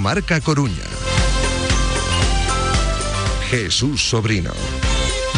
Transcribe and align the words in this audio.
Marca 0.00 0.40
Coruña. 0.40 0.84
Jesús 3.50 4.02
Sobrino. 4.02 4.83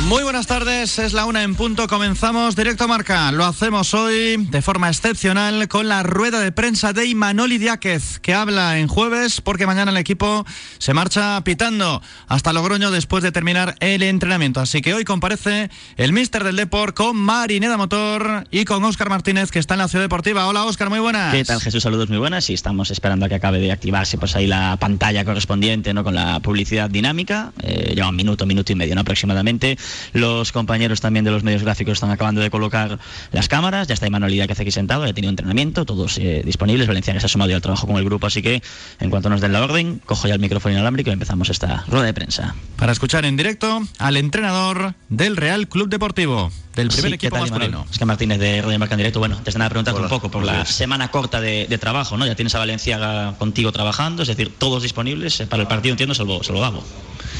Muy 0.07 0.23
buenas 0.23 0.47
tardes, 0.47 1.01
es 1.01 1.15
la 1.15 1.25
una 1.25 1.43
en 1.43 1.57
punto, 1.57 1.89
comenzamos 1.89 2.55
directo 2.55 2.87
marca. 2.87 3.33
Lo 3.33 3.45
hacemos 3.45 3.93
hoy 3.93 4.37
de 4.37 4.63
forma 4.63 4.89
excepcional 4.89 5.67
con 5.67 5.89
la 5.89 6.05
rueda 6.05 6.39
de 6.39 6.53
prensa 6.53 6.93
de 6.93 7.07
Imanol 7.07 7.59
Diáquez, 7.59 8.21
que 8.21 8.33
habla 8.33 8.79
en 8.79 8.87
jueves 8.87 9.41
porque 9.41 9.67
mañana 9.67 9.91
el 9.91 9.97
equipo 9.97 10.47
se 10.79 10.95
marcha 10.95 11.43
pitando 11.43 12.01
hasta 12.29 12.53
Logroño 12.53 12.93
después 12.93 13.25
de 13.25 13.33
terminar 13.33 13.75
el 13.81 14.05
entrenamiento. 14.05 14.61
Así 14.61 14.81
que 14.81 14.95
hoy 14.95 15.05
comparece 15.05 15.71
el 15.97 16.13
míster 16.13 16.45
del 16.45 16.55
Deport 16.55 16.97
con 16.97 17.17
Marineda 17.17 17.77
Motor 17.77 18.47
y 18.53 18.65
con 18.65 18.85
Óscar 18.85 19.11
Martínez, 19.11 19.51
que 19.51 19.59
está 19.59 19.75
en 19.75 19.79
la 19.79 19.89
Ciudad 19.89 20.05
Deportiva. 20.05 20.47
Hola 20.47 20.67
Óscar, 20.67 20.89
muy 20.89 21.01
buenas. 21.01 21.35
¿Qué 21.35 21.45
tal 21.45 21.61
Jesús? 21.61 21.83
Saludos 21.83 22.09
muy 22.11 22.19
buenas 22.19 22.49
y 22.49 22.55
estamos 22.55 22.93
esperando 22.93 23.27
a 23.27 23.29
que 23.29 23.35
acabe 23.35 23.59
de 23.59 23.73
activarse 23.73 24.19
pues 24.19 24.37
ahí 24.37 24.47
la 24.47 24.77
pantalla 24.77 25.25
correspondiente 25.25 25.93
¿no? 25.93 26.05
con 26.05 26.15
la 26.15 26.39
publicidad 26.39 26.89
dinámica. 26.89 27.53
Eh, 27.65 27.95
lleva 27.97 28.09
un 28.09 28.17
minuto, 28.17 28.47
minuto 28.47 28.71
y 28.71 28.77
medio 28.77 28.95
¿no? 28.95 29.01
aproximadamente. 29.01 29.77
Los 30.13 30.53
compañeros 30.53 31.01
también 31.01 31.25
de 31.25 31.31
los 31.31 31.43
medios 31.43 31.63
gráficos 31.63 31.95
están 31.95 32.11
acabando 32.11 32.41
de 32.41 32.51
colocar 32.51 32.99
las 33.33 33.49
cámaras. 33.49 33.89
Ya 33.89 33.95
está 33.95 34.07
Emanuel 34.07 34.47
que 34.47 34.53
hace 34.53 34.63
aquí 34.63 34.71
sentado, 34.71 35.05
ya 35.05 35.11
ha 35.11 35.15
tenido 35.15 35.31
entrenamiento, 35.31 35.85
todos 35.85 36.19
eh, 36.19 36.43
disponibles. 36.45 36.87
Valenciano 36.87 37.21
se 37.21 37.27
ha 37.27 37.29
sumado 37.29 37.55
al 37.55 37.63
trabajo 37.63 37.87
con 37.87 37.97
el 37.97 38.05
grupo, 38.05 38.27
así 38.27 38.43
que 38.43 38.63
en 39.01 39.11
cuanto 39.11 39.31
nos 39.31 39.41
den 39.41 39.53
la 39.53 39.63
orden, 39.63 40.01
cojo 40.05 40.29
ya 40.29 40.35
el 40.35 40.41
micrófono 40.41 40.75
inalámbrico 40.75 41.11
y 41.11 41.13
empezamos 41.13 41.49
esta 41.49 41.85
rueda 41.89 42.07
de 42.07 42.15
prensa. 42.15 42.55
Para 42.77 42.93
escuchar 42.93 43.25
en 43.25 43.37
directo 43.37 43.83
al 43.99 44.17
entrenador 44.17 44.95
del 45.09 45.37
Real 45.37 45.69
Club 45.69 45.89
Deportivo, 45.89 46.51
del 46.77 46.89
primer 46.89 47.15
equipo 47.15 47.37
masculino. 47.39 47.87
Es 47.91 47.99
que 47.99 48.05
Martínez 48.05 48.39
de 48.39 48.63
Radio 48.63 48.79
Marca 48.79 48.95
en 48.95 48.99
directo, 48.99 49.19
bueno, 49.19 49.41
te 49.43 49.51
están 49.51 49.67
preguntando 49.69 50.03
un 50.03 50.09
poco 50.09 50.31
por 50.31 50.45
la 50.45 50.65
semana 50.67 51.11
corta 51.11 51.41
de, 51.41 51.79
trabajo, 51.79 52.17
¿no? 52.17 52.27
Ya 52.27 52.35
tienes 52.35 52.55
a 52.55 52.59
Valencia 52.59 53.35
contigo 53.39 53.73
trabajando, 53.73 54.23
es 54.23 54.29
decir, 54.29 54.53
todos 54.57 54.83
disponibles 54.83 55.41
eh, 55.41 55.47
para 55.47 55.63
el 55.63 55.69
partido, 55.69 55.93
entiendo, 55.93 56.15
salvo, 56.15 56.43
salvo 56.43 56.61
Gabo. 56.61 56.85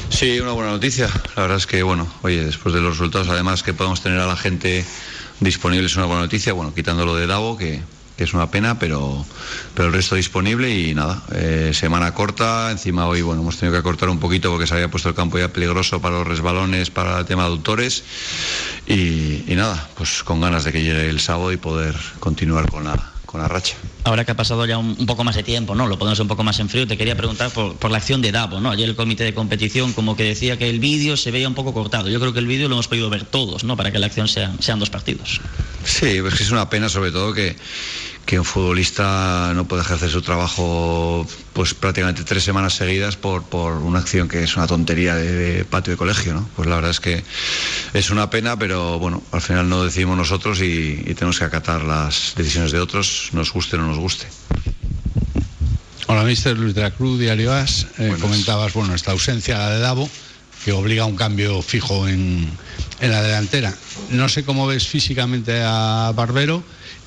Sí, 0.09 0.39
una 0.39 0.51
buena 0.51 0.71
noticia. 0.71 1.09
La 1.35 1.43
verdad 1.43 1.57
es 1.57 1.67
que, 1.67 1.83
bueno, 1.83 2.07
oye, 2.21 2.43
después 2.43 2.73
de 2.73 2.81
los 2.81 2.97
resultados, 2.97 3.29
además 3.29 3.63
que 3.63 3.73
podemos 3.73 4.01
tener 4.01 4.19
a 4.19 4.25
la 4.25 4.35
gente 4.35 4.85
disponible 5.39 5.85
es 5.85 5.95
una 5.95 6.05
buena 6.05 6.21
noticia. 6.21 6.53
Bueno, 6.53 6.73
quitándolo 6.73 7.15
de 7.15 7.27
Davo, 7.27 7.57
que, 7.57 7.81
es 8.17 8.33
una 8.33 8.49
pena, 8.49 8.79
pero, 8.79 9.23
pero 9.75 9.89
el 9.89 9.93
resto 9.93 10.15
disponible 10.15 10.71
y 10.71 10.95
nada, 10.95 11.23
eh, 11.33 11.71
semana 11.75 12.15
corta, 12.15 12.71
encima 12.71 13.05
hoy 13.05 13.21
bueno, 13.21 13.41
hemos 13.41 13.57
tenido 13.57 13.77
que 13.77 13.83
cortar 13.83 14.09
un 14.09 14.19
poquito 14.19 14.49
porque 14.49 14.65
se 14.65 14.73
había 14.73 14.89
puesto 14.89 15.09
el 15.09 15.13
campo 15.13 15.37
ya 15.37 15.49
peligroso 15.49 16.01
para 16.01 16.17
los 16.17 16.27
resbalones, 16.27 16.89
para 16.89 17.19
el 17.19 17.25
tema 17.27 17.43
de 17.43 17.49
aductores 17.49 18.03
y, 18.87 19.43
y 19.47 19.53
nada, 19.55 19.87
pues 19.95 20.23
con 20.23 20.41
ganas 20.41 20.63
de 20.63 20.71
que 20.71 20.81
llegue 20.81 21.09
el 21.09 21.19
sábado 21.19 21.51
y 21.51 21.57
poder 21.57 21.95
continuar 22.19 22.71
con 22.71 22.85
la, 22.85 23.11
con 23.27 23.41
la 23.41 23.47
racha. 23.47 23.75
Ahora 24.05 24.25
que 24.25 24.31
ha 24.31 24.35
pasado 24.35 24.65
ya 24.65 24.79
un, 24.79 25.05
poco 25.05 25.23
más 25.23 25.35
de 25.35 25.43
tiempo, 25.43 25.75
¿no? 25.75 25.85
Lo 25.85 25.99
podemos 25.99 26.19
un 26.19 26.27
poco 26.27 26.43
más 26.43 26.59
en 26.59 26.69
frío, 26.69 26.87
te 26.87 26.97
quería 26.97 27.15
preguntar 27.15 27.51
por, 27.51 27.91
la 27.91 27.97
acción 27.97 28.21
de 28.21 28.31
Davo, 28.31 28.59
¿no? 28.59 28.71
Ayer 28.71 28.89
el 28.89 28.95
comité 28.95 29.23
de 29.25 29.35
competición 29.35 29.93
como 29.93 30.15
que 30.15 30.23
decía 30.23 30.57
que 30.57 30.69
el 30.69 30.79
vídeo 30.79 31.15
se 31.17 31.29
veía 31.29 31.47
un 31.47 31.53
poco 31.53 31.73
cortado. 31.73 32.09
Yo 32.09 32.19
creo 32.19 32.33
que 32.33 32.39
el 32.39 32.47
vídeo 32.47 32.69
lo 32.69 32.75
hemos 32.75 32.87
podido 32.87 33.09
ver 33.11 33.25
todos, 33.25 33.63
¿no? 33.63 33.77
Para 33.77 33.91
que 33.91 33.99
la 33.99 34.07
acción 34.07 34.27
sea, 34.27 34.53
sean 34.59 34.79
dos 34.79 34.89
partidos. 34.89 35.41
Sí, 35.83 36.17
pues 36.21 36.41
es 36.41 36.49
una 36.51 36.69
pena 36.69 36.89
sobre 36.89 37.11
todo 37.11 37.33
que, 37.33 37.55
que 38.27 38.37
un 38.37 38.45
futbolista 38.45 39.53
no 39.55 39.65
puede 39.69 39.83
ejercer 39.83 40.09
su 40.09 40.21
trabajo 40.21 41.25
pues 41.53 41.73
prácticamente 41.73 42.25
tres 42.25 42.43
semanas 42.43 42.73
seguidas 42.73 43.15
por, 43.15 43.43
por 43.43 43.77
una 43.77 43.99
acción 43.99 44.27
que 44.27 44.43
es 44.43 44.57
una 44.57 44.67
tontería 44.67 45.15
de, 45.15 45.63
patio 45.63 45.91
de 45.91 45.97
colegio, 45.97 46.33
¿no? 46.33 46.47
Pues 46.57 46.67
la 46.67 46.75
verdad 46.75 46.91
es 46.91 46.99
que 46.99 47.23
es 47.93 48.09
una 48.09 48.29
pena, 48.29 48.59
pero 48.59 48.99
bueno, 48.99 49.23
al 49.31 49.41
final 49.41 49.69
no 49.69 49.85
decidimos 49.85 50.17
nosotros 50.17 50.59
y, 50.61 50.97
tenemos 51.15 51.39
que 51.39 51.45
acatar 51.45 51.83
las 51.83 52.33
decisiones 52.35 52.73
de 52.73 52.81
otros, 52.81 53.29
nos 53.31 53.53
guste 53.53 53.77
o 53.77 53.79
no 53.79 53.87
nos 53.87 53.97
guste. 53.97 54.27
Hola, 56.07 56.23
mister 56.23 56.57
Luis 56.57 56.75
de 56.75 56.81
la 56.81 56.91
Cruz, 56.91 57.17
Diario 57.17 57.53
As. 57.53 57.87
Eh, 57.97 58.13
comentabas, 58.19 58.73
bueno, 58.73 58.93
esta 58.93 59.13
ausencia 59.13 59.69
de 59.69 59.79
Davo 59.79 60.09
que 60.65 60.73
obliga 60.73 61.03
a 61.03 61.05
un 61.05 61.15
cambio 61.15 61.61
fijo 61.61 62.09
en, 62.09 62.45
en 62.99 63.11
la 63.11 63.23
delantera. 63.23 63.73
No 64.11 64.27
sé 64.27 64.43
cómo 64.43 64.67
ves 64.67 64.85
físicamente 64.85 65.61
a 65.63 66.11
Barbero 66.13 66.61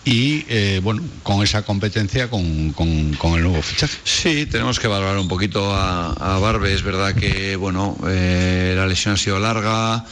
y 0.04 0.44
eh, 0.48 0.80
bueno, 0.82 1.02
con 1.22 1.42
esa 1.42 1.62
competencia 1.62 2.30
con, 2.30 2.42
el 2.42 3.42
nuevo 3.42 3.62
fichaje. 3.62 3.98
Sí, 4.04 4.46
tenemos 4.46 4.80
que 4.80 4.88
valorar 4.88 5.18
un 5.18 5.28
poquito 5.28 5.74
a, 5.74 6.38
Barbe. 6.40 6.72
Es 6.72 6.82
verdad 6.82 7.14
que 7.14 7.56
bueno, 7.56 7.96
eh, 8.08 8.74
la 8.76 8.86
lesión 8.86 9.14
ha 9.14 9.16
sido 9.16 9.38
larga, 9.38 10.04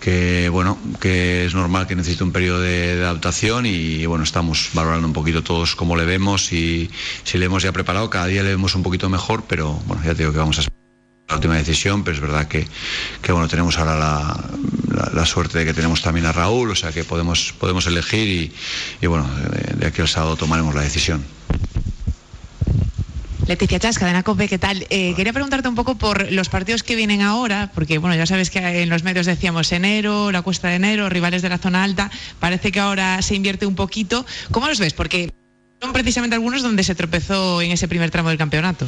que 0.00 0.48
bueno, 0.48 0.78
que 1.00 1.46
es 1.46 1.54
normal 1.54 1.86
que 1.86 1.94
necesite 1.94 2.24
un 2.24 2.32
periodo 2.32 2.60
de, 2.60 3.04
adaptación 3.04 3.66
y 3.66 4.04
bueno, 4.06 4.24
estamos 4.24 4.70
valorando 4.72 5.06
un 5.06 5.12
poquito 5.12 5.42
todos 5.42 5.76
cómo 5.76 5.96
le 5.96 6.04
vemos 6.04 6.52
y 6.52 6.90
si 7.22 7.38
le 7.38 7.46
hemos 7.46 7.62
ya 7.62 7.72
preparado, 7.72 8.10
cada 8.10 8.26
día 8.26 8.42
le 8.42 8.50
vemos 8.50 8.74
un 8.74 8.82
poquito 8.82 9.08
mejor, 9.08 9.44
pero 9.46 9.74
bueno, 9.86 10.02
ya 10.04 10.14
te 10.14 10.18
digo 10.22 10.32
que 10.32 10.38
vamos 10.38 10.58
a 10.58 10.75
la 11.28 11.34
última 11.34 11.56
decisión, 11.56 12.04
pero 12.04 12.14
es 12.14 12.20
verdad 12.20 12.46
que, 12.46 12.66
bueno, 13.32 13.48
tenemos 13.48 13.78
ahora 13.78 13.96
la, 13.96 15.26
suerte 15.26 15.58
de 15.58 15.64
que 15.64 15.74
tenemos 15.74 16.02
también 16.02 16.26
a 16.26 16.32
Raúl, 16.32 16.70
o 16.70 16.76
sea 16.76 16.92
que 16.92 17.02
podemos, 17.02 17.52
podemos 17.58 17.86
elegir 17.86 18.52
y, 19.00 19.06
bueno, 19.06 19.28
de, 19.76 19.86
aquí 19.86 20.00
al 20.00 20.08
sábado 20.08 20.36
tomaremos 20.36 20.74
la 20.74 20.82
decisión. 20.82 21.24
Leticia 23.48 23.78
Chas, 23.78 23.98
cadena 23.98 24.24
COPE, 24.24 24.48
¿qué 24.48 24.58
tal? 24.58 24.86
Eh, 24.90 25.14
quería 25.14 25.32
preguntarte 25.32 25.68
un 25.68 25.76
poco 25.76 25.96
por 25.96 26.32
los 26.32 26.48
partidos 26.48 26.82
que 26.82 26.96
vienen 26.96 27.22
ahora, 27.22 27.70
porque 27.74 27.98
bueno, 27.98 28.16
ya 28.16 28.26
sabes 28.26 28.50
que 28.50 28.82
en 28.82 28.88
los 28.88 29.04
medios 29.04 29.26
decíamos 29.26 29.70
enero, 29.70 30.32
la 30.32 30.42
cuesta 30.42 30.68
de 30.68 30.76
enero, 30.76 31.08
rivales 31.08 31.42
de 31.42 31.48
la 31.48 31.58
zona 31.58 31.84
alta, 31.84 32.10
parece 32.40 32.72
que 32.72 32.80
ahora 32.80 33.22
se 33.22 33.36
invierte 33.36 33.66
un 33.66 33.76
poquito. 33.76 34.26
¿Cómo 34.50 34.66
los 34.66 34.80
ves? 34.80 34.94
Porque 34.94 35.32
precisamente 35.92 36.36
algunos 36.36 36.62
donde 36.62 36.82
se 36.82 36.94
tropezó 36.94 37.60
en 37.62 37.70
ese 37.70 37.88
primer 37.88 38.10
tramo 38.10 38.28
del 38.30 38.38
campeonato. 38.38 38.86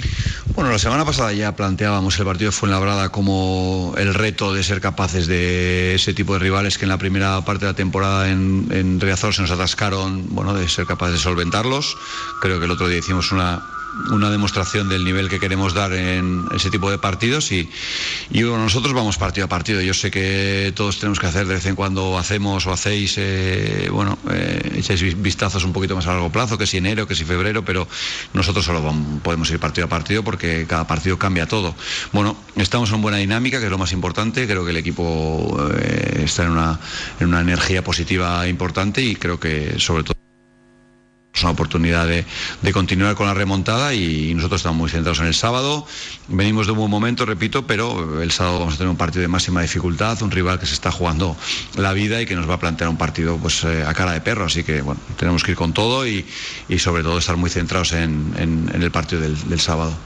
Bueno, 0.54 0.70
la 0.70 0.78
semana 0.78 1.04
pasada 1.04 1.32
ya 1.32 1.54
planteábamos 1.54 2.18
el 2.18 2.24
partido 2.24 2.50
de 2.50 2.56
Fuenlabrada 2.56 3.10
como 3.10 3.94
el 3.98 4.14
reto 4.14 4.54
de 4.54 4.62
ser 4.62 4.80
capaces 4.80 5.26
de 5.26 5.94
ese 5.94 6.14
tipo 6.14 6.34
de 6.34 6.40
rivales 6.40 6.78
que 6.78 6.84
en 6.84 6.90
la 6.90 6.98
primera 6.98 7.40
parte 7.42 7.66
de 7.66 7.72
la 7.72 7.76
temporada 7.76 8.30
en, 8.30 8.68
en 8.70 9.00
Riazor 9.00 9.34
se 9.34 9.42
nos 9.42 9.50
atascaron, 9.50 10.26
bueno, 10.34 10.54
de 10.54 10.68
ser 10.68 10.86
capaces 10.86 11.14
de 11.14 11.20
solventarlos. 11.20 11.96
Creo 12.40 12.58
que 12.58 12.64
el 12.64 12.70
otro 12.70 12.88
día 12.88 12.98
hicimos 12.98 13.32
una 13.32 13.62
una 14.10 14.30
demostración 14.30 14.88
del 14.88 15.04
nivel 15.04 15.28
que 15.28 15.38
queremos 15.38 15.74
dar 15.74 15.92
en 15.92 16.46
ese 16.54 16.70
tipo 16.70 16.90
de 16.90 16.98
partidos 16.98 17.52
y, 17.52 17.68
nosotros 18.30 18.92
vamos 18.92 19.18
partido 19.18 19.46
a 19.46 19.48
partido. 19.48 19.80
Yo 19.80 19.94
sé 19.94 20.10
que 20.10 20.72
todos 20.74 20.98
tenemos 20.98 21.18
que 21.18 21.26
hacer 21.26 21.46
de 21.46 21.54
vez 21.54 21.66
en 21.66 21.74
cuando 21.74 22.18
hacemos 22.18 22.66
o 22.66 22.72
hacéis, 22.72 23.14
eh, 23.16 23.88
bueno, 23.90 24.18
eh, 24.30 24.76
echáis 24.76 25.20
vistazos 25.20 25.64
un 25.64 25.72
poquito 25.72 25.94
más 25.96 26.06
a 26.06 26.12
largo 26.12 26.30
plazo, 26.30 26.58
que 26.58 26.66
si 26.66 26.76
enero, 26.76 27.06
que 27.06 27.14
si 27.14 27.24
febrero, 27.24 27.64
pero 27.64 27.88
nosotros 28.34 28.64
solo 28.64 28.94
podemos 29.22 29.50
ir 29.50 29.58
partido 29.58 29.86
a 29.86 29.88
partido 29.88 30.22
porque 30.22 30.66
cada 30.68 30.86
partido 30.86 31.18
cambia 31.18 31.46
todo. 31.46 31.74
Bueno, 32.12 32.36
estamos 32.56 32.90
en 32.92 33.02
buena 33.02 33.18
dinámica, 33.18 33.58
que 33.58 33.66
es 33.66 33.70
lo 33.70 33.78
más 33.78 33.92
importante. 33.92 34.46
Creo 34.46 34.64
que 34.64 34.70
el 34.70 34.76
equipo 34.76 35.58
eh, 35.80 36.22
está 36.24 36.44
en 36.44 36.50
una, 36.50 36.78
en 37.20 37.28
una 37.28 37.40
energía 37.40 37.82
positiva 37.82 38.46
importante 38.46 39.02
y 39.02 39.16
creo 39.16 39.40
que 39.40 39.78
sobre 39.78 40.04
todo 40.04 40.27
es 41.38 41.44
una 41.44 41.52
oportunidad 41.52 42.06
de, 42.06 42.24
continuar 42.72 43.14
con 43.14 43.26
la 43.26 43.34
remontada 43.34 43.94
y 43.94 44.34
nosotros 44.34 44.60
estamos 44.60 44.78
muy 44.78 44.90
centrados 44.90 45.20
en 45.20 45.26
el 45.26 45.34
sábado. 45.34 45.86
Venimos 46.26 46.66
de 46.66 46.72
un 46.72 46.78
buen 46.78 46.90
momento, 46.90 47.24
repito, 47.24 47.66
pero 47.66 48.20
el 48.20 48.30
sábado 48.32 48.58
vamos 48.58 48.74
a 48.74 48.78
tener 48.78 48.90
un 48.90 48.96
partido 48.96 49.22
de 49.22 49.28
máxima 49.28 49.62
dificultad, 49.62 50.20
un 50.22 50.30
rival 50.30 50.58
que 50.58 50.66
se 50.66 50.74
está 50.74 50.90
jugando 50.90 51.36
la 51.76 51.92
vida 51.92 52.20
y 52.20 52.26
que 52.26 52.34
nos 52.34 52.48
va 52.48 52.54
a 52.54 52.58
plantear 52.58 52.90
un 52.90 52.98
partido 52.98 53.36
pues, 53.38 53.64
eh, 53.64 53.84
a 53.86 53.94
cara 53.94 54.12
de 54.12 54.20
perro. 54.20 54.46
Así 54.46 54.64
que 54.64 54.82
bueno, 54.82 55.00
tenemos 55.16 55.44
que 55.44 55.52
ir 55.52 55.56
con 55.56 55.72
todo 55.72 56.06
y, 56.06 56.26
sobre 56.78 57.02
todo 57.02 57.18
estar 57.18 57.36
muy 57.36 57.50
centrados 57.50 57.92
en, 57.92 58.70
el 58.74 58.90
partido 58.90 59.20
del 59.22 59.60
sábado. 59.60 59.96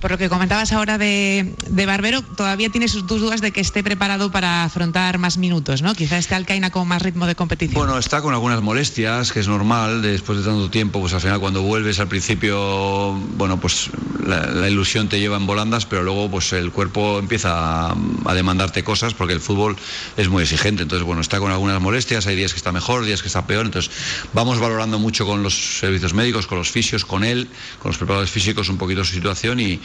Por 0.00 0.10
lo 0.10 0.18
que 0.18 0.28
comentabas 0.28 0.72
ahora 0.72 0.98
de, 0.98 1.54
Barbero, 1.70 2.22
todavía 2.22 2.68
tienes 2.70 2.92
tus 2.92 3.20
dudas 3.20 3.40
de 3.40 3.52
que 3.52 3.60
esté 3.60 3.82
preparado 3.82 4.30
para 4.30 4.64
afrontar 4.64 5.18
más 5.18 5.38
minutos, 5.38 5.82
¿no? 5.82 5.94
Quizá 5.94 6.18
esté 6.18 6.34
Alcaina 6.34 6.70
con 6.70 6.86
más 6.88 7.02
ritmo 7.02 7.26
de 7.26 7.34
competición. 7.34 7.78
Bueno, 7.78 7.98
está 7.98 8.22
con 8.22 8.34
algunas 8.34 8.62
molestias, 8.62 9.32
que 9.32 9.40
es 9.40 9.48
normal, 9.48 10.02
después 10.02 10.38
de 10.38 10.44
tanto 10.44 10.70
tiempo, 10.70 11.00
pues 11.00 11.12
al 11.14 11.20
final 11.20 11.40
cuando 11.40 11.62
vuelves 11.62 12.00
al 12.00 12.08
principio, 12.08 13.12
bueno, 13.36 13.58
pues 13.60 13.90
la, 14.26 14.68
ilusión 14.68 15.08
te 15.08 15.20
lleva 15.20 15.36
en 15.36 15.46
volandas, 15.46 15.86
pero 15.86 16.02
luego 16.02 16.30
pues 16.30 16.52
el 16.52 16.70
cuerpo 16.70 17.18
empieza 17.18 17.90
a, 17.90 18.34
demandarte 18.34 18.82
cosas 18.82 19.14
porque 19.14 19.32
el 19.32 19.40
fútbol 19.40 19.76
es 20.16 20.28
muy 20.28 20.42
exigente. 20.42 20.82
Entonces, 20.82 21.06
bueno, 21.06 21.20
está 21.20 21.38
con 21.38 21.52
algunas 21.52 21.80
molestias, 21.80 22.26
hay 22.26 22.36
días 22.36 22.52
que 22.52 22.58
está 22.58 22.72
mejor, 22.72 23.04
días 23.04 23.22
que 23.22 23.28
está 23.28 23.46
peor. 23.46 23.66
Entonces, 23.66 23.90
vamos 24.32 24.58
valorando 24.58 24.98
mucho 24.98 25.26
con 25.26 25.42
los 25.42 25.78
servicios 25.78 26.14
médicos, 26.14 26.46
con 26.46 26.58
los 26.58 26.70
fisios, 26.70 27.04
con 27.04 27.24
él, 27.24 27.48
con 27.78 27.90
los 27.90 27.98
preparadores 27.98 28.30
físicos 28.30 28.68
un 28.68 28.78
poquito 28.78 29.04
su 29.04 29.14
situación 29.14 29.53
y, 29.60 29.82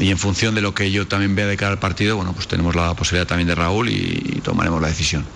en 0.00 0.18
función 0.18 0.54
de 0.54 0.60
lo 0.60 0.74
que 0.74 0.90
yo 0.90 1.06
también 1.06 1.34
vea 1.34 1.46
de 1.46 1.56
cara 1.56 1.72
al 1.72 1.78
partido, 1.78 2.16
bueno, 2.16 2.32
pues 2.34 2.48
tenemos 2.48 2.74
la 2.74 2.94
posibilidad 2.94 3.26
también 3.26 3.48
de 3.48 3.54
Raúl 3.54 3.88
y, 3.88 4.40
tomaremos 4.42 4.80
la 4.80 4.88
decisión. 4.88 5.26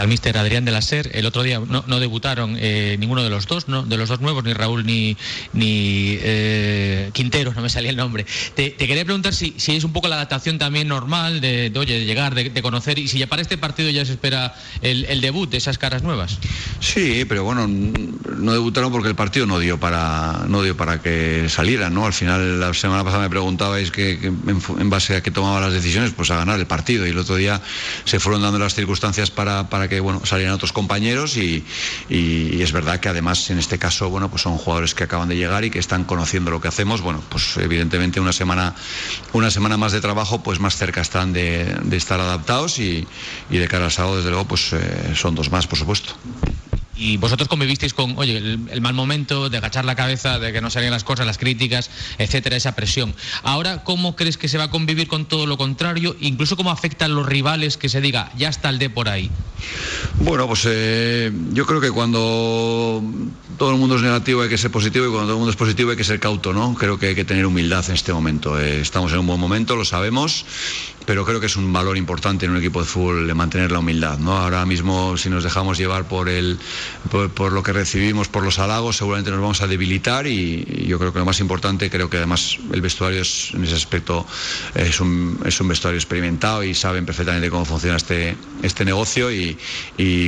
Al 0.00 0.08
mister 0.08 0.36
Adrián 0.38 0.64
de 0.64 0.72
la 0.72 0.82
Ser. 0.82 1.10
El 1.12 1.26
otro 1.26 1.42
día 1.42 1.60
no, 1.60 2.00
debutaron 2.00 2.56
eh, 2.58 2.96
ninguno 2.98 3.22
de 3.22 3.30
los 3.30 3.46
dos, 3.46 3.68
¿no? 3.68 3.82
de 3.82 3.96
los 3.96 4.08
dos 4.08 4.20
nuevos, 4.20 4.42
ni 4.44 4.54
Raúl 4.54 4.86
ni, 4.86 5.16
ni 5.52 6.16
eh, 6.22 7.10
Quintero, 7.12 7.52
no 7.52 7.60
me 7.60 7.68
salía 7.68 7.90
el 7.90 7.96
nombre. 7.96 8.24
Te, 8.54 8.74
quería 8.74 9.04
preguntar 9.04 9.34
si, 9.34 9.54
si, 9.58 9.76
es 9.76 9.84
un 9.84 9.92
poco 9.92 10.08
la 10.08 10.16
adaptación 10.16 10.58
también 10.58 10.88
normal 10.88 11.40
de, 11.40 11.70
oye, 11.76 11.98
de 12.00 12.06
llegar, 12.06 12.34
de, 12.34 12.62
conocer, 12.62 12.98
y 12.98 13.08
si 13.08 13.18
ya 13.18 13.26
para 13.26 13.42
este 13.42 13.58
partido 13.58 13.90
ya 13.90 14.04
se 14.04 14.12
espera 14.12 14.54
el, 14.80 15.20
debut 15.20 15.50
de 15.50 15.58
esas 15.58 15.76
caras 15.76 16.02
nuevas. 16.02 16.38
Sí, 16.80 17.24
pero 17.28 17.44
bueno, 17.44 17.68
no 17.68 18.52
debutaron 18.52 18.90
porque 18.90 19.08
el 19.08 19.14
partido 19.14 19.46
no 19.46 19.58
dio 19.58 19.78
para, 19.78 20.44
no 20.48 20.62
dio 20.62 20.76
para 20.76 21.02
que 21.02 21.48
salieran, 21.48 21.92
¿no? 21.94 22.06
Al 22.06 22.14
final, 22.14 22.58
la 22.58 22.72
semana 22.72 23.04
pasada 23.04 23.22
me 23.22 23.30
preguntabais 23.30 23.90
que, 23.90 24.12
en, 24.12 24.90
base 24.90 25.16
a 25.16 25.22
que 25.22 25.30
tomaba 25.30 25.60
las 25.60 25.72
decisiones, 25.72 26.12
pues 26.12 26.30
a 26.30 26.36
ganar 26.36 26.58
el 26.58 26.66
partido. 26.66 27.06
Y 27.06 27.10
el 27.10 27.18
otro 27.18 27.36
día 27.36 27.60
se 28.04 28.18
fueron 28.18 28.42
dando 28.42 28.58
las 28.58 28.74
circunstancias 28.74 29.30
para, 29.30 29.68
para 29.68 29.88
que 29.90 30.00
bueno, 30.00 30.24
salieran 30.24 30.54
otros 30.54 30.72
compañeros 30.72 31.36
y, 31.36 31.66
es 32.08 32.72
verdad 32.72 33.00
que 33.00 33.08
además 33.10 33.50
en 33.50 33.58
este 33.58 33.78
caso 33.78 34.08
bueno, 34.08 34.30
pues 34.30 34.42
son 34.42 34.56
jugadores 34.56 34.94
que 34.94 35.04
acaban 35.04 35.28
de 35.28 35.36
llegar 35.36 35.64
y 35.64 35.70
que 35.70 35.78
están 35.78 36.04
conociendo 36.04 36.50
lo 36.50 36.60
que 36.60 36.68
hacemos. 36.68 37.02
Bueno, 37.02 37.22
pues 37.28 37.58
evidentemente 37.58 38.20
una 38.20 38.32
semana, 38.32 38.74
una 39.34 39.50
semana 39.50 39.76
más 39.76 39.92
de 39.92 40.00
trabajo, 40.00 40.42
pues 40.42 40.60
más 40.60 40.76
cerca 40.76 41.02
están 41.02 41.34
de, 41.34 41.76
estar 41.90 42.18
adaptados 42.20 42.78
y, 42.78 43.06
de 43.50 43.68
cara 43.68 43.86
al 43.86 43.92
sábado, 43.92 44.16
desde 44.16 44.30
luego, 44.30 44.46
pues 44.46 44.72
eh, 44.72 45.12
son 45.14 45.34
dos 45.34 45.50
más, 45.50 45.66
por 45.66 45.78
supuesto 45.78 46.14
y 47.00 47.16
vosotros 47.16 47.48
convivisteis 47.48 47.94
con, 47.94 48.16
oye, 48.18 48.36
el, 48.36 48.80
mal 48.82 48.92
momento 48.92 49.48
de 49.48 49.56
agachar 49.56 49.86
la 49.86 49.96
cabeza, 49.96 50.38
de 50.38 50.52
que 50.52 50.60
no 50.60 50.68
salgan 50.68 50.90
las 50.90 51.02
cosas, 51.02 51.26
las 51.26 51.38
críticas, 51.38 51.90
etcétera, 52.18 52.56
esa 52.56 52.76
presión. 52.76 53.14
Ahora, 53.42 53.82
¿cómo 53.84 54.16
crees 54.16 54.36
que 54.36 54.48
se 54.48 54.58
va 54.58 54.64
a 54.64 54.70
convivir 54.70 55.08
con 55.08 55.24
todo 55.24 55.46
lo 55.46 55.56
contrario? 55.56 56.14
Incluso 56.20 56.56
cómo 56.56 56.70
afectan 56.70 57.14
los 57.14 57.24
rivales 57.24 57.78
que 57.78 57.88
se 57.88 58.02
diga, 58.02 58.30
ya 58.36 58.50
está 58.50 58.68
el 58.68 58.78
D 58.78 58.90
por 58.90 59.08
ahí. 59.08 59.30
Bueno, 60.20 60.46
pues 60.46 60.66
eh, 60.66 61.32
yo 61.52 61.64
creo 61.64 61.80
que 61.80 61.90
cuando 61.90 63.02
todo 63.56 63.70
el 63.70 63.78
mundo 63.78 63.96
es 63.96 64.02
negativo 64.02 64.42
hay 64.42 64.50
que 64.50 64.58
ser 64.58 64.70
positivo 64.70 65.06
y 65.06 65.08
cuando 65.08 65.26
todo 65.28 65.32
el 65.32 65.38
mundo 65.38 65.50
es 65.50 65.56
positivo 65.56 65.90
hay 65.90 65.96
que 65.96 66.04
ser 66.04 66.20
cauto, 66.20 66.52
¿no? 66.52 66.74
Creo 66.74 66.98
que 66.98 67.08
hay 67.08 67.14
que 67.14 67.24
tener 67.24 67.46
humildad 67.46 67.84
en 67.88 67.94
este 67.94 68.12
momento. 68.12 68.60
Eh, 68.60 68.80
estamos 68.82 69.12
en 69.12 69.20
un 69.20 69.26
buen 69.26 69.40
momento, 69.40 69.74
lo 69.74 69.86
sabemos 69.86 70.44
pero 71.06 71.24
creo 71.24 71.40
que 71.40 71.46
es 71.46 71.56
un 71.56 71.72
valor 71.72 71.96
importante 71.96 72.46
en 72.46 72.52
un 72.52 72.58
equipo 72.58 72.80
de 72.80 72.86
fútbol 72.86 73.26
de 73.26 73.34
mantener 73.34 73.72
la 73.72 73.78
humildad. 73.78 74.18
¿no? 74.18 74.36
Ahora 74.36 74.64
mismo, 74.66 75.16
si 75.16 75.30
nos 75.30 75.44
dejamos 75.44 75.78
llevar 75.78 76.06
por, 76.08 76.28
el, 76.28 76.58
por, 77.34 77.52
lo 77.52 77.62
que 77.62 77.72
recibimos, 77.72 78.28
por 78.28 78.42
los 78.42 78.58
halagos, 78.58 78.96
seguramente 78.96 79.30
nos 79.30 79.40
vamos 79.40 79.62
a 79.62 79.66
debilitar 79.66 80.26
y, 80.26 80.86
yo 80.86 80.98
creo 80.98 81.12
que 81.12 81.18
lo 81.18 81.24
más 81.24 81.40
importante, 81.40 81.90
creo 81.90 82.10
que 82.10 82.16
además 82.16 82.58
el 82.72 82.80
vestuario 82.80 83.22
es, 83.22 83.50
en 83.54 83.64
ese 83.64 83.74
aspecto 83.74 84.26
es 84.74 85.00
un, 85.00 85.38
es 85.44 85.60
un 85.60 85.68
vestuario 85.68 85.98
experimentado 85.98 86.64
y 86.64 86.74
saben 86.74 87.06
perfectamente 87.06 87.50
cómo 87.50 87.64
funciona 87.64 87.96
este, 87.96 88.36
este 88.62 88.84
negocio 88.84 89.30
y, 89.32 89.56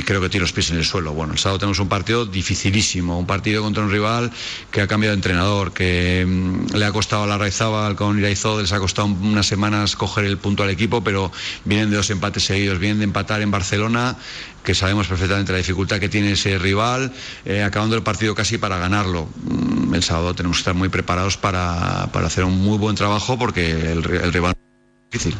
creo 0.05 0.21
que 0.21 0.29
tiene 0.29 0.41
los 0.41 0.53
pies 0.53 0.71
en 0.71 0.77
el 0.77 0.85
suelo. 0.85 1.13
Bueno, 1.13 1.33
el 1.33 1.39
sábado 1.39 1.59
tenemos 1.59 1.79
un 1.79 1.87
partido 1.87 2.25
dificilísimo, 2.25 3.17
un 3.17 3.27
partido 3.27 3.63
contra 3.63 3.83
un 3.83 3.91
rival 3.91 4.31
que 4.71 4.81
ha 4.81 4.87
cambiado 4.87 5.11
de 5.11 5.17
entrenador, 5.17 5.71
que 5.71 6.25
mm, 6.27 6.75
le 6.75 6.85
ha 6.85 6.91
costado 6.91 7.23
a 7.23 7.27
la 7.27 7.37
Raizábal 7.37 7.95
con 7.95 8.17
Iraizó, 8.17 8.59
les 8.61 8.71
ha 8.71 8.79
costado 8.79 9.07
unas 9.07 9.45
semanas 9.45 9.95
coger 9.95 10.25
el 10.25 10.37
punto 10.37 10.62
al 10.63 10.69
equipo, 10.69 11.03
pero 11.03 11.31
vienen 11.65 11.89
de 11.89 11.97
dos 11.97 12.09
empates 12.09 12.45
seguidos, 12.45 12.79
vienen 12.79 12.99
de 12.99 13.05
empatar 13.05 13.41
en 13.41 13.51
Barcelona, 13.51 14.15
que 14.63 14.73
sabemos 14.73 15.07
perfectamente 15.07 15.51
la 15.51 15.57
dificultad 15.57 15.99
que 15.99 16.09
tiene 16.09 16.31
ese 16.31 16.57
rival, 16.57 17.11
eh, 17.45 17.63
acabando 17.63 17.95
el 17.95 18.03
partido 18.03 18.33
casi 18.35 18.57
para 18.57 18.77
ganarlo. 18.77 19.29
Mm, 19.43 19.93
el 19.93 20.03
sábado 20.03 20.33
tenemos 20.33 20.57
que 20.57 20.61
estar 20.61 20.73
muy 20.73 20.89
preparados 20.89 21.37
para, 21.37 22.03
hacer 22.03 22.45
un 22.45 22.59
muy 22.59 22.77
buen 22.77 22.95
trabajo 22.95 23.37
porque 23.37 23.91
el, 23.91 24.03
rival 24.03 24.53
es 24.53 25.19
difícil. 25.19 25.37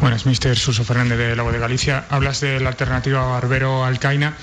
Buenas, 0.00 0.26
mister 0.26 0.56
Suso 0.56 0.84
Fernández 0.84 1.18
de 1.18 1.34
Lago 1.34 1.50
de 1.50 1.58
Galicia. 1.58 2.04
Hablas 2.08 2.40
de 2.40 2.60
la 2.60 2.68
alternativa 2.68 3.26
Barbero-Alcaina. 3.26 4.36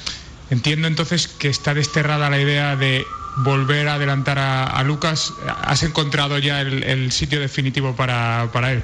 Entiendo 0.49 0.87
entonces 0.87 1.27
que 1.27 1.47
está 1.47 1.73
desterrada 1.73 2.29
la 2.29 2.39
idea 2.39 2.75
de 2.75 3.05
volver 3.37 3.87
a 3.87 3.95
adelantar 3.95 4.39
a, 4.39 4.83
Lucas. 4.83 5.33
¿Has 5.63 5.83
encontrado 5.83 6.37
ya 6.39 6.61
el, 6.61 7.11
sitio 7.11 7.39
definitivo 7.39 7.95
para, 7.95 8.49
él? 8.71 8.81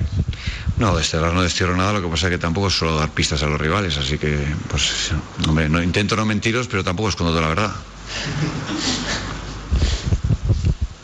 No, 0.78 0.94
no 0.94 1.42
destierro 1.44 1.76
nada, 1.76 1.94
lo 1.94 2.02
que 2.02 2.08
pasa 2.08 2.28
es 2.28 2.32
que 2.32 2.38
tampoco 2.38 2.68
es 2.68 2.74
solo 2.74 2.98
dar 2.98 3.10
pistas 3.12 3.44
a 3.44 3.48
los 3.48 3.60
rivales, 3.60 3.98
así 3.98 4.18
que, 4.18 4.38
pues, 4.70 5.12
hombre, 5.48 5.70
no, 5.70 5.82
intento 5.82 6.16
no 6.16 6.26
mentiros, 6.26 6.68
pero 6.68 6.84
tampoco 6.84 7.10
escondo 7.10 7.32
toda 7.32 7.44
la 7.44 7.48
verdad. 7.50 7.72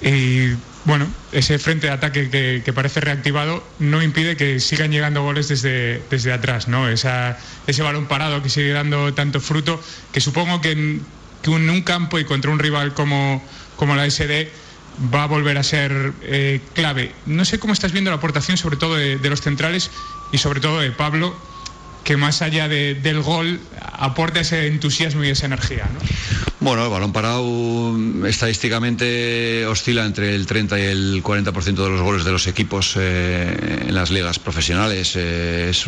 Y 0.02 0.56
bueno, 0.86 1.06
ese 1.34 1.60
frente 1.60 1.88
de 1.88 1.94
ataque 1.94 2.30
que, 2.64 2.74
parece 2.74 3.02
reactivado 3.02 3.62
no 3.80 4.02
impide 4.02 4.38
que 4.38 4.62
sigan 4.62 4.90
llegando 4.90 5.22
goles 5.22 5.50
desde, 5.50 6.02
desde 6.10 6.32
atrás, 6.32 6.70
¿no? 6.70 6.88
Esa, 6.88 7.38
ese 7.68 7.84
balón 7.84 8.06
parado 8.06 8.42
que 8.42 8.50
sigue 8.50 8.72
dando 8.72 9.14
tanto 9.14 9.42
fruto, 9.42 9.82
que 10.14 10.22
supongo 10.22 10.62
que 10.62 11.02
que 11.42 11.54
en 11.54 11.70
un 11.70 11.82
campo 11.82 12.20
y 12.20 12.26
contra 12.26 12.52
un 12.52 12.60
rival 12.60 12.94
como, 12.94 13.44
como 13.76 13.96
la 13.96 14.10
SD 14.10 14.50
va 15.14 15.24
a 15.24 15.28
volver 15.28 15.58
a 15.58 15.64
ser 15.64 16.14
eh, 16.24 16.62
clave. 16.74 17.12
No 17.26 17.46
sé 17.46 17.60
cómo 17.60 17.74
estás 17.74 17.92
viendo 17.92 18.12
la 18.12 18.18
aportación 18.18 18.58
sobre 18.58 18.78
todo 18.78 18.96
de, 18.96 19.18
los 19.30 19.42
centrales 19.42 19.92
y 20.32 20.38
sobre 20.38 20.60
todo 20.60 20.80
de 20.80 20.92
Pablo, 20.92 21.36
que 22.04 22.18
más 22.18 22.42
allá 22.42 22.68
del 22.68 23.22
gol 23.22 23.60
aporta 23.82 24.40
ese 24.40 24.68
entusiasmo 24.68 25.24
y 25.24 25.30
esa 25.30 25.46
energía. 25.46 25.88
Bueno, 26.60 26.86
el 26.86 26.90
balón 26.90 27.14
parado 27.14 27.96
estadísticamente 28.26 29.66
oscila 29.68 30.06
entre 30.06 30.34
el 30.34 30.48
30 30.48 30.80
y 30.80 30.84
el 30.84 31.24
40% 31.24 31.64
de 31.64 31.90
los 31.90 32.02
goles 32.02 32.24
de 32.24 32.32
los 32.32 32.48
equipos 32.48 32.96
eh, 32.98 33.84
en 33.88 33.94
las 33.94 34.10
ligas 34.10 34.40
profesionales. 34.40 35.16
Eh, 35.16 35.68
es, 35.70 35.82
es, 35.82 35.88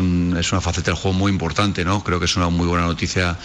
una 0.52 0.62
faceta 0.62 0.92
del 0.92 1.00
juego 1.00 1.18
muy 1.18 1.32
importante, 1.32 1.84
¿no? 1.84 2.04
Creo 2.04 2.20
que 2.20 2.26
es 2.26 2.36
una 2.36 2.50
muy 2.50 2.68
buena 2.68 2.86
noticia 2.86 3.38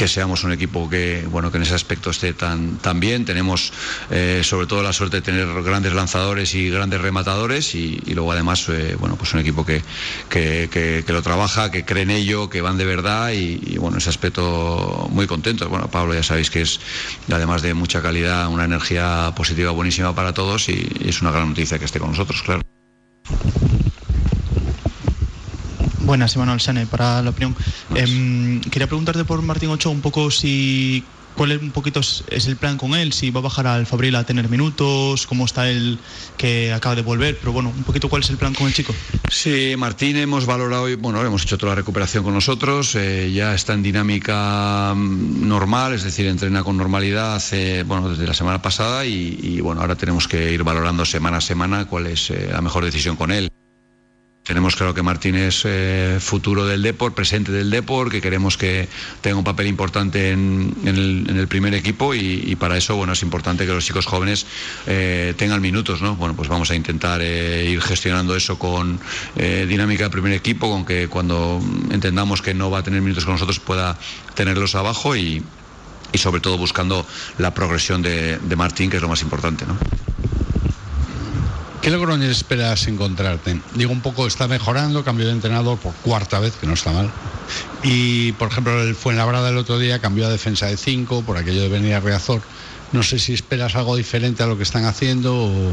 que 0.00 0.08
seamos 0.08 0.44
un 0.44 0.52
equipo 0.52 0.88
que, 0.88 1.26
bueno, 1.30 1.50
que 1.50 1.58
en 1.58 1.64
ese 1.64 1.74
aspecto 1.74 2.08
esté 2.08 2.32
tan, 2.32 2.78
tan 2.78 3.00
bien. 3.00 3.26
Tenemos 3.26 3.70
eh, 4.08 4.40
sobre 4.42 4.66
todo 4.66 4.82
la 4.82 4.94
suerte 4.94 5.16
de 5.16 5.20
tener 5.20 5.46
grandes 5.62 5.92
lanzadores 5.92 6.54
y 6.54 6.70
grandes 6.70 7.02
rematadores 7.02 7.74
y, 7.74 8.00
luego 8.14 8.32
además 8.32 8.66
eh, 8.70 8.96
bueno, 8.98 9.16
pues 9.16 9.34
un 9.34 9.40
equipo 9.40 9.66
que, 9.66 9.82
que, 10.30 11.04
lo 11.06 11.20
trabaja, 11.20 11.70
que 11.70 11.84
cree 11.84 12.04
en 12.04 12.10
ello, 12.12 12.48
que 12.48 12.62
van 12.62 12.78
de 12.78 12.86
verdad 12.86 13.32
y, 13.32 13.76
bueno, 13.76 13.98
ese 13.98 14.08
aspecto 14.08 15.06
muy 15.12 15.26
contentos. 15.26 15.68
Bueno, 15.68 15.90
Pablo 15.90 16.14
ya 16.14 16.22
sabéis 16.22 16.48
que 16.48 16.62
es 16.62 16.80
además 17.30 17.60
de 17.60 17.74
mucha 17.74 18.00
calidad, 18.00 18.48
una 18.48 18.64
energía 18.64 19.34
positiva 19.36 19.70
buenísima 19.70 20.14
para 20.14 20.32
todos 20.32 20.70
y 20.70 20.88
es 21.04 21.20
una 21.20 21.30
gran 21.30 21.50
noticia 21.50 21.78
que 21.78 21.84
esté 21.84 22.00
con 22.00 22.12
nosotros, 22.12 22.40
claro. 22.42 22.62
Buenas, 26.10 26.34
Emanuel 26.34 26.60
Sane, 26.60 26.86
para 26.86 27.22
la 27.22 27.30
opinión. 27.30 27.54
Em, 27.94 28.60
quería 28.62 28.88
preguntarte 28.88 29.24
por 29.24 29.42
Martín 29.42 29.68
Ochoa 29.70 29.92
un 29.92 30.00
poco 30.00 30.32
si 30.32 31.04
cuál 31.36 31.52
es 31.52 31.62
un 31.62 31.70
poquito 31.70 32.00
es 32.00 32.46
el 32.48 32.56
plan 32.56 32.78
con 32.78 32.96
él, 32.96 33.12
si 33.12 33.30
va 33.30 33.38
a 33.38 33.44
bajar 33.44 33.68
al 33.68 33.86
Fabril 33.86 34.16
a 34.16 34.24
tener 34.24 34.48
minutos, 34.48 35.28
cómo 35.28 35.44
está 35.44 35.70
él 35.70 36.00
que 36.36 36.72
acaba 36.72 36.96
de 36.96 37.02
volver, 37.02 37.38
pero 37.38 37.52
bueno, 37.52 37.68
un 37.68 37.84
poquito 37.84 38.08
cuál 38.08 38.22
es 38.22 38.30
el 38.30 38.38
plan 38.38 38.52
con 38.54 38.66
el 38.66 38.74
chico. 38.74 38.92
Sí, 39.30 39.76
Martín 39.78 40.16
hemos 40.16 40.46
valorado, 40.46 40.88
bueno, 40.98 41.24
hemos 41.24 41.44
hecho 41.44 41.56
toda 41.58 41.74
la 41.74 41.76
recuperación 41.76 42.24
con 42.24 42.34
nosotros, 42.34 42.96
eh, 42.96 43.30
ya 43.32 43.54
está 43.54 43.74
en 43.74 43.84
dinámica 43.84 44.92
mm, 44.96 45.46
normal, 45.46 45.94
es 45.94 46.02
decir, 46.02 46.26
entrena 46.26 46.64
con 46.64 46.76
normalidad 46.76 47.36
hace, 47.36 47.84
bueno, 47.84 48.08
desde 48.08 48.26
la 48.26 48.34
semana 48.34 48.60
pasada 48.60 49.06
y, 49.06 49.60
bueno, 49.60 49.80
ahora 49.80 49.94
tenemos 49.94 50.26
que 50.26 50.50
ir 50.50 50.64
valorando 50.64 51.04
semana 51.04 51.36
a 51.36 51.40
semana 51.40 51.84
cuál 51.84 52.08
es 52.08 52.30
eh, 52.30 52.48
la 52.50 52.62
mejor 52.62 52.84
decisión 52.84 53.14
con 53.14 53.30
él. 53.30 53.52
Tenemos 54.44 54.74
claro 54.74 54.94
que 54.94 55.02
Martín 55.02 55.36
es 55.36 55.62
eh, 55.64 56.16
futuro 56.18 56.66
del 56.66 56.82
Deport, 56.82 57.14
presente 57.14 57.52
del 57.52 57.70
Deport, 57.70 58.10
que 58.10 58.20
queremos 58.20 58.56
que 58.56 58.88
tenga 59.20 59.36
un 59.36 59.44
papel 59.44 59.66
importante 59.66 60.32
en, 60.32 60.74
el, 60.84 61.46
primer 61.46 61.74
equipo 61.74 62.14
y, 62.14 62.56
para 62.56 62.76
eso 62.76 62.96
bueno 62.96 63.12
es 63.12 63.22
importante 63.22 63.66
que 63.66 63.72
los 63.72 63.84
chicos 63.84 64.06
jóvenes 64.06 64.46
eh, 64.86 65.34
tengan 65.36 65.60
minutos, 65.60 66.02
¿no? 66.02 66.16
Bueno, 66.16 66.34
pues 66.34 66.48
vamos 66.48 66.70
a 66.70 66.74
intentar 66.74 67.20
eh, 67.22 67.70
ir 67.70 67.80
gestionando 67.80 68.34
eso 68.34 68.58
con 68.58 68.98
dinámica 69.36 70.04
de 70.04 70.10
primer 70.10 70.32
equipo, 70.32 70.68
con 70.70 70.84
que 70.84 71.08
cuando 71.08 71.60
entendamos 71.90 72.42
que 72.42 72.54
no 72.54 72.70
va 72.70 72.78
a 72.78 72.82
tener 72.82 73.02
minutos 73.02 73.24
con 73.24 73.34
nosotros 73.34 73.60
pueda 73.60 73.98
tenerlos 74.34 74.74
abajo 74.74 75.14
y, 75.14 75.44
sobre 76.14 76.40
todo 76.40 76.58
buscando 76.58 77.06
la 77.38 77.54
progresión 77.54 78.02
de, 78.02 78.38
de 78.38 78.56
Martín, 78.56 78.90
que 78.90 78.96
es 78.96 79.02
lo 79.02 79.08
más 79.08 79.22
importante, 79.22 79.64
¿no? 79.66 79.78
¿Qué 81.82 81.88
Logroño 81.90 82.26
esperas 82.26 82.86
encontrarte? 82.88 83.58
Digo 83.74 83.90
un 83.90 84.02
poco, 84.02 84.26
está 84.26 84.46
mejorando, 84.46 85.02
cambio 85.02 85.26
de 85.26 85.32
entrenador 85.32 85.78
por 85.78 85.94
cuarta 85.94 86.38
vez, 86.38 86.54
que 86.56 86.66
no 86.66 86.74
está 86.74 86.92
mal. 86.92 87.10
Y, 87.82 88.32
por 88.32 88.48
ejemplo, 88.48 88.82
el 88.82 88.94
Fuenlabrada 88.94 89.48
el 89.48 89.56
otro 89.56 89.78
día 89.78 89.98
cambió 89.98 90.26
a 90.26 90.30
defensa 90.30 90.66
de 90.66 90.76
5 90.76 91.22
por 91.22 91.38
aquello 91.38 91.62
de 91.62 91.70
venir 91.70 91.94
a 91.94 92.00
Reazor. 92.00 92.42
No 92.92 93.02
sé 93.02 93.18
si 93.18 93.32
esperas 93.32 93.76
algo 93.76 93.96
diferente 93.96 94.42
a 94.42 94.46
lo 94.46 94.58
que 94.58 94.62
están 94.64 94.84
haciendo 94.84 95.34
o... 95.34 95.72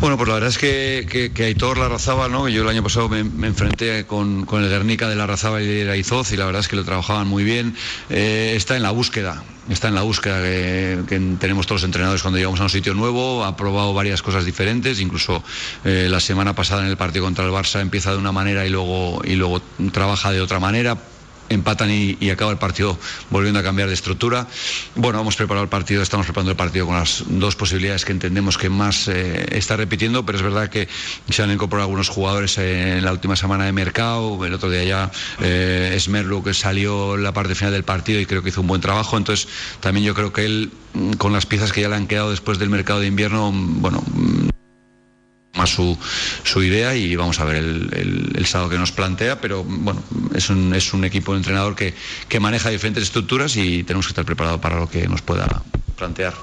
Bueno, 0.00 0.16
pues 0.16 0.28
la 0.28 0.34
verdad 0.34 0.48
es 0.48 0.56
que, 0.56 1.06
que, 1.10 1.30
que 1.32 1.44
Aitor 1.44 1.76
Larrazábal, 1.76 2.32
¿no? 2.32 2.48
yo 2.48 2.62
el 2.62 2.68
año 2.68 2.82
pasado 2.82 3.10
me, 3.10 3.20
enfrenté 3.46 4.06
con, 4.06 4.46
con, 4.46 4.62
el 4.62 4.70
Guernica 4.70 5.10
de 5.10 5.16
Larrazábal 5.16 5.62
y 5.62 5.66
de 5.66 5.90
Aizoz 5.90 6.32
y 6.32 6.38
la 6.38 6.46
verdad 6.46 6.60
es 6.60 6.68
que 6.68 6.76
lo 6.76 6.84
trabajaban 6.84 7.26
muy 7.26 7.44
bien. 7.44 7.74
Eh, 8.08 8.54
está 8.56 8.76
en 8.76 8.82
la 8.82 8.92
búsqueda, 8.92 9.42
está 9.68 9.88
en 9.88 9.94
la 9.94 10.02
búsqueda 10.02 10.40
que, 10.42 11.36
tenemos 11.38 11.66
todos 11.66 11.82
los 11.82 11.86
entrenadores 11.86 12.22
cuando 12.22 12.38
llegamos 12.38 12.60
a 12.60 12.64
un 12.64 12.70
sitio 12.70 12.94
nuevo, 12.94 13.44
ha 13.44 13.56
probado 13.56 13.94
varias 13.94 14.22
cosas 14.22 14.44
diferentes, 14.44 15.00
incluso 15.00 15.42
eh, 15.84 16.08
la 16.10 16.20
semana 16.20 16.54
pasada 16.54 16.82
en 16.82 16.88
el 16.88 16.96
partido 16.96 17.24
contra 17.24 17.44
el 17.44 17.50
Barça 17.50 17.80
empieza 17.80 18.12
de 18.12 18.18
una 18.18 18.32
manera 18.32 18.66
y 18.66 18.70
luego, 18.70 19.22
y 19.24 19.34
luego 19.34 19.62
trabaja 19.92 20.32
de 20.32 20.40
otra 20.40 20.60
manera 20.60 20.96
empatan 21.52 21.90
y, 21.90 22.30
acaba 22.30 22.50
el 22.50 22.58
partido 22.58 22.98
volviendo 23.30 23.60
a 23.60 23.62
cambiar 23.62 23.88
de 23.88 23.94
estructura. 23.94 24.46
Bueno, 24.94 25.20
hemos 25.20 25.36
preparado 25.36 25.64
el 25.64 25.68
partido, 25.68 26.02
estamos 26.02 26.26
preparando 26.26 26.52
el 26.52 26.56
partido 26.56 26.86
con 26.86 26.96
las 26.96 27.24
dos 27.26 27.56
posibilidades 27.56 28.04
que 28.04 28.12
entendemos 28.12 28.56
que 28.56 28.70
más 28.70 29.08
eh, 29.08 29.46
está 29.50 29.76
repitiendo, 29.76 30.24
pero 30.24 30.38
es 30.38 30.44
verdad 30.44 30.70
que 30.70 30.88
se 31.28 31.42
han 31.42 31.50
incorporado 31.50 31.88
algunos 31.88 32.08
jugadores 32.08 32.56
en 32.58 33.04
la 33.04 33.12
última 33.12 33.36
semana 33.36 33.64
de 33.64 33.72
mercado, 33.72 34.44
el 34.44 34.54
otro 34.54 34.70
día 34.70 34.84
ya 34.84 35.10
eh, 35.40 35.96
Smerlu 35.98 36.42
que 36.42 36.54
salió 36.54 37.16
la 37.16 37.32
parte 37.32 37.54
final 37.54 37.72
del 37.72 37.84
partido 37.84 38.20
y 38.20 38.26
creo 38.26 38.42
que 38.42 38.48
hizo 38.48 38.62
un 38.62 38.66
buen 38.66 38.80
trabajo, 38.80 39.16
entonces 39.16 39.48
también 39.80 40.06
yo 40.06 40.14
creo 40.14 40.32
que 40.32 40.44
él 40.46 40.72
con 41.18 41.32
las 41.32 41.46
piezas 41.46 41.72
que 41.72 41.80
ya 41.80 41.88
le 41.88 41.96
han 41.96 42.06
quedado 42.06 42.30
después 42.30 42.58
del 42.58 42.68
mercado 42.68 43.00
de 43.00 43.06
invierno, 43.06 43.50
bueno 43.52 44.02
más 45.54 45.70
su, 45.70 45.98
su, 46.44 46.62
idea 46.62 46.94
y 46.94 47.14
vamos 47.16 47.40
a 47.40 47.44
ver 47.44 47.56
el, 47.56 48.32
el, 48.34 48.46
sábado 48.46 48.70
que 48.70 48.78
nos 48.78 48.92
plantea, 48.92 49.40
pero 49.40 49.64
bueno, 49.64 50.02
es 50.34 50.48
un, 50.50 50.74
es 50.74 50.92
un 50.94 51.04
equipo 51.04 51.32
de 51.32 51.38
entrenador 51.38 51.74
que, 51.74 51.94
que 52.28 52.40
maneja 52.40 52.70
diferentes 52.70 53.02
estructuras 53.02 53.56
y 53.56 53.82
tenemos 53.84 54.06
que 54.06 54.12
estar 54.12 54.24
preparados 54.24 54.60
para 54.60 54.78
lo 54.78 54.88
que 54.88 55.06
nos 55.08 55.22
pueda 55.22 55.62
plantear. 55.96 56.34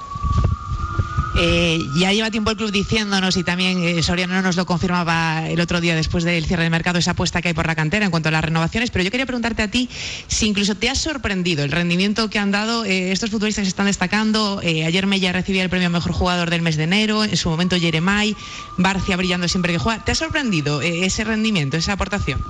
Eh, 1.36 1.78
ya 1.94 2.12
lleva 2.12 2.30
tiempo 2.30 2.50
el 2.50 2.56
club 2.56 2.72
diciéndonos 2.72 3.36
y 3.36 3.44
también 3.44 3.82
eh, 3.84 4.02
Soriano 4.02 4.42
nos 4.42 4.56
lo 4.56 4.66
confirmaba 4.66 5.48
el 5.48 5.60
otro 5.60 5.80
día 5.80 5.94
después 5.94 6.24
del 6.24 6.44
cierre 6.44 6.64
del 6.64 6.72
mercado 6.72 6.98
esa 6.98 7.12
apuesta 7.12 7.40
que 7.40 7.48
hay 7.48 7.54
por 7.54 7.66
la 7.66 7.76
cantera 7.76 8.04
en 8.04 8.10
cuanto 8.10 8.30
a 8.30 8.32
las 8.32 8.44
renovaciones, 8.44 8.90
pero 8.90 9.04
yo 9.04 9.10
quería 9.12 9.26
preguntarte 9.26 9.62
a 9.62 9.70
ti 9.70 9.88
si 10.26 10.48
incluso 10.48 10.74
te 10.74 10.90
ha 10.90 10.94
sorprendido 10.94 11.62
el 11.62 11.70
rendimiento 11.70 12.28
que 12.30 12.38
han 12.38 12.50
dado 12.50 12.84
eh, 12.84 13.12
estos 13.12 13.30
futbolistas 13.30 13.62
que 13.62 13.68
están 13.68 13.86
destacando. 13.86 14.60
Eh, 14.62 14.84
ayer 14.84 15.06
Mella 15.06 15.32
recibía 15.32 15.62
el 15.62 15.70
premio 15.70 15.88
mejor 15.88 16.12
jugador 16.12 16.50
del 16.50 16.62
mes 16.62 16.76
de 16.76 16.84
enero, 16.84 17.22
en 17.22 17.36
su 17.36 17.48
momento 17.48 17.78
Jeremai, 17.78 18.36
Barcia 18.76 19.16
brillando 19.16 19.46
siempre 19.46 19.72
que 19.72 19.78
juega. 19.78 20.04
¿Te 20.04 20.12
ha 20.12 20.16
sorprendido 20.16 20.82
ese 20.82 21.22
rendimiento, 21.22 21.76
esa 21.76 21.92
aportación? 21.92 22.42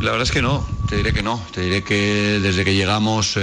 La 0.00 0.10
verdad 0.12 0.22
es 0.22 0.32
que 0.32 0.42
no, 0.42 0.66
te 0.88 0.96
diré 0.96 1.12
que 1.12 1.22
no. 1.22 1.42
Te 1.52 1.62
diré 1.62 1.82
que 1.82 2.40
desde 2.42 2.64
que 2.64 2.74
llegamos 2.74 3.38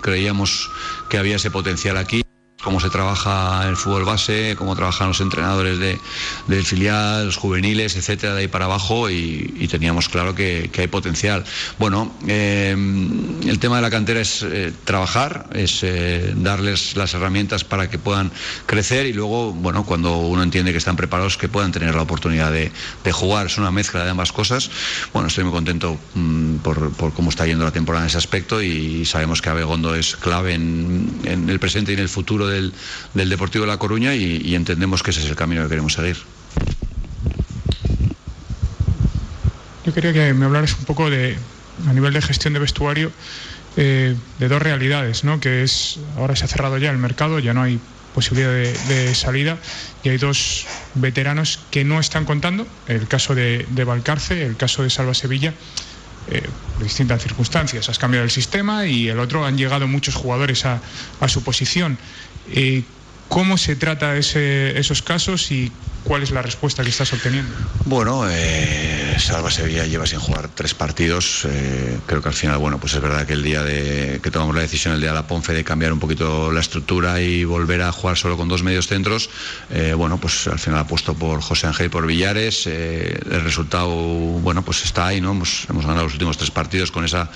creíamos 0.00 0.70
que 1.08 1.18
había 1.18 1.36
ese 1.36 1.50
potencial 1.50 1.96
aquí 1.96 2.25
cómo 2.62 2.80
se 2.80 2.90
trabaja 2.90 3.68
el 3.68 3.76
fútbol 3.76 4.04
base, 4.04 4.56
cómo 4.56 4.74
trabajan 4.74 5.08
los 5.08 5.20
entrenadores 5.20 5.78
de, 5.78 5.98
del 6.46 6.64
filial, 6.64 7.26
los 7.26 7.36
juveniles, 7.36 7.96
etcétera, 7.96 8.34
de 8.34 8.40
ahí 8.42 8.48
para 8.48 8.64
abajo 8.64 9.10
y, 9.10 9.66
teníamos 9.70 10.08
claro 10.08 10.34
que, 10.34 10.70
hay 10.76 10.86
potencial. 10.86 11.44
Bueno, 11.78 12.14
eh, 12.26 12.70
el 12.70 13.58
tema 13.58 13.76
de 13.76 13.82
la 13.82 13.90
cantera 13.90 14.20
es 14.20 14.42
eh, 14.42 14.72
trabajar, 14.84 15.48
es 15.52 15.82
eh, 15.82 16.32
darles 16.36 16.96
las 16.96 17.14
herramientas 17.14 17.64
para 17.64 17.90
que 17.90 17.98
puedan 17.98 18.30
crecer 18.66 19.06
y 19.06 19.12
luego, 19.12 19.52
bueno, 19.52 19.84
cuando 19.84 20.18
uno 20.18 20.42
entiende 20.42 20.72
que 20.72 20.78
están 20.78 20.96
preparados, 20.96 21.36
que 21.36 21.48
puedan 21.48 21.72
tener 21.72 21.94
la 21.94 22.02
oportunidad 22.02 22.52
de, 22.52 22.70
jugar. 23.12 23.46
Es 23.46 23.56
una 23.56 23.70
mezcla 23.70 24.04
de 24.04 24.10
ambas 24.10 24.32
cosas. 24.32 24.70
Bueno, 25.12 25.28
estoy 25.28 25.44
muy 25.44 25.52
contento 25.52 25.98
mmm, 26.14 26.56
por, 26.56 26.92
cómo 27.14 27.30
está 27.30 27.46
yendo 27.46 27.64
la 27.64 27.70
temporada 27.70 28.04
en 28.04 28.08
ese 28.08 28.18
aspecto 28.18 28.60
y 28.60 29.04
sabemos 29.04 29.40
que 29.40 29.48
Abegondo 29.48 29.94
es 29.94 30.16
clave 30.16 30.54
en 30.54 31.46
el 31.48 31.58
presente 31.58 31.92
y 31.92 31.94
en 31.94 32.00
el 32.00 32.08
futuro 32.08 32.45
del, 32.46 32.72
del, 33.14 33.28
Deportivo 33.28 33.64
de 33.64 33.68
La 33.68 33.78
Coruña 33.78 34.14
y, 34.14 34.54
entendemos 34.54 35.02
que 35.02 35.10
ese 35.10 35.20
es 35.20 35.26
el 35.28 35.36
camino 35.36 35.62
que 35.62 35.68
queremos 35.68 35.92
seguir. 35.92 36.16
Yo 39.84 39.94
quería 39.94 40.12
que 40.12 40.34
me 40.34 40.46
hablaras 40.46 40.76
un 40.78 40.84
poco 40.84 41.10
de, 41.10 41.36
a 41.88 41.92
nivel 41.92 42.12
de 42.12 42.22
gestión 42.22 42.54
de 42.54 42.58
vestuario, 42.58 43.12
eh, 43.76 44.16
de 44.38 44.48
dos 44.48 44.60
realidades, 44.60 45.22
¿no? 45.22 45.38
que 45.38 45.62
es, 45.62 46.00
ahora 46.16 46.34
se 46.34 46.44
ha 46.44 46.48
cerrado 46.48 46.78
ya 46.78 46.90
el 46.90 46.98
mercado, 46.98 47.38
ya 47.38 47.54
no 47.54 47.62
hay 47.62 47.78
posibilidad 48.14 48.50
de, 48.50 49.14
salida 49.14 49.58
y 50.02 50.08
hay 50.08 50.16
dos 50.16 50.66
veteranos 50.94 51.60
que 51.70 51.84
no 51.84 52.00
están 52.00 52.24
contando, 52.24 52.66
el 52.88 53.06
caso 53.06 53.34
de, 53.34 53.66
de 53.68 53.84
Valcarce, 53.84 54.46
el 54.46 54.56
caso 54.56 54.82
de 54.82 54.88
Salva 54.88 55.12
Sevilla, 55.12 55.52
eh, 56.28 56.42
distintas 56.80 57.22
circunstancias. 57.22 57.88
Has 57.88 57.98
cambiado 57.98 58.24
el 58.24 58.30
sistema 58.30 58.86
y 58.86 59.08
el 59.08 59.20
otro 59.20 59.44
han 59.44 59.58
llegado 59.58 59.86
muchos 59.86 60.14
jugadores 60.14 60.64
a 60.64 60.80
su 61.28 61.44
posición. 61.44 61.98
Eh, 62.52 62.82
¿Cómo 63.28 63.58
se 63.58 63.76
trata 63.76 64.16
ese, 64.16 64.78
esos 64.78 65.02
casos 65.02 65.50
y 65.50 65.70
cuál 66.06 66.22
es 66.22 66.30
la 66.30 66.40
respuesta 66.40 66.82
que 66.82 66.90
estás 66.90 67.12
obteniendo? 67.12 67.52
Bueno, 67.84 68.24
eh, 68.30 69.16
Salva 69.18 69.50
Sevilla 69.50 69.84
lleva 69.86 70.06
sin 70.06 70.20
jugar 70.20 70.48
tres 70.54 70.74
partidos. 70.74 71.44
Eh, 71.44 71.98
creo 72.06 72.22
que 72.22 72.28
al 72.28 72.34
final, 72.34 72.58
bueno, 72.58 72.78
pues 72.78 72.94
es 72.94 73.00
verdad 73.00 73.26
que 73.26 73.32
el 73.32 73.42
día 73.42 73.62
de 73.62 74.20
que 74.22 74.30
tomamos 74.30 74.54
la 74.54 74.62
decisión, 74.62 74.94
el 74.94 75.00
día 75.00 75.10
de 75.10 75.16
la 75.16 75.26
Ponfe, 75.26 75.52
de 75.52 75.64
cambiar 75.64 75.92
un 75.92 75.98
poquito 75.98 76.52
la 76.52 76.60
estructura 76.60 77.20
y 77.20 77.44
volver 77.44 77.82
a 77.82 77.92
jugar 77.92 78.16
solo 78.16 78.36
con 78.36 78.48
dos 78.48 78.62
medios 78.62 78.86
centros, 78.86 79.30
eh, 79.70 79.94
bueno, 79.94 80.18
pues 80.18 80.46
al 80.46 80.58
final 80.58 80.80
apuesto 80.80 81.14
por 81.14 81.40
José 81.40 81.66
Ángel 81.66 81.86
y 81.86 81.88
por 81.88 82.06
Villares. 82.06 82.66
Eh, 82.66 83.18
el 83.30 83.40
resultado, 83.42 83.88
bueno, 83.88 84.62
pues 84.62 84.84
está 84.84 85.08
ahí, 85.08 85.20
¿no? 85.20 85.32
Hemos, 85.32 85.66
ganado 85.68 86.04
los 86.04 86.12
últimos 86.12 86.36
tres 86.38 86.50
partidos 86.50 86.90
con 86.90 87.04
esa, 87.04 87.30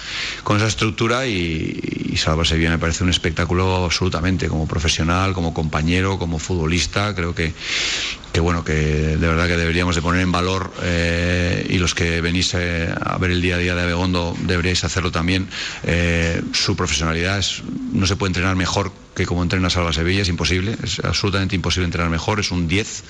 con 0.45 0.57
esa 0.57 0.67
estructura 0.67 1.27
y, 1.27 2.09
y 2.13 2.17
Salva 2.17 2.45
Sevilla 2.45 2.71
me 2.71 2.79
parece 2.79 3.05
un 3.05 3.11
espectáculo 3.11 3.85
absolutamente, 3.85 4.49
como 4.49 4.67
profesional, 4.67 5.33
como 5.33 5.55
compañero, 5.55 6.19
como 6.19 6.39
futbolista, 6.39 7.15
creo 7.15 7.35
que, 7.35 7.53
que 8.33 8.41
bueno, 8.41 8.60
que 8.65 8.73
de 8.73 9.17
verdad 9.17 9.47
que 9.47 9.57
deberíamos 9.57 9.95
de 9.95 10.03
poner 10.03 10.23
en 10.23 10.33
valor 10.33 10.73
eh, 10.83 11.67
y 11.69 11.79
los 11.79 11.95
que 11.95 12.21
venís 12.21 12.55
eh, 12.55 12.93
a 13.01 13.19
ver 13.19 13.31
el 13.31 13.43
día 13.43 13.57
a 13.57 13.59
día 13.59 13.75
de 13.75 13.83
Abegondo 13.83 14.37
deberíais 14.41 14.85
hacerlo 14.85 15.11
también. 15.11 15.49
Eh, 15.83 16.43
su 16.53 16.77
profesionalidad 16.77 17.39
es, 17.39 17.63
no 17.93 18.07
se 18.07 18.17
puede 18.17 18.31
entrenar 18.31 18.57
mejor 18.57 18.93
que 19.15 19.27
como 19.27 19.43
entrena 19.43 19.69
Salva 19.71 19.93
Sevilla, 19.93 20.23
es 20.23 20.29
imposible, 20.29 20.77
es 20.83 21.01
absolutamente 21.01 21.55
imposible 21.57 21.85
entrenar 21.85 22.11
mejor, 22.11 22.41
es 22.41 22.51
un 22.51 22.69
10, 22.69 23.05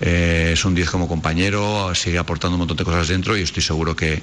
eh, 0.00 0.50
es 0.52 0.64
un 0.64 0.74
10 0.74 0.90
como 0.90 1.08
compañero, 1.08 1.94
sigue 1.94 2.18
aportando 2.18 2.56
un 2.56 2.60
montón 2.60 2.76
de 2.76 2.84
cosas 2.84 3.08
dentro 3.08 3.36
y 3.36 3.42
estoy 3.42 3.62
seguro 3.62 3.94
que, 3.94 4.22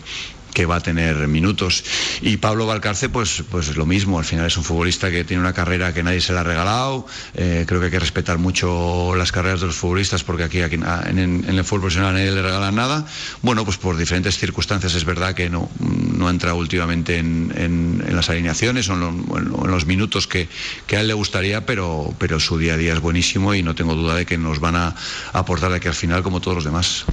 que 0.53 0.65
va 0.65 0.77
a 0.77 0.79
tener 0.81 1.27
minutos. 1.27 1.83
Y 2.21 2.37
Pablo 2.37 2.65
Valcarce, 2.65 3.09
pues, 3.09 3.43
pues 3.49 3.75
lo 3.75 3.85
mismo, 3.85 4.19
al 4.19 4.25
final 4.25 4.45
es 4.45 4.57
un 4.57 4.63
futbolista 4.63 5.09
que 5.11 5.23
tiene 5.23 5.41
una 5.41 5.53
carrera 5.53 5.93
que 5.93 6.03
nadie 6.03 6.21
se 6.21 6.33
la 6.33 6.41
ha 6.41 6.43
regalado, 6.43 7.05
eh, 7.35 7.65
creo 7.67 7.79
que 7.79 7.85
hay 7.87 7.91
que 7.91 7.99
respetar 7.99 8.37
mucho 8.37 9.15
las 9.15 9.31
carreras 9.31 9.61
de 9.61 9.67
los 9.67 9.75
futbolistas 9.75 10.23
porque 10.23 10.43
aquí, 10.43 10.61
aquí 10.61 10.75
en, 10.75 11.45
el 11.47 11.63
fútbol 11.63 11.81
profesional 11.81 12.13
nadie 12.13 12.31
le 12.31 12.41
regala 12.41 12.71
nada. 12.71 13.05
Bueno, 13.41 13.65
pues 13.65 13.77
por 13.77 13.97
diferentes 13.97 14.37
circunstancias 14.37 14.95
es 14.95 15.05
verdad 15.05 15.33
que 15.33 15.49
no, 15.49 15.69
no 15.79 16.29
entra 16.29 16.53
últimamente 16.53 17.17
en, 17.17 17.53
en, 17.55 18.15
las 18.15 18.29
alineaciones 18.29 18.89
o 18.89 18.93
en, 18.93 18.99
lo, 18.99 19.09
en, 19.09 19.71
los 19.71 19.85
minutos 19.85 20.27
que, 20.27 20.47
que 20.87 20.97
a 20.97 21.01
él 21.01 21.07
le 21.07 21.13
gustaría, 21.13 21.65
pero, 21.65 22.13
pero 22.17 22.39
su 22.39 22.57
día 22.57 22.73
a 22.73 22.77
día 22.77 22.93
es 22.93 22.99
buenísimo 22.99 23.55
y 23.55 23.63
no 23.63 23.75
tengo 23.75 23.95
duda 23.95 24.15
de 24.15 24.25
que 24.25 24.37
nos 24.37 24.59
van 24.59 24.75
a 24.75 24.95
aportar 25.33 25.71
aquí 25.73 25.87
al 25.87 25.93
final 25.93 26.23
como 26.23 26.41
todos 26.41 26.55
los 26.55 26.63
demás. 26.63 27.05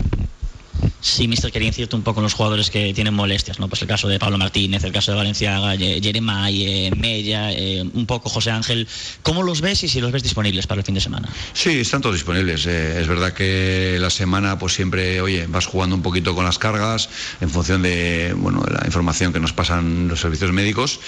Sí, 1.00 1.28
mister, 1.28 1.52
quería 1.52 1.68
incidirte 1.68 1.96
un 1.96 2.02
poco 2.02 2.20
en 2.20 2.24
los 2.24 2.34
jugadores 2.34 2.70
que 2.70 2.92
tienen 2.92 3.14
molestias, 3.14 3.58
¿no? 3.58 3.68
Pues 3.68 3.82
el 3.82 3.88
caso 3.88 4.08
de 4.08 4.18
Pablo 4.18 4.38
Martínez, 4.38 4.82
el 4.84 4.92
caso 4.92 5.12
de 5.12 5.16
Valenciaga, 5.16 5.76
Jeremay, 5.76 6.64
eh, 6.64 6.90
Mella, 6.96 7.52
eh, 7.52 7.82
un 7.92 8.06
poco 8.06 8.28
José 8.28 8.50
Ángel. 8.50 8.88
¿Cómo 9.22 9.42
los 9.42 9.60
ves 9.60 9.84
y 9.84 9.88
si 9.88 10.00
los 10.00 10.12
ves 10.12 10.22
disponibles 10.22 10.66
para 10.66 10.80
el 10.80 10.84
fin 10.84 10.94
de 10.94 11.00
semana? 11.00 11.28
Sí, 11.52 11.80
están 11.80 12.00
todos 12.00 12.16
disponibles. 12.16 12.66
Eh, 12.66 13.00
es 13.00 13.06
verdad 13.06 13.32
que 13.32 13.96
la 14.00 14.10
semana, 14.10 14.58
pues 14.58 14.74
siempre, 14.74 15.20
oye, 15.20 15.46
vas 15.46 15.66
jugando 15.66 15.96
un 15.96 16.02
poquito 16.02 16.34
con 16.34 16.44
las 16.44 16.58
cargas 16.58 17.08
en 17.40 17.50
función 17.50 17.82
de, 17.82 18.34
bueno, 18.36 18.60
de 18.62 18.74
la 18.74 18.82
información 18.84 19.32
que 19.32 19.40
nos 19.40 19.52
pasan 19.52 20.08
los 20.08 20.20
servicios 20.20 20.52
médicos, 20.52 21.00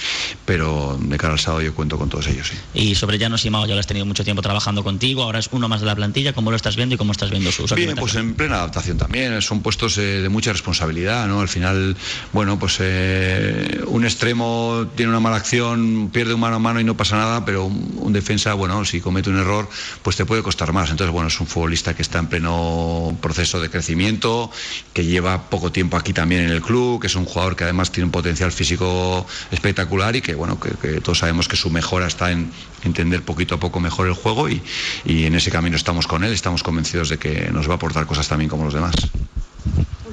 pero 0.45 0.99
de 1.01 1.17
cara 1.17 1.33
al 1.33 1.41
sábado 1.41 1.63
yo 1.63 1.75
cuento 1.75 1.99
con 1.99 2.09
todos 2.09 2.27
ellos, 2.29 2.49
sí. 2.49 2.57
Y 2.75 2.95
sobre 2.95 3.19
Llanos 3.19 3.45
y 3.45 3.51
Mao, 3.51 3.67
ya 3.67 3.75
lo 3.75 3.81
has 3.81 3.87
tenido 3.87 4.07
mucho 4.07 4.25
tiempo 4.25 4.43
trabajando 4.43 4.85
contigo, 4.85 5.23
ahora 5.23 5.39
es 5.39 5.49
uno 5.53 5.69
más 5.69 5.81
de 5.81 5.87
la 5.87 5.97
plantilla. 5.97 6.33
¿Cómo 6.33 6.51
lo 6.51 6.57
estás 6.57 6.77
viendo 6.77 6.95
y 6.95 6.99
cómo 6.99 7.13
estás 7.13 7.31
viendo 7.31 7.51
sus 7.53 7.75
Bien, 7.75 7.95
pues 7.97 8.15
en 8.15 8.35
plena 8.35 8.57
adaptación 8.57 8.99
también. 8.99 9.41
Son 9.43 9.60
puestos 9.61 9.99
eh, 9.99 10.23
de 10.23 10.29
mucha 10.29 10.53
responsabilidad, 10.53 11.27
¿no? 11.29 11.41
Al 11.41 11.49
final, 11.49 11.97
bueno, 12.33 12.59
pues 12.59 12.79
eh, 12.81 13.81
un 13.87 14.05
extremo 14.05 14.89
tiene 14.95 15.11
una 15.11 15.21
mala 15.21 15.37
acción, 15.37 16.11
pierde 16.13 16.35
un 16.35 16.41
mano 16.41 16.57
a 16.57 16.59
mano 16.59 16.81
y 16.81 16.85
no 16.85 16.97
pasa 16.97 17.17
nada, 17.17 17.45
pero 17.45 17.67
un, 17.67 18.13
defensa, 18.13 18.55
bueno, 18.55 18.85
si 18.85 19.01
comete 19.01 19.31
un 19.31 19.39
error, 19.39 19.69
pues 20.03 20.17
te 20.17 20.25
puede 20.25 20.43
costar 20.43 20.73
más. 20.73 20.91
Entonces, 20.91 21.13
bueno, 21.13 21.29
es 21.29 21.41
un 21.41 21.47
futbolista 21.47 21.95
que 21.95 22.03
está 22.03 22.19
en 22.19 22.27
pleno 22.27 23.17
proceso 23.21 23.61
de 23.61 23.71
crecimiento, 23.71 24.51
que 24.93 25.05
lleva 25.05 25.49
poco 25.49 25.71
tiempo 25.71 25.97
aquí 25.97 26.13
también 26.13 26.43
en 26.43 26.51
el 26.51 26.61
club, 26.61 27.01
que 27.01 27.07
es 27.07 27.15
un 27.15 27.25
jugador 27.25 27.57
que 27.57 27.65
además 27.65 27.93
tiene 27.93 28.07
un 28.07 28.13
potencial 28.13 28.53
físico 28.53 29.27
espectacular 29.51 30.17
y 30.17 30.23
que, 30.23 30.35
bueno, 30.35 30.59
que, 30.59 30.71
que 30.71 31.01
todos 31.01 31.19
sabemos 31.19 31.49
que 31.49 31.57
su 31.57 31.71
mejora 31.71 32.07
está 32.07 32.33
en 32.33 32.51
entender 32.85 33.23
poquito 33.23 33.55
a 33.55 33.61
poco 33.61 33.81
mejor 33.81 34.09
el 34.09 34.15
juego 34.15 34.49
y, 34.49 34.63
y 35.05 35.25
en 35.25 35.35
ese 35.35 35.51
camino 35.51 35.77
estamos 35.77 36.07
con 36.07 36.25
él, 36.25 36.33
estamos 36.33 36.63
convencidos 36.63 37.09
de 37.09 37.19
que 37.19 37.51
nos 37.53 37.69
va 37.69 37.73
a 37.73 37.77
aportar 37.77 38.07
cosas 38.07 38.29
también 38.29 38.49
como 38.49 38.65
los 38.65 38.75
demás. 38.75 38.95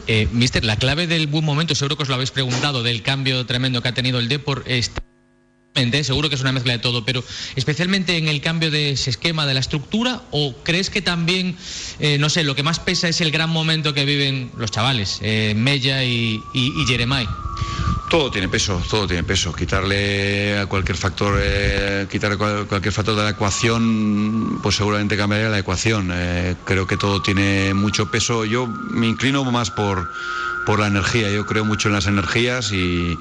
Eh, 0.08 0.27
mister, 0.32 0.63
la 0.63 0.77
clave 0.77 1.08
del 1.08 1.27
buen 1.27 1.44
momento, 1.44 1.75
seguro 1.75 1.98
que 1.98 2.04
os 2.04 2.10
lo 2.10 2.16
habéis 2.16 2.32
preguntado, 2.32 2.84
del 2.84 3.01
cambio 3.01 3.46
tremendo 3.46 3.82
que 3.82 3.89
ha 3.89 3.94
tenido 3.94 4.20
el 4.20 4.30
Depor, 4.30 4.63
está 4.66 5.01
seguro 6.03 6.29
que 6.29 6.36
es 6.36 6.41
una 6.41 6.51
mezcla 6.51 6.74
de 6.74 6.79
todo, 6.79 7.05
pero 7.05 7.24
especialmente 7.55 8.17
en 8.17 8.27
el 8.27 8.41
cambio 8.41 8.72
de 8.72 8.91
ese 8.91 9.10
esquema, 9.12 9.46
de 9.46 9.53
la 9.53 9.60
estructura, 9.60 10.24
o 10.31 10.55
crees 10.63 10.89
que 10.89 11.01
también, 11.01 11.55
eh, 12.00 12.17
no 12.19 12.29
sé, 12.29 12.43
lo 12.43 12.55
que 12.55 12.63
más 12.63 12.79
pesa 12.79 13.07
es 13.07 13.22
el 13.22 13.31
gran 13.31 13.50
momento 13.50 13.93
que 13.93 14.03
viven 14.05 14.51
los 14.57 14.72
chavales, 14.72 15.19
eh, 15.22 15.53
Mella 15.55 16.03
y, 16.03 16.41
y, 16.53 16.86
Jeremai? 16.88 17.27
Todo 18.10 18.31
tiene 18.31 18.48
peso, 18.48 18.81
todo 18.89 19.05
tiene 19.05 19.24
peso. 19.24 19.53
Quitarle 19.53 20.57
a 20.57 20.65
cualquier 20.65 20.98
factor, 20.98 21.39
eh, 21.43 22.07
quitarle 22.10 22.38
cual- 22.38 22.65
cualquier 22.65 22.93
factor 22.93 23.15
de 23.15 23.24
la 23.24 23.31
ecuación, 23.31 24.60
pues 24.63 24.75
seguramente 24.77 25.17
cambiaría 25.17 25.50
la 25.50 25.60
ecuación. 25.60 26.10
Eh, 26.13 26.55
creo 26.63 26.88
que 26.88 26.96
todo 26.96 27.22
tiene 27.22 27.74
mucho 27.74 28.10
peso. 28.10 28.46
Yo 28.46 28.65
me 28.65 29.07
inclino 29.07 29.43
más 29.51 29.72
por 29.72 30.07
por 30.67 30.79
la 30.79 30.88
energía. 30.88 31.31
Yo 31.31 31.45
creo 31.45 31.63
mucho 31.63 31.88
en 31.88 31.93
las 31.93 32.07
energías 32.07 32.74
y, 32.74 33.17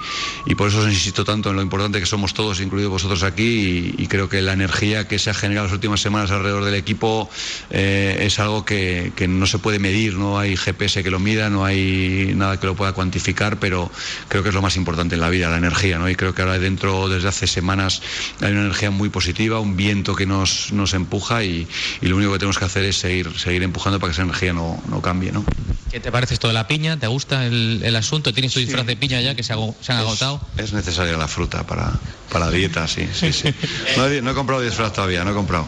por 0.56 0.66
eso 0.66 0.80
os 0.80 0.88
insisto 0.88 1.24
tanto 1.24 1.50
en 1.50 1.54
lo 1.54 1.62
importante 1.62 2.00
que 2.00 2.06
somos 2.06 2.34
todos, 2.34 2.60
incluidos 2.60 2.90
vosotros 2.90 3.22
aquí, 3.22 3.94
y, 3.96 4.06
creo 4.08 4.28
que 4.28 4.42
la 4.42 4.52
energía 4.52 5.06
que 5.06 5.20
se 5.20 5.30
ha 5.30 5.34
generado 5.34 5.68
las 5.68 5.72
últimas 5.72 6.00
semanas 6.00 6.32
alrededor 6.32 6.64
del 6.64 6.74
equipo 6.74 7.30
eh, 7.70 8.18
es 8.22 8.40
algo 8.40 8.64
que, 8.64 9.12
no 9.28 9.46
se 9.46 9.60
puede 9.60 9.78
medir, 9.78 10.14
no 10.14 10.40
hay 10.40 10.56
GPS 10.56 11.04
que 11.04 11.10
lo 11.12 11.20
mida, 11.20 11.48
no 11.48 11.64
hay 11.64 12.32
nada 12.34 12.58
que 12.58 12.66
lo 12.66 12.74
pueda 12.74 12.94
cuantificar, 12.94 13.60
pero 13.60 13.92
creo 14.26 14.42
que 14.42 14.48
es 14.48 14.54
lo 14.54 14.62
más 14.62 14.74
importante 14.74 15.14
en 15.14 15.20
la 15.20 15.30
vida, 15.30 15.48
la 15.48 15.58
energía, 15.58 16.00
¿no? 16.00 16.10
Y 16.10 16.16
creo 16.16 16.34
que 16.34 16.42
ahora 16.42 16.58
dentro, 16.58 17.08
desde 17.08 17.28
hace 17.28 17.46
semanas, 17.46 18.02
hay 18.40 18.50
una 18.50 18.62
energía 18.62 18.90
muy 18.90 19.08
positiva, 19.08 19.60
un 19.60 19.76
viento 19.76 20.16
que 20.16 20.26
nos, 20.26 20.72
nos 20.72 20.94
empuja 20.94 21.44
y, 21.44 21.68
y 22.00 22.06
lo 22.08 22.16
único 22.16 22.32
que 22.32 22.40
tenemos 22.40 22.58
que 22.58 22.64
hacer 22.64 22.84
es 22.84 22.96
seguir, 22.96 23.38
seguir 23.38 23.62
empujando 23.62 24.00
para 24.00 24.10
que 24.10 24.14
esa 24.14 24.22
energía 24.22 24.52
no, 24.52 24.82
no 24.88 25.00
cambie, 25.00 25.30
¿no? 25.30 25.44
¿Qué 25.90 26.00
te 26.00 26.10
parece 26.10 26.34
esto 26.34 26.48
de 26.48 26.54
la 26.54 26.66
piña? 26.66 26.98
¿Te 26.98 27.06
gusta 27.06 27.46
el, 27.46 27.80
el 27.84 27.96
asunto? 27.96 28.32
¿Tienes 28.32 28.52
tu 28.52 28.60
disfraz 28.60 28.86
de 28.86 28.96
piña 28.96 29.20
ya 29.20 29.34
que 29.34 29.42
se, 29.42 29.52
han 29.52 29.98
agotado? 29.98 30.40
Es 30.58 30.72
necesaria 30.72 31.16
la 31.16 31.28
fruta 31.28 31.66
para, 31.66 31.92
para 32.30 32.46
la 32.46 32.50
dieta, 32.50 32.88
sí, 32.88 33.08
sí, 33.12 33.32
sí. 33.32 33.54
No 33.96 34.08
he, 34.08 34.20
no 34.20 34.32
he 34.32 34.34
comprado 34.34 34.62
disfraz 34.62 34.92
todavía, 34.92 35.24
no 35.24 35.30
he 35.30 35.34
comprado. 35.34 35.66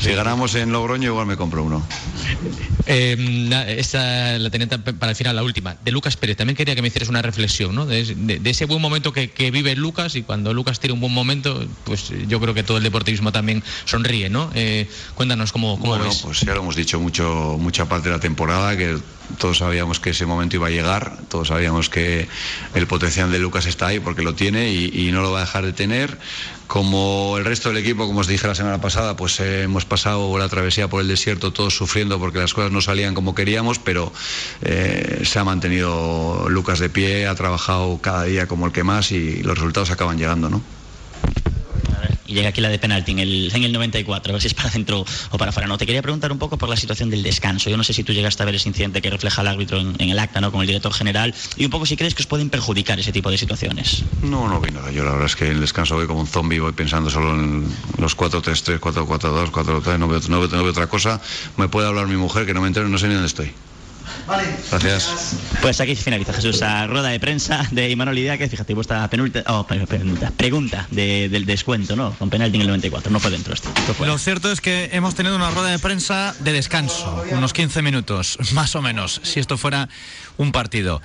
Si 0.00 0.12
ganamos 0.12 0.54
en 0.54 0.72
Logroño, 0.72 1.08
igual 1.10 1.26
me 1.26 1.36
compro 1.36 1.62
uno. 1.64 1.86
Eh, 2.86 3.16
la 4.38 4.50
tenía 4.50 4.68
para 4.68 5.10
el 5.10 5.16
final, 5.16 5.36
la 5.36 5.42
última. 5.42 5.76
De 5.82 5.90
Lucas 5.90 6.16
Pérez, 6.16 6.36
también 6.36 6.56
quería 6.56 6.74
que 6.74 6.82
me 6.82 6.88
hicieras 6.88 7.08
una 7.08 7.22
reflexión, 7.22 7.74
¿no? 7.74 7.86
De, 7.86 8.04
de- 8.14 8.38
de 8.38 8.50
ese 8.50 8.66
buen 8.66 8.82
momento 8.82 9.12
que, 9.12 9.30
que 9.30 9.50
vive 9.50 9.74
Lucas 9.74 10.16
y 10.16 10.22
cuando 10.22 10.52
Lucas 10.52 10.80
tiene 10.80 10.92
un 10.94 11.00
buen 11.00 11.12
momento, 11.12 11.66
pues 11.84 12.10
eh, 12.10 12.24
yo 12.28 12.40
creo 12.40 12.52
que 12.52 12.62
todo 12.62 12.76
el 12.76 12.82
deportivismo 12.82 13.32
también 13.32 13.62
sonríe, 13.86 14.28
¿no? 14.28 14.50
Eh, 14.54 14.88
cuéntanos 15.14 15.52
cómo, 15.52 15.78
cómo 15.78 15.92
Bueno, 15.92 16.04
ves. 16.04 16.20
pues 16.22 16.40
ya 16.40 16.54
lo 16.54 16.60
hemos 16.60 16.76
dicho 16.76 17.00
mucho, 17.00 17.56
mucha 17.58 17.86
parte 17.88 18.08
de 18.10 18.14
la 18.16 18.20
temporada, 18.20 18.76
que 18.76 18.98
todos 19.38 19.58
sabíamos 19.58 20.00
que 20.00 20.10
ese 20.10 20.26
momento 20.26 20.56
iba 20.56 20.66
a 20.66 20.70
llegar, 20.70 21.16
todos 21.28 21.48
sabíamos 21.48 21.88
que 21.88 22.28
el 22.74 22.86
potencial 22.86 23.32
de 23.32 23.38
Lucas 23.38 23.64
está 23.66 23.86
ahí 23.86 23.98
porque 24.00 24.22
lo 24.22 24.34
tiene 24.34 24.70
y, 24.72 25.08
y 25.08 25.12
no 25.12 25.22
lo 25.22 25.32
va 25.32 25.38
a 25.38 25.44
dejar 25.44 25.64
de 25.64 25.72
tener. 25.72 26.18
Como 26.66 27.36
el 27.38 27.44
resto 27.44 27.68
del 27.68 27.78
equipo, 27.78 28.06
como 28.06 28.20
os 28.20 28.26
dije 28.26 28.46
la 28.46 28.54
semana 28.54 28.80
pasada, 28.80 29.16
pues 29.16 29.38
eh, 29.40 29.62
hemos 29.62 29.84
pasado 29.84 30.36
la 30.38 30.48
travesía 30.48 30.88
por 30.88 31.00
el 31.02 31.08
desierto 31.08 31.52
todos 31.52 31.76
sufriendo 31.76 32.18
porque 32.18 32.38
las 32.38 32.54
cosas 32.54 32.72
no 32.72 32.80
salían 32.80 33.14
como 33.14 33.34
queríamos, 33.34 33.78
pero 33.78 34.12
eh, 34.62 35.22
se 35.24 35.38
ha 35.38 35.44
mantenido 35.44 36.46
Lucas 36.48 36.78
de 36.78 36.88
pie, 36.88 37.26
ha 37.26 37.34
trabajado 37.34 37.98
cada 38.00 38.24
día 38.24 38.46
como 38.46 38.66
el 38.66 38.72
que 38.72 38.82
más 38.82 39.12
y 39.12 39.42
los 39.42 39.56
resultados 39.56 39.90
acaban 39.90 40.18
llegando, 40.18 40.48
¿no? 40.48 40.62
Llega 42.34 42.48
aquí 42.48 42.60
la 42.60 42.68
de 42.68 42.78
penalti 42.78 43.12
en 43.12 43.20
el, 43.20 43.50
en 43.54 43.62
el 43.62 43.72
94, 43.72 44.30
a 44.30 44.32
ver 44.32 44.42
si 44.42 44.48
es 44.48 44.54
para 44.54 44.68
dentro 44.70 45.04
o 45.30 45.38
para 45.38 45.50
afuera. 45.50 45.68
No, 45.68 45.78
te 45.78 45.86
quería 45.86 46.02
preguntar 46.02 46.32
un 46.32 46.38
poco 46.38 46.58
por 46.58 46.68
la 46.68 46.76
situación 46.76 47.10
del 47.10 47.22
descanso. 47.22 47.70
Yo 47.70 47.76
no 47.76 47.84
sé 47.84 47.92
si 47.92 48.02
tú 48.02 48.12
llegaste 48.12 48.42
a 48.42 48.46
ver 48.46 48.56
ese 48.56 48.68
incidente 48.68 49.00
que 49.00 49.08
refleja 49.08 49.42
el 49.42 49.48
árbitro 49.48 49.78
en, 49.78 49.94
en 49.98 50.10
el 50.10 50.18
acta, 50.18 50.40
¿no? 50.40 50.50
Con 50.50 50.60
el 50.60 50.66
director 50.66 50.92
general, 50.92 51.34
y 51.56 51.64
un 51.64 51.70
poco 51.70 51.86
si 51.86 51.96
crees 51.96 52.14
que 52.14 52.22
os 52.22 52.26
pueden 52.26 52.50
perjudicar 52.50 52.98
ese 52.98 53.12
tipo 53.12 53.30
de 53.30 53.38
situaciones. 53.38 54.04
No, 54.22 54.48
no 54.48 54.60
vi 54.60 54.70
nada. 54.70 54.90
Yo 54.90 55.04
la 55.04 55.12
verdad 55.12 55.26
es 55.26 55.36
que 55.36 55.46
en 55.46 55.52
el 55.52 55.60
descanso 55.60 55.94
voy 55.94 56.06
como 56.06 56.20
un 56.20 56.26
zombie, 56.26 56.58
voy 56.58 56.72
pensando 56.72 57.08
solo 57.08 57.30
en 57.34 57.66
los 57.98 58.16
4-3-3, 58.16 58.80
4-4-2, 58.80 59.50
4-3, 59.50 59.98
no 59.98 60.08
veo, 60.08 60.20
no, 60.28 60.40
veo, 60.40 60.48
no 60.48 60.62
veo 60.62 60.70
otra 60.70 60.88
cosa. 60.88 61.20
Me 61.56 61.68
puede 61.68 61.86
hablar 61.86 62.06
mi 62.08 62.16
mujer, 62.16 62.46
que 62.46 62.54
no 62.54 62.60
me 62.60 62.66
entero, 62.66 62.88
no 62.88 62.98
sé 62.98 63.06
ni 63.06 63.14
dónde 63.14 63.28
estoy. 63.28 63.52
Vale. 64.26 64.44
Gracias. 64.70 65.36
Pues 65.60 65.80
aquí 65.80 65.94
finaliza 65.94 66.32
Jesús 66.32 66.62
a 66.62 66.86
rueda 66.86 67.08
de 67.08 67.20
prensa 67.20 67.66
de 67.70 67.90
Imanol 67.90 68.14
que 68.14 68.48
fíjate, 68.48 68.74
vuestra 68.74 69.08
penúltima 69.08 69.44
oh, 69.48 69.66
pregunta 70.36 70.86
de- 70.90 71.28
del 71.28 71.44
descuento, 71.46 71.96
¿no? 71.96 72.12
Con 72.12 72.30
penalti 72.30 72.56
en 72.56 72.62
el 72.62 72.68
94, 72.68 73.10
no 73.10 73.20
fue 73.20 73.30
dentro 73.30 73.54
este. 73.54 73.68
fue 73.86 73.94
fuera. 73.94 74.12
Lo 74.12 74.18
cierto 74.18 74.50
es 74.50 74.60
que 74.60 74.90
hemos 74.92 75.14
tenido 75.14 75.36
una 75.36 75.50
rueda 75.50 75.70
de 75.70 75.78
prensa 75.78 76.34
de 76.40 76.52
descanso, 76.52 77.24
unos 77.30 77.52
15 77.52 77.82
minutos, 77.82 78.38
más 78.52 78.74
o 78.76 78.82
menos, 78.82 79.20
si 79.24 79.40
esto 79.40 79.58
fuera 79.58 79.88
un 80.36 80.52
partido. 80.52 81.02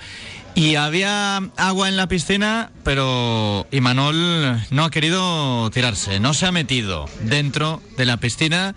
Y 0.54 0.74
había 0.74 1.36
agua 1.56 1.88
en 1.88 1.96
la 1.96 2.08
piscina, 2.08 2.70
pero 2.82 3.66
Imanol 3.70 4.60
no 4.70 4.84
ha 4.84 4.90
querido 4.90 5.70
tirarse, 5.70 6.18
no 6.20 6.34
se 6.34 6.46
ha 6.46 6.52
metido 6.52 7.08
dentro 7.20 7.80
de 7.96 8.06
la 8.06 8.16
piscina 8.16 8.74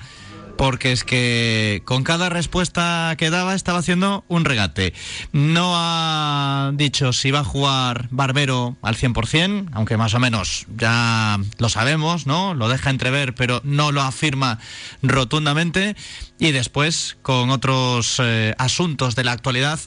porque 0.58 0.92
es 0.92 1.04
que 1.04 1.82
con 1.86 2.04
cada 2.04 2.30
respuesta 2.30 3.16
que 3.18 3.30
daba 3.30 3.56
estaba 3.56 3.80
haciendo 3.80 4.24
un 4.28 4.46
regate. 4.46 4.94
No 5.32 5.74
ha 5.76 6.72
dicho 6.74 7.14
si 7.14 7.32
va 7.32 7.40
a 7.40 7.44
jugar 7.44 8.08
Barbero 8.12 8.78
al 8.82 8.96
100%, 8.96 9.70
aunque 9.74 9.98
más 9.98 10.14
o 10.14 10.20
menos 10.20 10.66
ya 10.76 11.40
lo 11.58 11.70
sabemos, 11.70 12.28
¿no? 12.28 12.54
Lo 12.54 12.70
deja 12.70 12.90
entrever, 12.90 13.36
pero 13.36 13.62
no 13.64 13.92
lo 13.92 14.02
afirma 14.02 14.60
rotundamente. 15.02 15.96
Y 16.40 16.52
después, 16.52 17.18
con 17.22 17.50
otros 17.50 18.20
eh, 18.24 18.54
asuntos 18.58 19.16
de 19.16 19.24
la 19.24 19.32
actualidad, 19.32 19.80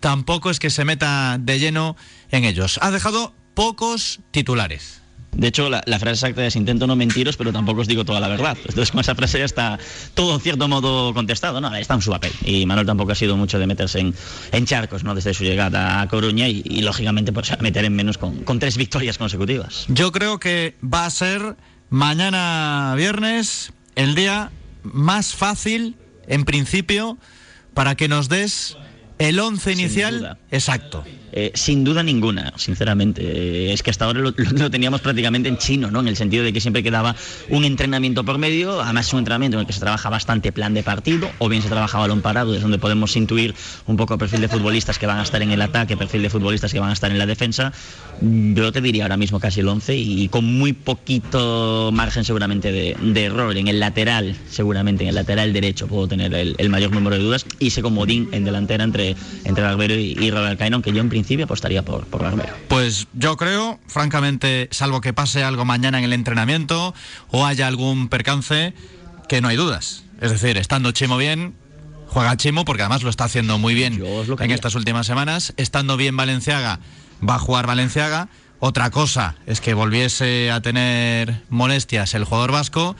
tampoco 0.00 0.50
es 0.50 0.58
que 0.58 0.70
se 0.70 0.84
meta 0.84 1.36
de 1.38 1.58
lleno 1.58 1.96
en 2.30 2.44
ellos. 2.44 2.78
Ha 2.82 2.90
dejado 2.90 3.34
pocos 3.54 4.20
titulares. 4.30 4.97
De 5.32 5.46
hecho, 5.48 5.68
la, 5.68 5.82
la 5.86 5.98
frase 5.98 6.26
exacta 6.26 6.46
es 6.46 6.56
intento 6.56 6.86
no 6.86 6.96
mentiros, 6.96 7.36
pero 7.36 7.52
tampoco 7.52 7.82
os 7.82 7.86
digo 7.86 8.04
toda 8.04 8.18
la 8.18 8.28
verdad. 8.28 8.56
Entonces, 8.58 8.90
con 8.90 9.00
esa 9.00 9.14
frase 9.14 9.38
ya 9.38 9.44
está 9.44 9.78
todo 10.14 10.34
en 10.34 10.40
cierto 10.40 10.66
modo 10.68 11.14
contestado, 11.14 11.60
¿no? 11.60 11.74
Está 11.76 11.94
en 11.94 12.02
su 12.02 12.10
papel. 12.10 12.32
Y 12.44 12.66
Manuel 12.66 12.86
tampoco 12.86 13.12
ha 13.12 13.14
sido 13.14 13.36
mucho 13.36 13.58
de 13.58 13.66
meterse 13.66 14.00
en, 14.00 14.14
en 14.52 14.66
charcos, 14.66 15.04
¿no? 15.04 15.14
Desde 15.14 15.34
su 15.34 15.44
llegada 15.44 16.00
a 16.00 16.08
Coruña 16.08 16.48
y, 16.48 16.62
y, 16.64 16.80
lógicamente, 16.80 17.32
pues, 17.32 17.52
meter 17.60 17.84
en 17.84 17.94
menos 17.94 18.18
con, 18.18 18.42
con 18.44 18.58
tres 18.58 18.76
victorias 18.76 19.18
consecutivas. 19.18 19.84
Yo 19.88 20.10
creo 20.12 20.38
que 20.40 20.74
va 20.82 21.06
a 21.06 21.10
ser 21.10 21.56
mañana 21.90 22.94
viernes 22.96 23.72
el 23.94 24.14
día 24.14 24.50
más 24.82 25.34
fácil, 25.34 25.96
en 26.26 26.44
principio, 26.44 27.18
para 27.74 27.94
que 27.94 28.08
nos 28.08 28.28
des 28.28 28.76
el 29.18 29.38
once 29.40 29.72
inicial 29.72 30.38
exacto. 30.50 31.04
Eh, 31.32 31.52
sin 31.54 31.84
duda 31.84 32.02
ninguna, 32.02 32.52
sinceramente. 32.56 33.22
Eh, 33.22 33.72
es 33.72 33.82
que 33.82 33.90
hasta 33.90 34.04
ahora 34.04 34.20
lo, 34.20 34.32
teníamos 34.70 35.00
prácticamente 35.00 35.48
en 35.48 35.58
chino, 35.58 35.90
¿no? 35.90 36.00
En 36.00 36.08
el 36.08 36.16
sentido 36.16 36.44
de 36.44 36.52
que 36.52 36.60
siempre 36.60 36.82
quedaba 36.82 37.14
un 37.50 37.64
entrenamiento 37.64 38.24
por 38.24 38.38
medio, 38.38 38.80
además 38.80 39.12
un 39.12 39.20
entrenamiento 39.20 39.56
en 39.56 39.62
el 39.62 39.66
que 39.66 39.72
se 39.72 39.80
trabaja 39.80 40.08
bastante 40.08 40.52
plan 40.52 40.74
de 40.74 40.82
partido, 40.82 41.30
o 41.38 41.48
bien 41.48 41.62
se 41.62 41.68
trabaja 41.68 41.98
balón 41.98 42.22
parado, 42.22 42.54
es 42.54 42.62
donde 42.62 42.78
podemos 42.78 43.14
intuir 43.16 43.54
un 43.86 43.96
poco 43.96 44.14
el 44.14 44.18
perfil 44.18 44.40
de 44.40 44.48
futbolistas 44.48 44.98
que 44.98 45.06
van 45.06 45.18
a 45.18 45.22
estar 45.22 45.42
en 45.42 45.50
el 45.50 45.60
ataque, 45.60 45.96
perfil 45.96 46.22
de 46.22 46.30
futbolistas 46.30 46.72
que 46.72 46.80
van 46.80 46.90
a 46.90 46.92
estar 46.92 47.10
en 47.10 47.18
la 47.18 47.26
defensa. 47.26 47.72
Yo 48.20 48.72
te 48.72 48.80
diría 48.80 49.04
ahora 49.04 49.16
mismo 49.16 49.38
casi 49.38 49.60
el 49.60 49.68
11 49.68 49.96
y 49.96 50.28
con 50.28 50.44
muy 50.44 50.72
poquito 50.72 51.90
margen 51.92 52.24
seguramente 52.24 52.72
de, 52.72 53.24
error. 53.24 53.56
En 53.56 53.68
el 53.68 53.80
lateral, 53.80 54.36
seguramente 54.48 55.04
en 55.04 55.10
el 55.10 55.14
lateral 55.14 55.52
derecho 55.52 55.86
puedo 55.88 56.08
tener 56.08 56.34
el, 56.34 56.68
mayor 56.70 56.92
número 56.92 57.16
de 57.16 57.22
dudas 57.22 57.46
y 57.58 57.68
ese 57.68 57.82
comodín 57.82 58.28
en 58.32 58.44
delantera 58.44 58.84
entre, 58.84 59.16
entre 59.44 59.64
Barbero 59.64 59.94
y, 59.94 60.16
y 60.18 60.30
Robert 60.30 60.58
Cainon, 60.58 60.82
que 60.82 60.92
yo 60.92 61.00
en 61.00 61.08
principio 61.18 61.44
apostaría 61.44 61.84
por, 61.84 62.06
por 62.06 62.22
Barbero. 62.22 62.54
Pues 62.68 63.08
yo 63.12 63.36
creo, 63.36 63.80
francamente, 63.86 64.68
salvo 64.70 65.00
que 65.00 65.12
pase 65.12 65.42
algo 65.42 65.64
mañana 65.64 65.98
en 65.98 66.04
el 66.04 66.12
entrenamiento 66.12 66.94
o 67.30 67.44
haya 67.44 67.66
algún 67.66 68.08
percance, 68.08 68.72
que 69.28 69.40
no 69.40 69.48
hay 69.48 69.56
dudas. 69.56 70.04
Es 70.20 70.30
decir, 70.30 70.56
estando 70.56 70.92
Chimo 70.92 71.16
bien, 71.16 71.54
juega 72.06 72.36
Chimo, 72.36 72.64
porque 72.64 72.82
además 72.82 73.02
lo 73.02 73.10
está 73.10 73.24
haciendo 73.24 73.58
muy 73.58 73.74
bien 73.74 74.02
en 74.38 74.50
estas 74.50 74.74
últimas 74.74 75.06
semanas. 75.06 75.54
Estando 75.56 75.96
bien 75.96 76.16
Valenciaga, 76.16 76.80
va 77.26 77.34
a 77.34 77.38
jugar 77.38 77.66
Valenciaga. 77.66 78.28
Otra 78.60 78.90
cosa 78.90 79.36
es 79.46 79.60
que 79.60 79.74
volviese 79.74 80.50
a 80.50 80.60
tener 80.60 81.42
molestias 81.48 82.14
el 82.14 82.24
jugador 82.24 82.52
vasco. 82.52 82.96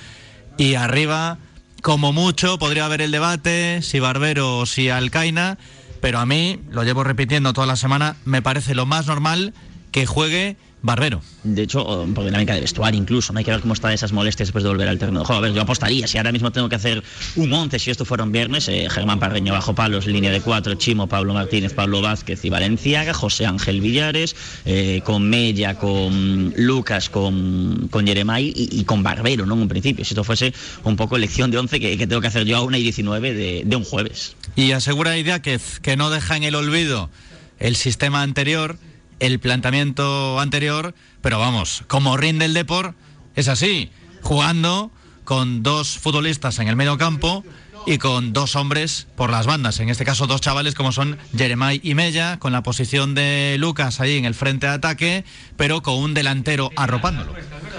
Y 0.57 0.74
arriba, 0.74 1.38
como 1.83 2.12
mucho, 2.12 2.59
podría 2.59 2.85
haber 2.85 3.00
el 3.00 3.11
debate 3.11 3.81
si 3.83 4.00
Barbero 4.00 4.59
o 4.59 4.66
si 4.66 4.88
Alcaina 4.88 5.59
pero 6.00 6.18
a 6.18 6.26
mí, 6.26 6.61
lo 6.70 6.84
llevo 6.84 7.04
repitiendo 7.04 7.52
toda 7.52 7.66
la 7.66 7.76
semana, 7.76 8.16
me 8.24 8.42
parece 8.42 8.74
lo 8.74 8.87
más 8.87 9.06
normal 9.06 9.54
que 9.90 10.07
juegue 10.07 10.57
Barbero. 10.81 11.20
De 11.42 11.62
hecho, 11.62 12.07
por 12.14 12.24
dinámica 12.24 12.55
de 12.55 12.61
vestuario 12.61 13.01
incluso, 13.01 13.33
no 13.33 13.40
hay 13.40 13.44
que 13.44 13.51
ver 13.51 13.61
cómo 13.61 13.74
están 13.74 13.92
esas 13.92 14.12
molestias 14.12 14.48
después 14.48 14.62
de 14.62 14.70
volver 14.70 14.88
al 14.88 14.98
terreno 14.98 15.20
de 15.20 15.27
juego. 15.27 15.40
A 15.40 15.42
ver, 15.42 15.53
yo 15.53 15.62
apostaría, 15.62 16.07
si 16.07 16.18
ahora 16.18 16.31
mismo 16.31 16.53
tengo 16.53 16.68
que 16.68 16.77
hacer 16.77 17.03
un 17.35 17.53
11, 17.53 17.79
si 17.81 17.90
esto 17.90 18.05
fuera 18.05 18.22
un 18.22 18.31
viernes, 18.31 18.68
eh, 18.68 18.87
Germán 18.88 19.18
Parreño 19.18 19.53
bajo 19.53 19.74
palos, 19.74 20.07
línea 20.07 20.31
de 20.31 20.40
cuatro, 20.40 20.74
Chimo, 20.74 21.09
Pablo 21.09 21.35
Martínez, 21.35 21.74
Pablo 21.74 22.01
Vázquez 22.01 22.44
y 22.44 22.51
Valenciaga, 22.51 23.12
José 23.12 23.46
Ángel 23.46 23.81
Villares, 23.81 24.37
eh, 24.66 25.03
con 25.05 25.29
Mella, 25.29 25.74
con 25.74 26.55
Lucas, 26.57 27.11
con, 27.11 27.88
con 27.90 28.07
Yeremay 28.07 28.53
y, 28.55 28.81
y, 28.81 28.85
con 28.85 29.03
Barbero, 29.03 29.46
¿no? 29.46 29.55
En 29.55 29.62
un 29.62 29.68
principio, 29.68 30.05
si 30.05 30.14
esto 30.14 30.22
fuese 30.22 30.55
un 30.85 30.94
poco 30.94 31.16
elección 31.16 31.51
de 31.51 31.59
11 31.59 31.81
que, 31.81 31.98
que 31.98 32.07
tengo 32.07 32.20
que 32.20 32.29
hacer 32.29 32.44
yo 32.44 32.57
a 32.57 32.62
una 32.62 32.79
y 32.79 32.83
19 32.85 33.35
de, 33.35 33.62
de 33.64 33.77
un 33.77 33.85
jueves. 33.85 34.37
Y 34.55 34.70
asegura 34.70 35.18
Idiáquez 35.18 35.81
que 35.81 35.96
no 35.96 36.11
deja 36.11 36.37
en 36.37 36.44
el 36.44 36.55
olvido 36.55 37.11
el 37.59 37.74
sistema 37.74 38.22
anterior 38.22 38.79
el 39.20 39.40
planteamiento 39.40 40.38
anterior, 40.40 40.94
pero 41.20 41.38
vamos, 41.38 41.85
como 41.88 42.16
rinde 42.16 42.44
el 42.44 42.54
Depor, 42.54 42.94
es 43.35 43.48
así, 43.48 43.90
jugando 44.22 44.90
con 45.24 45.62
dos 45.62 45.98
futbolistas 45.98 46.59
en 46.59 46.68
el 46.68 46.76
medio 46.76 46.96
campo 46.96 47.44
y 47.88 47.96
con 47.96 48.35
dos 48.35 48.55
hombres 48.55 49.07
por 49.16 49.31
las 49.31 49.46
bandas. 49.46 49.81
En 49.81 49.88
este 49.88 50.05
caso, 50.05 50.27
dos 50.27 50.42
chavales 50.42 50.74
como 50.74 50.92
son 50.92 51.16
Jeremai 51.35 51.81
y 51.83 51.94
Mella, 51.94 52.38
con 52.38 52.53
la 52.53 52.62
posición 52.62 53.14
de 53.14 53.57
Lucas 53.59 54.01
ahí 54.01 54.18
en 54.18 54.27
el 54.27 54.35
frente 54.35 54.66
de 54.66 54.74
ataque, 54.74 55.24
pero 55.57 55.83
con 55.83 55.94
un 55.94 56.12
delantero 56.12 56.70
arropándolo 56.77 57.33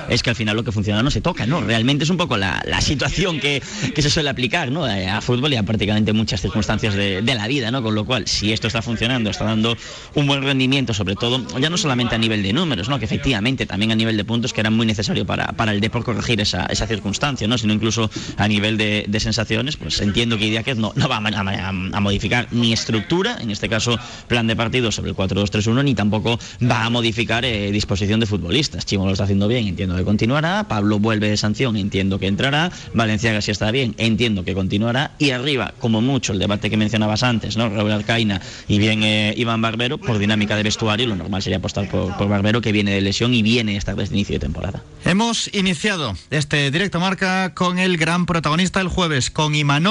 es 0.09 0.23
que 0.23 0.29
al 0.29 0.35
final 0.35 0.55
lo 0.55 0.63
que 0.63 0.71
funciona 0.71 1.03
no 1.03 1.11
se 1.11 1.21
toca, 1.21 1.45
¿no? 1.45 1.61
Realmente 1.61 2.03
es 2.03 2.09
un 2.09 2.17
poco 2.17 2.37
la, 2.37 2.61
situación 2.81 3.39
que, 3.39 3.61
se 3.95 4.09
suele 4.09 4.29
aplicar, 4.29 4.71
¿no? 4.71 4.87
Eh, 4.87 5.07
a 5.07 5.21
fútbol 5.21 5.53
y 5.53 5.55
a 5.55 5.63
prácticamente 5.63 6.13
muchas 6.13 6.41
circunstancias 6.41 6.95
de, 6.95 7.21
la 7.21 7.47
vida, 7.47 7.71
¿no? 7.71 7.83
Con 7.83 7.95
lo 7.95 8.05
cual, 8.05 8.27
si 8.27 8.51
esto 8.51 8.67
está 8.67 8.81
funcionando, 8.81 9.29
está 9.29 9.45
dando 9.45 9.77
un 10.15 10.27
buen 10.27 10.41
rendimiento, 10.41 10.93
sobre 10.93 11.15
todo, 11.15 11.45
ya 11.59 11.69
no 11.69 11.77
solamente 11.77 12.15
a 12.15 12.17
nivel 12.17 12.41
de 12.41 12.53
números, 12.53 12.89
¿no? 12.89 12.97
Que 12.99 13.05
efectivamente 13.05 13.65
también 13.65 13.91
a 13.91 13.95
nivel 13.95 14.17
de 14.17 14.25
puntos 14.25 14.51
que 14.51 14.61
era 14.61 14.69
muy 14.69 14.85
necesario 14.85 15.25
para, 15.25 15.47
para 15.47 15.71
el 15.71 15.79
Depor 15.79 16.03
corregir 16.03 16.41
esa, 16.41 16.65
esa 16.65 16.87
circunstancia, 16.87 17.47
¿no? 17.47 17.57
Sino 17.57 17.73
incluso 17.73 18.09
a 18.37 18.47
nivel 18.47 18.77
de, 18.77 19.19
sensaciones, 19.19 19.75
pues 19.75 19.98
entiendo 20.01 20.37
que 20.37 20.47
Idiáquez 20.47 20.77
no, 20.77 20.93
no 20.95 21.07
va 21.07 21.17
a, 21.17 22.01
modificar 22.01 22.47
ni 22.51 22.73
estructura, 22.73 23.37
en 23.39 23.51
este 23.51 23.69
caso 23.69 23.97
plan 24.27 24.47
de 24.47 24.55
partido 24.55 24.91
sobre 24.91 25.11
el 25.11 25.15
4-2-3-1, 25.15 25.83
ni 25.83 25.95
tampoco 25.95 26.39
va 26.69 26.85
a 26.85 26.89
modificar 26.89 27.45
eh, 27.45 27.71
disposición 27.71 28.19
de 28.19 28.25
futbolistas. 28.25 28.85
Chimo 28.85 29.05
lo 29.05 29.11
está 29.11 29.25
haciendo 29.25 29.47
bien, 29.47 29.67
entiendo 29.67 29.95
continuará, 30.05 30.67
Pablo 30.67 30.99
vuelve 30.99 31.29
de 31.29 31.37
sanción, 31.37 31.75
entiendo 31.75 32.19
que 32.19 32.27
entrará, 32.27 32.71
Valenciaga 32.93 33.41
si 33.41 33.51
está 33.51 33.71
bien, 33.71 33.95
entiendo 33.97 34.43
que 34.43 34.53
continuará, 34.53 35.11
y 35.19 35.31
arriba, 35.31 35.73
como 35.79 36.01
mucho, 36.01 36.33
el 36.33 36.39
debate 36.39 36.69
que 36.69 36.77
mencionabas 36.77 37.23
antes, 37.23 37.57
¿no? 37.57 37.69
Raúl 37.69 37.91
Alcaina 37.91 38.41
y 38.67 38.79
bien 38.79 39.03
eh, 39.03 39.33
Iván 39.37 39.61
Barbero, 39.61 39.97
por 39.97 40.17
dinámica 40.17 40.55
de 40.55 40.63
vestuario, 40.63 41.07
lo 41.07 41.15
normal 41.15 41.41
sería 41.41 41.57
apostar 41.57 41.89
por, 41.89 42.15
por 42.17 42.27
Barbero, 42.27 42.61
que 42.61 42.71
viene 42.71 42.91
de 42.91 43.01
lesión 43.01 43.33
y 43.33 43.41
viene 43.41 43.75
esta 43.75 43.93
vez 43.93 44.09
de 44.09 44.15
inicio 44.15 44.35
de 44.35 44.39
temporada. 44.39 44.83
Hemos 45.05 45.49
iniciado 45.53 46.15
este 46.29 46.71
directo 46.71 46.99
marca 46.99 47.53
con 47.53 47.79
el 47.79 47.97
gran 47.97 48.25
protagonista 48.25 48.81
el 48.81 48.87
jueves, 48.87 49.31
con 49.31 49.55
Imanol 49.55 49.88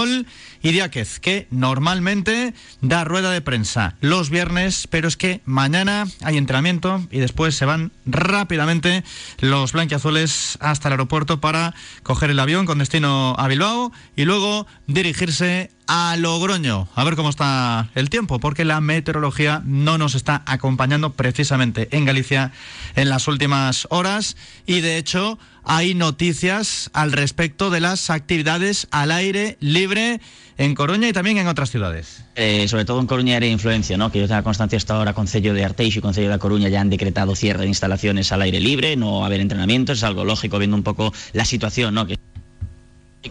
Idiáquez, 0.62 1.20
que 1.20 1.46
normalmente 1.50 2.54
da 2.80 3.04
rueda 3.04 3.30
de 3.30 3.40
prensa 3.40 3.96
los 4.00 4.30
viernes, 4.30 4.86
pero 4.88 5.08
es 5.08 5.16
que 5.16 5.40
mañana 5.44 6.06
hay 6.22 6.36
entrenamiento 6.36 7.06
y 7.10 7.18
después 7.18 7.54
se 7.54 7.64
van 7.64 7.92
rápidamente 8.06 9.04
los 9.40 9.72
blanquiazules 9.72 10.58
hasta 10.60 10.88
el 10.88 10.92
aeropuerto 10.92 11.40
para 11.40 11.74
coger 12.02 12.30
el 12.30 12.40
avión 12.40 12.66
con 12.66 12.78
destino 12.78 13.34
a 13.38 13.48
Bilbao 13.48 13.92
y 14.16 14.24
luego 14.24 14.66
dirigirse 14.86 15.70
a 15.88 16.16
Logroño. 16.18 16.88
A 16.94 17.02
ver 17.04 17.16
cómo 17.16 17.30
está 17.30 17.88
el 17.94 18.10
tiempo, 18.10 18.38
porque 18.38 18.64
la 18.64 18.80
meteorología 18.80 19.62
no 19.64 19.96
nos 19.96 20.14
está 20.14 20.42
acompañando 20.46 21.14
precisamente 21.14 21.88
en 21.96 22.04
Galicia 22.04 22.52
en 22.94 23.08
las 23.08 23.26
últimas 23.26 23.86
horas 23.90 24.36
y 24.66 24.80
de 24.80 24.98
hecho 24.98 25.38
hay 25.68 25.94
noticias 25.94 26.90
al 26.94 27.12
respecto 27.12 27.68
de 27.68 27.80
las 27.80 28.08
actividades 28.08 28.88
al 28.90 29.12
aire 29.12 29.58
libre 29.60 30.20
en 30.56 30.74
Coruña 30.74 31.08
y 31.08 31.12
también 31.12 31.36
en 31.36 31.46
otras 31.46 31.70
ciudades. 31.70 32.24
Eh, 32.36 32.66
sobre 32.68 32.86
todo 32.86 33.00
en 33.00 33.06
Coruña 33.06 33.36
era 33.36 33.46
influencia, 33.46 33.98
¿no? 33.98 34.10
que 34.10 34.18
yo 34.18 34.26
tenga 34.26 34.42
constancia 34.42 34.78
hasta 34.78 34.96
ahora, 34.96 35.12
Concello 35.12 35.52
de 35.52 35.64
Arteixo 35.64 35.98
y 35.98 36.02
Concello 36.02 36.30
de 36.30 36.38
Coruña 36.38 36.70
ya 36.70 36.80
han 36.80 36.88
decretado 36.88 37.36
cierre 37.36 37.60
de 37.60 37.68
instalaciones 37.68 38.32
al 38.32 38.42
aire 38.42 38.60
libre, 38.60 38.96
no 38.96 39.26
haber 39.26 39.40
entrenamientos, 39.40 39.98
es 39.98 40.04
algo 40.04 40.24
lógico 40.24 40.58
viendo 40.58 40.76
un 40.76 40.82
poco 40.82 41.12
la 41.34 41.44
situación, 41.44 41.94
¿no? 41.94 42.06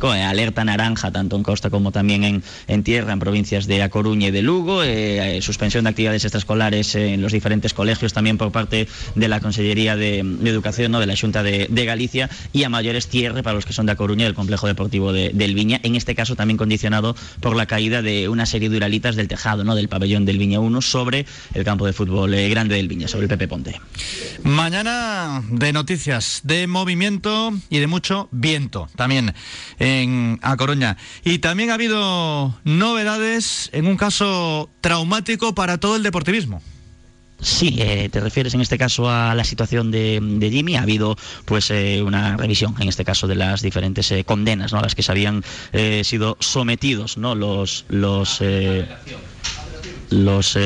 Alerta 0.02 0.63
naranja 0.65 1.12
tanto 1.12 1.36
en 1.36 1.43
costa 1.43 1.69
como 1.69 1.91
también 1.91 2.23
en, 2.23 2.43
en 2.67 2.84
tierra 2.84 3.13
en 3.13 3.19
provincias 3.19 3.67
de 3.67 3.82
A 3.82 3.89
Coruña 3.89 4.28
y 4.28 4.32
de 4.32 4.41
Lugo, 4.41 4.84
eh, 4.84 5.38
eh, 5.38 5.41
suspensión 5.41 5.86
de 5.86 5.91
actividades 5.91 6.26
extraescolares 6.26 6.95
en 6.95 7.21
los 7.21 7.32
diferentes 7.32 7.73
colegios 7.73 8.13
también 8.13 8.38
por 8.38 8.52
parte 8.52 8.88
de 9.15 9.28
la 9.28 9.39
Consellería 9.39 9.95
de, 9.95 10.19
Educación, 10.19 10.91
¿no? 10.91 11.00
de 11.00 11.06
la 11.06 11.15
Junta 11.15 11.43
de, 11.43 11.67
Galicia 11.88 12.30
y 12.52 12.63
a 12.63 12.69
mayores 12.69 13.08
tierra 13.08 13.41
para 13.43 13.54
los 13.54 13.65
que 13.65 13.71
son 13.71 13.86
de 13.86 13.93
A 13.93 13.95
Coruña 13.95 14.26
del 14.26 14.34
complejo 14.34 14.67
deportivo 14.67 15.13
de, 15.13 15.32
del 15.34 15.56
Viña, 15.56 15.80
en 15.84 15.95
este 15.95 16.15
caso 16.15 16.36
también 16.36 16.58
condicionado 16.58 17.15
por 17.39 17.56
la 17.56 17.65
caída 17.65 18.02
de 18.02 18.28
una 18.28 18.45
serie 18.45 18.69
de 18.69 18.78
uralitas 18.78 19.15
del 19.15 19.30
tejado 19.30 19.63
¿no? 19.63 19.76
del 19.76 19.88
pabellón 19.88 20.26
del 20.26 20.38
Viña 20.38 20.60
1 20.60 20.82
sobre 20.82 21.26
el 21.54 21.63
campo 21.63 21.86
de 21.86 21.93
fútbol 21.93 22.36
grande 22.50 22.76
del 22.76 22.89
Viña, 22.89 23.08
sobre 23.08 23.23
el 23.23 23.30
Pepe 23.30 23.47
Ponte. 23.47 23.80
Mañana 24.43 25.43
de 25.50 25.71
noticias, 25.71 26.41
de 26.43 26.67
movimiento 26.67 27.54
y 27.69 27.80
de 27.80 27.88
mucho 27.88 28.28
viento 28.32 28.89
también 28.95 29.34
en 29.79 30.39
A 30.41 30.57
Coruña. 30.57 30.97
Y 31.23 31.39
también 31.39 31.69
ha 31.71 31.75
habido 31.75 32.55
novedades 32.63 33.69
en 33.73 33.87
un 33.87 33.97
caso 33.97 34.69
traumático 34.81 35.53
para 35.55 35.77
todo 35.77 35.95
el 35.95 36.03
deportivismo. 36.03 36.61
Sí, 37.39 37.75
eh, 37.79 38.09
te 38.11 38.19
refieres 38.19 38.55
en 38.55 38.61
este 38.61 38.79
caso 38.79 39.09
a 39.09 39.35
la 39.35 39.43
situación 39.43 39.91
de, 39.91 40.49
Jimmy. 40.51 40.75
Ha 40.75 40.81
habido 40.81 41.15
pues 41.45 41.69
eh, 41.69 42.01
una 42.01 42.35
revisión 42.35 42.75
en 42.79 42.89
este 42.89 43.05
caso 43.05 43.27
de 43.27 43.35
las 43.35 43.61
diferentes 43.61 44.11
eh, 44.11 44.23
condenas, 44.23 44.73
¿no? 44.73 44.79
A 44.79 44.81
las 44.81 44.95
que 44.95 45.03
se 45.03 45.11
habían 45.11 45.43
sido 46.03 46.37
sometidos, 46.39 47.17
¿no? 47.17 47.35
Los 47.35 47.85
los 47.89 48.41
los 50.09 50.57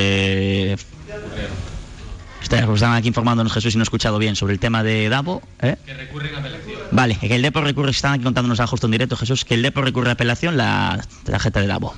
Estaban 2.42 2.96
aquí 2.96 3.08
informándonos 3.08 3.52
Jesús 3.52 3.74
y 3.74 3.78
no 3.78 3.82
he 3.82 3.84
escuchado 3.84 4.18
bien 4.18 4.36
sobre 4.36 4.52
el 4.52 4.60
tema 4.60 4.82
de 4.82 5.08
Davo. 5.08 5.42
¿eh? 5.60 5.76
Que 5.84 5.94
recurren 5.94 6.34
a 6.34 6.38
apelación. 6.38 6.80
Vale, 6.90 7.16
que 7.16 7.34
el 7.34 7.42
Depo 7.42 7.60
recurre, 7.60 7.90
están 7.90 8.14
aquí 8.14 8.24
contándonos 8.24 8.60
a 8.60 8.66
justo 8.66 8.86
en 8.86 8.92
directo 8.92 9.16
Jesús, 9.16 9.44
que 9.44 9.54
el 9.54 9.62
Depo 9.62 9.80
recurre 9.80 10.10
a 10.10 10.12
apelación 10.12 10.56
la 10.56 11.04
tarjeta 11.24 11.60
de 11.60 11.66
Davo. 11.66 11.94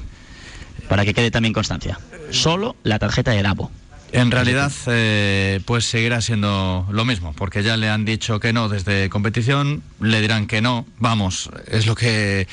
Para 0.88 1.04
que 1.04 1.14
quede 1.14 1.30
también 1.30 1.52
constancia. 1.54 1.98
Solo 2.30 2.76
la 2.82 2.98
tarjeta 2.98 3.30
de 3.30 3.42
Davo. 3.42 3.70
En 4.14 4.30
realidad, 4.30 4.70
eh, 4.86 5.58
pues 5.64 5.86
seguirá 5.86 6.20
siendo 6.20 6.86
lo 6.88 7.04
mismo, 7.04 7.32
porque 7.32 7.64
ya 7.64 7.76
le 7.76 7.90
han 7.90 8.04
dicho 8.04 8.38
que 8.38 8.52
no 8.52 8.68
desde 8.68 9.10
competición, 9.10 9.82
le 10.00 10.20
dirán 10.20 10.46
que 10.46 10.62
no, 10.62 10.86
vamos, 10.98 11.50
es 11.66 11.88
lo 11.88 11.96
que 11.96 12.46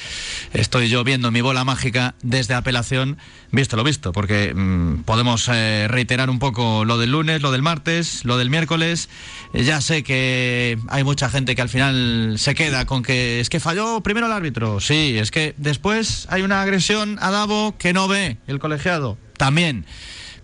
estoy 0.54 0.90
yo 0.90 1.04
viendo 1.04 1.28
en 1.28 1.36
mi 1.36 1.42
bola 1.42 1.64
mágica 1.64 2.16
desde 2.24 2.56
apelación, 2.56 3.20
visto 3.52 3.78
lo 3.78 3.84
visto, 3.84 4.12
porque 4.12 4.56
mm, 4.56 5.04
podemos 5.04 5.48
eh, 5.54 5.86
reiterar 5.88 6.32
un 6.32 6.40
poco 6.40 6.84
lo 6.84 6.98
del 6.98 7.12
lunes, 7.12 7.44
lo 7.44 7.52
del 7.52 7.62
martes, 7.62 8.26
lo 8.26 8.40
del 8.40 8.50
miércoles, 8.50 9.08
ya 9.54 9.82
sé 9.82 10.02
que 10.02 10.80
hay 10.88 11.04
mucha 11.04 11.30
gente 11.30 11.56
que 11.56 11.62
al 11.62 11.70
final 11.70 12.38
se 12.40 12.56
queda 12.56 12.88
con 12.88 13.04
que 13.04 13.40
es 13.40 13.52
que 13.52 13.60
falló 13.60 14.02
primero 14.02 14.26
el 14.26 14.34
árbitro, 14.34 14.80
sí, 14.80 15.16
es 15.16 15.30
que 15.30 15.54
después 15.58 16.26
hay 16.32 16.42
una 16.42 16.64
agresión 16.64 17.20
a 17.22 17.30
Davo 17.30 17.76
que 17.78 17.94
no 17.94 18.08
ve 18.08 18.38
el 18.48 18.58
colegiado, 18.58 19.20
también. 19.38 19.86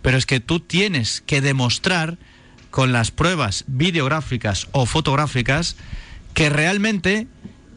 Pero 0.07 0.17
es 0.17 0.25
que 0.25 0.39
tú 0.39 0.61
tienes 0.61 1.21
que 1.25 1.41
demostrar 1.41 2.17
con 2.71 2.93
las 2.93 3.11
pruebas 3.11 3.65
videográficas 3.67 4.69
o 4.71 4.85
fotográficas 4.85 5.75
que 6.33 6.49
realmente 6.49 7.27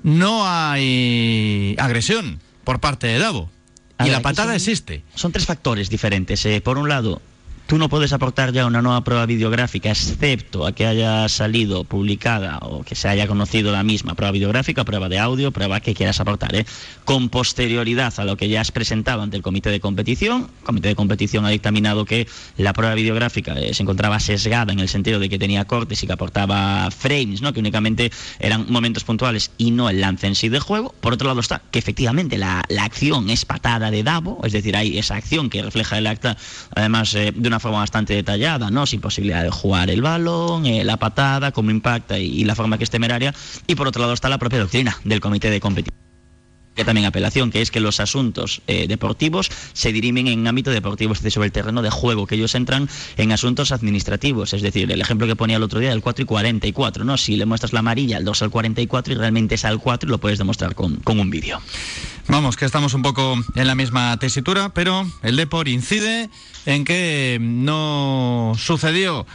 no 0.05 0.47
hay 0.47 1.75
agresión 1.81 2.39
por 2.63 2.79
parte 2.79 3.09
de 3.09 3.19
Davo. 3.19 3.51
y 3.99 4.11
la 4.11 4.23
patada 4.23 4.55
existe. 4.55 5.03
Son 5.17 5.33
tres 5.33 5.45
factores 5.45 5.91
diferentes. 5.91 6.47
Eh. 6.47 6.61
Por 6.61 6.79
un 6.79 6.89
lado, 6.89 7.21
tú 7.71 7.79
no 7.79 7.89
puedes 7.89 8.13
aportar 8.13 8.53
ya 8.53 8.67
una 8.67 8.83
nueva 8.83 9.05
prueba 9.05 9.27
videográfica, 9.27 9.91
excepto 9.91 10.67
a 10.67 10.73
que 10.73 10.87
haya 10.87 11.29
salido 11.29 11.85
publicada 11.85 12.59
o 12.63 12.83
que 12.83 12.97
se 12.97 13.07
haya 13.07 13.29
conocido 13.29 13.71
la 13.71 13.85
misma 13.85 14.17
prueba 14.17 14.33
videográfica, 14.33 14.83
prueba 14.83 15.09
de 15.09 15.21
audio, 15.21 15.53
prueba 15.53 15.79
que 15.79 15.95
quieras 15.95 16.19
aportar, 16.19 16.53
¿eh? 16.57 16.67
con 17.05 17.29
posterioridad 17.29 18.13
a 18.17 18.25
lo 18.25 18.37
que 18.37 18.49
ya 18.49 18.61
has 18.61 18.73
presentado 18.73 19.23
ante 19.23 19.37
el 19.37 19.45
comité 19.45 19.71
de 19.71 19.79
competición. 19.79 20.51
El 20.59 20.65
comité 20.65 20.89
de 20.89 20.97
competición 20.97 21.45
ha 21.45 21.51
dictaminado 21.51 22.05
que 22.05 22.27
la 22.57 22.73
prueba 22.73 22.97
videográfica 22.97 23.53
eh, 23.53 23.73
se 23.73 23.85
encontraba 23.85 24.19
sesgada 24.19 24.73
en 24.73 24.81
el 24.81 24.89
sentido 24.89 25.21
de 25.21 25.29
que 25.29 25.39
tenía 25.39 25.65
cortes 25.65 26.03
y 26.03 26.09
que 26.09 26.13
aportaba 26.13 26.91
frames, 26.91 27.41
¿no? 27.41 27.53
que 27.53 27.61
únicamente 27.61 28.11
eran 28.41 28.67
momentos 28.69 29.05
puntuales 29.05 29.53
y 29.59 29.71
no 29.71 29.89
el 29.89 30.01
lance 30.01 30.27
en 30.27 30.35
sí 30.35 30.49
de 30.49 30.59
juego. 30.59 30.93
Por 31.01 31.13
otro 31.13 31.29
lado 31.29 31.39
está 31.39 31.63
que 31.71 31.79
efectivamente 31.79 32.37
la, 32.37 32.65
acción 32.81 33.31
es 33.31 33.45
patada 33.45 33.93
de 33.93 34.03
Davo, 34.03 34.41
es 34.43 34.51
decir, 34.51 34.77
hay 34.77 34.99
esa 34.99 35.15
acción 35.15 35.51
que 35.51 35.63
refleja 35.63 35.99
el 35.99 36.09
acta, 36.09 36.37
además 36.75 37.15
eh, 37.15 37.33
de 37.33 37.47
una 37.47 37.60
forma 37.61 37.79
bastante 37.79 38.15
detallada, 38.15 38.71
¿no? 38.71 38.87
Sin 38.87 39.01
posibilidad 39.01 39.43
de 39.43 39.51
jugar 39.51 39.91
el 39.91 40.03
balón, 40.03 40.67
eh, 40.67 40.85
la 40.85 40.97
patada, 40.97 41.53
cómo 41.53 41.71
impacta 41.71 42.19
y, 42.19 42.45
la 42.45 42.55
forma 42.55 42.79
que 42.79 42.85
es 42.85 42.91
temeraria. 42.91 43.35
Y 43.67 43.75
por 43.75 43.87
otro 43.87 44.01
lado 44.03 44.15
está 44.15 44.29
la 44.29 44.39
propia 44.39 44.59
doctrina 44.59 44.97
del 45.05 45.21
comité 45.21 45.51
de 45.51 45.61
competición 45.61 46.01
que 46.75 46.85
también 46.85 47.07
apelación, 47.07 47.51
que 47.51 47.61
es 47.61 47.71
que 47.71 47.81
los 47.81 48.01
asuntos 48.01 48.63
eh, 48.67 48.87
deportivos 48.89 49.51
se 49.73 49.93
dirimen 49.93 50.29
en 50.29 50.47
ámbito 50.47 50.71
deportivo, 50.71 51.13
es 51.13 51.19
decir, 51.19 51.33
sobre 51.33 51.47
el 51.47 51.53
terreno 51.53 51.83
de 51.83 51.91
juego, 51.91 52.27
que 52.27 52.37
ellos 52.37 52.55
entran 52.55 52.89
en 53.17 53.33
asuntos 53.33 53.73
administrativos, 53.73 54.55
es 54.55 54.63
decir, 54.63 54.91
el 54.91 55.01
ejemplo 55.01 55.27
que 55.27 55.37
ponía 55.37 55.57
el 55.57 55.63
otro 55.63 55.81
día 55.81 55.91
del 55.91 56.01
4 56.01 56.23
y 56.23 56.27
44, 56.27 57.05
¿no? 57.05 57.17
Si 57.17 57.37
le 57.37 57.45
muestras 57.45 57.73
la 57.73 57.81
amarilla 57.81 58.17
al 58.17 58.25
2 58.25 58.43
al 58.43 58.51
44 58.51 59.13
y 59.13 59.17
realmente 59.17 59.57
es 59.57 59.65
al 59.65 59.79
4 59.79 60.09
lo 60.09 60.19
puedes 60.19 60.39
demostrar 60.39 60.75
con 60.75 61.01
un 61.05 61.29
vídeo. 61.29 61.61
Vamos, 62.31 62.57
que 62.57 62.65
estamos 62.65 62.95
un 62.95 63.03
poco 63.03 63.35
en 63.57 63.67
la 63.67 63.75
misma 63.75 64.17
tesitura, 64.19 64.69
pero 64.69 65.05
el 65.23 65.35
Depor 65.35 65.67
incide 65.67 66.31
en 66.65 66.85
que 66.85 67.39
no 67.41 68.53
sucedió 68.57 69.27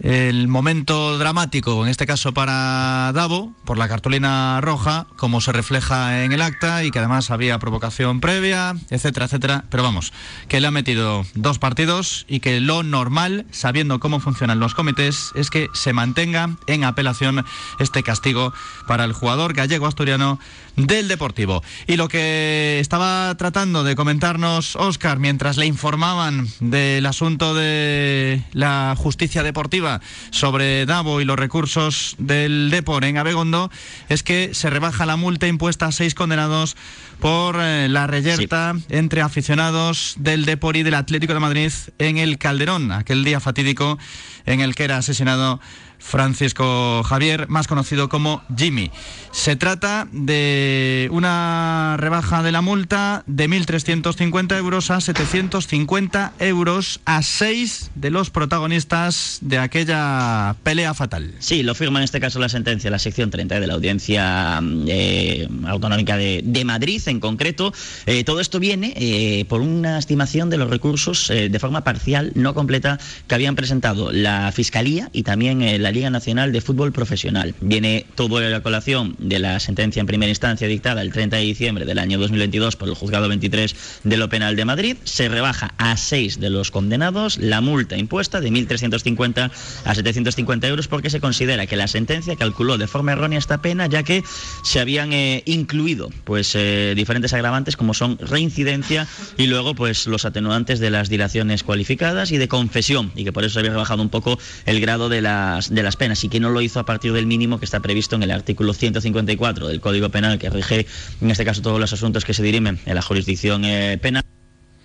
el 0.00 0.48
momento 0.48 1.18
dramático, 1.18 1.84
en 1.84 1.90
este 1.90 2.06
caso 2.06 2.32
para 2.32 3.12
Davo, 3.12 3.52
por 3.64 3.76
la 3.76 3.88
cartulina 3.88 4.60
roja, 4.62 5.06
como 5.16 5.40
se 5.40 5.52
refleja 5.52 6.24
en 6.24 6.32
el 6.32 6.40
acta 6.40 6.84
y 6.84 6.90
que 6.90 6.98
además 6.98 7.30
había 7.30 7.58
provocación 7.58 8.20
previa, 8.20 8.76
etcétera, 8.88 9.26
etcétera. 9.26 9.64
Pero 9.70 9.82
vamos, 9.82 10.12
que 10.48 10.60
le 10.60 10.66
ha 10.66 10.70
metido 10.70 11.26
dos 11.34 11.58
partidos 11.58 12.24
y 12.28 12.40
que 12.40 12.60
lo 12.60 12.82
normal, 12.82 13.46
sabiendo 13.50 14.00
cómo 14.00 14.20
funcionan 14.20 14.58
los 14.58 14.74
comités, 14.74 15.32
es 15.34 15.50
que 15.50 15.68
se 15.74 15.92
mantenga 15.92 16.56
en 16.66 16.84
apelación 16.84 17.44
este 17.78 18.02
castigo 18.02 18.54
para 18.86 19.04
el 19.04 19.12
jugador 19.12 19.52
gallego 19.52 19.86
asturiano 19.86 20.38
del 20.76 21.08
Deportivo. 21.08 21.62
Y 21.86 21.96
lo 21.96 22.08
que 22.08 22.78
estaba 22.80 23.34
tratando 23.36 23.84
de 23.84 23.96
comentarnos 23.96 24.76
Oscar 24.76 25.18
mientras 25.18 25.58
le 25.58 25.66
informaban 25.66 26.48
del 26.60 27.04
asunto 27.04 27.54
de 27.54 28.42
la 28.52 28.94
justicia 28.96 29.42
deportiva 29.42 29.89
sobre 30.30 30.86
Davo 30.86 31.20
y 31.20 31.24
los 31.24 31.38
recursos 31.38 32.14
del 32.18 32.70
Depor 32.70 33.04
en 33.04 33.18
Abegondo 33.18 33.70
es 34.08 34.22
que 34.22 34.54
se 34.54 34.70
rebaja 34.70 35.06
la 35.06 35.16
multa 35.16 35.48
impuesta 35.48 35.86
a 35.86 35.92
seis 35.92 36.14
condenados 36.14 36.76
por 37.18 37.56
eh, 37.58 37.88
la 37.88 38.06
reyerta 38.06 38.74
entre 38.88 39.20
aficionados 39.22 40.14
del 40.18 40.44
Depor 40.44 40.76
y 40.76 40.82
del 40.82 40.94
Atlético 40.94 41.34
de 41.34 41.40
Madrid 41.40 41.72
en 41.98 42.18
el 42.18 42.38
Calderón, 42.38 42.92
aquel 42.92 43.24
día 43.24 43.40
fatídico 43.40 43.98
en 44.46 44.60
el 44.60 44.74
que 44.74 44.84
era 44.84 44.98
asesinado 44.98 45.60
Francisco 46.00 47.02
Javier, 47.04 47.48
más 47.48 47.68
conocido 47.68 48.08
como 48.08 48.42
Jimmy. 48.56 48.90
Se 49.32 49.54
trata 49.54 50.08
de 50.10 51.08
una 51.12 51.96
rebaja 51.98 52.42
de 52.42 52.50
la 52.50 52.62
multa 52.62 53.22
de 53.26 53.48
1.350 53.48 54.58
euros 54.58 54.90
a 54.90 55.00
750 55.00 56.32
euros 56.40 57.00
a 57.04 57.22
seis 57.22 57.90
de 57.94 58.10
los 58.10 58.30
protagonistas 58.30 59.38
de 59.40 59.58
aquella 59.58 60.56
pelea 60.64 60.94
fatal. 60.94 61.34
Sí, 61.38 61.62
lo 61.62 61.74
firma 61.74 62.00
en 62.00 62.04
este 62.04 62.18
caso 62.18 62.40
la 62.40 62.48
sentencia, 62.48 62.90
la 62.90 62.98
sección 62.98 63.30
30 63.30 63.60
de 63.60 63.66
la 63.66 63.74
Audiencia 63.74 64.60
eh, 64.88 65.48
Autonómica 65.66 66.16
de, 66.16 66.62
Madrid 66.64 67.00
en 67.06 67.20
concreto. 67.20 67.72
Eh, 68.06 68.24
todo 68.24 68.40
esto 68.40 68.58
viene 68.58 68.92
eh, 68.96 69.44
por 69.48 69.60
una 69.60 69.98
estimación 69.98 70.50
de 70.50 70.56
los 70.56 70.68
recursos 70.68 71.28
de 71.28 71.58
forma 71.58 71.84
parcial, 71.84 72.32
no 72.34 72.54
completa, 72.54 72.98
que 73.26 73.34
habían 73.34 73.56
presentado 73.56 74.12
la 74.12 74.52
Fiscalía 74.52 75.08
y 75.12 75.22
también 75.22 75.82
la 75.82 75.89
Liga 75.92 76.10
Nacional 76.10 76.52
de 76.52 76.60
Fútbol 76.60 76.92
Profesional. 76.92 77.54
Viene 77.60 78.06
todo 78.14 78.40
la 78.40 78.62
colación 78.62 79.16
de 79.18 79.38
la 79.38 79.60
sentencia 79.60 80.00
en 80.00 80.06
primera 80.06 80.30
instancia 80.30 80.68
dictada 80.68 81.02
el 81.02 81.12
30 81.12 81.36
de 81.36 81.42
diciembre 81.42 81.84
del 81.84 81.98
año 81.98 82.18
2022 82.18 82.76
por 82.76 82.88
el 82.88 82.94
Juzgado 82.94 83.28
23 83.28 83.74
de 84.04 84.16
lo 84.16 84.28
Penal 84.28 84.56
de 84.56 84.64
Madrid. 84.64 84.96
Se 85.04 85.28
rebaja 85.28 85.74
a 85.78 85.96
seis 85.96 86.40
de 86.40 86.50
los 86.50 86.70
condenados 86.70 87.38
la 87.38 87.60
multa 87.60 87.96
impuesta 87.96 88.40
de 88.40 88.50
1.350 88.50 89.50
a 89.84 89.94
750 89.94 90.68
euros 90.68 90.88
porque 90.88 91.10
se 91.10 91.20
considera 91.20 91.66
que 91.66 91.76
la 91.76 91.88
sentencia 91.88 92.36
calculó 92.36 92.78
de 92.78 92.86
forma 92.86 93.12
errónea 93.12 93.38
esta 93.38 93.60
pena 93.62 93.86
ya 93.86 94.02
que 94.02 94.22
se 94.62 94.80
habían 94.80 95.12
eh, 95.12 95.42
incluido 95.46 96.10
pues 96.24 96.54
eh, 96.54 96.94
diferentes 96.96 97.32
agravantes 97.32 97.76
como 97.76 97.94
son 97.94 98.18
reincidencia 98.18 99.06
y 99.36 99.46
luego 99.46 99.74
pues 99.74 100.06
los 100.06 100.24
atenuantes 100.24 100.80
de 100.80 100.90
las 100.90 101.08
dilaciones 101.08 101.62
cualificadas 101.64 102.32
y 102.32 102.38
de 102.38 102.48
confesión 102.48 103.12
y 103.14 103.24
que 103.24 103.32
por 103.32 103.44
eso 103.44 103.54
se 103.54 103.58
había 103.60 103.72
rebajado 103.72 104.02
un 104.02 104.08
poco 104.08 104.38
el 104.66 104.80
grado 104.80 105.08
de 105.08 105.20
las 105.20 105.74
las 105.82 105.96
penas 105.96 106.22
y 106.24 106.28
que 106.28 106.40
no 106.40 106.50
lo 106.50 106.60
hizo 106.60 106.80
a 106.80 106.84
partir 106.84 107.12
del 107.12 107.26
mínimo 107.26 107.58
que 107.58 107.64
está 107.64 107.80
previsto 107.80 108.16
en 108.16 108.22
el 108.22 108.30
artículo 108.30 108.74
154 108.74 109.68
del 109.68 109.80
Código 109.80 110.08
Penal 110.08 110.38
que 110.38 110.50
rige 110.50 110.86
en 111.20 111.30
este 111.30 111.44
caso 111.44 111.62
todos 111.62 111.80
los 111.80 111.92
asuntos 111.92 112.24
que 112.24 112.34
se 112.34 112.42
dirimen 112.42 112.78
en 112.86 112.94
la 112.94 113.02
jurisdicción 113.02 113.64
eh, 113.64 113.98
penal 114.00 114.24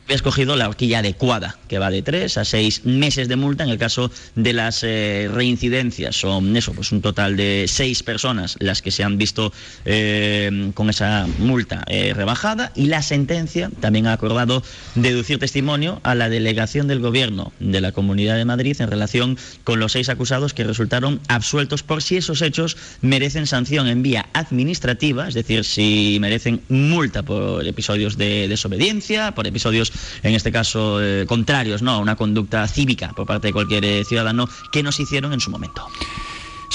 había 0.06 0.16
escogido 0.18 0.56
la 0.56 0.70
horquilla 0.70 1.00
adecuada, 1.00 1.58
que 1.68 1.80
va 1.80 1.90
de 1.90 2.04
tres 2.04 2.38
a 2.38 2.46
seis 2.46 2.86
meses 2.86 3.28
de 3.28 3.36
multa 3.36 3.64
en 3.64 3.72
el 3.72 3.80
caso 3.80 4.12
de 4.36 4.54
las 4.54 4.84
eh, 4.84 5.30
reincidencias. 5.34 6.16
Son 6.16 6.56
eso, 6.56 6.74
pues 6.74 6.92
un 6.92 7.02
total 7.02 7.36
de 7.36 7.66
seis 7.68 8.04
personas 8.04 8.56
las 8.60 8.84
que 8.84 8.92
se 8.92 9.04
han 9.04 9.18
visto 9.18 9.52
eh, 9.84 10.72
con 10.76 10.92
esa 10.92 11.28
multa 11.40 11.84
eh, 11.88 12.14
rebajada 12.14 12.72
y 12.76 12.86
la 12.86 13.02
sentencia 13.02 13.72
también 13.80 14.06
ha 14.06 14.14
acordado 14.14 14.62
deducir 14.94 15.40
testimonio 15.40 16.00
a 16.04 16.14
la 16.14 16.30
delegación 16.30 16.88
del 16.88 17.00
gobierno 17.00 17.52
de 17.60 17.82
la 17.82 17.92
Comunidad 17.92 18.36
de 18.36 18.46
Madrid 18.46 18.80
en 18.80 18.92
relación 18.92 19.38
con 19.64 19.80
los 19.80 19.94
seis 19.94 20.10
acusados 20.10 20.54
que 20.54 20.64
resultaron 20.64 21.20
absueltos 21.30 21.82
por 21.82 22.04
si 22.04 22.18
esos 22.18 22.44
hechos 22.44 22.78
merecen 23.02 23.48
sanción 23.48 23.88
en 23.88 24.04
vía 24.04 24.28
administrativa, 24.34 25.28
es 25.28 25.34
decir, 25.34 25.66
si 25.66 26.20
merecen 26.22 26.62
multa 26.70 27.24
por 27.24 27.66
episodios 27.66 28.18
de 28.18 28.48
desobediencia, 28.48 29.34
por 29.34 29.48
episodios 29.48 29.95
en 30.24 30.34
este 30.34 30.52
caso, 30.52 31.02
eh, 31.02 31.26
contrarios 31.28 31.82
¿no? 31.82 31.92
a 31.92 31.98
una 31.98 32.16
conducta 32.16 32.68
cívica 32.68 33.14
por 33.14 33.26
parte 33.26 33.48
de 33.48 33.54
cualquier 33.54 33.86
eh, 33.86 34.04
ciudadano 34.06 34.48
que 34.72 34.84
nos 34.84 35.00
hicieron 35.00 35.34
en 35.34 35.40
su 35.40 35.50
momento. 35.50 35.88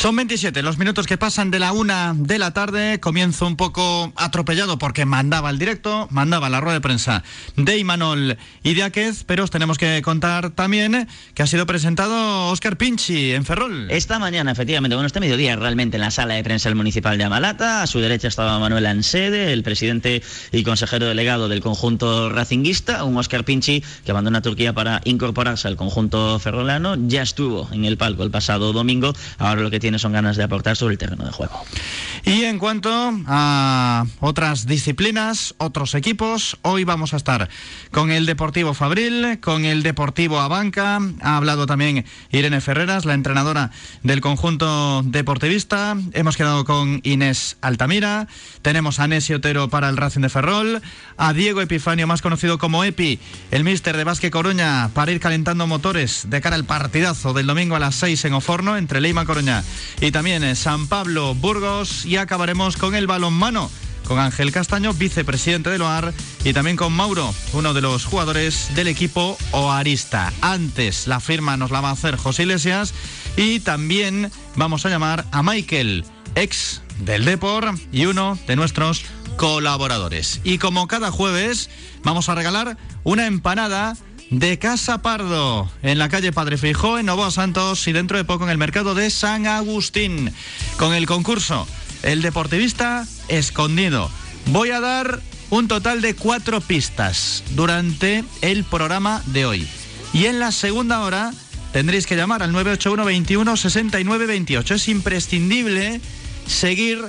Son 0.01 0.17
27 0.17 0.63
los 0.63 0.79
minutos 0.79 1.07
que 1.07 1.19
pasan 1.19 1.51
de 1.51 1.59
la 1.59 1.73
una 1.73 2.15
de 2.17 2.39
la 2.39 2.55
tarde. 2.55 3.01
Comienzo 3.01 3.47
un 3.47 3.57
poco 3.57 4.15
atropellado 4.17 4.79
porque 4.79 5.05
mandaba 5.05 5.51
el 5.51 5.59
directo, 5.59 6.09
mandaba 6.11 6.49
la 6.49 6.59
rueda 6.59 6.77
de 6.77 6.81
prensa 6.81 7.23
de 7.57 7.77
Imanol 7.77 8.39
y 8.63 8.73
de 8.73 9.15
pero 9.27 9.45
os 9.45 9.51
tenemos 9.51 9.77
que 9.77 10.01
contar 10.01 10.53
también 10.53 11.07
que 11.35 11.43
ha 11.43 11.47
sido 11.47 11.67
presentado 11.67 12.49
Oscar 12.49 12.79
Pinchi 12.79 13.33
en 13.33 13.45
Ferrol. 13.45 13.91
Esta 13.91 14.19
mañana, 14.19 14.53
efectivamente, 14.53 14.97
bueno, 14.97 15.07
este 15.07 15.21
mediodía 15.21 15.55
realmente 15.57 15.99
en 15.99 16.01
la 16.01 16.11
sala 16.11 16.33
de 16.33 16.45
prensa 16.45 16.71
del 16.71 16.77
municipal 16.77 17.19
de 17.19 17.25
Amalata. 17.25 17.83
A 17.83 17.87
su 17.87 18.01
derecha 18.01 18.27
estaba 18.27 18.59
Manuel 18.59 18.87
Ansede, 18.87 19.53
el 19.53 19.63
presidente 19.63 20.23
y 20.51 20.63
consejero 20.63 21.09
delegado 21.09 21.51
del 21.51 21.61
conjunto 21.61 22.31
racinguista. 22.31 23.05
Un 23.05 23.19
Oscar 23.19 23.45
Pinchi 23.45 23.85
que 24.07 24.13
abandona 24.13 24.41
Turquía 24.41 24.73
para 24.73 25.03
incorporarse 25.05 25.69
al 25.69 25.77
conjunto 25.77 26.39
ferrolano. 26.39 26.97
Ya 27.07 27.21
estuvo 27.21 27.69
en 27.71 27.85
el 27.85 27.99
palco 27.99 28.23
el 28.23 28.31
pasado 28.31 28.73
domingo. 28.73 29.13
Ahora 29.37 29.61
lo 29.61 29.71
que 29.71 29.79
tiene 29.79 29.90
son 29.99 30.13
ganas 30.13 30.37
de 30.37 30.45
aportar 30.45 30.77
sobre 30.77 30.93
el 30.93 30.99
terreno 30.99 31.25
de 31.25 31.33
juego. 31.33 31.65
Y 32.25 32.45
en 32.45 32.59
cuanto 32.59 32.91
a 33.27 34.05
otras 34.21 34.67
disciplinas, 34.67 35.55
otros 35.59 35.95
equipos, 35.95 36.59
hoy 36.63 36.85
vamos 36.85 37.15
a 37.15 37.17
estar 37.17 37.49
con 37.91 38.11
el 38.11 38.27
Deportivo 38.27 38.75
Fabril, 38.75 39.39
con 39.41 39.65
el 39.65 39.83
Deportivo 39.83 40.39
Abanca. 40.41 40.99
Ha 41.23 41.37
hablado 41.37 41.67
también 41.67 42.05
Irene 42.31 42.61
Ferreras, 42.61 43.05
la 43.05 43.15
entrenadora 43.15 43.71
del 44.03 44.21
conjunto 44.21 45.03
deportivista. 45.03 45.97
Hemos 46.13 46.37
quedado 46.37 46.65
con 46.65 47.01
Inés 47.05 47.57
Altamira. 47.63 48.29
Tenemos 48.63 49.01
a 49.01 49.09
Nessi 49.09 49.35
Otero 49.35 49.71
para 49.71 49.89
el 49.89 49.97
Racing 49.97 50.21
de 50.21 50.29
Ferrol, 50.29 50.83
a 51.17 51.33
Diego 51.33 51.63
Epifanio, 51.63 52.07
más 52.07 52.23
conocido 52.23 52.59
como 52.59 52.85
Epi, 52.85 53.19
el 53.51 53.65
míster 53.65 53.97
de 53.97 54.05
Basque 54.05 54.31
Coruña, 54.31 54.91
para 54.95 55.13
ir 55.13 55.21
calentando 55.21 55.67
motores 55.67 56.27
de 56.29 56.41
cara 56.41 56.57
al 56.57 56.65
partidazo 56.65 57.33
del 57.33 57.47
domingo 57.47 57.77
a 57.77 57.81
las 57.81 57.95
6 57.97 58.27
en 58.27 58.35
Oforno 58.35 58.77
entre 58.77 59.01
Leima 59.01 59.25
Coruña 59.25 59.63
y 60.01 60.11
también 60.11 60.45
en 60.45 60.57
San 60.57 60.87
Pablo 60.89 61.35
Burgos 61.35 62.05
y 62.05 62.17
acabaremos 62.17 62.77
con 62.77 62.95
el 62.95 63.07
balonmano 63.07 63.71
con 64.11 64.19
Ángel 64.19 64.51
Castaño, 64.51 64.93
vicepresidente 64.93 65.71
del 65.71 65.83
OAR, 65.83 66.13
y 66.43 66.53
también 66.53 66.77
con 66.77 66.93
Mauro, 66.93 67.33
uno 67.53 67.75
de 67.75 67.81
los 67.81 68.05
jugadores 68.05 68.75
del 68.75 68.89
equipo 68.89 69.39
oarista. 69.53 70.33
Antes 70.41 71.07
la 71.07 71.21
firma 71.21 71.57
nos 71.57 71.71
la 71.71 71.81
va 71.81 71.91
a 71.91 71.93
hacer 71.93 72.17
José 72.17 72.43
Iglesias 72.43 72.93
y 73.37 73.61
también 73.61 74.33
vamos 74.57 74.85
a 74.85 74.89
llamar 74.89 75.27
a 75.31 75.45
Michael, 75.45 76.05
ex 76.35 76.83
del 77.05 77.25
Depor 77.25 77.73
y 77.93 78.07
uno 78.07 78.37
de 78.49 78.57
nuestros 78.57 79.05
colaboradores. 79.37 80.41
Y 80.43 80.59
como 80.59 80.89
cada 80.89 81.13
jueves, 81.13 81.71
vamos 82.03 82.29
a 82.29 82.35
regalar 82.35 82.77
una 83.05 83.29
empanada 83.29 83.97
de 84.31 84.59
Casa 84.59 85.03
Pardo, 85.03 85.71
en 85.83 85.99
la 85.99 86.09
calle 86.09 86.33
Padre 86.33 86.57
Fijó, 86.57 86.99
en 86.99 87.07
Novoa 87.07 87.31
Santos 87.31 87.87
y 87.89 87.93
dentro 87.93 88.17
de 88.17 88.25
poco 88.25 88.45
en 88.45 88.51
el 88.51 88.59
mercado 88.59 88.95
de 88.95 89.11
San 89.11 89.47
Agustín, 89.47 90.33
con 90.77 90.95
el 90.95 91.07
concurso 91.07 91.67
El 92.03 92.23
Deportivista 92.23 93.07
Escondido. 93.29 94.11
Voy 94.47 94.71
a 94.71 94.81
dar 94.81 95.21
un 95.51 95.67
total 95.67 96.01
de 96.01 96.15
cuatro 96.15 96.61
pistas 96.61 97.43
durante 97.51 98.25
el 98.41 98.63
programa 98.63 99.21
de 99.27 99.47
hoy. 99.47 99.69
Y 100.13 100.27
en 100.27 100.39
la 100.39 100.53
segunda 100.53 101.01
hora 101.01 101.33
tendréis 101.73 102.07
que 102.07 102.17
llamar 102.17 102.43
al 102.43 102.53
981 102.53 103.05
21 103.05 103.57
69 103.57 104.27
28. 104.27 104.75
Es 104.75 104.89
imprescindible 104.89 106.01
seguir 106.47 107.01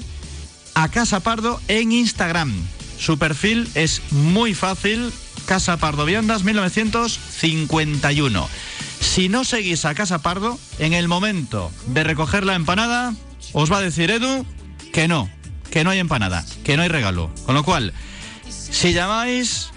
a 0.73 0.89
Casa 0.89 1.19
Pardo 1.19 1.61
en 1.67 1.91
Instagram. 1.91 2.51
Su 2.99 3.17
perfil 3.17 3.69
es 3.75 4.01
muy 4.11 4.53
fácil, 4.53 5.11
Casa 5.45 5.77
Pardo 5.77 6.05
Viandas 6.05 6.43
1951. 6.43 8.49
Si 8.99 9.29
no 9.29 9.43
seguís 9.43 9.85
a 9.85 9.95
Casa 9.95 10.21
Pardo, 10.21 10.59
en 10.79 10.93
el 10.93 11.07
momento 11.07 11.71
de 11.87 12.03
recoger 12.03 12.45
la 12.45 12.55
empanada, 12.55 13.13
os 13.53 13.71
va 13.71 13.77
a 13.77 13.81
decir 13.81 14.11
Edu 14.11 14.45
que 14.93 15.07
no, 15.07 15.29
que 15.69 15.83
no 15.83 15.89
hay 15.89 15.99
empanada, 15.99 16.45
que 16.63 16.77
no 16.77 16.83
hay 16.83 16.89
regalo. 16.89 17.33
Con 17.45 17.55
lo 17.55 17.63
cual, 17.63 17.93
si 18.47 18.93
llamáis, 18.93 19.71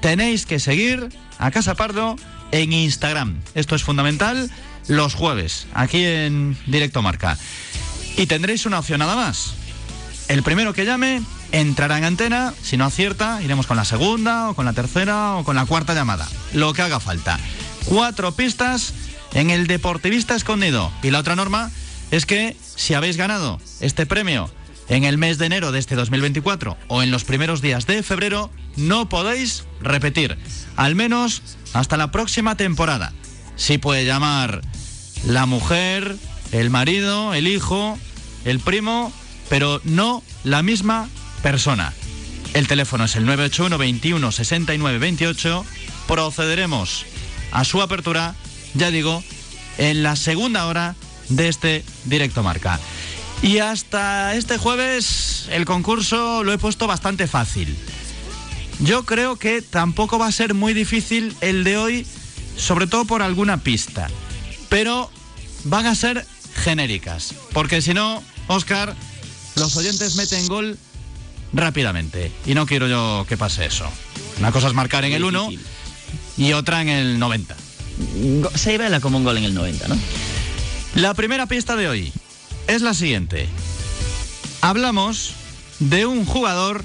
tenéis 0.00 0.46
que 0.46 0.60
seguir 0.60 1.08
a 1.38 1.50
Casa 1.50 1.74
Pardo 1.74 2.16
en 2.52 2.72
Instagram. 2.72 3.40
Esto 3.54 3.74
es 3.74 3.82
fundamental 3.82 4.50
los 4.86 5.14
jueves, 5.14 5.66
aquí 5.74 6.04
en 6.04 6.56
Directo 6.66 7.02
Marca. 7.02 7.38
Y 8.16 8.26
tendréis 8.26 8.66
una 8.66 8.80
opción 8.80 8.98
nada 8.98 9.16
más. 9.16 9.54
El 10.28 10.42
primero 10.42 10.74
que 10.74 10.84
llame 10.84 11.22
entrará 11.52 11.98
en 11.98 12.04
antena, 12.04 12.54
si 12.62 12.76
no 12.76 12.84
acierta, 12.84 13.42
iremos 13.42 13.66
con 13.66 13.76
la 13.76 13.84
segunda 13.84 14.50
o 14.50 14.54
con 14.54 14.64
la 14.64 14.72
tercera 14.72 15.36
o 15.36 15.44
con 15.44 15.56
la 15.56 15.66
cuarta 15.66 15.94
llamada, 15.94 16.28
lo 16.52 16.72
que 16.72 16.82
haga 16.82 17.00
falta. 17.00 17.38
Cuatro 17.86 18.32
pistas 18.32 18.92
en 19.34 19.50
el 19.50 19.66
Deportivista 19.66 20.34
Escondido. 20.34 20.92
Y 21.02 21.10
la 21.10 21.20
otra 21.20 21.36
norma 21.36 21.70
es 22.10 22.26
que 22.26 22.56
si 22.76 22.94
habéis 22.94 23.16
ganado 23.16 23.60
este 23.80 24.06
premio 24.06 24.50
en 24.88 25.04
el 25.04 25.18
mes 25.18 25.38
de 25.38 25.46
enero 25.46 25.72
de 25.72 25.78
este 25.78 25.94
2024 25.94 26.76
o 26.88 27.02
en 27.02 27.10
los 27.10 27.24
primeros 27.24 27.60
días 27.60 27.86
de 27.86 28.02
febrero, 28.02 28.50
no 28.76 29.08
podéis 29.08 29.64
repetir, 29.80 30.38
al 30.76 30.94
menos 30.94 31.42
hasta 31.72 31.96
la 31.96 32.10
próxima 32.10 32.56
temporada. 32.56 33.12
Sí 33.56 33.78
puede 33.78 34.04
llamar 34.04 34.62
la 35.26 35.46
mujer, 35.46 36.16
el 36.52 36.70
marido, 36.70 37.34
el 37.34 37.48
hijo, 37.48 37.98
el 38.44 38.60
primo, 38.60 39.12
pero 39.48 39.80
no 39.84 40.22
la 40.44 40.62
misma 40.62 41.08
persona. 41.42 41.92
El 42.54 42.66
teléfono 42.66 43.04
es 43.04 43.16
el 43.16 43.26
981 43.26 43.78
21 43.78 44.32
69 44.32 44.98
28. 44.98 45.64
Procederemos 46.06 47.04
a 47.52 47.64
su 47.64 47.82
apertura, 47.82 48.34
ya 48.74 48.90
digo, 48.90 49.22
en 49.78 50.02
la 50.02 50.16
segunda 50.16 50.66
hora 50.66 50.94
de 51.28 51.48
este 51.48 51.84
directo 52.04 52.42
marca. 52.42 52.80
Y 53.42 53.58
hasta 53.58 54.34
este 54.34 54.58
jueves 54.58 55.46
el 55.50 55.64
concurso 55.64 56.42
lo 56.42 56.52
he 56.52 56.58
puesto 56.58 56.86
bastante 56.86 57.26
fácil. 57.26 57.76
Yo 58.80 59.04
creo 59.04 59.36
que 59.36 59.62
tampoco 59.62 60.18
va 60.18 60.26
a 60.26 60.32
ser 60.32 60.54
muy 60.54 60.72
difícil 60.72 61.36
el 61.40 61.64
de 61.64 61.76
hoy, 61.76 62.06
sobre 62.56 62.86
todo 62.86 63.04
por 63.04 63.22
alguna 63.22 63.58
pista. 63.58 64.08
Pero 64.68 65.10
van 65.64 65.86
a 65.86 65.94
ser 65.94 66.26
genéricas, 66.54 67.34
porque 67.52 67.82
si 67.82 67.94
no, 67.94 68.22
Oscar, 68.48 68.94
los 69.56 69.76
oyentes 69.76 70.16
meten 70.16 70.46
gol 70.48 70.78
rápidamente. 71.52 72.32
Y 72.46 72.54
no 72.54 72.66
quiero 72.66 72.88
yo 72.88 73.24
que 73.28 73.36
pase 73.36 73.66
eso. 73.66 73.90
Una 74.38 74.52
cosa 74.52 74.68
es 74.68 74.74
marcar 74.74 75.04
en 75.04 75.12
el 75.12 75.24
1 75.24 75.50
y 76.36 76.52
otra 76.52 76.82
en 76.82 76.88
el 76.88 77.18
90. 77.18 77.56
Se 78.54 78.78
vela 78.78 79.00
como 79.00 79.18
un 79.18 79.24
gol 79.24 79.38
en 79.38 79.44
el 79.44 79.54
90, 79.54 79.88
¿no? 79.88 79.98
La 80.94 81.14
primera 81.14 81.46
pista 81.46 81.76
de 81.76 81.88
hoy 81.88 82.12
es 82.66 82.82
la 82.82 82.94
siguiente. 82.94 83.48
Hablamos 84.60 85.32
de 85.78 86.06
un 86.06 86.24
jugador 86.24 86.84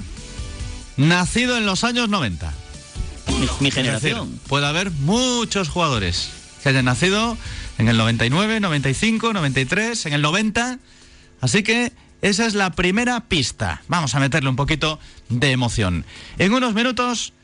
nacido 0.96 1.56
en 1.56 1.66
los 1.66 1.84
años 1.84 2.08
90. 2.08 2.52
Mi, 3.40 3.48
mi 3.60 3.70
generación. 3.70 4.30
decir, 4.30 4.48
puede 4.48 4.66
haber 4.66 4.90
muchos 4.90 5.68
jugadores 5.68 6.30
que 6.62 6.68
hayan 6.68 6.84
nacido 6.84 7.36
en 7.78 7.88
el 7.88 7.96
99, 7.96 8.60
95, 8.60 9.32
93, 9.32 10.06
en 10.06 10.12
el 10.12 10.22
90. 10.22 10.78
Así 11.40 11.62
que 11.62 11.92
esa 12.24 12.46
es 12.46 12.54
la 12.54 12.70
primera 12.70 13.20
pista. 13.20 13.82
Vamos 13.86 14.14
a 14.14 14.18
meterle 14.18 14.48
un 14.48 14.56
poquito 14.56 14.98
de 15.28 15.50
emoción. 15.50 16.06
En 16.38 16.54
unos 16.54 16.72
minutos 16.72 17.34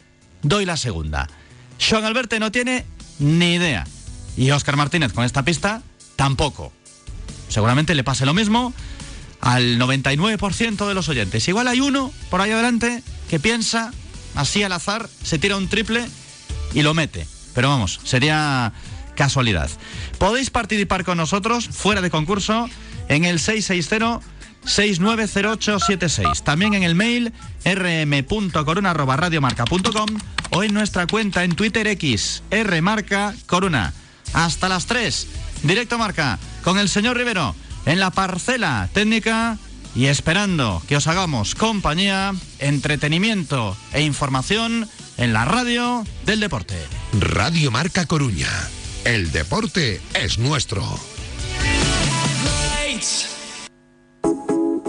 doy 0.40 0.64
la 0.64 0.78
segunda. 0.78 1.28
Sean 1.76 2.06
Alberte 2.06 2.40
no 2.40 2.50
tiene 2.50 2.86
ni 3.18 3.56
idea. 3.56 3.86
Y 4.38 4.50
Óscar 4.52 4.78
Martínez 4.78 5.12
con 5.12 5.24
esta 5.24 5.44
pista 5.44 5.82
tampoco. 6.16 6.72
Seguramente 7.48 7.94
le 7.94 8.04
pase 8.04 8.24
lo 8.24 8.32
mismo 8.32 8.72
al 9.42 9.78
99% 9.78 10.88
de 10.88 10.94
los 10.94 11.10
oyentes. 11.10 11.46
Igual 11.46 11.68
hay 11.68 11.82
uno 11.82 12.10
por 12.30 12.40
ahí 12.40 12.50
adelante 12.50 13.02
que 13.28 13.38
piensa 13.38 13.92
así 14.34 14.62
al 14.62 14.72
azar, 14.72 15.10
se 15.22 15.38
tira 15.38 15.58
un 15.58 15.68
triple 15.68 16.08
y 16.72 16.80
lo 16.80 16.94
mete. 16.94 17.26
Pero 17.54 17.68
vamos, 17.68 18.00
sería 18.04 18.72
casualidad. 19.14 19.68
Podéis 20.16 20.48
participar 20.48 21.04
con 21.04 21.18
nosotros 21.18 21.68
fuera 21.68 22.00
de 22.00 22.08
concurso 22.08 22.70
en 23.08 23.26
el 23.26 23.40
660 23.40 24.20
690876. 24.64 26.42
También 26.42 26.74
en 26.74 26.82
el 26.82 26.94
mail 26.94 27.32
rm.corona@radiomarca.com 27.64 30.08
o 30.50 30.62
en 30.62 30.74
nuestra 30.74 31.06
cuenta 31.06 31.44
en 31.44 31.54
Twitter 31.54 31.86
X 31.86 32.42
rmarca 32.50 33.34
corona. 33.46 33.94
Hasta 34.32 34.68
las 34.68 34.86
3. 34.86 35.26
Directo 35.62 35.98
Marca 35.98 36.38
con 36.62 36.78
el 36.78 36.88
señor 36.88 37.16
Rivero 37.16 37.54
en 37.86 38.00
la 38.00 38.10
parcela 38.10 38.88
técnica 38.92 39.58
y 39.94 40.06
esperando 40.06 40.82
que 40.86 40.96
os 40.96 41.06
hagamos 41.06 41.54
compañía, 41.54 42.32
entretenimiento 42.58 43.76
e 43.92 44.02
información 44.02 44.88
en 45.16 45.32
la 45.32 45.44
radio 45.44 46.04
del 46.24 46.40
deporte. 46.40 46.76
Radio 47.18 47.70
Marca 47.70 48.06
Coruña. 48.06 48.50
El 49.04 49.32
deporte 49.32 50.00
es 50.14 50.38
nuestro. 50.38 50.82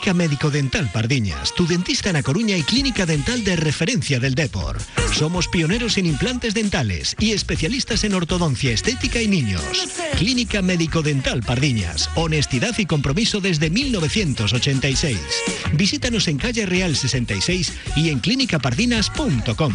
Clínica 0.00 0.14
Médico 0.14 0.50
Dental 0.50 0.88
Pardiñas, 0.90 1.54
tu 1.54 1.66
dentista 1.66 2.08
en 2.08 2.16
A 2.16 2.22
Coruña 2.22 2.56
y 2.56 2.62
clínica 2.62 3.04
dental 3.04 3.44
de 3.44 3.54
referencia 3.54 4.18
del 4.18 4.34
Depor. 4.34 4.78
Somos 5.12 5.46
pioneros 5.46 5.98
en 5.98 6.06
implantes 6.06 6.54
dentales 6.54 7.14
y 7.18 7.32
especialistas 7.32 8.02
en 8.04 8.14
ortodoncia 8.14 8.72
estética 8.72 9.20
y 9.20 9.28
niños. 9.28 9.62
Clínica 10.16 10.62
Médico 10.62 11.02
Dental 11.02 11.42
Pardiñas, 11.42 12.08
honestidad 12.14 12.78
y 12.78 12.86
compromiso 12.86 13.42
desde 13.42 13.68
1986. 13.68 15.18
Visítanos 15.74 16.28
en 16.28 16.38
calle 16.38 16.64
Real 16.64 16.96
66 16.96 17.74
y 17.96 18.08
en 18.08 18.20
clínicapardinas.com. 18.20 19.74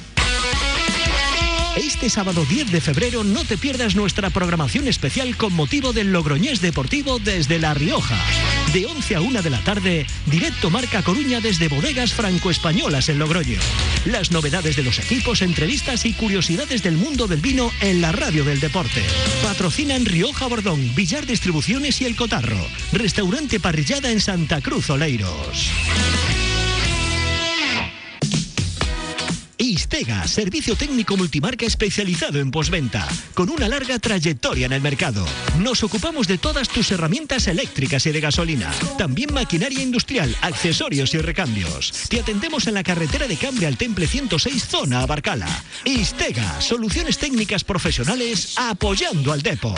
Este 1.75 2.09
sábado 2.09 2.45
10 2.45 2.69
de 2.71 2.81
febrero 2.81 3.23
no 3.23 3.45
te 3.45 3.57
pierdas 3.57 3.95
nuestra 3.95 4.29
programación 4.29 4.89
especial 4.89 5.37
con 5.37 5.53
motivo 5.53 5.93
del 5.93 6.11
Logroñés 6.11 6.59
Deportivo 6.59 7.17
desde 7.17 7.59
La 7.59 7.73
Rioja. 7.73 8.17
De 8.73 8.85
11 8.85 9.15
a 9.15 9.21
1 9.21 9.41
de 9.41 9.49
la 9.49 9.63
tarde, 9.63 10.05
directo 10.25 10.69
Marca 10.69 11.01
Coruña 11.01 11.39
desde 11.39 11.69
Bodegas 11.69 12.13
Franco-Españolas 12.13 13.07
en 13.07 13.19
Logroño. 13.19 13.59
Las 14.05 14.31
novedades 14.31 14.75
de 14.75 14.83
los 14.83 14.99
equipos, 14.99 15.41
entrevistas 15.41 16.05
y 16.05 16.13
curiosidades 16.13 16.83
del 16.83 16.97
mundo 16.97 17.27
del 17.27 17.39
vino 17.39 17.71
en 17.79 18.01
la 18.01 18.11
radio 18.11 18.43
del 18.43 18.59
deporte. 18.59 19.01
Patrocinan 19.41 20.05
Rioja 20.05 20.47
Bordón, 20.47 20.93
Villar 20.93 21.25
Distribuciones 21.25 22.01
y 22.01 22.05
El 22.05 22.17
Cotarro. 22.17 22.67
Restaurante 22.91 23.61
Parrillada 23.61 24.11
en 24.11 24.19
Santa 24.19 24.59
Cruz 24.59 24.89
Oleiros. 24.89 25.71
Istega, 29.61 30.27
servicio 30.27 30.75
técnico 30.75 31.15
multimarca 31.15 31.67
especializado 31.67 32.39
en 32.39 32.49
posventa, 32.49 33.07
con 33.35 33.51
una 33.51 33.67
larga 33.67 33.99
trayectoria 33.99 34.65
en 34.65 34.73
el 34.73 34.81
mercado. 34.81 35.23
Nos 35.59 35.83
ocupamos 35.83 36.27
de 36.27 36.39
todas 36.39 36.67
tus 36.67 36.91
herramientas 36.91 37.45
eléctricas 37.45 38.07
y 38.07 38.11
de 38.11 38.21
gasolina, 38.21 38.71
también 38.97 39.31
maquinaria 39.31 39.83
industrial, 39.83 40.35
accesorios 40.41 41.13
y 41.13 41.19
recambios. 41.19 41.93
Te 42.09 42.19
atendemos 42.19 42.65
en 42.65 42.73
la 42.73 42.81
carretera 42.81 43.27
de 43.27 43.37
Cambre 43.37 43.67
al 43.67 43.77
Temple 43.77 44.07
106, 44.07 44.65
zona 44.65 45.01
Abarcala. 45.01 45.47
Istega, 45.85 46.59
soluciones 46.59 47.19
técnicas 47.19 47.63
profesionales 47.63 48.55
apoyando 48.57 49.31
al 49.31 49.43
depo. 49.43 49.75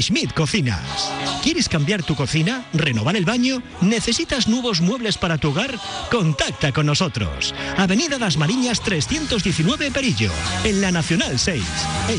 Schmidt 0.00 0.32
Cocinas. 0.32 1.10
¿Quieres 1.42 1.68
cambiar 1.68 2.02
tu 2.02 2.14
cocina? 2.14 2.64
¿Renovar 2.72 3.16
el 3.16 3.24
baño? 3.24 3.62
¿Necesitas 3.80 4.48
nuevos 4.48 4.80
muebles 4.80 5.18
para 5.18 5.38
tu 5.38 5.50
hogar? 5.50 5.78
Contacta 6.10 6.72
con 6.72 6.86
nosotros. 6.86 7.54
Avenida 7.76 8.18
Las 8.18 8.36
Mariñas 8.36 8.80
319 8.80 9.90
Perillo, 9.90 10.30
en 10.64 10.80
la 10.80 10.90
Nacional 10.90 11.38
6. 11.38 11.62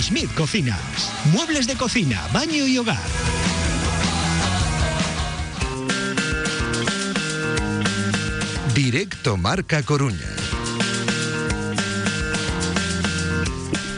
Schmidt 0.01 0.33
Cocinas. 0.33 1.11
Muebles 1.31 1.65
de 1.65 1.75
cocina, 1.75 2.21
baño 2.33 2.67
y 2.67 2.77
hogar. 2.77 3.01
Directo 8.75 9.37
Marca 9.37 9.83
Coruña. 9.83 10.42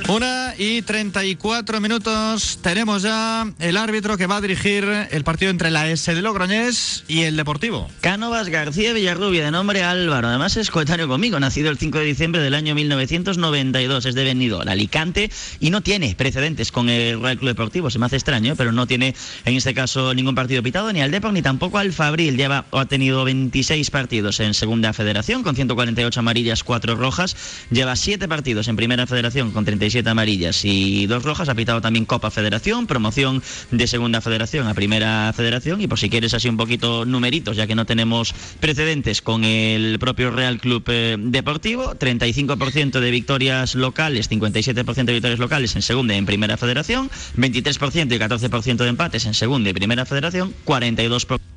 Una 0.07 0.53
y 0.59 0.83
34 0.83 1.81
minutos. 1.81 2.59
Tenemos 2.61 3.01
ya 3.01 3.51
el 3.57 3.75
árbitro 3.75 4.17
que 4.17 4.27
va 4.27 4.37
a 4.37 4.41
dirigir 4.41 4.83
el 5.09 5.23
partido 5.23 5.49
entre 5.49 5.71
la 5.71 5.89
S 5.89 6.13
de 6.13 6.21
Logroñés 6.21 7.03
y 7.07 7.21
el 7.21 7.35
Deportivo. 7.35 7.89
Cánovas 8.01 8.49
García 8.49 8.93
Villarrubia, 8.93 9.43
de 9.43 9.49
nombre 9.49 9.83
Álvaro. 9.83 10.27
Además 10.27 10.57
es 10.57 10.69
coetáneo 10.69 11.07
conmigo, 11.07 11.39
nacido 11.39 11.71
el 11.71 11.79
5 11.79 11.97
de 11.97 12.05
diciembre 12.05 12.41
del 12.43 12.53
año 12.53 12.75
1992. 12.75 14.05
Es 14.05 14.13
de 14.13 14.23
Benidorm, 14.23 14.69
Alicante, 14.69 15.31
y 15.59 15.71
no 15.71 15.81
tiene 15.81 16.13
precedentes 16.13 16.71
con 16.71 16.89
el 16.89 17.19
Real 17.19 17.39
Club 17.39 17.49
Deportivo. 17.49 17.89
Se 17.89 17.97
me 17.97 18.05
hace 18.05 18.17
extraño, 18.17 18.55
pero 18.55 18.71
no 18.71 18.85
tiene 18.85 19.15
en 19.43 19.55
este 19.55 19.73
caso 19.73 20.13
ningún 20.13 20.35
partido 20.35 20.61
pitado, 20.61 20.93
ni 20.93 21.01
al 21.01 21.09
Depor, 21.09 21.33
ni 21.33 21.41
tampoco 21.41 21.79
al 21.79 21.93
Fabril. 21.93 22.37
Lleva 22.37 22.65
o 22.69 22.77
ha 22.77 22.85
tenido 22.85 23.23
26 23.23 23.89
partidos 23.89 24.39
en 24.39 24.53
Segunda 24.53 24.93
Federación, 24.93 25.41
con 25.41 25.55
148 25.55 26.19
amarillas, 26.19 26.63
4 26.63 26.93
rojas. 26.93 27.35
Lleva 27.71 27.95
7 27.95 28.27
partidos 28.27 28.67
en 28.67 28.75
Primera 28.75 29.07
Federación, 29.07 29.49
con 29.49 29.65
37 29.65 29.94
amarillas 30.05 30.65
y 30.65 31.07
dos 31.07 31.23
rojas. 31.23 31.49
Ha 31.49 31.55
pitado 31.55 31.81
también 31.81 32.05
Copa 32.05 32.31
Federación, 32.31 32.87
promoción 32.87 33.41
de 33.71 33.87
Segunda 33.87 34.21
Federación 34.21 34.67
a 34.67 34.73
Primera 34.73 35.31
Federación. 35.35 35.81
Y 35.81 35.87
por 35.87 35.99
si 35.99 36.09
quieres 36.09 36.33
así 36.33 36.49
un 36.49 36.57
poquito 36.57 37.05
numeritos, 37.05 37.55
ya 37.55 37.67
que 37.67 37.75
no 37.75 37.85
tenemos 37.85 38.33
precedentes 38.59 39.21
con 39.21 39.43
el 39.43 39.97
propio 39.99 40.31
Real 40.31 40.59
Club 40.59 40.83
eh, 40.87 41.17
Deportivo, 41.19 41.95
35% 41.95 42.99
de 42.99 43.11
victorias 43.11 43.75
locales, 43.75 44.29
57% 44.29 45.05
de 45.05 45.13
victorias 45.13 45.39
locales 45.39 45.75
en 45.75 45.81
Segunda 45.81 46.13
y 46.13 46.17
en 46.17 46.25
Primera 46.25 46.57
Federación, 46.57 47.09
23% 47.37 48.15
y 48.15 48.19
14% 48.19 48.77
de 48.77 48.87
empates 48.87 49.25
en 49.25 49.33
Segunda 49.33 49.69
y 49.69 49.73
Primera 49.73 50.05
Federación, 50.05 50.53
42% 50.65 51.54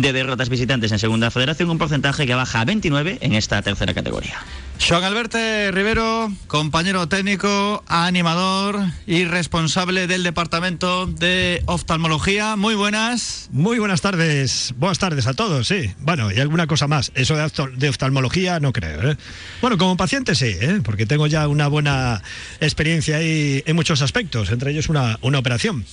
de 0.00 0.12
derrotas 0.12 0.48
visitantes 0.48 0.92
en 0.92 0.98
Segunda 0.98 1.30
Federación, 1.30 1.70
un 1.70 1.78
porcentaje 1.78 2.26
que 2.26 2.34
baja 2.34 2.60
a 2.60 2.64
29 2.64 3.18
en 3.20 3.34
esta 3.34 3.62
tercera 3.62 3.94
categoría. 3.94 4.40
Joan 4.80 5.04
Alberto 5.04 5.38
Rivero, 5.70 6.30
compañero 6.46 7.08
técnico, 7.08 7.82
animador 7.86 8.80
y 9.06 9.24
responsable 9.24 10.06
del 10.06 10.24
departamento 10.24 11.06
de 11.06 11.62
oftalmología. 11.66 12.56
Muy 12.56 12.74
buenas. 12.74 13.48
Muy 13.52 13.78
buenas 13.78 14.00
tardes. 14.00 14.74
Buenas 14.76 14.98
tardes 14.98 15.26
a 15.26 15.34
todos, 15.34 15.68
sí. 15.68 15.92
Bueno, 16.00 16.30
y 16.32 16.40
alguna 16.40 16.66
cosa 16.66 16.86
más. 16.86 17.12
Eso 17.14 17.36
de 17.36 17.88
oftalmología 17.88 18.60
no 18.60 18.72
creo. 18.72 19.12
¿eh? 19.12 19.16
Bueno, 19.60 19.78
como 19.78 19.96
paciente 19.96 20.34
sí, 20.34 20.54
¿eh? 20.60 20.80
porque 20.84 21.06
tengo 21.06 21.28
ya 21.28 21.48
una 21.48 21.68
buena 21.68 22.22
experiencia 22.60 23.18
ahí 23.18 23.62
en 23.64 23.76
muchos 23.76 24.02
aspectos, 24.02 24.50
entre 24.50 24.72
ellos 24.72 24.88
una, 24.88 25.18
una 25.22 25.38
operación. 25.38 25.86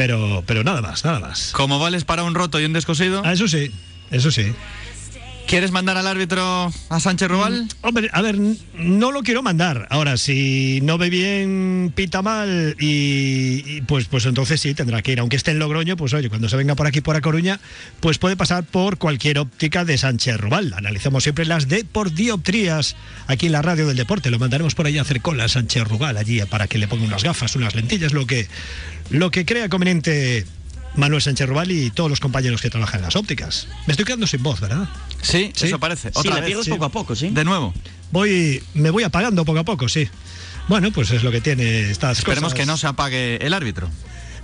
Pero, 0.00 0.42
pero 0.46 0.64
nada 0.64 0.80
más, 0.80 1.04
nada 1.04 1.20
más. 1.20 1.50
¿Cómo 1.52 1.78
vales 1.78 2.04
para 2.04 2.22
un 2.22 2.34
roto 2.34 2.58
y 2.58 2.64
un 2.64 2.72
descosido? 2.72 3.20
Ah, 3.22 3.34
eso 3.34 3.46
sí, 3.48 3.70
eso 4.10 4.30
sí. 4.30 4.46
¿Quieres 5.46 5.72
mandar 5.72 5.98
al 5.98 6.06
árbitro 6.06 6.72
a 6.88 7.00
Sánchez 7.00 7.28
Rubal? 7.28 7.64
Mm, 7.64 7.68
hombre, 7.82 8.08
a 8.10 8.22
ver, 8.22 8.38
no 8.78 9.12
lo 9.12 9.22
quiero 9.22 9.42
mandar. 9.42 9.88
Ahora, 9.90 10.16
si 10.16 10.80
no 10.84 10.96
ve 10.96 11.10
bien, 11.10 11.92
pita 11.94 12.22
mal, 12.22 12.76
y, 12.78 13.82
pues, 13.82 14.06
pues 14.06 14.24
entonces 14.24 14.58
sí, 14.58 14.72
tendrá 14.72 15.02
que 15.02 15.12
ir. 15.12 15.20
Aunque 15.20 15.36
esté 15.36 15.50
en 15.50 15.58
Logroño, 15.58 15.98
pues 15.98 16.14
oye, 16.14 16.30
cuando 16.30 16.48
se 16.48 16.56
venga 16.56 16.76
por 16.76 16.86
aquí, 16.86 17.02
por 17.02 17.16
A 17.16 17.20
Coruña, 17.20 17.60
pues 17.98 18.16
puede 18.16 18.36
pasar 18.36 18.64
por 18.64 18.96
cualquier 18.96 19.38
óptica 19.38 19.84
de 19.84 19.98
Sánchez 19.98 20.38
Rubal. 20.38 20.72
Analizamos 20.72 21.24
siempre 21.24 21.44
las 21.44 21.68
de 21.68 21.84
por 21.84 22.14
dioptrías 22.14 22.96
aquí 23.26 23.46
en 23.46 23.52
la 23.52 23.60
radio 23.60 23.86
del 23.86 23.98
deporte. 23.98 24.30
Lo 24.30 24.38
mandaremos 24.38 24.74
por 24.74 24.86
ahí 24.86 24.96
a 24.96 25.02
hacer 25.02 25.20
cola 25.20 25.44
a 25.44 25.48
Sánchez 25.48 25.84
Rubal, 25.84 26.16
allí, 26.16 26.40
para 26.48 26.68
que 26.68 26.78
le 26.78 26.88
ponga 26.88 27.04
unas 27.04 27.22
gafas, 27.22 27.54
unas 27.56 27.74
lentillas, 27.74 28.14
lo 28.14 28.24
que, 28.24 28.48
lo 29.10 29.30
que 29.30 29.44
crea 29.44 29.68
conveniente 29.68 30.46
Manuel 30.96 31.22
Sánchez 31.22 31.48
Rubal 31.48 31.70
y 31.70 31.90
todos 31.90 32.10
los 32.10 32.20
compañeros 32.20 32.62
que 32.62 32.70
trabajan 32.70 33.00
en 33.00 33.04
las 33.06 33.16
ópticas. 33.16 33.68
Me 33.86 33.92
estoy 33.92 34.04
quedando 34.04 34.26
sin 34.26 34.42
voz, 34.42 34.60
¿verdad? 34.60 34.88
Sí, 35.22 35.52
eso 35.60 35.78
parece. 35.78 36.10
Otra 36.14 36.40
vez, 36.40 36.68
poco 36.68 36.84
a 36.84 36.88
poco, 36.90 37.14
¿sí? 37.14 37.28
De 37.30 37.44
nuevo. 37.44 37.74
Voy, 38.10 38.62
me 38.74 38.90
voy 38.90 39.04
apagando 39.04 39.44
poco 39.44 39.60
a 39.60 39.64
poco, 39.64 39.88
sí. 39.88 40.08
Bueno, 40.68 40.90
pues 40.92 41.10
es 41.10 41.22
lo 41.22 41.30
que 41.30 41.40
tiene 41.40 41.90
estas 41.90 42.18
Esperemos 42.18 42.54
que 42.54 42.66
no 42.66 42.76
se 42.76 42.86
apague 42.86 43.36
el 43.44 43.54
árbitro. 43.54 43.88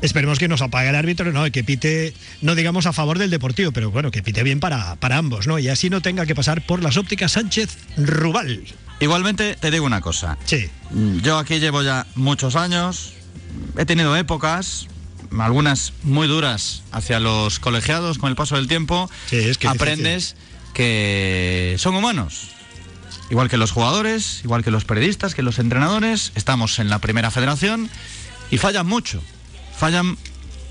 Esperemos 0.02 0.38
que 0.38 0.46
nos 0.46 0.60
apague 0.60 0.90
el 0.90 0.94
árbitro, 0.94 1.32
no, 1.32 1.50
que 1.50 1.64
pite, 1.64 2.12
no 2.42 2.54
digamos 2.54 2.86
a 2.86 2.92
favor 2.92 3.18
del 3.18 3.30
deportivo, 3.30 3.72
pero 3.72 3.90
bueno, 3.90 4.10
que 4.10 4.22
pite 4.22 4.42
bien 4.42 4.60
para, 4.60 4.96
para 4.96 5.16
ambos, 5.16 5.46
¿no? 5.46 5.58
Y 5.58 5.68
así 5.68 5.88
no 5.88 6.02
tenga 6.02 6.26
que 6.26 6.34
pasar 6.34 6.66
por 6.66 6.82
las 6.82 6.96
ópticas 6.96 7.32
Sánchez 7.32 7.78
Rubal. 7.96 8.62
Igualmente, 9.00 9.56
te 9.58 9.70
digo 9.70 9.86
una 9.86 10.00
cosa. 10.00 10.36
Sí. 10.44 10.68
Yo 11.22 11.38
aquí 11.38 11.60
llevo 11.60 11.82
ya 11.82 12.06
muchos 12.14 12.56
años, 12.56 13.14
he 13.76 13.84
tenido 13.84 14.16
épocas, 14.16 14.88
algunas 15.38 15.92
muy 16.02 16.26
duras 16.28 16.82
hacia 16.92 17.20
los 17.20 17.58
colegiados 17.58 18.18
con 18.18 18.30
el 18.30 18.36
paso 18.36 18.56
del 18.56 18.68
tiempo, 18.68 19.10
es 19.30 19.58
que 19.58 19.68
aprendes 19.68 20.36
que 20.74 21.76
son 21.78 21.94
humanos. 21.94 22.50
Igual 23.30 23.48
que 23.48 23.56
los 23.56 23.72
jugadores, 23.72 24.40
igual 24.44 24.62
que 24.62 24.70
los 24.70 24.84
periodistas, 24.84 25.34
que 25.34 25.42
los 25.42 25.58
entrenadores, 25.58 26.32
estamos 26.36 26.78
en 26.78 26.88
la 26.88 27.00
primera 27.00 27.30
federación 27.30 27.90
y 28.50 28.58
fallan 28.58 28.86
mucho. 28.86 29.20
Fallan 29.76 30.16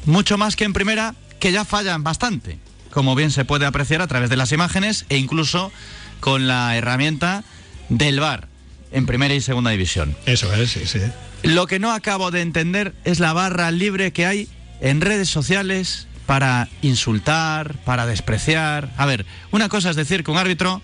mucho 0.06 0.38
más 0.38 0.56
que 0.56 0.64
en 0.64 0.74
primera, 0.74 1.16
que 1.40 1.52
ya 1.52 1.66
fallan 1.66 2.04
bastante, 2.04 2.60
como 2.92 3.16
bien 3.16 3.32
se 3.32 3.46
puede 3.46 3.66
apreciar 3.66 4.02
a 4.02 4.08
través 4.08 4.30
de 4.30 4.38
las 4.38 4.52
imágenes 4.52 5.06
e 5.10 5.18
incluso 5.18 5.72
con 6.22 6.48
la 6.48 6.78
herramienta 6.78 7.44
del 7.90 8.20
VAR 8.20 8.55
en 8.92 9.06
primera 9.06 9.34
y 9.34 9.42
segunda 9.42 9.72
división. 9.72 10.16
Eso 10.26 10.54
es, 10.54 10.72
sí, 10.72 10.82
sí. 10.86 11.00
Lo 11.44 11.68
que 11.68 11.80
no 11.80 11.92
acabo 11.92 12.32
de 12.32 12.42
entender 12.42 12.94
es 13.04 13.20
la 13.20 13.34
barra 13.34 13.72
libre 13.72 14.12
que 14.12 14.26
hay 14.26 14.50
en 14.82 15.02
redes 15.02 15.30
sociales 15.30 16.08
para 16.26 16.70
insultar, 16.82 17.78
para 17.84 18.06
despreciar. 18.06 18.92
A 18.98 19.06
ver, 19.06 19.26
una 19.52 19.70
cosa 19.70 19.90
es 19.90 19.96
decir 19.96 20.24
que 20.24 20.32
un 20.32 20.38
árbitro 20.38 20.82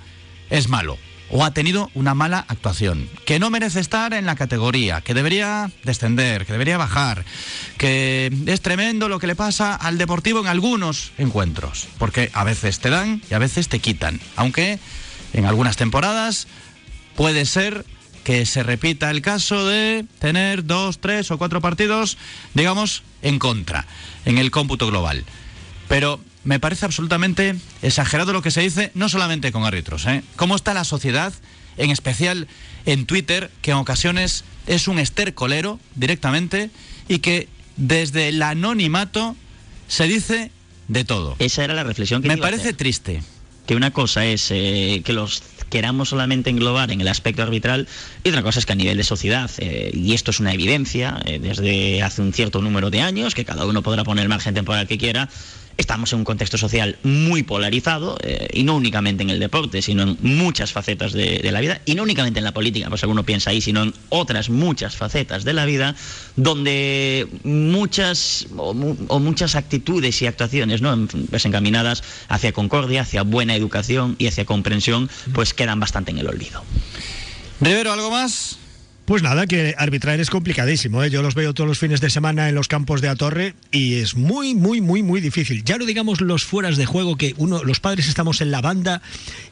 es 0.49 0.67
malo 0.67 0.97
o 1.31 1.45
ha 1.45 1.51
tenido 1.51 1.89
una 1.93 2.13
mala 2.13 2.45
actuación, 2.47 3.09
que 3.25 3.39
no 3.39 3.49
merece 3.49 3.79
estar 3.79 4.13
en 4.13 4.25
la 4.25 4.35
categoría, 4.35 5.01
que 5.01 5.13
debería 5.13 5.71
descender, 5.83 6.45
que 6.45 6.51
debería 6.51 6.77
bajar, 6.77 7.23
que 7.77 8.31
es 8.47 8.61
tremendo 8.61 9.07
lo 9.07 9.17
que 9.17 9.27
le 9.27 9.35
pasa 9.35 9.73
al 9.73 9.97
deportivo 9.97 10.41
en 10.41 10.47
algunos 10.47 11.13
encuentros, 11.17 11.87
porque 11.97 12.29
a 12.33 12.43
veces 12.43 12.79
te 12.79 12.89
dan 12.89 13.21
y 13.29 13.33
a 13.33 13.39
veces 13.39 13.69
te 13.69 13.79
quitan, 13.79 14.19
aunque 14.35 14.77
en 15.33 15.45
algunas 15.45 15.77
temporadas 15.77 16.47
puede 17.16 17.45
ser 17.45 17.86
que 18.24 18.45
se 18.45 18.64
repita 18.64 19.09
el 19.09 19.22
caso 19.22 19.68
de 19.68 20.05
tener 20.20 20.66
dos, 20.66 20.99
tres 20.99 21.32
o 21.32 21.38
cuatro 21.38 21.62
partidos, 21.62 22.18
digamos, 22.53 23.03
en 23.22 23.39
contra, 23.39 23.88
en 24.26 24.38
el 24.38 24.51
cómputo 24.51 24.88
global. 24.88 25.24
Pero 25.88 26.20
me 26.43 26.59
parece 26.59 26.86
absolutamente 26.86 27.55
exagerado 27.82 28.34
lo 28.34 28.41
que 28.41 28.51
se 28.51 28.62
dice, 28.62 28.91
no 28.93 29.09
solamente 29.09 29.51
con 29.51 29.64
árbitros, 29.66 30.05
¿eh? 30.05 30.24
¿Cómo 30.36 30.55
está 30.55 30.74
la 30.74 30.84
sociedad, 30.84 31.34
en 31.78 31.89
especial 31.89 32.47
en 32.86 33.05
Twitter, 33.05 33.51
que 33.62 33.72
en 33.72 33.78
ocasiones 33.78 34.43
es 34.68 34.88
un 34.88 34.99
estercolero 34.99 35.80
directamente 35.95 36.70
y 37.07 37.20
que 37.20 37.47
desde 37.78 38.30
el 38.30 38.41
anonimato 38.41 39.36
se 39.88 40.05
dice 40.07 40.51
de 40.88 41.05
todo? 41.05 41.36
Esa 41.39 41.64
era 41.64 41.74
la 41.74 41.84
reflexión 41.84 42.22
que 42.22 42.28
Me 42.28 42.38
parece 42.38 42.74
triste. 42.74 43.24
que 43.66 43.76
una 43.76 43.91
cosa 43.91 44.26
es 44.26 44.47
eh, 44.51 45.01
que 45.03 45.14
los 45.14 45.43
queramos 45.72 46.09
solamente 46.09 46.51
englobar 46.51 46.91
en 46.91 47.01
el 47.01 47.07
aspecto 47.07 47.41
arbitral 47.41 47.88
y 48.24 48.30
otra 48.30 48.43
cosa 48.43 48.59
es 48.59 48.67
que 48.67 48.74
a 48.74 48.76
nivel 48.76 48.97
de 48.97 49.03
sociedad, 49.03 49.49
eh, 49.57 49.89
y 49.93 50.13
esto 50.13 50.30
es 50.30 50.39
una 50.39 50.53
evidencia 50.53 51.19
eh, 51.26 51.39
desde 51.39 52.03
hace 52.03 52.22
un 52.22 52.34
cierto 52.34 52.61
número 52.61 52.91
de 52.91 53.01
años, 53.01 53.34
que 53.34 53.45
cada 53.45 53.65
uno 53.65 53.82
podrá 53.82 54.03
poner 54.03 54.24
el 54.24 54.30
margen 54.30 54.53
temporal 54.53 54.88
que 54.88 54.99
quiera, 54.99 55.30
estamos 55.78 56.13
en 56.13 56.19
un 56.19 56.26
contexto 56.26 56.57
social 56.57 56.97
muy 57.03 57.43
polarizado 57.43 58.17
eh, 58.24 58.47
y 58.53 58.63
no 58.63 58.76
únicamente 58.76 59.24
en 59.24 59.30
el 59.30 59.39
deporte, 59.39 59.82
sino 59.82 60.03
en 60.03 60.17
muchas 60.22 60.72
facetas 60.72 61.13
de, 61.13 61.41
la 61.51 61.59
vida 61.59 61.82
y 61.86 61.95
no 61.95 62.03
únicamente 62.03 62.39
en 62.39 62.45
la 62.45 62.53
política, 62.53 62.89
pues 62.89 63.03
alguno 63.03 63.24
piensa 63.24 63.49
ahí, 63.49 63.61
sino 63.61 63.84
en 63.84 63.93
otras 64.09 64.49
muchas 64.49 64.95
facetas 64.95 65.43
de 65.43 65.53
la 65.53 65.65
vida 65.65 65.95
donde 66.36 67.28
muchas 67.43 68.47
o, 68.57 68.74
mu- 68.74 68.95
o 69.07 69.19
muchas 69.19 69.55
actitudes 69.55 70.22
y 70.22 70.28
actuaciones 70.28 70.82
¿no? 70.82 71.07
Pues 71.30 71.45
encaminadas 71.45 72.03
hacia 72.28 72.51
concordia, 72.51 73.01
hacia 73.01 73.24
buena 73.24 73.55
educación 73.55 74.15
y 74.17 74.28
hacia 74.28 74.45
comprensión, 74.45 75.09
pues 75.34 75.53
quedan 75.53 75.80
bastante 75.80 76.11
en 76.11 76.19
el 76.19 76.28
olvido. 76.28 76.63
Rivero, 77.59 77.93
¿algo 77.93 78.09
más? 78.11 78.57
Pues 79.12 79.24
nada, 79.24 79.45
que 79.45 79.76
arbitrar 79.78 80.22
es 80.22 80.30
complicadísimo. 80.30 81.03
¿eh? 81.03 81.09
Yo 81.09 81.22
los 81.22 81.36
veo 81.36 81.53
todos 81.53 81.68
los 81.68 81.78
fines 81.78 81.99
de 81.99 82.09
semana 82.09 82.47
en 82.47 82.55
los 82.55 82.70
campos 82.70 83.01
de 83.01 83.09
Atorre 83.09 83.55
y 83.70 83.95
es 83.95 84.16
muy, 84.16 84.55
muy, 84.55 84.80
muy, 84.80 85.03
muy 85.03 85.20
difícil. 85.20 85.66
Ya 85.66 85.78
no 85.78 85.84
digamos 85.84 86.22
los 86.22 86.45
fueras 86.45 86.78
de 86.78 86.86
juego, 86.86 87.18
que 87.18 87.36
uno, 87.36 87.62
los 87.62 87.82
padres 87.82 88.07
estamos 88.07 88.39
en 88.39 88.51
la 88.51 88.62
banda 88.62 89.01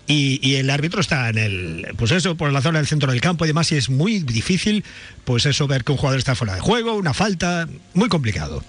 y, 0.08 0.40
y 0.42 0.56
el 0.56 0.70
árbitro 0.70 1.02
está 1.02 1.28
en 1.28 1.38
el, 1.38 1.88
pues 1.98 2.12
eso, 2.12 2.38
por 2.38 2.54
la 2.54 2.62
zona 2.62 2.78
del 2.78 2.88
centro 2.88 3.12
del 3.12 3.20
campo 3.20 3.44
y 3.44 3.50
demás, 3.50 3.70
y 3.74 3.76
es 3.76 3.90
muy 3.90 4.20
difícil, 4.20 4.86
pues 5.26 5.46
eso, 5.46 5.68
ver 5.68 5.84
que 5.84 5.92
un 5.92 5.98
jugador 5.98 6.20
está 6.20 6.36
fuera 6.36 6.56
de 6.56 6.62
juego, 6.62 6.94
una 6.94 7.14
falta, 7.14 7.68
muy 7.94 8.08
complicado. 8.08 8.64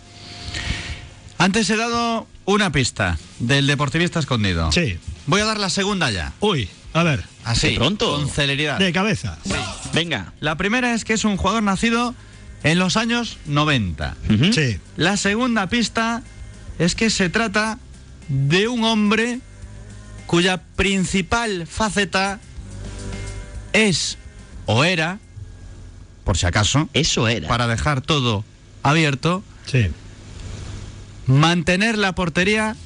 Antes 1.39 1.71
he 1.71 1.77
dado 1.77 2.27
una 2.47 2.73
pista 2.73 3.17
del 3.39 3.69
deportivista 3.69 4.19
escondido. 4.19 4.73
Sí. 4.73 4.99
Voy 5.27 5.41
a 5.41 5.45
dar 5.45 5.61
la 5.61 5.71
segunda 5.71 6.11
ya. 6.11 6.33
Uy, 6.41 6.69
a 6.95 7.05
ver, 7.05 7.23
Así. 7.45 7.71
¿De 7.71 7.77
pronto? 7.77 8.17
Con 8.17 8.29
celeridad. 8.29 8.79
de 8.79 8.93
cabeza. 8.93 9.39
Venga. 9.93 10.33
La 10.41 10.57
primera 10.57 10.95
es 10.95 11.05
que 11.05 11.15
es 11.15 11.25
un 11.25 11.37
jugador 11.37 11.63
nacido 11.63 12.15
en 12.63 12.79
los 12.79 12.97
años 12.97 13.39
90. 13.47 14.17
Ujú. 14.29 14.53
Sí. 14.53 14.79
La 14.97 15.17
segunda 15.17 15.69
pista 15.69 16.23
es 16.79 16.95
que 16.95 17.11
se 17.11 17.29
trata 17.31 17.79
de 18.29 18.69
un 18.69 18.85
hombre 18.85 19.41
cuya 20.27 20.59
principal 20.77 21.67
faceta 21.67 22.39
es 23.73 24.19
o 24.67 24.85
era, 24.85 25.19
por 26.25 26.37
si 26.39 26.47
acaso. 26.47 26.89
Eso 26.93 27.27
era. 27.27 27.49
Para 27.49 27.67
dejar 27.67 28.01
todo 28.01 28.45
abierto. 28.83 29.43
Sí. 29.67 29.89
Mantener 31.27 31.99
la 31.99 32.15
portería 32.15 32.77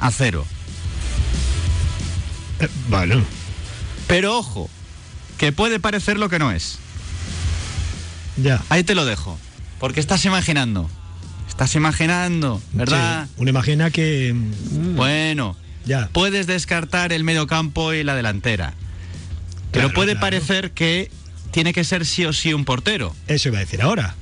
a 0.00 0.10
cero. 0.10 0.44
Eh, 2.60 2.68
bueno. 2.88 3.24
Pero 4.12 4.36
ojo, 4.36 4.68
que 5.38 5.52
puede 5.52 5.80
parecer 5.80 6.18
lo 6.18 6.28
que 6.28 6.38
no 6.38 6.52
es. 6.52 6.76
Ya. 8.36 8.62
Ahí 8.68 8.84
te 8.84 8.94
lo 8.94 9.06
dejo. 9.06 9.38
Porque 9.80 10.00
estás 10.00 10.22
imaginando. 10.26 10.90
Estás 11.48 11.74
imaginando, 11.76 12.60
¿verdad? 12.74 13.24
Sí, 13.26 13.32
uno 13.38 13.48
imagina 13.48 13.90
que. 13.90 14.34
mm, 14.34 14.96
Bueno, 14.96 15.56
Ya. 15.86 16.10
puedes 16.12 16.46
descartar 16.46 17.14
el 17.14 17.24
medio 17.24 17.46
campo 17.46 17.94
y 17.94 18.04
la 18.04 18.14
delantera. 18.14 18.74
Pero 19.70 19.84
Claro, 19.88 19.94
puede 19.94 20.12
claro. 20.12 20.20
parecer 20.26 20.72
que 20.72 21.10
tiene 21.50 21.72
que 21.72 21.82
ser 21.82 22.04
sí 22.04 22.26
o 22.26 22.34
sí 22.34 22.52
un 22.52 22.66
portero. 22.66 23.16
Eso 23.28 23.48
iba 23.48 23.56
a 23.56 23.60
decir 23.60 23.80
ahora. 23.80 24.14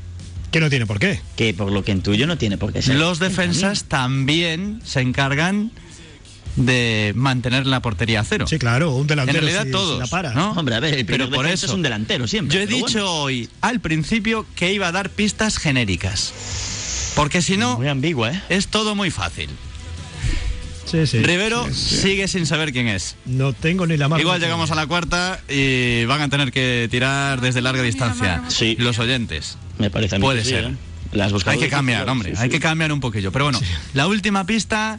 Que 0.53 0.61
no 0.61 0.71
tiene 0.71 0.87
por 0.87 1.01
qué. 1.01 1.21
Que 1.35 1.53
por 1.53 1.73
lo 1.73 1.83
que 1.83 1.91
intuyo 1.91 2.29
no 2.29 2.39
tiene 2.39 2.59
por 2.59 2.73
qué 2.73 2.81
ser. 2.81 2.95
Los 2.95 3.19
defensas 3.19 3.85
también 3.85 4.81
se 4.85 5.01
encargan 5.01 5.73
de 6.57 7.13
mantener 7.17 7.67
la 7.67 7.81
portería 7.81 8.21
a 8.21 8.25
cero. 8.25 8.47
Sí, 8.49 8.59
claro, 8.59 8.93
un 8.95 9.03
En 9.03 9.07
delantero. 9.09 9.41
realidad 9.41 9.63
si- 9.63 9.69
si 9.69 9.73
todos, 9.73 9.99
la 9.99 10.07
para. 10.07 10.35
¿no? 10.35 10.53
Hombre, 10.53 10.75
a 10.75 10.81
ver, 10.81 10.95
el 10.95 11.07
pero 11.07 11.31
por 11.31 11.47
eso 11.47 11.67
es 11.67 11.73
un 11.73 11.83
delantero 11.83 12.27
siempre. 12.27 12.57
Yo 12.57 12.63
he 12.63 12.67
dicho 12.67 12.99
bueno. 13.01 13.13
hoy 13.13 13.49
al 13.61 13.81
principio 13.81 14.47
que 14.57 14.73
iba 14.73 14.89
a 14.89 14.93
dar 14.93 15.11
pistas 15.11 15.59
genéricas. 15.59 16.33
Porque 17.17 17.43
si 17.43 17.57
no, 17.57 17.77
Muy 17.77 17.89
ambigua, 17.89 18.33
¿eh? 18.33 18.43
es 18.49 18.69
todo 18.69 18.95
muy 18.95 19.11
fácil. 19.11 19.49
Sí, 20.87 21.07
sí. 21.07 21.23
Rivero 21.23 21.73
sigue 21.73 22.27
sin 22.27 22.47
saber 22.47 22.73
quién 22.73 22.89
es. 22.89 23.15
No 23.25 23.53
tengo 23.53 23.87
ni 23.87 23.97
la 23.97 24.09
más. 24.09 24.19
Igual 24.21 24.41
llegamos 24.41 24.73
a 24.73 24.75
la 24.75 24.87
cuarta 24.89 25.41
y 25.49 26.05
van 26.07 26.21
a 26.21 26.29
tener 26.29 26.51
que 26.51 26.89
tirar 26.91 27.41
desde 27.41 27.61
larga 27.63 27.83
distancia. 27.83 28.43
Sí. 28.49 28.77
Los 28.79 28.99
oyentes. 28.99 29.57
Me 29.79 29.91
parece 29.91 30.17
a 30.17 30.19
mí 30.19 30.25
Puede 30.25 30.41
que 30.41 30.45
sí, 30.45 30.51
ser. 30.51 30.65
¿eh? 30.65 30.75
Las 31.13 31.33
Hay 31.47 31.59
que 31.59 31.69
cambiar, 31.69 32.09
hombre. 32.09 32.35
sí, 32.35 32.43
Hay 32.43 32.49
que 32.49 32.61
cambiar 32.61 32.93
un 32.93 33.01
poquillo. 33.01 33.31
Pero 33.33 33.45
bueno, 33.47 33.61
la 33.95 34.07
última 34.09 34.47
pista 34.47 34.99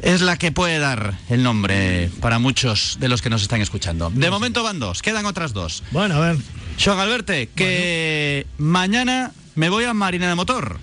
es 0.00 0.20
la 0.20 0.36
que 0.36 0.52
puede 0.52 0.78
dar 0.78 1.18
el 1.28 1.42
nombre 1.42 2.10
para 2.20 2.38
muchos 2.38 2.98
de 3.00 3.08
los 3.08 3.22
que 3.22 3.30
nos 3.30 3.42
están 3.42 3.60
escuchando. 3.60 4.10
De 4.14 4.30
momento 4.30 4.62
van 4.62 4.78
dos, 4.78 5.02
quedan 5.02 5.26
otras 5.26 5.52
dos. 5.52 5.82
Bueno, 5.90 6.16
a 6.16 6.20
ver. 6.20 6.36
Sean 6.76 6.98
Alberte, 6.98 7.48
que 7.54 8.46
mañana 8.58 9.32
me 9.56 9.68
voy 9.68 9.84
a 9.84 9.94
Marina 9.94 10.28
de 10.28 10.34
Motor 10.36 10.78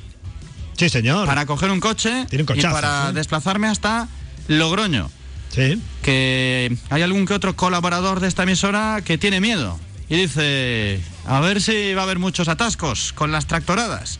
Sí, 0.77 0.89
señor. 0.89 1.25
para 1.25 1.45
coger 1.45 1.71
un 1.71 1.79
coche 1.79 2.25
Tiene 2.29 2.43
un 2.47 2.59
y 2.59 2.61
para 2.61 3.09
¿eh? 3.09 3.13
desplazarme 3.13 3.67
hasta 3.67 4.09
Logroño. 4.47 5.09
Sí. 5.49 5.81
que 6.01 6.75
hay 6.89 7.01
algún 7.01 7.25
que 7.25 7.33
otro 7.33 7.55
colaborador 7.55 8.19
de 8.19 8.27
esta 8.27 8.43
emisora 8.43 9.01
que 9.05 9.17
tiene 9.17 9.39
miedo 9.39 9.79
y 10.09 10.17
dice, 10.17 10.99
a 11.25 11.39
ver 11.39 11.61
si 11.61 11.93
va 11.93 12.01
a 12.01 12.03
haber 12.03 12.19
muchos 12.19 12.47
atascos 12.49 13.13
con 13.13 13.31
las 13.31 13.47
tractoradas. 13.47 14.19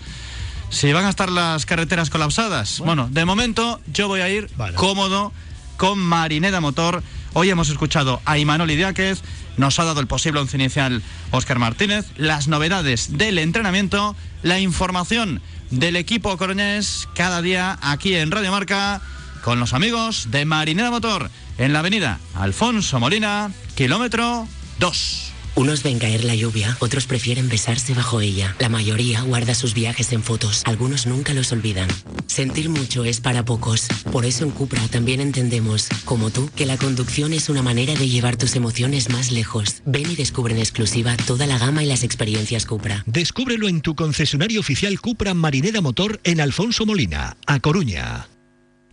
Si 0.70 0.92
van 0.92 1.06
a 1.06 1.10
estar 1.10 1.32
las 1.32 1.66
carreteras 1.66 2.10
colapsadas. 2.10 2.80
Bueno, 2.80 3.08
de 3.10 3.26
momento 3.26 3.80
yo 3.92 4.08
voy 4.08 4.22
a 4.22 4.30
ir 4.30 4.50
Vale. 4.58 4.76
cómodo 4.76 5.32
con 5.78 6.00
Marineda 6.00 6.60
Motor. 6.60 7.02
Hoy 7.34 7.50
hemos 7.50 7.70
escuchado 7.70 8.22
a 8.26 8.38
Imanol 8.38 8.72
Idiáquez, 8.72 9.22
nos 9.58 9.80
ha 9.80 9.84
dado 9.86 10.00
el 10.00 10.08
posible 10.08 10.40
once 10.40 10.58
inicial 10.58 11.02
Óscar 11.32 11.60
Martínez, 11.60 12.06
las 12.18 12.48
novedades 12.48 13.18
del 13.18 13.40
entrenamiento, 13.40 14.16
la 14.42 14.60
información 14.60 15.42
del 15.72 15.96
equipo 15.96 16.38
coronés 16.38 17.08
cada 17.16 17.42
día 17.42 17.78
aquí 17.82 18.16
en 18.16 18.32
Radio 18.32 18.52
Marca 18.52 19.02
con 19.44 19.60
los 19.60 19.74
amigos 19.74 20.30
de 20.32 20.46
Marinera 20.46 20.92
Motor 20.92 21.30
en 21.58 21.74
la 21.74 21.80
avenida 21.80 22.20
Alfonso 22.36 23.00
Molina, 23.00 23.52
kilómetro 23.76 24.48
2. 24.80 25.35
Unos 25.56 25.84
ven 25.84 26.00
caer 26.00 26.26
la 26.26 26.36
lluvia, 26.36 26.76
otros 26.80 27.06
prefieren 27.06 27.48
besarse 27.48 27.94
bajo 27.94 28.20
ella. 28.20 28.56
La 28.60 28.68
mayoría 28.68 29.22
guarda 29.22 29.56
sus 29.56 29.74
viajes 29.74 30.12
en 30.12 30.22
fotos, 30.22 30.64
algunos 30.66 31.08
nunca 31.08 31.34
los 31.34 31.54
olvidan. 31.54 31.88
Sentir 32.28 32.68
mucho 32.68 33.06
es 33.06 33.22
para 33.22 33.46
pocos. 33.46 33.88
Por 34.12 34.26
eso 34.26 34.44
en 34.44 34.52
Cupra 34.52 34.86
también 34.90 35.22
entendemos, 35.22 35.88
como 36.04 36.30
tú, 36.30 36.50
que 36.58 36.66
la 36.66 36.78
conducción 36.78 37.32
es 37.32 37.48
una 37.48 37.62
manera 37.62 37.94
de 37.96 38.10
llevar 38.10 38.36
tus 38.36 38.58
emociones 38.58 39.10
más 39.10 39.32
lejos. 39.32 39.82
Ven 39.86 40.12
y 40.12 40.16
descubre 40.16 40.54
en 40.54 40.60
exclusiva 40.60 41.16
toda 41.26 41.48
la 41.48 41.58
gama 41.58 41.84
y 41.84 41.88
las 41.88 42.04
experiencias 42.04 42.66
Cupra. 42.66 43.04
Descúbrelo 43.06 43.70
en 43.70 43.80
tu 43.80 43.96
concesionario 43.96 44.60
oficial 44.60 45.00
Cupra 45.00 45.34
Marinera 45.34 45.80
Motor 45.80 46.20
en 46.26 46.42
Alfonso 46.42 46.86
Molina, 46.86 47.38
a 47.48 47.62
Coruña. 47.62 48.28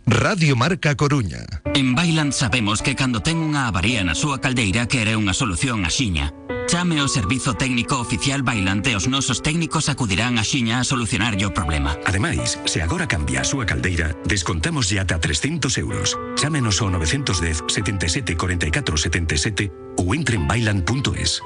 Radio 0.05 0.55
Marca 0.55 0.95
Coruña. 0.95 1.45
En 1.75 1.95
Bailand 1.95 2.33
sabemos 2.33 2.81
que 2.81 2.95
cando 2.95 3.23
ten 3.23 3.39
unha 3.39 3.71
avaría 3.71 4.03
na 4.03 4.11
súa 4.11 4.43
caldeira 4.43 4.83
quere 4.83 5.15
unha 5.15 5.31
solución 5.31 5.87
axiña. 5.87 6.35
Chame 6.67 6.99
ao 6.99 7.07
servizo 7.07 7.55
técnico 7.55 7.99
oficial 8.03 8.43
Bailand 8.43 8.83
e 8.87 8.99
os 8.99 9.07
nosos 9.07 9.39
técnicos 9.39 9.87
acudirán 9.87 10.35
axiña 10.35 10.83
a 10.83 10.87
solucionar 10.87 11.39
o 11.39 11.55
problema. 11.55 11.95
Ademais, 12.03 12.59
se 12.67 12.83
agora 12.83 13.07
cambia 13.07 13.43
a 13.43 13.47
súa 13.47 13.63
caldeira, 13.63 14.11
descontamos 14.27 14.91
ata 14.91 15.23
300 15.23 15.71
euros. 15.79 16.19
Chámenos 16.35 16.83
ao 16.83 16.91
910 16.91 17.63
77 17.71 18.35
44 18.35 18.99
77 18.99 19.71
ou 20.03 20.11
entre 20.11 20.35
en 20.35 20.43
bailan.es. 20.51 21.39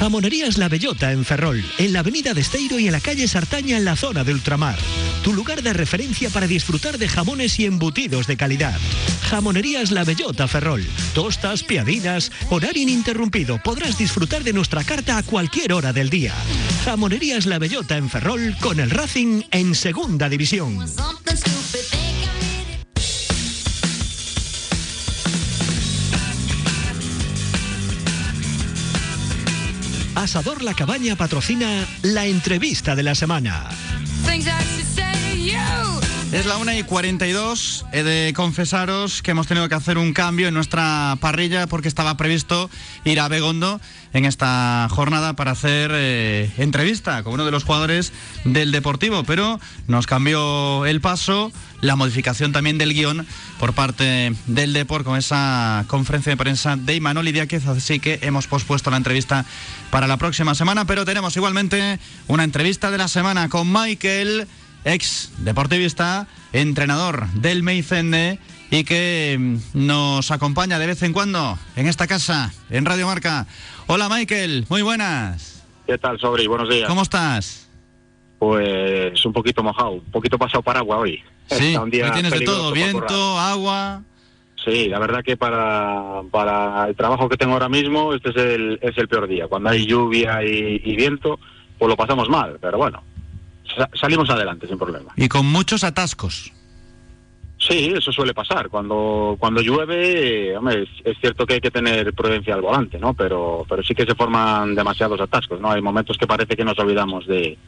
Jamonerías 0.00 0.56
La 0.56 0.70
Bellota 0.70 1.12
en 1.12 1.26
Ferrol, 1.26 1.62
en 1.76 1.92
la 1.92 1.98
avenida 1.98 2.32
de 2.32 2.40
Esteiro 2.40 2.78
y 2.78 2.86
en 2.86 2.92
la 2.92 3.00
calle 3.00 3.28
Sartaña 3.28 3.76
en 3.76 3.84
la 3.84 3.96
zona 3.96 4.24
de 4.24 4.32
Ultramar. 4.32 4.78
Tu 5.22 5.34
lugar 5.34 5.62
de 5.62 5.74
referencia 5.74 6.30
para 6.30 6.46
disfrutar 6.46 6.96
de 6.96 7.06
jamones 7.06 7.60
y 7.60 7.66
embutidos 7.66 8.26
de 8.26 8.38
calidad. 8.38 8.80
Jamonerías 9.28 9.90
La 9.90 10.04
Bellota 10.04 10.48
Ferrol. 10.48 10.86
Tostas, 11.12 11.62
piadinas, 11.64 12.32
horario 12.48 12.82
ininterrumpido. 12.82 13.62
Podrás 13.62 13.98
disfrutar 13.98 14.42
de 14.42 14.54
nuestra 14.54 14.84
carta 14.84 15.18
a 15.18 15.22
cualquier 15.22 15.74
hora 15.74 15.92
del 15.92 16.08
día. 16.08 16.32
Jamonerías 16.86 17.44
La 17.44 17.58
Bellota 17.58 17.98
en 17.98 18.08
Ferrol 18.08 18.56
con 18.58 18.80
el 18.80 18.88
Racing 18.88 19.42
en 19.50 19.74
Segunda 19.74 20.30
División. 20.30 20.78
Asador 30.22 30.62
La 30.62 30.74
Cabaña 30.74 31.16
patrocina 31.16 31.86
la 32.02 32.26
entrevista 32.26 32.94
de 32.94 33.02
la 33.02 33.14
semana. 33.14 33.70
Es 36.32 36.46
la 36.46 36.58
1 36.58 36.72
y 36.74 36.82
42. 36.84 37.86
He 37.90 38.04
de 38.04 38.32
confesaros 38.34 39.20
que 39.20 39.32
hemos 39.32 39.48
tenido 39.48 39.68
que 39.68 39.74
hacer 39.74 39.98
un 39.98 40.12
cambio 40.12 40.46
en 40.46 40.54
nuestra 40.54 41.18
parrilla 41.20 41.66
porque 41.66 41.88
estaba 41.88 42.16
previsto 42.16 42.70
ir 43.04 43.18
a 43.18 43.26
Begondo 43.26 43.80
en 44.12 44.24
esta 44.24 44.86
jornada 44.90 45.34
para 45.34 45.50
hacer 45.50 45.90
eh, 45.92 46.48
entrevista 46.58 47.24
con 47.24 47.34
uno 47.34 47.44
de 47.44 47.50
los 47.50 47.64
jugadores 47.64 48.12
del 48.44 48.70
Deportivo, 48.70 49.24
pero 49.24 49.58
nos 49.88 50.06
cambió 50.06 50.86
el 50.86 51.00
paso, 51.00 51.50
la 51.80 51.96
modificación 51.96 52.52
también 52.52 52.78
del 52.78 52.94
guion 52.94 53.26
por 53.58 53.72
parte 53.72 54.32
del 54.46 54.72
Deport 54.72 55.04
con 55.04 55.18
esa 55.18 55.84
conferencia 55.88 56.30
de 56.30 56.36
prensa 56.36 56.76
de 56.76 56.94
Imanol 56.94 57.26
Idiáquez, 57.26 57.66
así 57.66 57.98
que 57.98 58.20
hemos 58.22 58.46
pospuesto 58.46 58.90
la 58.92 58.98
entrevista 58.98 59.44
para 59.90 60.06
la 60.06 60.16
próxima 60.16 60.54
semana, 60.54 60.84
pero 60.84 61.04
tenemos 61.04 61.36
igualmente 61.36 61.98
una 62.28 62.44
entrevista 62.44 62.92
de 62.92 62.98
la 62.98 63.08
semana 63.08 63.48
con 63.48 63.72
Michael 63.72 64.46
ex 64.84 65.32
deportivista, 65.38 66.26
entrenador 66.52 67.26
del 67.34 67.62
Meicende 67.62 68.38
y 68.70 68.84
que 68.84 69.36
mm, 69.38 69.56
nos 69.74 70.30
acompaña 70.30 70.78
de 70.78 70.86
vez 70.86 71.02
en 71.02 71.12
cuando 71.12 71.58
en 71.76 71.86
esta 71.86 72.06
casa, 72.06 72.52
en 72.70 72.84
Radio 72.84 73.06
Marca. 73.06 73.46
Hola 73.86 74.08
Michael, 74.08 74.66
muy 74.68 74.82
buenas. 74.82 75.64
¿Qué 75.86 75.98
tal, 75.98 76.18
Sobri? 76.18 76.46
Buenos 76.46 76.68
días. 76.68 76.88
¿Cómo 76.88 77.02
estás? 77.02 77.68
Pues 78.38 79.24
un 79.26 79.32
poquito 79.32 79.62
mojado, 79.62 79.90
un 79.92 80.10
poquito 80.12 80.38
pasado 80.38 80.62
para 80.62 80.78
agua 80.78 80.98
hoy. 80.98 81.22
Sí, 81.46 81.76
un 81.76 81.90
día 81.90 82.06
hoy 82.06 82.12
tienes 82.12 82.32
de 82.32 82.40
todo, 82.40 82.72
viento, 82.72 83.38
agua. 83.38 84.02
Sí, 84.64 84.88
la 84.88 84.98
verdad 84.98 85.24
que 85.24 85.36
para, 85.36 86.22
para 86.30 86.86
el 86.86 86.94
trabajo 86.94 87.28
que 87.28 87.36
tengo 87.36 87.54
ahora 87.54 87.68
mismo, 87.68 88.14
este 88.14 88.30
es 88.30 88.36
el, 88.36 88.78
es 88.82 88.96
el 88.98 89.08
peor 89.08 89.26
día. 89.26 89.48
Cuando 89.48 89.70
hay 89.70 89.86
lluvia 89.86 90.44
y, 90.44 90.80
y 90.84 90.96
viento, 90.96 91.40
pues 91.78 91.88
lo 91.88 91.96
pasamos 91.96 92.28
mal, 92.28 92.58
pero 92.60 92.78
bueno, 92.78 93.02
salimos 93.94 94.30
adelante 94.30 94.66
sin 94.66 94.78
problema. 94.78 95.12
Y 95.16 95.28
con 95.28 95.46
muchos 95.46 95.84
atascos. 95.84 96.52
Sí, 97.58 97.92
eso 97.94 98.10
suele 98.10 98.32
pasar. 98.32 98.70
Cuando 98.70 99.36
cuando 99.38 99.60
llueve, 99.60 100.56
hombre, 100.56 100.84
es, 100.84 100.88
es 101.04 101.18
cierto 101.20 101.46
que 101.46 101.54
hay 101.54 101.60
que 101.60 101.70
tener 101.70 102.14
prudencia 102.14 102.54
al 102.54 102.62
volante, 102.62 102.98
¿no? 102.98 103.12
Pero 103.12 103.66
pero 103.68 103.82
sí 103.82 103.94
que 103.94 104.06
se 104.06 104.14
forman 104.14 104.74
demasiados 104.74 105.20
atascos, 105.20 105.60
¿no? 105.60 105.70
Hay 105.70 105.82
momentos 105.82 106.16
que 106.16 106.26
parece 106.26 106.56
que 106.56 106.64
nos 106.64 106.78
olvidamos 106.78 107.26
de 107.26 107.58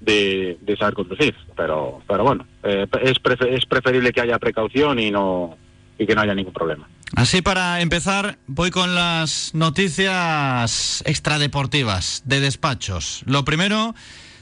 de, 0.00 0.58
de 0.60 0.76
saber 0.76 0.94
conducir, 0.94 1.34
pero 1.56 2.02
pero 2.06 2.22
bueno, 2.22 2.46
eh, 2.62 2.86
es 3.02 3.16
es 3.50 3.66
preferible 3.66 4.12
que 4.12 4.20
haya 4.20 4.38
precaución 4.38 5.00
y 5.00 5.10
no 5.10 5.56
y 5.98 6.06
que 6.06 6.14
no 6.14 6.20
haya 6.20 6.34
ningún 6.34 6.52
problema. 6.52 6.88
Así 7.14 7.42
para 7.42 7.80
empezar, 7.80 8.38
voy 8.46 8.70
con 8.70 8.94
las 8.94 9.54
noticias 9.54 11.02
extradeportivas 11.06 12.22
de 12.26 12.40
despachos. 12.40 13.22
Lo 13.26 13.44
primero, 13.44 13.94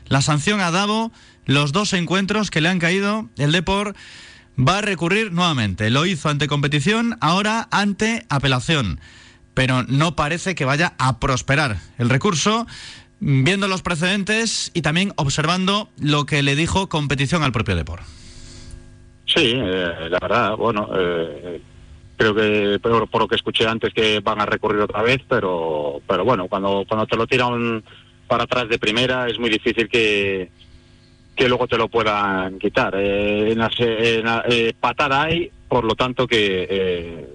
la 0.07 0.23
sanción 0.23 0.61
a 0.61 0.71
Davo, 0.71 1.13
los 1.47 1.73
dos 1.73 1.93
encuentros 1.93 2.51
que 2.51 2.61
le 2.61 2.69
han 2.69 2.79
caído, 2.79 3.29
el 3.39 3.53
Depor 3.53 3.95
va 4.59 4.79
a 4.79 4.83
recurrir 4.83 5.33
nuevamente. 5.33 5.91
Lo 5.91 6.07
hizo 6.07 6.29
ante 6.29 6.49
competición, 6.49 7.17
ahora 7.21 7.69
ante 7.71 8.27
apelación. 8.29 9.01
pero 9.55 9.85
no 9.85 10.17
parece 10.17 10.57
que 10.57 10.65
vaya 10.65 10.95
a 10.99 11.21
prosperar 11.21 11.77
el 11.99 12.11
recurso, 12.11 12.67
viendo 13.21 13.69
los 13.69 13.83
precedentes 13.83 14.73
y 14.75 14.83
también 14.83 15.13
observando 15.15 15.89
lo 15.97 16.27
que 16.27 16.43
le 16.43 16.57
dijo 16.57 16.89
competición 16.89 17.45
al 17.45 17.53
propio 17.53 17.77
Depor. 17.77 18.01
Sí, 19.27 19.53
eh, 19.55 20.09
la 20.11 20.19
verdad, 20.21 20.57
bueno, 20.57 20.89
eh, 20.97 21.63
creo 22.17 22.35
que 22.35 22.79
por, 22.83 23.09
por, 23.09 23.23
lo 23.23 23.29
que 23.29 23.37
escuché 23.37 23.67
antes 23.67 23.95
que 23.95 24.21
van 24.21 24.41
a 24.41 24.47
recurrir 24.47 24.81
otra 24.81 25.03
vez, 25.03 25.23
pero 25.29 26.01
pero 26.07 26.25
bueno, 26.25 26.49
cuando 26.49 26.85
cuando 26.87 27.07
te 27.07 27.17
lo 27.17 27.27
tiran 27.27 27.83
para 28.35 28.45
atrás 28.45 28.69
de 28.69 28.81
primera 28.81 29.29
es 29.29 29.39
muy 29.39 29.49
difícil 29.49 29.89
que 29.89 30.49
que 31.37 31.49
luego 31.49 31.69
te 31.69 31.79
lo 31.79 31.89
puedan 31.89 32.59
quitar. 32.59 32.93
Eh, 32.97 33.53
en 33.53 33.59
la, 33.59 33.71
en 33.79 34.25
eh, 34.51 34.73
patada 34.79 35.23
hay, 35.23 35.51
por 35.69 35.85
lo 35.85 35.95
tanto 35.95 36.27
que 36.27 36.67
eh, 36.69 37.27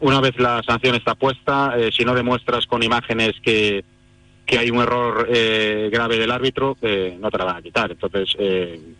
una 0.00 0.20
vez 0.22 0.38
la 0.38 0.62
sanción 0.62 0.94
está 0.94 1.14
puesta, 1.16 1.74
eh, 1.76 1.90
si 1.94 2.06
no 2.06 2.14
demuestras 2.14 2.66
con 2.66 2.82
imágenes 2.82 3.32
que 3.42 3.84
que 4.46 4.58
hay 4.58 4.70
un 4.70 4.80
error 4.80 5.28
eh, 5.30 5.90
grave 5.92 6.16
del 6.16 6.30
árbitro, 6.30 6.78
no 7.20 7.30
te 7.30 7.38
la 7.38 7.44
van 7.44 7.56
a 7.56 7.62
quitar. 7.62 7.90
Entonces, 7.90 8.36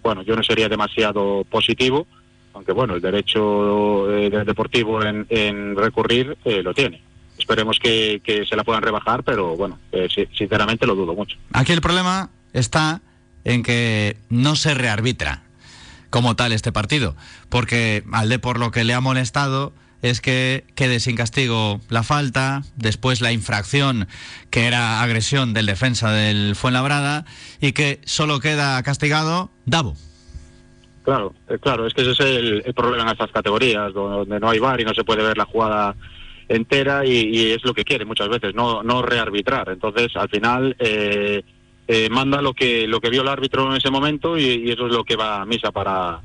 bueno, 0.02 0.22
yo 0.22 0.36
no 0.36 0.42
sería 0.42 0.68
demasiado 0.68 1.44
positivo, 1.50 2.06
aunque 2.52 2.72
bueno, 2.72 2.94
el 2.94 3.00
derecho 3.00 4.06
del 4.08 4.44
deportivo 4.44 5.02
en, 5.02 5.26
en 5.30 5.76
recurrir 5.76 6.36
lo 6.44 6.72
tiene. 6.74 7.11
Esperemos 7.42 7.80
que, 7.80 8.20
que, 8.22 8.46
se 8.46 8.54
la 8.54 8.62
puedan 8.62 8.82
rebajar, 8.82 9.24
pero 9.24 9.56
bueno, 9.56 9.76
eh, 9.90 10.08
sinceramente 10.32 10.86
lo 10.86 10.94
dudo 10.94 11.12
mucho. 11.12 11.36
Aquí 11.52 11.72
el 11.72 11.80
problema 11.80 12.30
está 12.52 13.02
en 13.42 13.64
que 13.64 14.16
no 14.28 14.54
se 14.54 14.74
rearbitra 14.74 15.42
como 16.08 16.36
tal 16.36 16.52
este 16.52 16.70
partido, 16.70 17.16
porque 17.48 18.04
al 18.12 18.28
de 18.28 18.38
por 18.38 18.60
lo 18.60 18.70
que 18.70 18.84
le 18.84 18.94
ha 18.94 19.00
molestado 19.00 19.72
es 20.02 20.20
que 20.20 20.64
quede 20.76 21.00
sin 21.00 21.16
castigo 21.16 21.80
la 21.88 22.04
falta, 22.04 22.62
después 22.76 23.20
la 23.20 23.32
infracción 23.32 24.06
que 24.50 24.66
era 24.66 25.02
agresión 25.02 25.52
del 25.52 25.66
defensa 25.66 26.12
del 26.12 26.54
Fuenlabrada 26.54 27.24
y 27.60 27.72
que 27.72 28.00
solo 28.04 28.38
queda 28.38 28.80
castigado 28.84 29.50
Davo. 29.66 29.96
Claro, 31.02 31.34
eh, 31.48 31.58
claro, 31.60 31.88
es 31.88 31.94
que 31.94 32.02
ese 32.02 32.12
es 32.12 32.20
el, 32.20 32.62
el, 32.64 32.74
problema 32.74 33.02
en 33.02 33.08
estas 33.08 33.32
categorías, 33.32 33.92
donde 33.92 34.38
no 34.38 34.48
hay 34.48 34.60
bar 34.60 34.80
y 34.80 34.84
no 34.84 34.94
se 34.94 35.02
puede 35.02 35.24
ver 35.24 35.36
la 35.36 35.44
jugada 35.44 35.96
entera 36.52 37.04
y, 37.04 37.28
y 37.28 37.50
es 37.52 37.64
lo 37.64 37.74
que 37.74 37.84
quiere 37.84 38.04
muchas 38.04 38.28
veces, 38.28 38.54
no, 38.54 38.82
no 38.82 39.02
rearbitrar. 39.02 39.68
Entonces, 39.70 40.14
al 40.16 40.28
final, 40.28 40.76
eh, 40.78 41.42
eh, 41.88 42.08
manda 42.10 42.40
lo 42.40 42.54
que, 42.54 42.86
lo 42.86 43.00
que 43.00 43.10
vio 43.10 43.22
el 43.22 43.28
árbitro 43.28 43.68
en 43.70 43.76
ese 43.76 43.90
momento 43.90 44.38
y, 44.38 44.70
eso 44.70 44.86
es 44.86 44.92
lo 44.92 45.04
que 45.04 45.16
va 45.16 45.42
a 45.42 45.44
misa 45.44 45.72
para, 45.72 46.20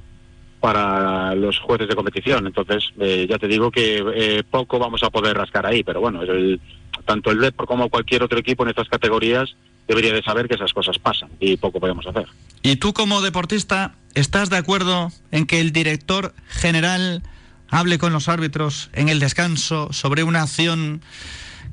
para 0.59 1.33
los 1.35 1.59
jueces 1.59 1.87
de 1.87 1.95
competición. 1.95 2.47
Entonces, 2.47 2.85
eh, 2.99 3.25
ya 3.29 3.37
te 3.37 3.47
digo 3.47 3.71
que 3.71 4.03
eh, 4.15 4.43
poco 4.49 4.77
vamos 4.77 5.03
a 5.03 5.09
poder 5.09 5.35
rascar 5.35 5.65
ahí, 5.65 5.83
pero 5.83 5.99
bueno, 5.99 6.21
el, 6.21 6.61
tanto 7.05 7.31
el 7.31 7.39
Depor 7.39 7.65
como 7.65 7.89
cualquier 7.89 8.23
otro 8.23 8.37
equipo 8.37 8.63
en 8.63 8.69
estas 8.69 8.87
categorías 8.87 9.55
debería 9.87 10.13
de 10.13 10.21
saber 10.21 10.47
que 10.47 10.55
esas 10.55 10.73
cosas 10.73 10.99
pasan 10.99 11.29
y 11.39 11.57
poco 11.57 11.79
podemos 11.79 12.05
hacer. 12.05 12.27
¿Y 12.61 12.75
tú 12.75 12.93
como 12.93 13.21
deportista 13.21 13.95
estás 14.13 14.49
de 14.49 14.57
acuerdo 14.57 15.11
en 15.31 15.47
que 15.47 15.59
el 15.59 15.71
director 15.71 16.33
general 16.49 17.23
hable 17.69 17.97
con 17.97 18.13
los 18.13 18.29
árbitros 18.29 18.89
en 18.93 19.09
el 19.09 19.19
descanso 19.19 19.91
sobre 19.91 20.23
una 20.23 20.43
acción 20.43 21.01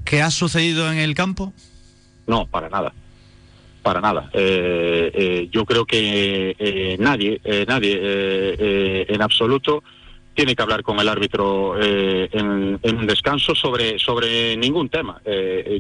que 0.05 0.23
ha 0.23 0.31
sucedido 0.31 0.91
en 0.91 0.99
el 0.99 1.15
campo? 1.15 1.53
No, 2.27 2.47
para 2.47 2.69
nada 2.69 2.93
para 3.85 4.01
nada. 4.01 4.31
Eh, 4.33 5.13
eh, 5.15 5.49
yo 5.53 5.65
creo 5.65 5.85
que 5.85 6.57
eh, 6.59 6.97
nadie, 6.99 7.41
nadie 7.69 9.05
en 9.07 9.23
absoluto 9.23 9.85
tiene 10.33 10.57
que 10.57 10.63
hablar 10.63 10.83
con 10.83 10.99
el 10.99 11.09
árbitro 11.09 11.81
en, 11.81 12.81
en, 12.83 12.97
un 12.97 13.07
descanso 13.07 13.55
sobre, 13.55 14.01
sobre 14.01 14.57
ningún 14.57 14.89
tema. 14.89 15.21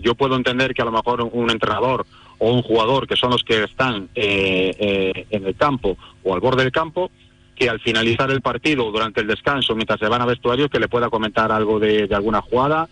yo 0.00 0.14
puedo 0.14 0.36
entender 0.36 0.74
que 0.74 0.82
a 0.82 0.84
lo 0.84 0.92
mejor 0.92 1.22
un 1.22 1.50
entrenador 1.50 2.06
o 2.38 2.52
un 2.52 2.62
jugador, 2.62 3.08
que 3.08 3.16
son 3.16 3.30
los 3.30 3.42
que 3.42 3.64
están 3.64 4.08
en 4.14 5.44
el 5.46 5.56
campo 5.56 5.96
o 6.22 6.34
al 6.34 6.40
borde 6.40 6.62
del 6.62 6.70
campo, 6.70 7.10
que 7.54 7.68
al 7.68 7.80
finalizar 7.80 8.30
el 8.30 8.40
partido 8.40 8.90
durante 8.90 9.20
el 9.20 9.26
descanso, 9.26 9.74
mientras 9.74 10.00
se 10.00 10.08
van 10.08 10.22
a 10.22 10.26
vestuario, 10.26 10.68
que 10.68 10.80
le 10.80 10.88
pueda 10.88 11.10
comentar 11.10 11.52
algo 11.52 11.78
de, 11.78 12.08
alguna 12.12 12.40
jugada 12.40 12.88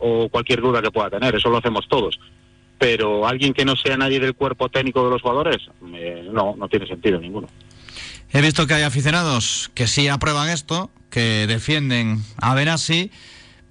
o 0.00 0.28
cualquier 0.30 0.60
duda 0.60 0.80
que 0.80 0.90
pueda 0.90 1.10
tener. 1.10 1.34
Eso 1.34 1.50
lo 1.50 1.58
hacemos 1.58 1.86
todos 1.88 2.18
pero 2.78 3.26
alguien 3.26 3.52
que 3.52 3.64
no 3.64 3.76
sea 3.76 3.96
nadie 3.96 4.20
del 4.20 4.34
cuerpo 4.34 4.68
técnico 4.68 5.04
de 5.04 5.10
los 5.10 5.20
jugadores, 5.20 5.56
eh, 5.94 6.28
no, 6.32 6.54
no 6.56 6.68
tiene 6.68 6.86
sentido 6.86 7.20
ninguno. 7.20 7.48
He 8.30 8.40
visto 8.40 8.66
que 8.66 8.74
hay 8.74 8.82
aficionados 8.82 9.70
que 9.74 9.86
sí 9.86 10.08
aprueban 10.08 10.48
esto, 10.48 10.90
que 11.10 11.46
defienden 11.46 12.18
a 12.36 12.54
Benassi, 12.54 13.10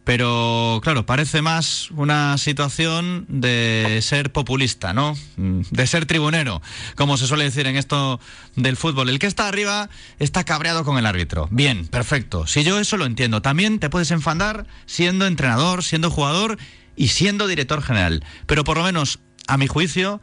pero 0.07 0.79
claro, 0.83 1.05
parece 1.05 1.41
más 1.41 1.91
una 1.91 2.37
situación 2.37 3.25
de 3.27 3.99
ser 4.01 4.31
populista, 4.31 4.93
¿no? 4.93 5.17
De 5.35 5.85
ser 5.85 6.05
tribunero, 6.05 6.61
como 6.95 7.17
se 7.17 7.27
suele 7.27 7.43
decir 7.43 7.67
en 7.67 7.75
esto 7.75 8.21
del 8.55 8.77
fútbol. 8.77 9.09
El 9.09 9.19
que 9.19 9.27
está 9.27 9.49
arriba 9.49 9.89
está 10.17 10.45
cabreado 10.45 10.85
con 10.85 10.97
el 10.97 11.05
árbitro. 11.05 11.49
Bien, 11.51 11.85
perfecto. 11.87 12.47
Si 12.47 12.63
yo 12.63 12.79
eso 12.79 12.95
lo 12.95 13.05
entiendo, 13.05 13.41
también 13.41 13.79
te 13.79 13.89
puedes 13.89 14.11
enfadar 14.11 14.65
siendo 14.85 15.27
entrenador, 15.27 15.83
siendo 15.83 16.09
jugador 16.09 16.57
y 16.95 17.09
siendo 17.09 17.45
director 17.45 17.83
general. 17.83 18.23
Pero 18.45 18.63
por 18.63 18.77
lo 18.77 18.85
menos, 18.85 19.19
a 19.45 19.57
mi 19.57 19.67
juicio, 19.67 20.21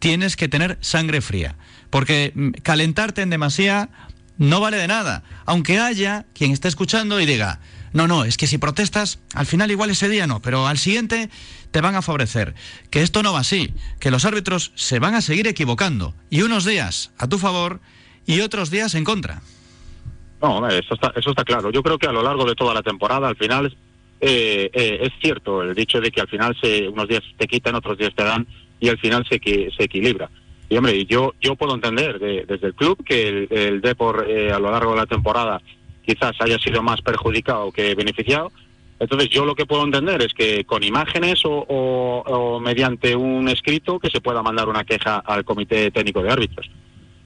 tienes 0.00 0.34
que 0.34 0.48
tener 0.48 0.76
sangre 0.80 1.20
fría. 1.20 1.54
Porque 1.90 2.34
calentarte 2.64 3.22
en 3.22 3.30
demasía 3.30 3.90
no 4.38 4.58
vale 4.58 4.78
de 4.78 4.88
nada. 4.88 5.22
Aunque 5.46 5.78
haya 5.78 6.26
quien 6.34 6.50
esté 6.50 6.66
escuchando 6.66 7.20
y 7.20 7.26
diga, 7.26 7.60
no, 7.92 8.06
no, 8.06 8.24
es 8.24 8.36
que 8.36 8.46
si 8.46 8.58
protestas, 8.58 9.18
al 9.34 9.46
final 9.46 9.70
igual 9.70 9.90
ese 9.90 10.08
día 10.08 10.26
no, 10.26 10.40
pero 10.40 10.66
al 10.66 10.78
siguiente 10.78 11.28
te 11.70 11.80
van 11.80 11.96
a 11.96 12.02
favorecer. 12.02 12.54
Que 12.90 13.02
esto 13.02 13.22
no 13.22 13.32
va 13.32 13.40
así, 13.40 13.74
que 13.98 14.10
los 14.10 14.24
árbitros 14.24 14.72
se 14.74 14.98
van 14.98 15.14
a 15.14 15.20
seguir 15.20 15.46
equivocando. 15.46 16.14
Y 16.30 16.42
unos 16.42 16.64
días 16.64 17.12
a 17.18 17.28
tu 17.28 17.38
favor 17.38 17.80
y 18.26 18.40
otros 18.40 18.70
días 18.70 18.94
en 18.94 19.04
contra. 19.04 19.42
No, 20.40 20.66
eso 20.68 20.94
está, 20.94 21.12
eso 21.16 21.30
está 21.30 21.44
claro. 21.44 21.70
Yo 21.70 21.82
creo 21.82 21.98
que 21.98 22.06
a 22.06 22.12
lo 22.12 22.22
largo 22.22 22.44
de 22.44 22.54
toda 22.54 22.74
la 22.74 22.82
temporada, 22.82 23.28
al 23.28 23.36
final 23.36 23.76
eh, 24.20 24.70
eh, 24.72 24.98
es 25.02 25.12
cierto 25.20 25.62
el 25.62 25.74
dicho 25.74 26.00
de 26.00 26.10
que 26.10 26.20
al 26.20 26.28
final 26.28 26.56
se, 26.60 26.88
unos 26.88 27.08
días 27.08 27.22
te 27.36 27.46
quitan, 27.46 27.74
otros 27.74 27.98
días 27.98 28.14
te 28.14 28.24
dan 28.24 28.46
y 28.78 28.88
al 28.88 28.98
final 28.98 29.26
se, 29.28 29.38
se 29.38 29.84
equilibra. 29.84 30.30
Y 30.68 30.76
hombre, 30.76 31.04
yo, 31.04 31.34
yo 31.40 31.56
puedo 31.56 31.74
entender 31.74 32.20
de, 32.20 32.44
desde 32.46 32.68
el 32.68 32.74
club 32.74 33.04
que 33.04 33.28
el, 33.28 33.48
el 33.50 33.80
Depor 33.80 34.26
eh, 34.28 34.52
a 34.52 34.58
lo 34.60 34.70
largo 34.70 34.92
de 34.92 34.98
la 34.98 35.06
temporada 35.06 35.60
quizás 36.04 36.32
haya 36.40 36.58
sido 36.58 36.82
más 36.82 37.00
perjudicado 37.02 37.72
que 37.72 37.94
beneficiado. 37.94 38.52
Entonces 38.98 39.30
yo 39.30 39.46
lo 39.46 39.54
que 39.54 39.66
puedo 39.66 39.84
entender 39.84 40.20
es 40.22 40.34
que 40.34 40.64
con 40.64 40.82
imágenes 40.82 41.44
o, 41.44 41.64
o, 41.68 42.22
o 42.26 42.60
mediante 42.60 43.16
un 43.16 43.48
escrito 43.48 43.98
que 43.98 44.10
se 44.10 44.20
pueda 44.20 44.42
mandar 44.42 44.68
una 44.68 44.84
queja 44.84 45.18
al 45.18 45.44
Comité 45.44 45.90
Técnico 45.90 46.22
de 46.22 46.30
Árbitros 46.30 46.70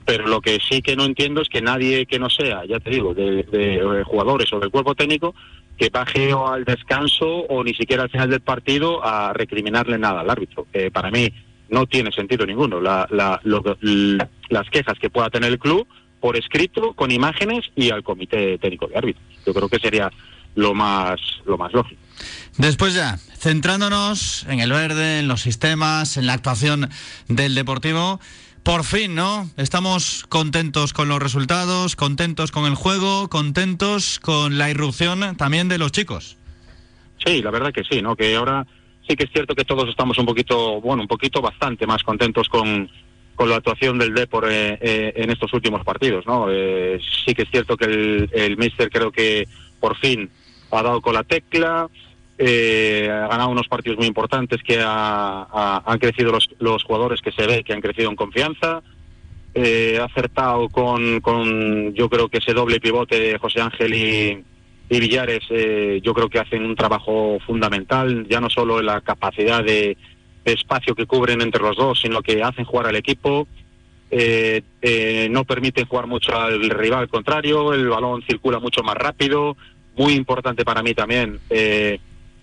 pero 0.04 0.26
lo 0.26 0.40
que 0.40 0.58
sí 0.60 0.82
que 0.82 0.96
no 0.96 1.04
entiendo 1.04 1.40
es 1.40 1.48
que 1.48 1.62
nadie 1.62 2.06
que 2.06 2.18
no 2.18 2.28
sea, 2.28 2.64
ya 2.66 2.78
te 2.78 2.90
digo, 2.90 3.14
de, 3.14 3.42
de, 3.44 3.58
de, 3.78 4.04
jugadores 4.04 4.52
o 4.52 4.60
del 4.60 4.70
cuerpo 4.70 4.94
técnico, 4.94 5.34
que 5.76 5.88
baje 5.88 6.32
o 6.34 6.46
al 6.46 6.64
descanso 6.64 7.26
o 7.26 7.64
ni 7.64 7.74
siquiera 7.74 8.04
al 8.04 8.10
final 8.10 8.30
del 8.30 8.40
partido 8.40 9.04
a 9.04 9.32
recriminarle 9.32 9.98
nada 9.98 10.20
al 10.20 10.30
árbitro. 10.30 10.66
que 10.72 10.90
para 10.90 11.10
mí 11.10 11.32
no 11.70 11.86
tiene 11.86 12.12
sentido 12.12 12.44
ninguno. 12.44 12.80
La, 12.80 13.06
la, 13.10 13.40
lo, 13.44 13.62
las 14.50 14.70
quejas 14.70 14.98
que 14.98 15.10
pueda 15.10 15.30
tener 15.30 15.50
el 15.50 15.58
club 15.58 15.86
por 16.24 16.38
escrito, 16.38 16.94
con 16.94 17.10
imágenes 17.10 17.66
y 17.76 17.90
al 17.90 18.02
comité 18.02 18.56
técnico 18.56 18.86
de 18.86 18.96
árbitros. 18.96 19.22
Yo 19.44 19.52
creo 19.52 19.68
que 19.68 19.78
sería 19.78 20.10
lo 20.54 20.72
más, 20.72 21.20
lo 21.44 21.58
más 21.58 21.70
lógico. 21.74 22.00
Después 22.56 22.94
ya, 22.94 23.18
centrándonos 23.36 24.46
en 24.48 24.60
el 24.60 24.70
verde, 24.70 25.18
en 25.18 25.28
los 25.28 25.42
sistemas, 25.42 26.16
en 26.16 26.26
la 26.26 26.32
actuación 26.32 26.88
del 27.28 27.54
Deportivo. 27.54 28.20
Por 28.62 28.84
fin, 28.84 29.14
¿no? 29.14 29.50
Estamos 29.58 30.24
contentos 30.30 30.94
con 30.94 31.10
los 31.10 31.22
resultados, 31.22 31.94
contentos 31.94 32.52
con 32.52 32.64
el 32.64 32.74
juego, 32.74 33.28
contentos 33.28 34.18
con 34.18 34.56
la 34.56 34.70
irrupción 34.70 35.36
también 35.36 35.68
de 35.68 35.76
los 35.76 35.92
chicos. 35.92 36.38
Sí, 37.22 37.42
la 37.42 37.50
verdad 37.50 37.70
que 37.70 37.84
sí, 37.84 38.00
¿no? 38.00 38.16
Que 38.16 38.34
ahora 38.34 38.66
sí 39.06 39.14
que 39.14 39.24
es 39.24 39.30
cierto 39.30 39.54
que 39.54 39.66
todos 39.66 39.90
estamos 39.90 40.16
un 40.16 40.24
poquito, 40.24 40.80
bueno, 40.80 41.02
un 41.02 41.08
poquito 41.08 41.42
bastante 41.42 41.86
más 41.86 42.02
contentos 42.02 42.48
con, 42.48 42.88
con 43.34 43.48
la 43.48 43.56
actuación 43.56 43.98
del 43.98 44.14
Depor 44.14 44.46
eh, 44.50 44.78
eh, 44.80 45.12
en 45.16 45.30
estos 45.30 45.52
últimos 45.52 45.84
partidos, 45.84 46.26
¿no? 46.26 46.46
Eh, 46.50 47.00
sí 47.24 47.34
que 47.34 47.42
es 47.42 47.50
cierto 47.50 47.76
que 47.76 47.86
el, 47.86 48.30
el 48.32 48.56
Mister 48.56 48.90
creo 48.90 49.10
que 49.10 49.46
por 49.80 49.96
fin 49.96 50.30
ha 50.70 50.82
dado 50.82 51.00
con 51.00 51.14
la 51.14 51.24
tecla, 51.24 51.88
eh, 52.36 53.08
ha 53.10 53.28
ganado 53.28 53.50
unos 53.50 53.68
partidos 53.68 53.98
muy 53.98 54.06
importantes 54.06 54.62
que 54.62 54.80
ha, 54.80 55.46
ha, 55.50 55.82
han 55.84 55.98
crecido 55.98 56.32
los, 56.32 56.48
los, 56.58 56.82
jugadores 56.82 57.20
que 57.20 57.30
se 57.30 57.46
ve 57.46 57.62
que 57.62 57.72
han 57.72 57.80
crecido 57.80 58.10
en 58.10 58.16
confianza. 58.16 58.82
Eh, 59.54 59.98
ha 60.00 60.04
acertado 60.04 60.68
con, 60.68 61.20
con, 61.20 61.94
yo 61.94 62.08
creo 62.08 62.28
que 62.28 62.38
ese 62.38 62.52
doble 62.52 62.80
pivote 62.80 63.20
de 63.20 63.38
José 63.38 63.60
Ángel 63.60 63.94
y, 63.94 64.44
y 64.88 65.00
Villares, 65.00 65.44
eh, 65.50 66.00
yo 66.02 66.12
creo 66.12 66.28
que 66.28 66.40
hacen 66.40 66.64
un 66.64 66.74
trabajo 66.74 67.38
fundamental, 67.46 68.26
ya 68.28 68.40
no 68.40 68.50
solo 68.50 68.80
en 68.80 68.86
la 68.86 69.00
capacidad 69.00 69.62
de 69.62 69.96
espacio 70.44 70.94
que 70.94 71.06
cubren 71.06 71.40
entre 71.40 71.62
los 71.62 71.76
dos, 71.76 72.00
sino 72.00 72.22
que 72.22 72.42
hacen 72.42 72.64
jugar 72.64 72.86
al 72.86 72.96
equipo. 72.96 73.46
Eh, 74.10 74.62
eh, 74.82 75.28
no 75.30 75.44
permiten 75.44 75.86
jugar 75.86 76.06
mucho 76.06 76.38
al 76.38 76.70
rival 76.70 77.08
contrario, 77.08 77.72
el 77.72 77.88
balón 77.88 78.22
circula 78.22 78.60
mucho 78.60 78.82
más 78.82 78.94
rápido, 78.94 79.56
muy 79.96 80.12
importante 80.12 80.64
para 80.64 80.82
mí 80.82 80.94
también 80.94 81.40
eh, 81.50 81.98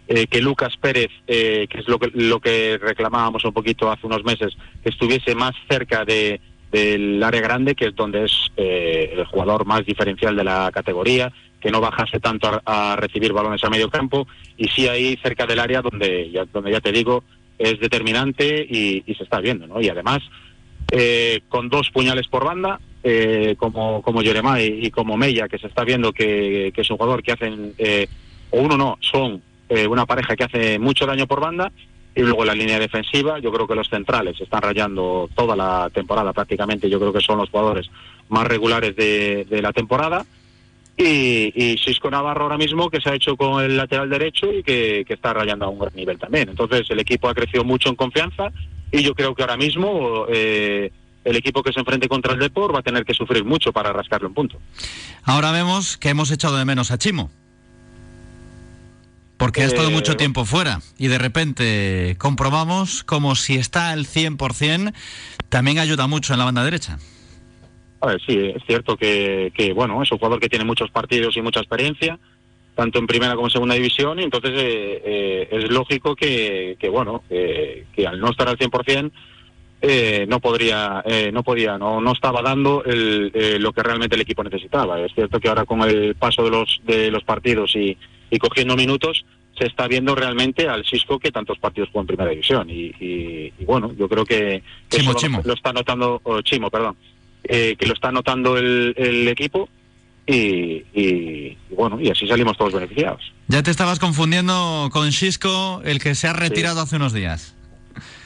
eh, 0.08 0.28
que 0.28 0.41
Lucas 0.41 0.76
Pérez, 0.76 1.10
eh, 1.28 1.68
que 1.70 1.80
es 1.80 1.88
lo 1.88 1.97
que, 1.97 2.12
lo 2.14 2.41
que 2.41 2.78
reclamábamos 2.78 3.45
un 3.45 3.54
poquito 3.54 3.89
hace 3.89 4.06
unos 4.06 4.24
meses, 4.26 4.54
que 4.84 4.89
estuviese 4.89 5.36
más 5.36 5.54
cerca 5.70 6.04
de, 6.04 6.41
del 6.72 7.24
área 7.24 7.39
grande, 7.39 7.76
que 7.76 7.86
es 7.88 7.95
donde 7.95 8.26
es 8.26 8.52
eh, 8.58 9.14
el 9.16 9.26
jugador 9.26 9.66
más 9.66 9.86
diferencial 9.86 10.36
de 10.36 10.43
la 10.43 10.70
categoría, 10.74 11.32
que 11.62 11.72
no 11.72 11.80
bajase 11.80 12.20
tanto 12.20 12.47
a, 12.66 12.93
a 12.93 12.95
recibir 12.97 13.32
balones 13.32 13.64
a 13.64 13.70
medio 13.70 13.89
campo, 13.89 14.28
y 14.58 14.68
sí 14.68 14.88
ahí 14.89 15.18
cerca 15.24 15.45
del 15.45 15.60
área 15.60 15.82
donde 15.82 16.30
ya, 16.32 16.43
donde 16.45 16.72
ya 16.72 16.82
te 16.82 16.91
digo 16.91 17.24
es 17.62 17.80
determinante 17.80 18.66
y, 18.68 19.03
se 19.16 19.24
está 19.24 19.39
viendo, 19.39 19.68
¿no? 19.68 19.82
Y 19.82 19.89
además, 19.89 20.20
eh, 20.91 21.41
con 21.49 21.70
dos 21.70 21.89
puñales 21.91 22.28
por 22.28 22.43
banda, 22.43 22.80
eh, 23.03 23.55
como, 23.57 24.01
como 24.03 24.22
y 24.22 24.91
como 24.91 25.18
Mella, 25.18 25.47
que 25.47 25.57
se 25.57 25.68
está 25.68 25.84
viendo 25.84 26.14
que, 26.14 26.72
es 26.76 26.89
un 26.91 26.97
jugador 26.97 27.24
que 27.24 27.32
hacen, 27.32 27.74
eh, 27.78 28.07
o 28.51 28.62
uno 28.62 28.78
no, 28.78 28.97
son 28.99 29.41
eh, 29.70 29.88
una 29.88 30.05
pareja 30.05 30.36
que 30.36 30.43
hace 30.43 30.78
mucho 30.78 31.05
daño 31.05 31.26
por 31.26 31.39
banda, 31.39 31.72
y 32.14 32.22
luego 32.22 32.45
la 32.45 32.53
línea 32.53 32.78
defensiva, 32.78 33.39
yo 33.39 33.51
creo 33.51 33.68
que 33.68 33.74
los 33.74 33.89
centrales 33.89 34.39
están 34.39 34.62
rayando 34.62 35.30
toda 35.34 35.55
la 35.55 35.89
temporada 35.91 36.34
prácticamente, 36.34 36.89
yo 36.89 36.99
creo 36.99 37.14
que 37.14 37.22
son 37.22 37.38
los 37.38 37.49
jugadores 37.49 37.89
más 38.30 38.45
regulares 38.45 38.95
de 38.95 39.62
la 39.62 39.72
temporada. 39.72 40.26
Y, 41.02 41.52
y 41.56 41.78
Navarro 42.12 42.43
ahora 42.43 42.58
mismo 42.58 42.89
que 42.89 43.02
se 43.02 43.10
ha 43.10 43.16
hecho 43.16 43.36
con 43.36 43.64
el 43.64 43.78
lateral 43.78 44.10
derecho 44.10 44.52
y 44.52 44.64
que, 44.64 45.04
que 45.08 45.14
está 45.14 45.34
rayando 45.34 45.66
a 45.66 45.70
un 45.70 45.80
gran 45.80 45.93
nivel 45.95 46.20
también. 46.20 46.49
Entonces 46.49 46.84
el 46.89 46.99
equipo 46.99 47.30
ha 47.30 47.34
crecido 47.34 47.64
mucho 47.64 47.89
en 47.89 47.95
confianza 47.95 48.52
y 48.91 49.02
yo 49.02 49.16
creo 49.16 49.34
que 49.34 49.41
ahora 49.41 49.58
mismo 49.58 50.26
eh, 50.30 50.91
el 51.24 51.36
equipo 51.36 51.64
que 51.64 51.72
se 51.72 51.80
enfrente 51.80 52.08
contra 52.08 52.34
el 52.34 52.39
Depor 52.39 52.76
va 52.76 52.80
a 52.80 52.84
tener 52.84 53.06
que 53.06 53.14
sufrir 53.14 53.43
mucho 53.45 53.72
para 53.72 53.93
rascarle 53.93 54.28
un 54.28 54.34
punto. 54.34 54.60
Ahora 55.24 55.52
vemos 55.52 55.97
que 55.97 56.10
hemos 56.10 56.32
echado 56.32 56.58
de 56.58 56.66
menos 56.66 56.91
a 56.91 56.97
Chimo. 56.97 57.32
Porque 59.38 59.64
ha 59.64 59.66
estado 59.66 59.89
Eh, 59.89 59.93
mucho 59.93 60.16
tiempo 60.18 60.45
fuera 60.45 60.82
y 60.99 61.08
de 61.08 61.18
repente 61.18 62.16
comprobamos 62.20 63.04
como 63.04 63.36
si 63.36 63.56
está 63.56 63.89
al 63.89 64.06
100% 64.06 64.93
también 65.49 65.80
ayuda 65.80 66.06
mucho 66.06 66.34
en 66.34 66.39
la 66.39 66.45
banda 66.45 66.64
derecha. 66.64 66.99
A 68.02 68.08
ver, 68.08 68.22
sí, 68.26 68.36
es 68.56 68.64
cierto 68.66 68.97
que, 68.97 69.52
que, 69.56 69.74
bueno, 69.74 70.02
es 70.02 70.12
un 70.12 70.18
jugador 70.18 70.39
que 70.39 70.49
tiene 70.49 70.66
muchos 70.66 70.89
partidos 70.91 71.38
y 71.38 71.41
mucha 71.41 71.60
experiencia, 71.60 72.18
tanto 72.76 72.99
en 72.99 73.06
primera 73.08 73.36
como 73.36 73.47
en 73.47 73.52
segunda 73.52 73.76
división, 73.76 74.20
y 74.20 74.24
entonces 74.24 74.52
eh, 74.56 75.02
eh, 75.06 75.47
es 75.52 75.70
lógico 75.72 76.16
que, 76.16 76.78
que 76.80 76.89
bueno, 76.89 77.24
que, 77.30 77.86
que 77.95 78.08
al 78.08 78.20
no 78.20 78.32
estar 78.32 78.47
al 78.49 78.58
100%, 78.58 79.12
eh, 79.84 80.26
no 80.28 80.39
podría, 80.39 81.04
eh, 81.06 81.32
no 81.34 81.43
podía, 81.43 81.78
no, 81.78 82.02
no 82.02 82.12
estaba 82.12 82.41
dando 82.41 82.84
el, 82.86 83.32
eh, 83.34 83.58
lo 83.60 83.74
que 83.74 83.82
realmente 83.84 84.16
el 84.16 84.22
equipo 84.22 84.43
necesitaba. 84.43 84.99
Es 84.99 85.14
cierto 85.14 85.39
que 85.39 85.49
ahora 85.49 85.66
con 85.66 85.82
el 85.82 86.16
paso 86.16 86.43
de 86.43 86.52
los, 86.52 86.80
de 86.84 87.10
los 87.12 87.24
partidos 87.24 87.76
y, 87.76 87.97
y 88.30 88.38
cogiendo 88.38 88.76
minutos, 88.76 89.26
se 89.58 89.66
está 89.66 89.88
viendo 89.88 90.16
realmente 90.16 90.68
al 90.68 90.86
Cisco 90.86 91.20
que 91.20 91.32
tantos 91.32 91.58
partidos 91.60 91.89
jugó 91.89 92.02
en 92.02 92.08
primera 92.08 92.30
división. 92.30 92.70
Y, 92.70 92.93
y- 92.99 93.54
y 93.60 93.66
bueno, 93.66 93.91
yo 93.97 94.08
creo 94.08 94.24
que, 94.26 94.64
Chimo, 94.89 95.12
eso 95.12 95.14
lo- 95.14 95.20
Chimo. 95.20 95.41
Lo, 95.43 95.54
está 95.54 95.74
notando, 95.74 96.22
o 96.24 96.41
Chimo, 96.41 96.70
perdón, 96.70 96.95
eh, 97.44 97.76
que 97.78 97.86
lo 97.88 97.94
está 97.94 98.12
notando 98.12 98.58
el, 98.58 98.94
el 98.98 99.28
equipo 99.28 99.70
y, 100.28 100.36
y- 100.94 101.58
y 101.70 101.76
bueno, 101.76 102.00
y 102.00 102.10
así 102.10 102.28
salimos 102.28 102.58
todos 102.58 102.74
beneficiados. 102.74 103.22
Ya 103.48 103.64
te 103.64 103.72
estabas 103.72 104.00
confundiendo 104.00 104.89
con 104.92 105.12
Xisco, 105.12 105.82
el 105.84 106.00
que 106.00 106.16
se 106.16 106.28
ha 106.28 106.34
retirado 106.34 106.82
hace 106.82 106.96
unos 106.98 107.14
días. 107.14 107.56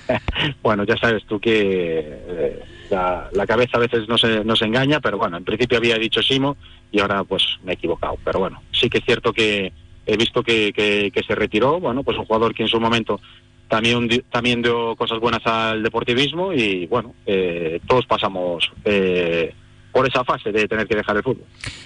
Bueno, 0.62 0.84
ya 0.84 0.96
sabes 0.98 1.24
tú 1.26 1.40
que 1.40 2.02
eh, 2.28 2.60
la, 2.92 3.28
la 3.34 3.48
cabeza 3.48 3.78
a 3.78 3.80
veces 3.80 4.08
no 4.08 4.18
se, 4.20 4.44
no 4.44 4.56
se 4.56 4.66
engaña, 4.66 5.00
pero 5.00 5.18
bueno, 5.18 5.38
en 5.38 5.44
principio 5.44 5.78
había 5.80 5.98
dicho 5.98 6.22
Simo 6.22 6.58
y 6.92 7.00
ahora 7.00 7.24
pues 7.24 7.44
me 7.64 7.72
he 7.72 7.76
equivocado. 7.76 8.18
Pero 8.24 8.40
bueno, 8.40 8.62
sí 8.72 8.88
que 8.90 9.00
es 9.00 9.06
cierto 9.06 9.34
que 9.34 9.74
he 10.06 10.18
visto 10.18 10.44
que, 10.44 10.72
que- 10.74 11.10
que 11.12 11.24
se 11.24 11.34
retiró, 11.34 11.80
bueno, 11.80 12.04
pues 12.04 12.18
un 12.20 12.26
jugador 12.26 12.54
que 12.54 12.62
en 12.64 12.70
su 12.70 12.80
momento 12.80 13.20
también, 13.68 14.24
también 14.32 14.62
dio 14.62 14.96
cosas 14.96 15.20
buenas 15.20 15.46
al 15.46 15.84
deportivismo 15.84 16.54
y 16.54 16.86
bueno, 16.88 17.14
eh, 17.26 17.80
todos 17.88 18.06
pasamos 18.06 18.72
eh, 18.84 19.54
por 19.92 20.08
esa 20.08 20.24
fase 20.24 20.52
de 20.52 20.68
tener 20.68 20.88
que 20.88 20.96
dejar 20.96 21.18
el 21.18 21.24
fútbol. 21.24 21.46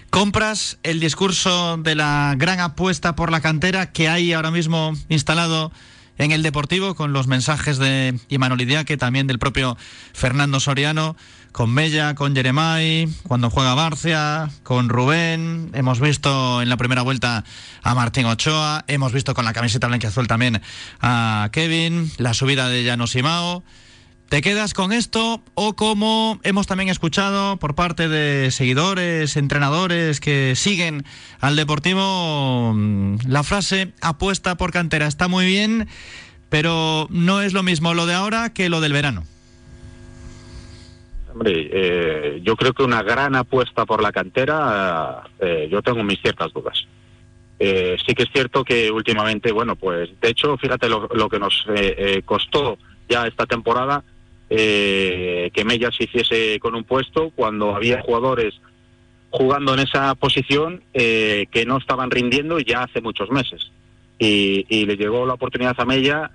¿Compras 0.10 0.80
el 0.84 1.00
discurso 1.00 1.78
de 1.78 1.96
la 1.96 2.34
gran 2.38 2.60
apuesta 2.60 3.16
por 3.16 3.32
la 3.32 3.42
cantera 3.42 3.92
que 3.92 4.10
hay 4.10 4.34
ahora 4.34 4.52
mismo 4.52 4.94
instalado 5.10 5.72
en 6.18 6.32
el 6.32 6.44
Deportivo 6.44 6.96
con 6.96 7.14
los 7.14 7.28
mensajes 7.28 7.78
de 7.78 8.20
Imanol 8.28 8.62
Idiaque, 8.62 8.98
también 8.98 9.26
del 9.26 9.40
propio 9.40 9.78
Fernando 10.14 10.60
Soriano, 10.60 11.16
con 11.52 11.74
Mella, 11.74 12.16
con 12.16 12.36
Jeremai, 12.36 13.10
cuando 13.28 13.50
juega 13.50 13.74
Barcia, 13.74 14.50
con 14.64 14.90
Rubén, 14.90 15.72
hemos 15.74 16.00
visto 16.00 16.62
en 16.62 16.70
la 16.70 16.78
primera 16.78 17.02
vuelta 17.02 17.44
a 17.82 17.96
Martín 17.96 18.26
Ochoa, 18.26 18.86
hemos 18.88 19.14
visto 19.14 19.34
con 19.34 19.46
la 19.46 19.54
camiseta 19.54 19.88
blanquiazul 19.88 20.28
también 20.28 20.62
a 21.02 21.50
Kevin, 21.52 22.12
la 22.18 22.34
subida 22.34 22.70
de 22.70 22.84
Llano 22.84 23.08
Simao. 23.08 23.64
¿Te 24.30 24.42
quedas 24.42 24.76
con 24.76 24.94
esto 24.94 25.44
o 25.56 25.76
como 25.76 26.40
hemos 26.44 26.68
también 26.68 26.90
escuchado 26.90 27.58
por 27.58 27.74
parte 27.74 28.08
de 28.08 28.52
seguidores, 28.52 29.36
entrenadores 29.38 30.20
que 30.20 30.54
siguen 30.56 31.04
al 31.40 31.56
Deportivo 31.56 32.74
mm, 32.76 33.18
la 33.26 33.42
frase 33.42 33.94
apuesta 34.02 34.56
por 34.56 34.72
cantera 34.72 35.08
está 35.08 35.28
muy 35.28 35.48
bien, 35.48 35.88
pero 36.50 37.08
no 37.10 37.42
es 37.42 37.54
lo 37.54 37.64
mismo 37.64 37.96
lo 37.96 38.06
de 38.06 38.14
ahora 38.14 38.54
que 38.54 38.70
lo 38.70 38.82
del 38.82 38.94
verano? 38.94 39.24
Hombre, 41.40 41.70
eh, 41.72 42.42
yo 42.44 42.58
creo 42.58 42.74
que 42.74 42.84
una 42.84 43.02
gran 43.02 43.34
apuesta 43.34 43.86
por 43.86 44.04
la 44.04 44.12
cantera, 44.12 45.24
eh, 45.40 45.70
yo 45.72 45.82
tengo 45.82 46.04
mis 46.04 46.20
ciertas 46.20 46.52
dudas. 46.52 46.86
Eh, 47.58 47.96
sí 48.06 48.14
que 48.14 48.24
es 48.24 48.30
cierto 48.34 48.66
que 48.66 48.92
últimamente, 48.92 49.54
bueno, 49.54 49.78
pues 49.78 50.10
de 50.20 50.30
hecho, 50.30 50.58
fíjate 50.58 50.90
lo, 50.90 51.08
lo 51.14 51.30
que 51.30 51.40
nos 51.40 51.66
eh, 51.70 51.96
eh, 51.98 52.22
costó 52.26 52.78
ya 53.08 53.26
esta 53.26 53.46
temporada 53.46 54.04
eh, 54.50 55.50
que 55.54 55.64
Mella 55.64 55.90
se 55.98 56.04
hiciese 56.04 56.60
con 56.60 56.76
un 56.76 56.84
puesto 56.84 57.30
cuando 57.30 57.74
había 57.74 58.02
jugadores 58.02 58.60
jugando 59.30 59.74
en 59.74 59.80
esa 59.80 60.16
posición 60.16 60.84
que 60.92 61.64
no 61.66 61.78
estaban 61.78 62.12
rindiendo 62.12 62.60
ya 62.60 62.84
hace 62.84 63.00
muchos 63.00 63.30
meses. 63.30 63.72
Y, 64.18 64.66
y 64.68 64.86
le 64.86 64.98
llegó 64.98 65.26
la 65.26 65.36
oportunidad 65.36 65.80
a 65.80 65.86
Mella 65.86 66.32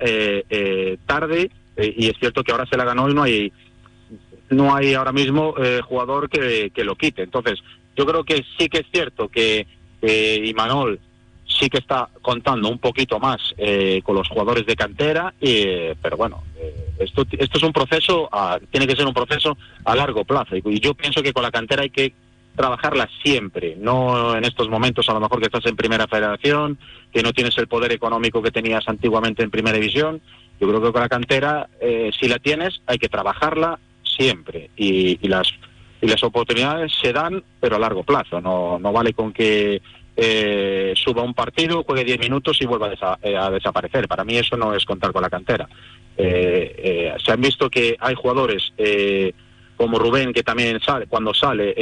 tarde 1.05 1.51
y 1.77 2.07
es 2.07 2.15
cierto 2.19 2.43
que 2.43 2.53
ahora 2.53 2.67
se 2.71 2.77
la 2.79 2.85
ganó 2.85 3.11
y 3.11 3.15
no 3.15 3.25
hay 3.25 3.53
no 4.51 4.75
hay 4.75 4.95
ahora 4.95 5.13
mismo 5.13 5.55
eh, 5.59 5.81
jugador 5.83 6.29
que, 6.29 6.71
que 6.75 6.85
lo 6.85 6.97
quite. 6.97 7.23
Entonces, 7.23 7.61
yo 7.97 8.07
creo 8.07 8.25
que 8.25 8.45
sí 8.59 8.69
que 8.69 8.79
es 8.79 8.87
cierto 8.93 9.29
que 9.29 9.67
eh, 10.03 10.43
Imanol 10.45 11.01
sí 11.47 11.69
que 11.69 11.79
está 11.79 12.09
contando 12.21 12.69
un 12.69 12.79
poquito 12.79 13.21
más 13.21 13.39
eh, 13.57 14.01
con 14.03 14.17
los 14.17 14.29
jugadores 14.29 14.67
de 14.67 14.75
cantera, 14.75 15.35
eh, 15.41 15.95
pero 16.03 16.17
bueno, 16.17 16.43
eh, 16.59 16.75
esto, 16.99 17.25
esto 17.31 17.59
es 17.59 17.63
un 17.63 17.73
proceso, 17.73 18.29
a- 18.33 18.59
tiene 18.71 18.87
que 18.87 18.97
ser 18.97 19.07
un 19.07 19.15
proceso 19.15 19.57
a 19.85 19.95
largo 19.95 20.25
plazo. 20.25 20.57
Y, 20.57 20.63
y 20.67 20.81
yo 20.81 20.95
pienso 20.95 21.23
que 21.23 21.33
con 21.33 21.43
la 21.43 21.51
cantera 21.53 21.83
hay 21.83 21.91
que 21.91 22.13
trabajarla 22.57 23.09
siempre, 23.23 23.77
no 23.79 24.37
en 24.37 24.45
estos 24.45 24.69
momentos 24.69 25.09
a 25.09 25.13
lo 25.13 25.21
mejor 25.21 25.41
que 25.41 25.47
estás 25.47 25.67
en 25.67 25.77
primera 25.77 26.07
federación, 26.07 26.79
que 27.13 27.23
no 27.23 27.33
tienes 27.33 27.57
el 27.59 27.67
poder 27.69 27.93
económico 27.93 28.43
que 28.43 28.51
tenías 28.53 28.87
antiguamente 28.89 29.43
en 29.43 29.51
primera 29.51 29.77
división. 29.79 30.21
Yo 30.61 30.69
creo 30.69 30.81
que 30.81 30.93
con 30.93 31.03
la 31.03 31.09
cantera, 31.09 31.69
eh, 31.81 32.11
si 32.19 32.29
la 32.29 32.39
tienes, 32.39 32.81
hay 32.87 32.99
que 32.99 33.09
trabajarla 33.09 33.79
siempre 34.17 34.71
y, 34.77 35.19
y 35.25 35.29
las 35.29 35.49
y 36.01 36.07
las 36.07 36.23
oportunidades 36.23 36.93
se 37.01 37.13
dan, 37.15 37.43
pero 37.61 37.77
a 37.77 37.79
largo 37.79 38.03
plazo. 38.03 38.39
No, 38.41 38.79
no 38.79 38.93
vale 38.93 39.15
con 39.15 39.33
que 39.33 39.81
eh, 40.17 40.93
suba 40.97 41.23
un 41.23 41.33
partido, 41.33 41.83
juegue 41.83 42.05
10 42.05 42.19
minutos 42.21 42.59
y 42.61 42.67
vuelva 42.67 42.89
a, 42.89 42.91
desa- 42.95 43.19
eh, 43.23 43.37
a 43.37 43.51
desaparecer. 43.51 44.07
Para 44.07 44.23
mí 44.25 44.37
eso 44.37 44.55
no 44.57 44.75
es 44.75 44.85
contar 44.85 45.13
con 45.13 45.23
la 45.23 45.31
cantera. 45.31 45.67
Eh, 46.17 46.75
eh, 46.79 47.15
se 47.25 47.33
han 47.33 47.41
visto 47.41 47.71
que 47.71 47.97
hay 47.99 48.15
jugadores 48.15 48.73
eh, 48.77 49.33
como 49.77 49.99
Rubén 49.99 50.33
que 50.35 50.43
también 50.43 50.79
sale, 50.81 51.07
cuando 51.07 51.33
sale 51.35 51.75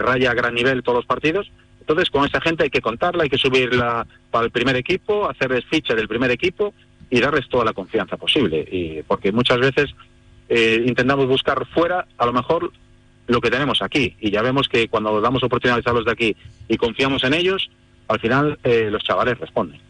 raya 0.00 0.32
a 0.32 0.34
gran 0.34 0.54
nivel 0.54 0.82
todos 0.82 0.96
los 0.98 1.06
partidos. 1.06 1.48
Entonces 1.80 2.10
con 2.10 2.24
esa 2.26 2.40
gente 2.40 2.64
hay 2.64 2.70
que 2.70 2.80
contarla, 2.80 3.22
hay 3.22 3.30
que 3.30 3.38
subirla 3.38 4.06
para 4.32 4.46
el 4.46 4.50
primer 4.50 4.74
equipo, 4.76 5.28
hacerles 5.28 5.64
ficha 5.66 5.94
del 5.94 6.08
primer 6.08 6.30
equipo 6.32 6.74
y 7.08 7.20
darles 7.20 7.48
toda 7.48 7.64
la 7.64 7.72
confianza 7.72 8.16
posible. 8.16 8.66
Y 8.70 9.02
porque 9.02 9.30
muchas 9.32 9.58
veces 9.60 9.94
eh, 10.48 10.82
intentamos 10.86 11.26
buscar 11.26 11.66
fuera, 11.68 12.06
a 12.18 12.26
lo 12.26 12.32
mejor 12.32 12.72
lo 13.26 13.40
que 13.40 13.50
tenemos 13.50 13.82
aquí. 13.82 14.16
Y 14.20 14.30
ya 14.30 14.42
vemos 14.42 14.68
que 14.68 14.88
cuando 14.88 15.20
damos 15.20 15.42
oportunidades 15.42 15.86
a 15.86 15.92
los 15.92 16.04
de 16.04 16.12
aquí 16.12 16.36
y 16.68 16.76
confiamos 16.76 17.24
en 17.24 17.34
ellos, 17.34 17.70
al 18.08 18.20
final 18.20 18.58
eh, 18.64 18.88
los 18.90 19.02
chavales 19.02 19.38
responden. 19.38 19.80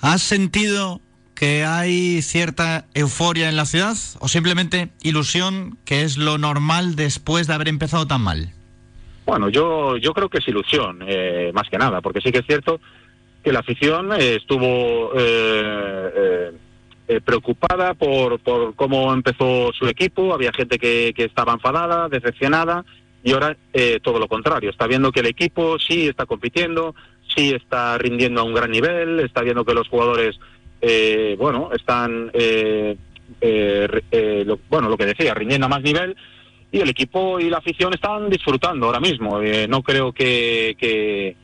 ¿Has 0.00 0.22
sentido 0.22 1.00
que 1.34 1.64
hay 1.64 2.22
cierta 2.22 2.86
euforia 2.94 3.48
en 3.48 3.56
la 3.56 3.66
ciudad 3.66 3.96
o 4.20 4.28
simplemente 4.28 4.90
ilusión 5.02 5.76
que 5.84 6.02
es 6.02 6.16
lo 6.16 6.38
normal 6.38 6.94
después 6.94 7.46
de 7.46 7.54
haber 7.54 7.68
empezado 7.68 8.06
tan 8.06 8.20
mal? 8.22 8.52
Bueno, 9.26 9.48
yo, 9.48 9.96
yo 9.96 10.12
creo 10.12 10.28
que 10.28 10.38
es 10.38 10.48
ilusión, 10.48 11.00
eh, 11.06 11.50
más 11.54 11.68
que 11.68 11.78
nada, 11.78 12.00
porque 12.00 12.20
sí 12.20 12.32
que 12.32 12.38
es 12.38 12.46
cierto 12.46 12.80
que 13.42 13.52
la 13.52 13.60
afición 13.60 14.12
eh, 14.12 14.36
estuvo 14.36 15.12
eh, 15.16 16.52
eh, 17.16 17.20
preocupada 17.20 17.94
por, 17.94 18.38
por 18.40 18.74
cómo 18.74 19.12
empezó 19.12 19.72
su 19.72 19.86
equipo, 19.86 20.32
había 20.34 20.52
gente 20.52 20.78
que, 20.78 21.12
que 21.14 21.24
estaba 21.24 21.52
enfadada, 21.52 22.08
decepcionada, 22.08 22.84
y 23.24 23.32
ahora 23.32 23.56
eh, 23.72 24.00
todo 24.02 24.18
lo 24.18 24.28
contrario, 24.28 24.70
está 24.70 24.86
viendo 24.86 25.12
que 25.12 25.20
el 25.20 25.26
equipo 25.26 25.78
sí 25.78 26.08
está 26.08 26.26
compitiendo, 26.26 26.94
sí 27.34 27.52
está 27.54 27.96
rindiendo 27.98 28.40
a 28.40 28.44
un 28.44 28.54
gran 28.54 28.70
nivel, 28.70 29.20
está 29.20 29.42
viendo 29.42 29.64
que 29.64 29.74
los 29.74 29.88
jugadores, 29.88 30.38
eh, 30.80 31.36
bueno, 31.38 31.70
están, 31.72 32.30
eh, 32.34 32.96
eh, 33.40 34.02
eh, 34.10 34.42
lo- 34.46 34.58
bueno, 34.68 34.88
lo 34.88 34.96
que 34.96 35.06
decía, 35.06 35.34
rindiendo 35.34 35.66
a 35.66 35.70
más 35.70 35.82
nivel 35.82 36.16
y 36.72 36.80
el 36.80 36.88
equipo 36.88 37.38
y 37.38 37.48
la 37.50 37.58
afición 37.58 37.92
están 37.94 38.28
disfrutando 38.30 38.86
ahora 38.86 39.00
mismo. 39.00 39.40
Eh, 39.40 39.66
no 39.68 39.82
creo 39.82 40.12
que, 40.12 40.74
que, 40.78 41.36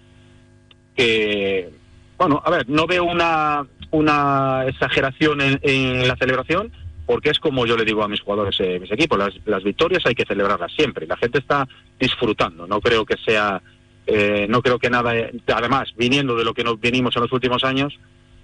que, 0.97 1.71
bueno, 2.19 2.43
a 2.45 2.51
ver, 2.51 2.69
no 2.69 2.87
veo 2.87 3.05
una, 3.05 3.67
una 3.91 4.65
exageración 4.67 5.41
en, 5.41 6.07
la 6.07 6.17
celebración, 6.17 6.73
porque 7.07 7.31
es 7.31 7.39
como 7.39 7.67
yo 7.67 7.77
le 7.77 7.85
digo 7.85 8.03
a 8.03 8.09
mis 8.09 8.21
jugadores, 8.21 8.59
eh, 8.61 8.79
mis 8.81 8.93
equipos, 8.93 9.19
las, 9.45 9.65
victorias 9.65 10.05
hay 10.05 10.15
que 10.15 10.27
celebrarlas 10.27 10.73
siempre. 10.73 11.07
La 11.07 11.17
gente 11.17 11.39
está 11.39 11.67
disfrutando, 11.99 12.67
no 12.67 12.81
creo 12.81 13.05
que 13.05 13.17
sea, 13.17 13.63
eh, 14.07 14.47
no 14.49 14.63
creo 14.63 14.79
que 14.79 14.91
nada, 14.91 15.13
además, 15.55 15.93
viniendo 15.97 16.37
de 16.37 16.45
lo 16.45 16.55
que 16.55 16.65
nos 16.65 16.79
venimos 16.81 17.17
en 17.17 17.23
los 17.23 17.33
últimos 17.33 17.65
años, 17.65 17.99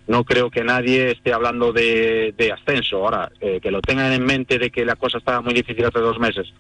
no 0.07 0.25
creo 0.25 0.51
que 0.51 0.65
nadie 0.65 1.13
esté 1.13 1.33
hablando 1.33 1.73
de, 1.73 2.35
de 2.37 2.53
ascenso. 2.53 2.99
Ahora, 2.99 3.31
eh, 3.41 3.61
que 3.63 3.71
lo 3.71 3.81
tengan 3.81 4.13
en 4.13 4.25
mente 4.25 4.59
de 4.59 4.71
que 4.71 4.85
la 4.85 4.97
cosa 4.97 5.19
estaba 5.19 5.41
muy 5.41 5.55
difícil 5.55 5.85
hace 5.85 5.99
dos 5.99 6.19
meses 6.19 6.53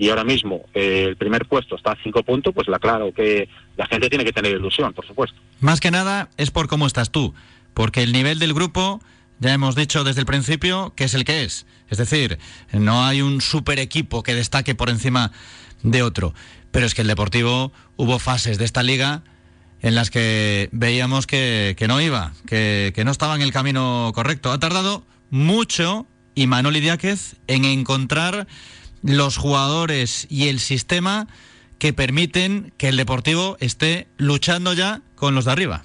y 0.00 0.08
ahora 0.08 0.24
mismo 0.24 0.64
eh, 0.72 1.04
el 1.08 1.16
primer 1.16 1.46
puesto 1.46 1.76
está 1.76 1.92
a 1.92 2.02
cinco 2.02 2.22
puntos, 2.22 2.54
pues 2.54 2.68
la 2.68 2.78
claro 2.78 3.12
que 3.12 3.50
la 3.76 3.86
gente 3.86 4.08
tiene 4.08 4.24
que 4.24 4.32
tener 4.32 4.52
ilusión, 4.52 4.94
por 4.94 5.06
supuesto. 5.06 5.38
Más 5.60 5.78
que 5.78 5.90
nada 5.90 6.30
es 6.38 6.50
por 6.50 6.68
cómo 6.68 6.86
estás 6.86 7.10
tú, 7.10 7.34
porque 7.74 8.02
el 8.02 8.12
nivel 8.12 8.38
del 8.38 8.54
grupo, 8.54 9.00
ya 9.38 9.52
hemos 9.52 9.74
dicho 9.74 10.04
desde 10.04 10.20
el 10.20 10.26
principio, 10.26 10.92
que 10.96 11.04
es 11.04 11.14
el 11.14 11.24
que 11.24 11.44
es. 11.44 11.66
Es 11.88 11.98
decir, 11.98 12.38
no 12.72 13.04
hay 13.04 13.22
un 13.22 13.40
super 13.40 13.78
equipo 13.78 14.22
que 14.22 14.34
destaque 14.34 14.74
por 14.74 14.90
encima 14.90 15.32
de 15.82 16.02
otro. 16.02 16.34
Pero 16.70 16.86
es 16.86 16.94
que 16.94 17.02
el 17.02 17.08
Deportivo 17.08 17.72
hubo 17.96 18.18
fases 18.18 18.58
de 18.58 18.64
esta 18.64 18.82
liga 18.82 19.22
en 19.82 19.94
las 19.94 20.10
que 20.10 20.68
veíamos 20.72 21.26
que, 21.26 21.76
no 21.88 22.00
iba, 22.00 22.34
que, 22.46 22.92
que 22.94 23.04
no 23.04 23.10
estaba 23.10 23.34
en 23.34 23.42
el 23.42 23.52
camino 23.52 24.12
correcto. 24.14 24.52
Ha 24.52 24.60
tardado 24.60 25.06
mucho 25.30 26.06
y 26.34 26.46
Manoli 26.46 26.80
Diáquez 26.80 27.36
en 27.46 27.64
encontrar 27.64 28.46
los 29.02 29.36
jugadores 29.36 30.26
y 30.28 30.48
el 30.48 30.60
sistema 30.60 31.28
que 31.78 31.92
permiten 31.92 32.72
que 32.76 32.88
el 32.88 32.98
Deportivo 32.98 33.56
esté 33.60 34.08
luchando 34.18 34.74
ya 34.74 35.00
con 35.14 35.34
los 35.34 35.46
de 35.46 35.52
arriba. 35.52 35.82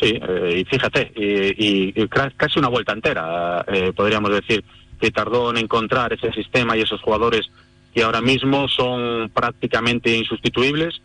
Sí, 0.00 0.18
eh, 0.26 0.60
y 0.60 0.64
fíjate, 0.64 1.12
y, 1.14 1.92
y- 2.02 2.08
casi 2.36 2.58
una 2.58 2.68
vuelta 2.68 2.92
entera, 2.92 3.64
eh, 3.68 3.92
podríamos 3.94 4.30
decir, 4.32 4.64
que 5.00 5.10
tardó 5.10 5.50
en 5.50 5.58
encontrar 5.58 6.12
ese 6.12 6.32
sistema 6.32 6.76
y 6.76 6.80
esos 6.82 7.00
jugadores 7.02 7.50
que 7.94 8.02
ahora 8.02 8.20
mismo 8.20 8.66
son 8.68 9.30
prácticamente 9.34 10.16
insustituibles. 10.16 11.00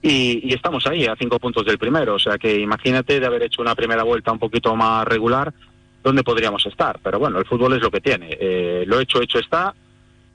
Y, 0.00 0.52
estamos 0.54 0.86
ahí, 0.86 1.06
a 1.06 1.16
cinco 1.16 1.38
puntos 1.38 1.64
del 1.66 1.78
primero. 1.78 2.14
O 2.14 2.18
sea 2.18 2.38
que 2.38 2.58
imagínate 2.58 3.18
de 3.20 3.26
haber 3.26 3.42
hecho 3.42 3.62
una 3.62 3.74
primera 3.74 4.04
vuelta 4.04 4.32
un 4.32 4.38
poquito 4.38 4.74
más 4.76 5.06
regular, 5.06 5.52
¿dónde 6.02 6.22
podríamos 6.22 6.64
estar? 6.66 6.98
Pero 7.02 7.18
bueno, 7.18 7.38
el 7.38 7.44
fútbol 7.46 7.74
es 7.74 7.82
lo 7.82 7.90
que 7.90 8.00
tiene. 8.00 8.28
Eh, 8.40 8.84
lo 8.86 9.00
hecho, 9.00 9.20
hecho 9.20 9.38
está. 9.38 9.74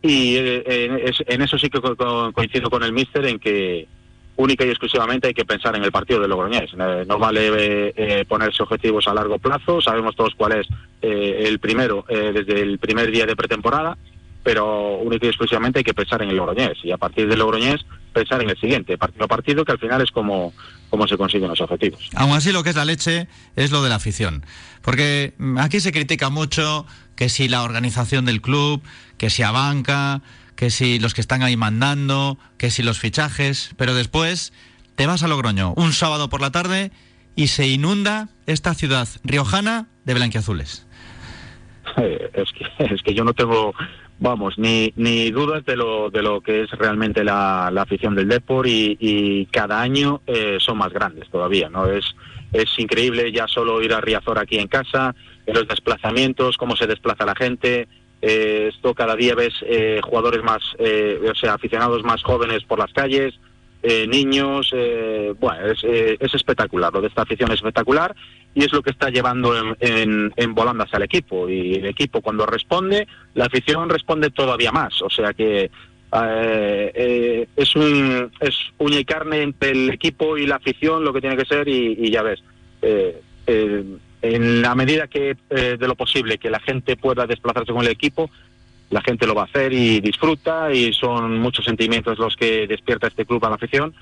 Y 0.02 0.36
eh, 0.36 0.64
en, 0.86 1.00
es- 1.08 1.24
en 1.26 1.42
eso 1.42 1.58
sí 1.58 1.70
que 1.70 1.80
co- 1.82 1.96
co- 1.96 2.32
coincido 2.34 2.70
con 2.70 2.84
el 2.84 2.92
míster 2.92 3.26
en 3.26 3.40
que 3.40 3.88
única 4.36 4.66
y 4.66 4.70
exclusivamente 4.70 5.28
hay 5.28 5.34
que 5.34 5.46
pensar 5.46 5.76
en 5.76 5.84
el 5.84 5.92
partido 5.92 6.20
de 6.20 6.28
Logroñés. 6.28 6.72
Eh, 6.74 7.06
no 7.08 7.20
vale 7.20 7.48
eh, 7.48 7.94
eh, 7.96 8.26
ponerse 8.28 8.64
objetivos 8.64 9.08
a 9.08 9.14
largo 9.14 9.38
plazo, 9.40 9.82
sabemos 9.82 10.16
todos 10.16 10.34
cuál 10.36 10.54
es 10.54 10.68
eh, 11.02 11.44
el 11.48 11.60
primero 11.60 12.06
eh, 12.10 12.32
desde 12.34 12.62
el 12.62 12.80
primer 12.80 13.12
día 13.12 13.26
de 13.26 13.36
pretemporada, 13.36 13.98
pero 14.44 14.98
única 14.98 15.26
y 15.26 15.30
exclusivamente 15.30 15.80
hay 15.80 15.84
que 15.84 15.94
pensar 15.94 16.22
en 16.22 16.30
el 16.30 16.36
Logroñés 16.36 16.78
y 16.84 16.92
a 16.92 16.98
partir 16.98 17.28
del 17.28 17.40
Logroñés 17.40 17.86
pensar 18.12 18.42
en 18.42 18.50
el 18.50 18.60
siguiente, 18.60 18.98
partido 18.98 19.28
partido, 19.28 19.66
que 19.66 19.72
al 19.72 19.80
final 19.80 20.02
es 20.02 20.12
como, 20.12 20.54
como 20.90 21.08
se 21.08 21.18
consiguen 21.18 21.50
los 21.50 21.62
objetivos. 21.62 22.10
Aún 22.16 22.34
así, 22.34 22.52
lo 22.52 22.64
que 22.64 22.70
es 22.70 22.76
la 22.76 22.86
leche 22.86 23.28
es 23.56 23.72
lo 23.72 23.82
de 23.82 23.90
la 23.90 23.96
afición. 23.96 24.46
Porque 24.84 25.34
aquí 25.58 25.80
se 25.80 25.92
critica 25.92 26.30
mucho 26.30 26.86
que 27.16 27.30
si 27.30 27.48
la 27.48 27.64
organización 27.64 28.26
del 28.26 28.42
club, 28.42 28.84
que 29.18 29.30
si 29.30 29.42
a 29.42 29.52
banca, 29.52 30.22
que 30.64 30.70
si 30.70 30.98
los 30.98 31.14
que 31.14 31.20
están 31.20 31.44
ahí 31.44 31.58
mandando, 31.58 32.38
que 32.58 32.72
si 32.72 32.84
los 32.84 32.98
fichajes, 32.98 33.76
pero 33.76 33.94
después 33.94 34.54
te 34.96 35.06
vas 35.08 35.22
a 35.22 35.28
Logroño 35.28 35.74
un 35.76 35.92
sábado 35.92 36.30
por 36.30 36.40
la 36.40 36.52
tarde 36.52 36.94
y 37.36 37.48
se 37.48 37.68
inunda 37.68 38.30
esta 38.46 38.74
ciudad 38.74 39.10
riojana 39.26 39.88
de 40.06 40.14
blanquiazules. 40.14 40.88
Eh, 41.98 42.32
es 42.34 42.50
que 42.54 42.66
es 42.96 43.02
que 43.02 43.14
yo 43.14 43.26
no 43.26 43.34
tengo 43.34 43.74
vamos 44.20 44.58
ni 44.58 44.94
ni 44.96 45.32
dudas 45.32 45.66
de 45.66 45.76
lo 45.76 46.10
de 46.10 46.22
lo 46.22 46.40
que 46.40 46.62
es 46.62 46.72
realmente 46.72 47.26
la, 47.26 47.70
la 47.70 47.82
afición 47.82 48.16
del 48.16 48.30
Depor 48.30 48.66
y, 48.66 49.46
cada 49.52 49.82
año 49.82 50.22
eh, 50.28 50.60
son 50.62 50.78
más 50.78 50.94
grandes 50.94 51.30
todavía 51.30 51.68
no 51.68 51.88
es 51.88 52.06
es 52.54 52.70
increíble 52.78 53.34
ya 53.34 53.50
solo 53.50 53.82
ir 53.82 53.94
a 53.94 54.00
Riazor 54.00 54.40
aquí 54.40 54.60
en 54.60 54.70
casa 54.70 55.14
los 55.46 55.68
desplazamientos 55.68 56.56
cómo 56.56 56.78
se 56.78 56.88
desplaza 56.88 57.26
la 57.26 57.36
gente 57.36 57.90
eh, 58.24 58.70
esto 58.74 58.96
cada 58.96 59.16
día 59.16 59.36
ves 59.36 59.54
eh, 59.68 60.00
jugadores 60.02 60.42
más 60.44 60.62
eh, 60.80 61.20
o 61.30 61.36
sea 61.36 61.54
aficionados 61.54 62.04
más 62.04 62.24
jóvenes 62.24 62.64
por 62.64 62.80
las 62.80 62.92
calles 62.94 63.36
eh, 63.86 64.08
niños, 64.08 64.72
eh, 64.74 65.34
bueno, 65.38 65.68
es, 65.68 65.84
eh, 65.84 66.16
es 66.18 66.34
espectacular, 66.34 66.94
lo 66.94 67.02
de 67.02 67.10
esta 67.10 67.24
afición 67.24 67.52
es 67.52 67.58
espectacular 67.58 68.16
y 68.56 68.64
es 68.64 68.72
lo 68.72 68.82
que 68.82 68.92
está 68.92 69.10
llevando 69.10 69.54
en, 69.58 69.76
en, 69.82 70.34
en 70.38 70.56
volandas 70.56 70.94
al 70.94 71.04
equipo. 71.04 71.50
Y 71.50 71.74
el 71.74 71.88
equipo 71.88 72.22
cuando 72.22 72.46
responde, 72.46 73.06
la 73.34 73.46
afición 73.48 73.90
responde 73.90 74.30
todavía 74.30 74.72
más. 74.72 75.02
O 75.02 75.10
sea 75.10 75.34
que 75.34 75.70
es 77.58 77.76
un 77.76 78.32
es 78.40 78.56
uña 78.78 79.00
y 79.00 79.06
carne 79.06 79.42
entre 79.42 79.72
el 79.72 79.90
equipo 79.90 80.38
y 80.38 80.46
la 80.46 80.58
afición 80.58 81.04
lo 81.04 81.12
que 81.12 81.22
tiene 81.22 81.36
que 81.36 81.46
ser 81.46 81.68
y, 81.68 81.98
y 82.00 82.10
ya 82.10 82.22
ves. 82.22 82.42
En 84.24 84.62
la 84.62 84.74
medida 84.74 85.08
que 85.08 85.36
eh, 85.50 85.78
de 85.78 85.88
lo 85.88 85.96
posible 85.96 86.38
que 86.38 86.50
la 86.50 86.62
gente 86.62 86.96
pueda 86.96 87.28
desplazarse 87.28 87.74
con 87.74 87.82
el 87.82 87.92
equipo, 87.92 88.32
la 88.90 89.02
gente 89.02 89.28
lo 89.28 89.36
va 89.36 89.44
a 89.44 89.46
hacer 89.46 89.74
y 89.74 90.00
disfruta 90.00 90.72
y 90.72 90.94
son 90.94 91.40
muchos 91.40 91.66
sentimientos 91.66 92.18
los 92.18 92.36
que 92.36 92.66
despierta 92.66 93.08
este 93.08 93.26
club 93.26 93.44
a 93.46 93.50
la 93.50 93.56
afición 93.56 93.94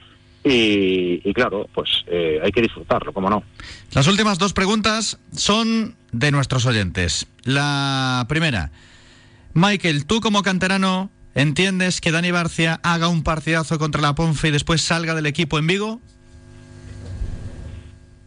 y, 0.43 1.21
y 1.27 1.33
claro, 1.33 1.67
pues 1.73 2.03
eh, 2.07 2.39
hay 2.43 2.51
que 2.51 2.61
disfrutarlo, 2.61 3.13
como 3.13 3.29
no. 3.29 3.43
Las 3.93 4.07
últimas 4.07 4.37
dos 4.37 4.53
preguntas 4.53 5.19
son 5.35 5.95
de 6.11 6.31
nuestros 6.31 6.65
oyentes. 6.65 7.27
La 7.43 8.25
primera, 8.29 8.71
Michael, 9.53 10.05
tú 10.05 10.21
como 10.21 10.43
canterano, 10.43 11.09
¿entiendes 11.33 11.99
que 11.99 12.11
Dani 12.11 12.31
Barcia 12.31 12.79
haga 12.83 13.07
un 13.07 13.23
partidazo 13.23 13.79
contra 13.79 14.01
la 14.01 14.13
Ponfe 14.13 14.49
y 14.49 14.51
después 14.51 14.81
salga 14.81 15.15
del 15.15 15.25
equipo 15.25 15.57
en 15.57 15.67
Vigo? 15.67 16.01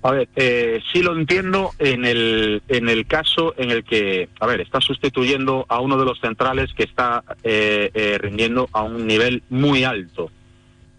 A 0.07 0.11
ver, 0.11 0.29
eh, 0.37 0.83
sí 0.93 1.03
lo 1.03 1.17
entiendo 1.17 1.71
en 1.79 2.05
el, 2.05 2.63
en 2.69 2.91
el 2.91 3.07
caso 3.07 3.55
en 3.57 3.71
el 3.71 3.85
que, 3.85 4.29
a 4.39 4.47
ver, 4.47 4.61
está 4.61 4.79
sustituyendo 4.83 5.65
a 5.71 5.81
uno 5.81 5.97
de 5.97 6.05
los 6.05 6.21
centrales 6.21 6.75
que 6.75 6.83
está 6.83 7.25
eh, 7.43 7.91
eh, 7.95 8.19
rindiendo 8.19 8.69
a 8.73 8.83
un 8.83 9.07
nivel 9.07 9.43
muy 9.49 9.83
alto 9.85 10.31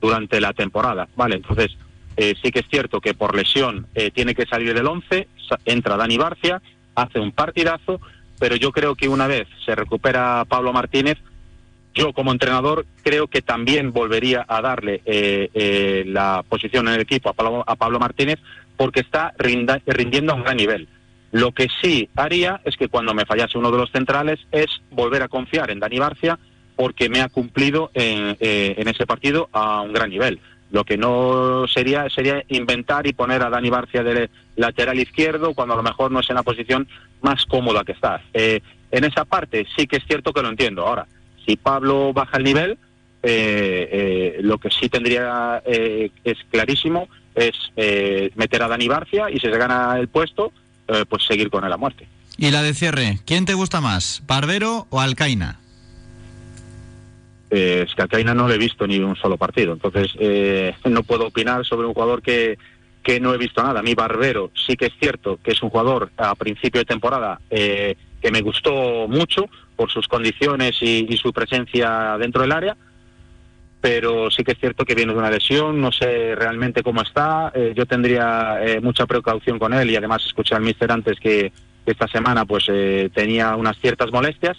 durante 0.01 0.41
la 0.41 0.53
temporada, 0.53 1.08
¿vale? 1.16 1.36
Entonces, 1.36 1.78
eh, 2.18 2.34
sí 2.41 2.49
que 2.51 2.62
es 2.62 2.66
cierto 2.68 2.99
que 2.99 3.14
por 3.14 3.36
lesión 3.36 3.86
eh, 3.93 4.10
tiene 4.10 4.34
que 4.34 4.47
salir 4.47 4.74
del 4.74 4.88
11, 4.88 5.28
sa- 5.47 5.60
entra 5.66 5.97
Dani 5.97 6.18
Barcia, 6.18 6.60
hace 6.95 7.20
un 7.20 7.32
partidazo, 7.32 8.01
pero 8.39 8.56
yo 8.56 8.72
creo 8.72 8.95
que 8.95 9.08
una 9.08 9.28
vez 9.28 9.47
se 9.66 9.76
recupera 9.76 10.45
Pablo 10.49 10.74
Martínez, 10.74 11.20
yo 11.93 12.12
como 12.12 12.32
entrenador 12.32 12.88
creo 13.03 13.28
que 13.28 13.43
también 13.43 13.93
volvería 13.93 14.45
a 14.47 14.62
darle 14.62 15.01
eh, 15.06 16.03
la 16.08 16.43
posición 16.49 16.88
en 16.88 16.95
el 16.95 17.01
equipo 17.01 17.30
a 17.30 17.34
Pablo, 17.34 17.64
a 17.68 17.76
Pablo 17.76 17.99
Martínez 17.99 18.39
porque 18.78 19.01
está 19.01 19.34
rinda- 19.38 19.82
rindiendo 19.86 20.34
a 20.34 20.36
un 20.36 20.43
gran 20.43 20.57
nivel. 20.57 20.88
Lo 21.32 21.51
que 21.51 21.67
sí 21.82 22.09
haría 22.15 22.61
es 22.63 22.78
que 22.78 22.88
cuando 22.88 23.13
me 23.13 23.26
fallase 23.26 23.57
uno 23.57 23.71
de 23.71 23.78
los 23.78 23.91
centrales 23.91 24.39
es 24.51 24.67
volver 24.91 25.21
a 25.23 25.28
confiar 25.28 25.69
en 25.71 25.80
Dani 25.80 25.99
Barcia 25.99 26.39
porque 26.76 27.09
me 27.09 27.21
ha 27.21 27.30
cumplido 27.30 27.89
en, 27.93 28.38
eh, 28.39 28.76
en 28.78 28.88
ese 28.88 29.05
partido 29.05 29.49
a 29.51 29.82
un 29.82 29.93
gran 29.93 30.09
nivel. 30.09 30.39
Lo 30.71 30.84
que 30.84 30.97
no 30.97 31.65
sería 31.67 32.09
sería 32.09 32.43
inventar 32.49 33.05
y 33.07 33.13
poner 33.13 33.41
a 33.43 33.49
Dani 33.49 33.69
Barcia 33.69 34.03
de 34.03 34.30
lateral 34.55 34.99
izquierdo 34.99 35.53
cuando 35.53 35.73
a 35.73 35.78
lo 35.78 35.84
mejor 35.84 36.11
no 36.11 36.19
es 36.19 36.30
en 36.30 36.36
la 36.36 36.43
posición 36.43 36.88
más 37.21 37.45
cómoda 37.45 37.84
que 37.84 37.93
está. 37.93 38.21
Eh, 38.34 38.61
en 38.91 39.03
esa 39.03 39.26
parte 39.26 39.65
sí 39.76 39.88
que 39.88 39.97
es 39.97 40.03
cierto 40.05 40.34
que 40.34 40.41
lo 40.41 40.49
entiendo. 40.49 40.86
Ahora, 40.88 41.05
si 41.45 41.55
Pablo 41.57 42.11
baja 42.13 42.38
el 42.38 42.43
nivel, 42.43 42.71
eh, 43.23 43.89
eh, 43.91 44.38
lo 44.41 44.57
que 44.57 44.69
sí 44.69 44.88
tendría 44.89 45.61
eh, 45.65 46.11
es 46.23 46.38
clarísimo 46.51 47.09
es 47.36 47.53
eh, 47.75 48.31
meter 48.36 48.63
a 48.63 48.67
Dani 48.67 48.88
Barcia 48.88 49.29
y 49.29 49.39
si 49.39 49.47
se 49.47 49.57
gana 49.57 49.97
el 49.99 50.07
puesto, 50.07 50.51
eh, 50.88 51.05
pues 51.07 51.23
seguir 51.25 51.49
con 51.49 51.63
él 51.65 51.73
a 51.73 51.77
muerte. 51.77 52.07
Y 52.38 52.51
la 52.51 52.63
de 52.63 52.73
cierre, 52.73 53.19
¿quién 53.25 53.45
te 53.45 53.53
gusta 53.53 53.81
más, 53.81 54.23
Barbero 54.27 54.88
o 54.89 54.99
Alcaina? 54.99 55.59
Eh, 57.49 57.86
es 57.88 57.95
que 57.95 58.01
a 58.01 58.07
Caina 58.07 58.33
no 58.33 58.47
le 58.47 58.55
he 58.55 58.57
visto 58.57 58.86
ni 58.88 58.99
un 58.99 59.15
solo 59.15 59.38
partido, 59.38 59.73
entonces 59.73 60.11
eh, 60.19 60.73
no 60.86 61.03
puedo 61.03 61.27
opinar 61.27 61.65
sobre 61.65 61.88
un 61.88 61.93
jugador 61.93 62.21
que, 62.21 62.57
que 63.03 63.19
no 63.19 63.33
he 63.33 63.38
visto 63.38 63.63
nada. 63.63 63.79
A 63.79 63.83
mí 63.83 63.93
Barbero 63.93 64.51
sí 64.65 64.75
que 64.75 64.88
es 64.88 64.93
cierto 64.99 65.39
que 65.43 65.51
es 65.51 65.61
un 65.61 65.69
jugador 65.69 66.11
a 66.17 66.36
principio 66.36 66.81
de 66.81 66.86
temporada 66.86 67.39
que 67.49 68.31
me 68.31 68.41
gustó 68.41 69.07
mucho 69.07 69.45
por 69.75 69.91
sus 69.91 70.07
condiciones 70.07 70.77
y, 70.81 71.05
y 71.07 71.17
su 71.17 71.31
presencia 71.31 72.17
dentro 72.17 72.41
del 72.41 72.51
área, 72.51 72.75
pero 73.86 74.31
sí 74.31 74.43
que 74.43 74.53
es 74.53 74.59
cierto 74.59 74.83
que 74.83 74.95
viene 74.95 75.13
de 75.13 75.19
una 75.19 75.29
lesión, 75.29 75.79
no 75.79 75.91
sé 75.91 76.33
realmente 76.33 76.81
cómo 76.81 77.03
está, 77.03 77.51
eh, 77.53 77.71
yo 77.77 77.86
tendría 77.86 78.57
eh, 78.59 78.81
mucha 78.81 79.05
precaución 79.05 79.59
con 79.59 79.75
él 79.75 79.91
y 79.91 79.95
además 79.95 80.23
escuché 80.25 80.55
al 80.55 80.63
míster 80.63 80.91
antes 80.91 81.19
que 81.19 81.53
esta 81.86 82.07
semana 82.07 82.45
pues 82.45 82.65
eh, 82.67 83.11
tenía 83.13 83.55
unas 83.55 83.77
ciertas 83.77 84.11
molestias, 84.11 84.57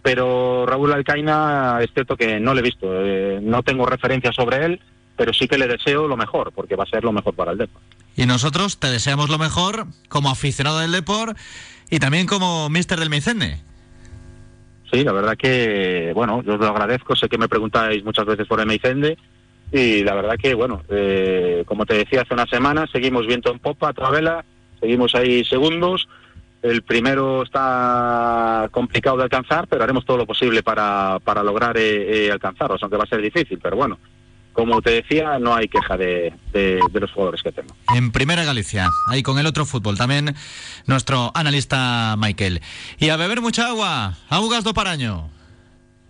pero 0.00 0.64
Raúl 0.64 0.92
Alcaina 0.92 1.80
es 1.82 1.90
cierto 1.92 2.16
que 2.16 2.38
no 2.38 2.54
le 2.54 2.60
he 2.60 2.62
visto, 2.62 2.86
eh, 3.04 3.40
no 3.42 3.64
tengo 3.64 3.84
referencia 3.84 4.30
sobre 4.30 4.64
él, 4.64 4.80
pero 5.16 5.32
sí 5.32 5.48
que 5.48 5.58
le 5.58 5.66
deseo 5.66 6.06
lo 6.06 6.16
mejor, 6.16 6.52
porque 6.54 6.76
va 6.76 6.84
a 6.84 6.86
ser 6.86 7.02
lo 7.02 7.10
mejor 7.10 7.34
para 7.34 7.50
el 7.50 7.58
Depor. 7.58 7.82
Y 8.14 8.26
nosotros 8.26 8.78
te 8.78 8.90
deseamos 8.92 9.28
lo 9.28 9.38
mejor 9.38 9.88
como 10.08 10.30
aficionado 10.30 10.78
del 10.78 10.92
Depor 10.92 11.34
y 11.90 11.98
también 11.98 12.28
como 12.28 12.70
míster 12.70 13.00
del 13.00 13.10
Meicende. 13.10 13.58
Sí, 14.92 15.04
la 15.04 15.12
verdad 15.12 15.38
que, 15.38 16.12
bueno, 16.14 16.42
yo 16.42 16.54
os 16.54 16.60
lo 16.60 16.66
agradezco, 16.66 17.16
sé 17.16 17.26
que 17.26 17.38
me 17.38 17.48
preguntáis 17.48 18.04
muchas 18.04 18.26
veces 18.26 18.46
por 18.46 18.60
el 18.60 18.66
Meicende 18.66 19.16
y 19.72 20.04
la 20.04 20.14
verdad 20.14 20.36
que, 20.36 20.52
bueno, 20.52 20.82
eh, 20.90 21.64
como 21.64 21.86
te 21.86 21.94
decía 21.94 22.20
hace 22.20 22.34
una 22.34 22.46
semana, 22.46 22.86
seguimos 22.92 23.26
viento 23.26 23.50
en 23.50 23.58
popa, 23.58 23.88
a 23.88 23.92
toda 23.94 24.10
vela, 24.10 24.44
seguimos 24.78 25.14
ahí 25.14 25.44
segundos, 25.44 26.06
el 26.60 26.82
primero 26.82 27.42
está 27.42 28.68
complicado 28.70 29.16
de 29.16 29.22
alcanzar, 29.22 29.66
pero 29.66 29.82
haremos 29.82 30.04
todo 30.04 30.18
lo 30.18 30.26
posible 30.26 30.62
para, 30.62 31.18
para 31.24 31.42
lograr 31.42 31.74
eh, 31.78 32.26
eh, 32.26 32.30
alcanzarlos, 32.30 32.82
aunque 32.82 32.98
va 32.98 33.04
a 33.04 33.08
ser 33.08 33.22
difícil, 33.22 33.58
pero 33.62 33.76
bueno, 33.76 33.98
como 34.52 34.80
te 34.82 34.90
decía, 34.90 35.38
no 35.38 35.54
hay 35.54 35.68
queja 35.68 35.96
de, 35.96 36.32
de- 36.52 36.80
de 36.90 37.00
los 37.00 37.10
jugadores 37.12 37.42
que 37.42 37.52
tengo. 37.52 37.74
En 37.94 38.12
Primera 38.12 38.44
Galicia, 38.44 38.88
ahí 39.08 39.22
con 39.22 39.38
el 39.38 39.46
otro 39.46 39.64
fútbol, 39.64 39.96
también 39.96 40.34
nuestro 40.86 41.30
analista 41.34 42.14
Michael. 42.18 42.60
Y 42.98 43.08
a 43.08 43.16
beber 43.16 43.40
mucha 43.40 43.68
agua, 43.68 44.14
augas 44.28 44.64
do 44.64 44.74
paraño. 44.74 45.28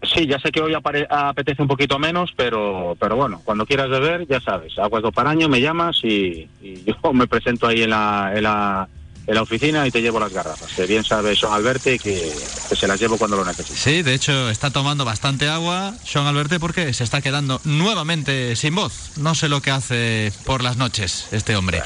Sí, 0.02 0.26
ya 0.26 0.40
sé 0.40 0.50
que 0.50 0.60
hoy 0.60 0.74
apetece 0.74 1.62
un 1.62 1.68
poquito 1.68 1.96
menos, 1.96 2.32
pero, 2.36 2.96
pero 2.98 3.14
bueno, 3.14 3.40
cuando 3.44 3.64
quieras 3.64 3.88
beber, 3.88 4.26
ya 4.26 4.40
sabes, 4.40 4.76
Aguas 4.76 5.00
do 5.04 5.12
Paraño, 5.12 5.48
me 5.48 5.60
llamas 5.60 6.00
y, 6.02 6.48
y 6.60 6.82
yo 6.84 6.94
me 7.12 7.28
presento 7.28 7.68
ahí 7.68 7.82
en 7.84 7.90
la, 7.90 8.32
en, 8.34 8.42
la, 8.42 8.88
en 9.26 9.34
la 9.34 9.42
oficina 9.42 9.86
y 9.86 9.90
te 9.90 10.00
llevo 10.00 10.18
las 10.20 10.32
garrafas. 10.32 10.70
Que 10.72 10.86
bien 10.86 11.04
sabe 11.04 11.36
Son 11.36 11.52
Alberte 11.52 11.98
que, 11.98 12.32
que 12.68 12.76
se 12.76 12.86
las 12.86 13.00
llevo 13.00 13.18
cuando 13.18 13.36
lo 13.36 13.44
necesite. 13.44 13.78
Sí, 13.78 14.02
de 14.02 14.14
hecho 14.14 14.50
está 14.50 14.70
tomando 14.70 15.04
bastante 15.04 15.48
agua, 15.48 15.94
Sean 16.04 16.26
Alberte, 16.26 16.58
porque 16.58 16.92
se 16.92 17.04
está 17.04 17.20
quedando 17.20 17.60
nuevamente 17.64 18.56
sin 18.56 18.74
voz. 18.74 19.12
No 19.16 19.34
sé 19.34 19.48
lo 19.48 19.60
que 19.60 19.70
hace 19.70 20.32
por 20.44 20.62
las 20.62 20.76
noches 20.76 21.26
este 21.32 21.56
hombre. 21.56 21.82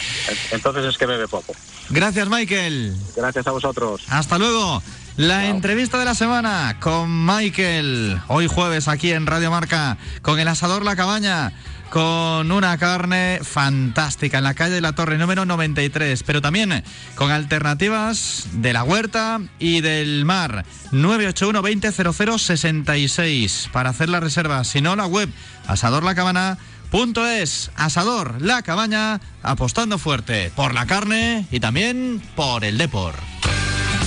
Entonces 0.50 0.84
es 0.84 0.98
que 0.98 1.06
bebe 1.06 1.28
poco. 1.28 1.54
Gracias, 1.90 2.28
Michael. 2.28 2.96
Gracias 3.14 3.46
a 3.46 3.50
vosotros. 3.52 4.02
Hasta 4.08 4.38
luego. 4.38 4.82
La 5.16 5.46
entrevista 5.46 5.98
de 5.98 6.04
la 6.04 6.14
semana 6.14 6.76
con 6.78 7.24
Michael, 7.24 8.20
hoy 8.28 8.48
jueves 8.48 8.86
aquí 8.86 9.12
en 9.12 9.26
Radio 9.26 9.50
Marca, 9.50 9.96
con 10.20 10.38
el 10.38 10.46
asador 10.46 10.84
La 10.84 10.94
Cabaña, 10.94 11.54
con 11.90 12.52
una 12.52 12.76
carne 12.78 13.40
fantástica 13.42 14.38
en 14.38 14.44
la 14.44 14.54
calle 14.54 14.74
de 14.74 14.80
la 14.80 14.94
Torre 14.94 15.18
número 15.18 15.44
93, 15.44 16.22
pero 16.22 16.40
también 16.40 16.84
con 17.14 17.30
alternativas 17.30 18.48
de 18.52 18.72
la 18.72 18.84
huerta 18.84 19.40
y 19.58 19.80
del 19.80 20.24
mar. 20.24 20.64
981 20.92 21.62
20 21.62 21.92
66 22.38 23.68
para 23.72 23.90
hacer 23.90 24.08
la 24.08 24.20
reserva, 24.20 24.62
si 24.64 24.80
no 24.80 24.96
la 24.96 25.06
web 25.06 25.30
asadorlacabana.es. 25.66 27.70
Asador 27.76 28.40
La 28.40 28.62
Cabaña 28.62 29.20
apostando 29.42 29.98
fuerte 29.98 30.50
por 30.54 30.74
la 30.74 30.86
carne 30.86 31.46
y 31.50 31.60
también 31.60 32.22
por 32.34 32.64
el 32.64 32.78
depor. 32.78 33.14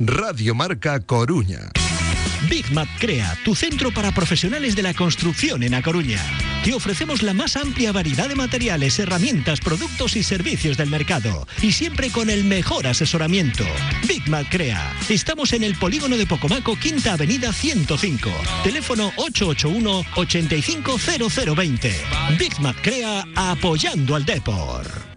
Radio 0.00 0.54
Marca 0.54 0.98
Coruña. 1.00 1.70
Big 2.48 2.70
Mat 2.72 2.88
Crea, 2.98 3.36
tu 3.44 3.54
centro 3.54 3.92
para 3.92 4.12
profesionales 4.12 4.74
de 4.74 4.82
la 4.82 4.92
construcción 4.92 5.62
en 5.62 5.74
A 5.74 5.82
Coruña. 5.82 6.20
Te 6.64 6.74
ofrecemos 6.74 7.22
la 7.22 7.32
más 7.32 7.56
amplia 7.56 7.92
variedad 7.92 8.28
de 8.28 8.34
materiales, 8.34 8.98
herramientas, 8.98 9.60
productos 9.60 10.16
y 10.16 10.22
servicios 10.22 10.76
del 10.76 10.90
mercado. 10.90 11.46
Y 11.62 11.72
siempre 11.72 12.10
con 12.10 12.28
el 12.28 12.44
mejor 12.44 12.86
asesoramiento. 12.86 13.64
Big 14.08 14.28
Mat 14.28 14.46
Crea. 14.50 14.94
Estamos 15.08 15.52
en 15.52 15.62
el 15.62 15.76
polígono 15.76 16.16
de 16.16 16.26
Pocomaco, 16.26 16.76
Quinta 16.76 17.12
Avenida 17.14 17.52
105. 17.52 18.30
Teléfono 18.64 19.12
881-850020. 19.12 21.92
Big 22.38 22.60
Mat 22.60 22.76
Crea, 22.82 23.24
apoyando 23.36 24.16
al 24.16 24.24
Depor. 24.24 25.13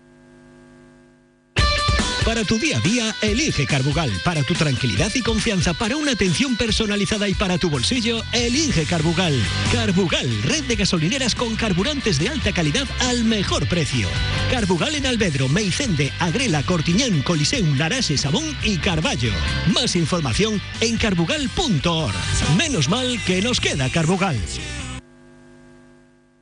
Para 2.28 2.44
tu 2.44 2.60
día 2.60 2.76
a 2.76 2.82
día, 2.82 3.16
elige 3.22 3.66
Carbugal. 3.66 4.12
Para 4.26 4.44
tu 4.44 4.54
tranquilidad 4.54 5.10
y 5.16 5.22
confianza, 5.22 5.74
para 5.74 5.96
una 5.96 6.12
atención 6.12 6.58
personalizada 6.58 7.30
y 7.30 7.34
para 7.34 7.58
tu 7.58 7.70
bolsillo, 7.70 8.22
elige 8.34 8.86
Carbugal. 8.86 9.34
Carbugal, 9.72 10.44
red 10.44 10.66
de 10.66 10.76
gasolineras 10.76 11.36
con 11.36 11.56
carburantes 11.56 12.20
de 12.20 12.28
alta 12.28 12.52
calidad 12.52 12.86
al 13.00 13.24
mejor 13.24 13.66
precio. 13.70 14.10
Carbugal 14.52 14.96
en 14.96 15.06
Albedro, 15.06 15.48
Meicende, 15.48 16.12
Agrela, 16.20 16.64
Cortiñán, 16.64 17.22
Coliseum, 17.22 17.78
Larache, 17.78 18.18
Sabón 18.18 18.58
y 18.62 18.76
Carballo. 18.76 19.32
Más 19.74 19.96
información 19.96 20.62
en 20.82 20.98
carbugal.org. 20.98 22.14
Menos 22.58 22.90
mal 22.90 23.24
que 23.26 23.42
nos 23.42 23.62
queda 23.62 23.90
Carbugal. 23.90 24.38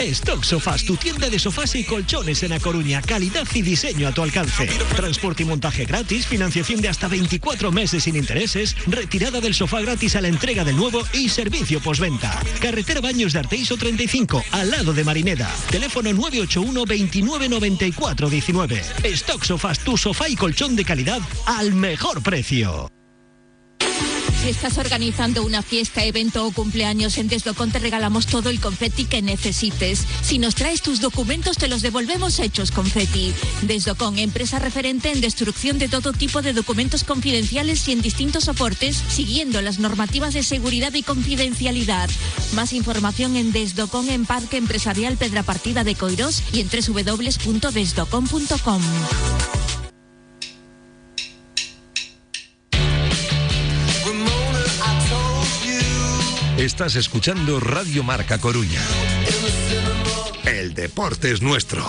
Stock 0.00 0.42
Sofás, 0.44 0.84
tu 0.84 0.96
tienda 0.96 1.28
de 1.28 1.38
sofás 1.38 1.74
y 1.74 1.84
colchones 1.84 2.42
en 2.42 2.52
A 2.52 2.60
Coruña. 2.60 3.00
Calidad 3.02 3.46
y 3.54 3.62
diseño 3.62 4.08
a 4.08 4.12
tu 4.12 4.22
alcance. 4.22 4.66
Transporte 4.96 5.42
y 5.42 5.46
montaje 5.46 5.84
gratis, 5.84 6.26
financiación 6.26 6.80
de 6.80 6.88
hasta 6.88 7.06
24 7.06 7.70
meses 7.70 8.04
sin 8.04 8.16
intereses, 8.16 8.76
retirada 8.86 9.40
del 9.40 9.54
sofá 9.54 9.80
gratis 9.80 10.16
a 10.16 10.20
la 10.20 10.28
entrega 10.28 10.64
del 10.64 10.76
nuevo 10.76 11.02
y 11.12 11.28
servicio 11.28 11.80
postventa. 11.80 12.40
Carretera 12.60 13.00
Baños 13.00 13.32
de 13.32 13.38
Arteiso 13.38 13.76
35, 13.76 14.42
al 14.50 14.70
lado 14.70 14.92
de 14.92 15.04
Marineda. 15.04 15.50
Teléfono 15.70 16.12
981 16.12 16.84
29 16.86 17.48
94 17.48 18.30
19. 18.30 18.82
Stock 19.04 19.44
Sofás, 19.44 19.78
tu 19.78 19.96
sofá 19.96 20.28
y 20.28 20.36
colchón 20.36 20.76
de 20.76 20.84
calidad 20.84 21.20
al 21.46 21.72
mejor 21.72 22.22
precio. 22.22 22.90
Si 24.40 24.48
estás 24.48 24.78
organizando 24.78 25.44
una 25.44 25.60
fiesta, 25.60 26.02
evento 26.02 26.46
o 26.46 26.50
cumpleaños 26.50 27.18
en 27.18 27.28
Desdocon 27.28 27.70
te 27.70 27.78
regalamos 27.78 28.26
todo 28.26 28.48
el 28.48 28.58
confeti 28.58 29.04
que 29.04 29.20
necesites. 29.20 30.06
Si 30.22 30.38
nos 30.38 30.54
traes 30.54 30.80
tus 30.80 31.02
documentos 31.02 31.58
te 31.58 31.68
los 31.68 31.82
devolvemos 31.82 32.38
hechos 32.38 32.70
confeti. 32.70 33.34
Desdocon, 33.60 34.18
empresa 34.18 34.58
referente 34.58 35.12
en 35.12 35.20
destrucción 35.20 35.78
de 35.78 35.88
todo 35.88 36.14
tipo 36.14 36.40
de 36.40 36.54
documentos 36.54 37.04
confidenciales 37.04 37.86
y 37.88 37.92
en 37.92 38.00
distintos 38.00 38.44
soportes, 38.44 39.04
siguiendo 39.08 39.60
las 39.60 39.78
normativas 39.78 40.32
de 40.32 40.42
seguridad 40.42 40.94
y 40.94 41.02
confidencialidad. 41.02 42.08
Más 42.54 42.72
información 42.72 43.36
en 43.36 43.52
Desdocon 43.52 44.08
en 44.08 44.24
Parque 44.24 44.56
Empresarial 44.56 45.18
Pedra 45.18 45.42
Partida 45.42 45.84
de 45.84 45.96
Coirós 45.96 46.42
y 46.54 46.60
en 46.60 46.70
www.desdocon.com. 46.70 48.80
Estás 56.60 56.94
escuchando 56.94 57.58
Radio 57.58 58.04
Marca 58.04 58.36
Coruña. 58.36 58.82
El 60.44 60.74
deporte 60.74 61.32
es 61.32 61.40
nuestro. 61.40 61.82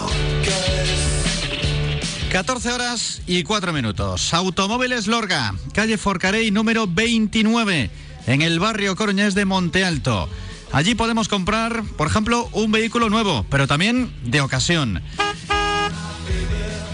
14 2.32 2.72
horas 2.72 3.22
y 3.28 3.44
4 3.44 3.74
minutos. 3.74 4.34
Automóviles 4.34 5.08
Lorga, 5.08 5.54
calle 5.74 5.98
Forcarey 5.98 6.52
número 6.52 6.88
29, 6.88 7.92
en 8.28 8.42
el 8.42 8.62
barrio 8.62 8.96
coruñés 8.96 9.36
de 9.36 9.44
Monte 9.44 9.84
Alto. 9.84 10.30
Allí 10.72 10.96
podemos 10.96 11.28
comprar, 11.28 11.84
por 11.98 12.08
ejemplo, 12.08 12.48
un 12.54 12.72
vehículo 12.72 13.10
nuevo, 13.10 13.46
pero 13.50 13.68
también 13.68 14.14
de 14.24 14.40
ocasión. 14.40 15.04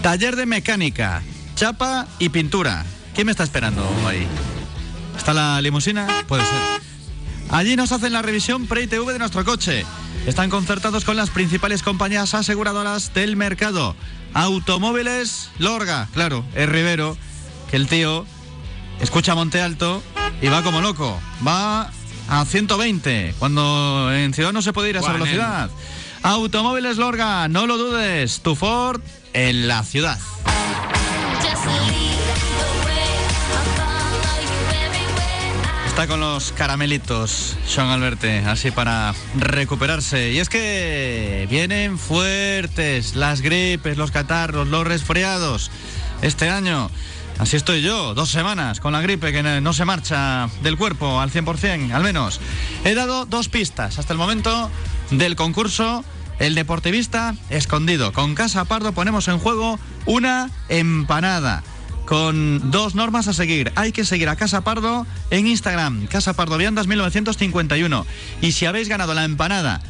Taller 0.02 0.34
de 0.34 0.46
mecánica, 0.46 1.22
chapa 1.54 2.08
y 2.18 2.30
pintura. 2.30 2.84
¿Quién 3.14 3.26
me 3.26 3.30
está 3.30 3.44
esperando 3.44 3.88
ahí? 4.04 4.26
¿Está 5.16 5.32
la 5.32 5.60
limusina? 5.60 6.08
Puede 6.26 6.42
ser. 6.42 6.97
Allí 7.50 7.76
nos 7.76 7.92
hacen 7.92 8.12
la 8.12 8.22
revisión 8.22 8.66
pre-ITV 8.66 9.12
de 9.12 9.18
nuestro 9.18 9.44
coche. 9.44 9.86
Están 10.26 10.50
concertados 10.50 11.04
con 11.04 11.16
las 11.16 11.30
principales 11.30 11.82
compañías 11.82 12.34
aseguradoras 12.34 13.14
del 13.14 13.36
mercado. 13.36 13.96
Automóviles 14.34 15.50
Lorga, 15.58 16.08
claro, 16.12 16.44
es 16.54 16.68
Rivero, 16.68 17.16
que 17.70 17.76
el 17.76 17.88
tío 17.88 18.26
escucha 19.00 19.34
Monte 19.34 19.62
Alto 19.62 20.02
y 20.42 20.48
va 20.48 20.62
como 20.62 20.82
loco. 20.82 21.18
Va 21.46 21.90
a 22.28 22.44
120, 22.44 23.34
cuando 23.38 24.12
en 24.12 24.34
ciudad 24.34 24.52
no 24.52 24.60
se 24.60 24.74
puede 24.74 24.90
ir 24.90 24.98
a 24.98 25.00
esa 25.00 25.12
velocidad. 25.12 25.70
Automóviles 26.22 26.98
Lorga, 26.98 27.48
no 27.48 27.66
lo 27.66 27.78
dudes, 27.78 28.40
tu 28.42 28.54
Ford 28.54 29.00
en 29.32 29.68
la 29.68 29.82
ciudad. 29.84 30.18
Está 35.98 36.06
con 36.06 36.20
los 36.20 36.52
caramelitos, 36.52 37.56
Sean 37.66 37.88
Alberte, 37.88 38.38
así 38.46 38.70
para 38.70 39.16
recuperarse. 39.34 40.30
Y 40.30 40.38
es 40.38 40.48
que 40.48 41.48
vienen 41.50 41.98
fuertes 41.98 43.16
las 43.16 43.40
gripes, 43.40 43.98
los 43.98 44.12
catarros, 44.12 44.68
los 44.68 44.86
resfriados 44.86 45.72
este 46.22 46.50
año. 46.50 46.88
Así 47.40 47.56
estoy 47.56 47.82
yo, 47.82 48.14
dos 48.14 48.30
semanas 48.30 48.78
con 48.78 48.92
la 48.92 49.00
gripe 49.00 49.32
que 49.32 49.42
no 49.42 49.72
se 49.72 49.84
marcha 49.84 50.48
del 50.62 50.76
cuerpo 50.76 51.18
al 51.18 51.32
100%, 51.32 51.92
al 51.92 52.04
menos. 52.04 52.40
He 52.84 52.94
dado 52.94 53.26
dos 53.26 53.48
pistas 53.48 53.98
hasta 53.98 54.12
el 54.12 54.20
momento 54.20 54.70
del 55.10 55.34
concurso. 55.34 56.04
El 56.38 56.54
deportivista 56.54 57.34
escondido. 57.50 58.12
Con 58.12 58.36
Casa 58.36 58.64
Pardo 58.66 58.92
ponemos 58.92 59.26
en 59.26 59.40
juego 59.40 59.80
una 60.06 60.48
empanada 60.68 61.64
con 62.08 62.70
dos 62.70 62.94
normas 62.94 63.28
a 63.28 63.34
seguir. 63.34 63.70
Hay 63.74 63.92
que 63.92 64.06
seguir 64.06 64.30
a 64.30 64.36
Casa 64.36 64.62
Pardo 64.62 65.06
en 65.28 65.46
Instagram, 65.46 66.06
Casa 66.06 66.32
Pardo 66.32 66.56
Viandas 66.56 66.86
1951. 66.86 68.06
Y 68.40 68.52
si 68.52 68.64
habéis 68.64 68.88
ganado 68.88 69.12
la 69.12 69.26
empanada 69.26 69.82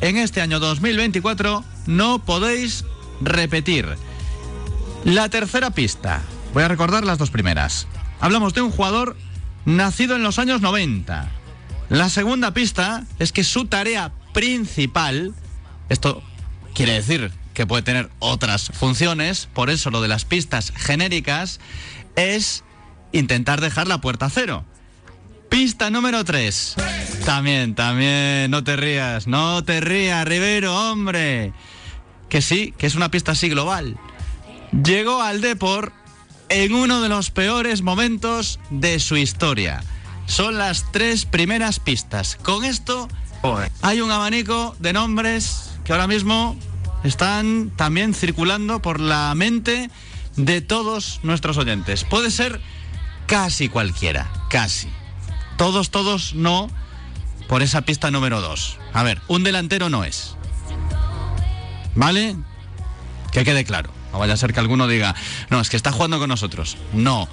en 0.00 0.16
este 0.16 0.40
año 0.40 0.60
2024, 0.60 1.64
no 1.88 2.24
podéis 2.24 2.84
repetir. 3.20 3.88
La 5.02 5.28
tercera 5.30 5.70
pista. 5.70 6.22
Voy 6.52 6.62
a 6.62 6.68
recordar 6.68 7.04
las 7.04 7.18
dos 7.18 7.30
primeras. 7.30 7.88
Hablamos 8.20 8.54
de 8.54 8.62
un 8.62 8.70
jugador 8.70 9.16
nacido 9.64 10.14
en 10.14 10.22
los 10.22 10.38
años 10.38 10.60
90. 10.60 11.28
La 11.88 12.08
segunda 12.08 12.54
pista 12.54 13.02
es 13.18 13.32
que 13.32 13.42
su 13.42 13.64
tarea 13.64 14.12
principal, 14.32 15.34
esto 15.88 16.22
quiere 16.72 16.92
decir 16.92 17.32
que 17.54 17.66
puede 17.66 17.82
tener 17.82 18.10
otras 18.18 18.70
funciones, 18.74 19.48
por 19.54 19.70
eso 19.70 19.90
lo 19.90 20.02
de 20.02 20.08
las 20.08 20.24
pistas 20.24 20.72
genéricas, 20.76 21.60
es 22.16 22.64
intentar 23.12 23.60
dejar 23.60 23.88
la 23.88 24.00
puerta 24.00 24.26
a 24.26 24.30
cero. 24.30 24.64
Pista 25.48 25.88
número 25.88 26.24
3. 26.24 26.74
También, 27.24 27.74
también, 27.74 28.50
no 28.50 28.64
te 28.64 28.76
rías, 28.76 29.26
no 29.26 29.64
te 29.64 29.80
rías, 29.80 30.26
Rivero, 30.26 30.90
hombre. 30.90 31.52
Que 32.28 32.42
sí, 32.42 32.74
que 32.76 32.86
es 32.86 32.96
una 32.96 33.10
pista 33.10 33.32
así 33.32 33.48
global. 33.48 33.96
Llegó 34.84 35.22
al 35.22 35.40
Depor 35.40 35.92
en 36.48 36.74
uno 36.74 37.00
de 37.00 37.08
los 37.08 37.30
peores 37.30 37.82
momentos 37.82 38.58
de 38.70 38.98
su 38.98 39.16
historia. 39.16 39.84
Son 40.26 40.58
las 40.58 40.90
tres 40.90 41.24
primeras 41.24 41.78
pistas. 41.78 42.36
Con 42.42 42.64
esto 42.64 43.08
hay 43.82 44.00
un 44.00 44.10
abanico 44.10 44.74
de 44.80 44.92
nombres 44.92 45.70
que 45.84 45.92
ahora 45.92 46.06
mismo 46.06 46.56
están 47.04 47.70
también 47.76 48.14
circulando 48.14 48.82
por 48.82 48.98
la 48.98 49.32
mente 49.34 49.90
de 50.36 50.60
todos 50.60 51.20
nuestros 51.22 51.56
oyentes. 51.58 52.04
Puede 52.04 52.30
ser 52.30 52.60
casi 53.26 53.68
cualquiera, 53.68 54.32
casi. 54.50 54.88
Todos, 55.56 55.90
todos 55.90 56.34
no 56.34 56.68
por 57.48 57.62
esa 57.62 57.82
pista 57.82 58.10
número 58.10 58.40
2. 58.40 58.78
A 58.92 59.02
ver, 59.02 59.20
un 59.28 59.44
delantero 59.44 59.90
no 59.90 60.04
es. 60.04 60.34
¿Vale? 61.94 62.36
Que 63.30 63.44
quede 63.44 63.64
claro. 63.64 63.90
No 64.12 64.18
vaya 64.18 64.34
a 64.34 64.36
ser 64.36 64.52
que 64.52 64.60
alguno 64.60 64.88
diga, 64.88 65.14
no, 65.50 65.60
es 65.60 65.68
que 65.70 65.76
está 65.76 65.92
jugando 65.92 66.18
con 66.18 66.28
nosotros. 66.28 66.76
No. 66.92 67.28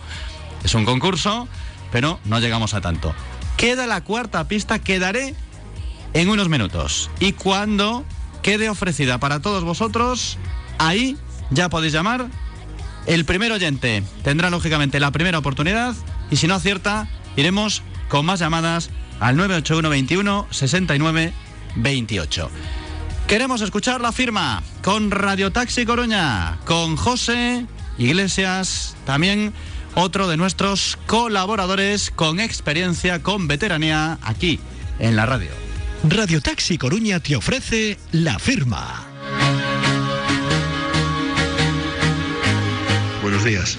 Es 0.63 0.75
un 0.75 0.85
concurso, 0.85 1.47
pero 1.91 2.19
no 2.25 2.39
llegamos 2.39 2.73
a 2.73 2.81
tanto. 2.81 3.15
Queda 3.57 3.87
la 3.87 4.01
cuarta 4.01 4.47
pista, 4.47 4.79
quedaré 4.79 5.35
en 6.13 6.29
unos 6.29 6.49
minutos. 6.49 7.09
Y 7.19 7.33
cuando 7.33 8.03
quede 8.41 8.69
ofrecida 8.69 9.19
para 9.19 9.39
todos 9.39 9.63
vosotros, 9.63 10.37
ahí 10.77 11.17
ya 11.49 11.69
podéis 11.69 11.93
llamar. 11.93 12.27
El 13.05 13.25
primer 13.25 13.51
oyente 13.51 14.03
tendrá 14.23 14.49
lógicamente 14.49 14.99
la 14.99 15.11
primera 15.11 15.39
oportunidad 15.39 15.95
y 16.29 16.35
si 16.35 16.47
no 16.47 16.55
acierta, 16.55 17.07
iremos 17.35 17.83
con 18.09 18.25
más 18.25 18.39
llamadas 18.39 18.89
al 19.19 19.37
981 19.37 19.89
21 19.89 20.47
69 20.49 21.33
28. 21.75 22.49
Queremos 23.27 23.61
escuchar 23.61 24.01
la 24.01 24.11
firma 24.11 24.61
con 24.83 25.09
Radio 25.09 25.51
Taxi 25.51 25.85
Coruña, 25.85 26.59
con 26.65 26.97
José 26.97 27.65
Iglesias, 27.97 28.95
también 29.05 29.53
otro 29.95 30.27
de 30.27 30.37
nuestros 30.37 30.97
colaboradores 31.07 32.11
con 32.11 32.39
experiencia, 32.39 33.23
con 33.23 33.47
veteranía 33.47 34.19
aquí 34.21 34.59
en 34.99 35.15
la 35.15 35.25
radio. 35.25 35.70
Radio 36.03 36.41
Taxi 36.41 36.79
Coruña 36.79 37.19
te 37.19 37.35
ofrece 37.35 37.95
la 38.11 38.39
firma. 38.39 39.05
Buenos 43.21 43.43
días. 43.43 43.77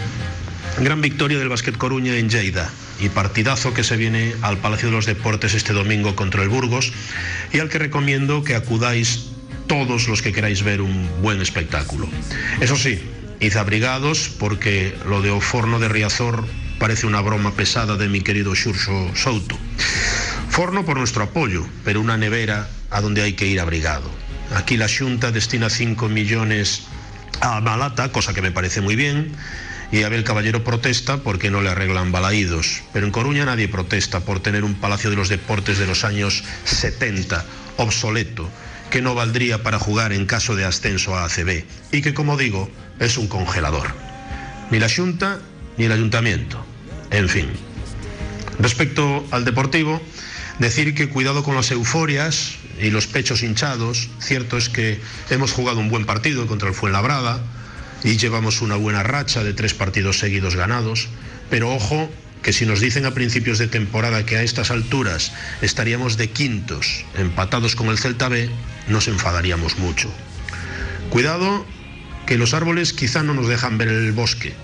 Gran 0.78 1.00
victoria 1.00 1.38
del 1.38 1.48
Basket 1.48 1.72
Coruña 1.72 2.16
en 2.16 2.30
Lleida 2.30 2.70
y 3.00 3.08
partidazo 3.08 3.74
que 3.74 3.82
se 3.82 3.96
viene 3.96 4.34
al 4.40 4.58
Palacio 4.58 4.88
de 4.88 4.94
los 4.94 5.06
Deportes 5.06 5.54
este 5.54 5.72
domingo 5.72 6.14
contra 6.14 6.44
el 6.44 6.48
Burgos 6.48 6.92
y 7.52 7.58
al 7.58 7.68
que 7.68 7.80
recomiendo 7.80 8.44
que 8.44 8.54
acudáis 8.54 9.30
todos 9.66 10.06
los 10.06 10.22
que 10.22 10.32
queráis 10.32 10.62
ver 10.62 10.80
un 10.80 11.08
buen 11.22 11.40
espectáculo. 11.40 12.08
Eso 12.60 12.76
sí, 12.76 13.02
id 13.40 13.56
abrigados 13.56 14.30
porque 14.38 14.94
lo 15.08 15.22
de 15.22 15.30
Oforno 15.30 15.80
de 15.80 15.88
Riazor 15.88 16.44
parece 16.78 17.06
una 17.06 17.20
broma 17.20 17.52
pesada 17.54 17.96
de 17.96 18.08
mi 18.08 18.20
querido 18.20 18.54
Xurxo 18.54 19.10
Souto. 19.16 19.58
Forno 20.52 20.84
por 20.84 20.98
nuestro 20.98 21.24
apoyo, 21.24 21.66
pero 21.82 22.02
una 22.02 22.18
nevera 22.18 22.68
a 22.90 23.00
donde 23.00 23.22
hay 23.22 23.32
que 23.32 23.46
ir 23.46 23.58
abrigado. 23.58 24.10
Aquí 24.54 24.76
la 24.76 24.86
Xunta 24.86 25.32
destina 25.32 25.70
5 25.70 26.10
millones 26.10 26.82
a 27.40 27.62
Malata, 27.62 28.12
cosa 28.12 28.34
que 28.34 28.42
me 28.42 28.52
parece 28.52 28.82
muy 28.82 28.94
bien, 28.94 29.32
y 29.90 30.02
Abel 30.02 30.24
Caballero 30.24 30.62
protesta 30.62 31.22
porque 31.22 31.50
no 31.50 31.62
le 31.62 31.70
arreglan 31.70 32.12
balaídos. 32.12 32.82
Pero 32.92 33.06
en 33.06 33.12
Coruña 33.12 33.46
nadie 33.46 33.66
protesta 33.66 34.20
por 34.20 34.40
tener 34.40 34.62
un 34.62 34.74
Palacio 34.74 35.08
de 35.08 35.16
los 35.16 35.30
Deportes 35.30 35.78
de 35.78 35.86
los 35.86 36.04
años 36.04 36.44
70, 36.66 37.46
obsoleto, 37.78 38.46
que 38.90 39.00
no 39.00 39.14
valdría 39.14 39.62
para 39.62 39.78
jugar 39.78 40.12
en 40.12 40.26
caso 40.26 40.54
de 40.54 40.66
ascenso 40.66 41.16
a 41.16 41.24
ACB, 41.24 41.64
y 41.92 42.02
que, 42.02 42.12
como 42.12 42.36
digo, 42.36 42.70
es 43.00 43.16
un 43.16 43.26
congelador. 43.26 43.88
Ni 44.70 44.78
la 44.78 44.90
Xunta 44.90 45.38
ni 45.78 45.86
el 45.86 45.92
Ayuntamiento. 45.92 46.62
En 47.10 47.30
fin. 47.30 47.48
Respecto 48.58 49.24
al 49.30 49.46
Deportivo, 49.46 50.02
decir 50.58 50.94
que 50.94 51.08
cuidado 51.08 51.42
con 51.42 51.54
las 51.54 51.70
euforias 51.70 52.56
y 52.80 52.90
los 52.90 53.06
pechos 53.06 53.42
hinchados. 53.42 54.08
Cierto 54.20 54.56
es 54.56 54.68
que 54.68 55.00
hemos 55.30 55.52
jugado 55.52 55.80
un 55.80 55.88
buen 55.88 56.06
partido 56.06 56.46
contra 56.46 56.68
el 56.68 56.74
Fuenlabrada 56.74 57.40
y 58.04 58.16
llevamos 58.16 58.62
una 58.62 58.76
buena 58.76 59.02
racha 59.02 59.44
de 59.44 59.54
tres 59.54 59.74
partidos 59.74 60.18
seguidos 60.18 60.56
ganados, 60.56 61.08
pero 61.50 61.72
ojo 61.72 62.10
que 62.42 62.52
si 62.52 62.66
nos 62.66 62.80
dicen 62.80 63.06
a 63.06 63.14
principios 63.14 63.58
de 63.58 63.68
temporada 63.68 64.26
que 64.26 64.36
a 64.36 64.42
estas 64.42 64.72
alturas 64.72 65.32
estaríamos 65.62 66.16
de 66.16 66.30
quintos, 66.30 67.04
empatados 67.16 67.76
con 67.76 67.86
el 67.86 67.98
Celta 67.98 68.28
B, 68.28 68.50
nos 68.88 69.06
enfadaríamos 69.06 69.78
mucho. 69.78 70.12
Cuidado 71.10 71.64
que 72.26 72.38
los 72.38 72.52
árboles 72.52 72.92
quizá 72.92 73.22
no 73.22 73.34
nos 73.34 73.46
dejan 73.46 73.78
ver 73.78 73.88
el 73.88 74.12
bosque. 74.12 74.54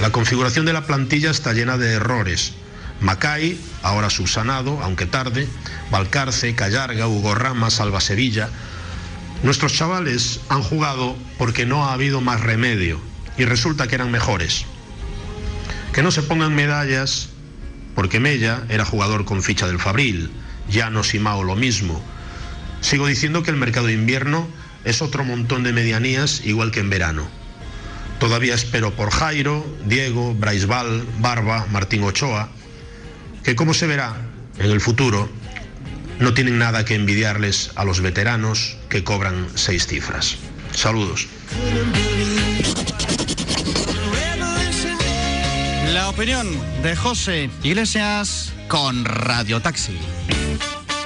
La 0.00 0.10
configuración 0.10 0.66
de 0.66 0.72
la 0.72 0.86
plantilla 0.86 1.30
está 1.30 1.52
llena 1.52 1.78
de 1.78 1.92
errores. 1.92 2.54
Macay, 3.00 3.60
ahora 3.82 4.10
subsanado, 4.10 4.80
aunque 4.82 5.06
tarde, 5.06 5.48
Valcarce, 5.90 6.54
Callarga, 6.54 7.08
Hugo 7.08 7.34
Rama, 7.34 7.70
Salva 7.70 8.00
Sevilla. 8.00 8.48
Nuestros 9.42 9.74
chavales 9.74 10.40
han 10.48 10.62
jugado 10.62 11.16
porque 11.36 11.66
no 11.66 11.84
ha 11.84 11.92
habido 11.92 12.20
más 12.20 12.40
remedio 12.40 13.00
y 13.36 13.44
resulta 13.44 13.86
que 13.86 13.96
eran 13.96 14.10
mejores. 14.10 14.64
Que 15.92 16.02
no 16.02 16.10
se 16.10 16.22
pongan 16.22 16.54
medallas 16.54 17.28
porque 17.94 18.20
Mella 18.20 18.64
era 18.68 18.84
jugador 18.84 19.24
con 19.24 19.42
ficha 19.42 19.66
del 19.66 19.78
Fabril, 19.78 20.30
Llanos 20.68 21.14
y 21.14 21.18
Mao 21.18 21.44
lo 21.44 21.54
mismo. 21.54 22.02
Sigo 22.80 23.06
diciendo 23.06 23.42
que 23.42 23.50
el 23.50 23.56
mercado 23.56 23.86
de 23.86 23.94
invierno 23.94 24.46
es 24.84 25.02
otro 25.02 25.24
montón 25.24 25.62
de 25.64 25.72
medianías 25.72 26.42
igual 26.44 26.70
que 26.70 26.80
en 26.80 26.90
verano. 26.90 27.26
Todavía 28.18 28.54
espero 28.54 28.94
por 28.94 29.10
Jairo, 29.10 29.66
Diego, 29.84 30.34
Braisbal, 30.34 31.04
Barba, 31.18 31.66
Martín 31.70 32.02
Ochoa, 32.02 32.48
que 33.46 33.54
como 33.54 33.74
se 33.74 33.86
verá 33.86 34.16
en 34.58 34.72
el 34.72 34.80
futuro, 34.80 35.30
no 36.18 36.34
tienen 36.34 36.58
nada 36.58 36.84
que 36.84 36.96
envidiarles 36.96 37.70
a 37.76 37.84
los 37.84 38.00
veteranos 38.00 38.76
que 38.88 39.04
cobran 39.04 39.46
seis 39.54 39.86
cifras. 39.86 40.36
Saludos. 40.72 41.28
La 45.94 46.08
opinión 46.08 46.48
de 46.82 46.96
José 46.96 47.48
Iglesias 47.62 48.52
con 48.66 49.04
Radio 49.04 49.60
Taxi. 49.62 49.96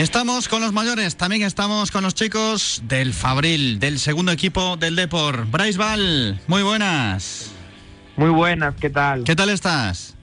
Estamos 0.00 0.48
con 0.48 0.62
los 0.62 0.72
mayores, 0.72 1.18
también 1.18 1.42
estamos 1.42 1.90
con 1.90 2.02
los 2.02 2.14
chicos 2.14 2.82
del 2.86 3.12
Fabril, 3.12 3.78
del 3.78 3.98
segundo 3.98 4.32
equipo 4.32 4.78
del 4.78 4.96
Depor. 4.96 5.44
Bryce 5.44 5.78
Val, 5.78 6.40
muy 6.46 6.62
buenas. 6.62 7.54
Muy 8.16 8.30
buenas, 8.30 8.74
¿qué 8.76 8.88
tal? 8.88 9.24
¿Qué 9.24 9.36
tal 9.36 9.50
estás? 9.50 10.16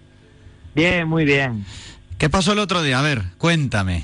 Bien, 0.73 1.07
muy 1.07 1.25
bien. 1.25 1.63
¿Qué 2.17 2.27
pasó 2.27 2.53
el 2.53 2.59
otro 2.59 2.81
día? 2.81 2.97
A 2.97 3.03
ver, 3.03 3.21
cuéntame. 3.37 4.03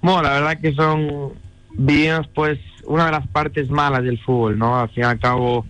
Bueno, 0.00 0.22
la 0.22 0.34
verdad 0.34 0.60
que 0.60 0.72
son 0.72 1.32
vivimos 1.72 2.28
pues 2.32 2.60
una 2.84 3.06
de 3.06 3.10
las 3.10 3.26
partes 3.26 3.68
malas 3.70 4.04
del 4.04 4.20
fútbol, 4.20 4.56
¿no? 4.56 4.78
Al 4.78 4.88
fin 4.90 5.02
y 5.02 5.06
al 5.06 5.18
cabo 5.18 5.66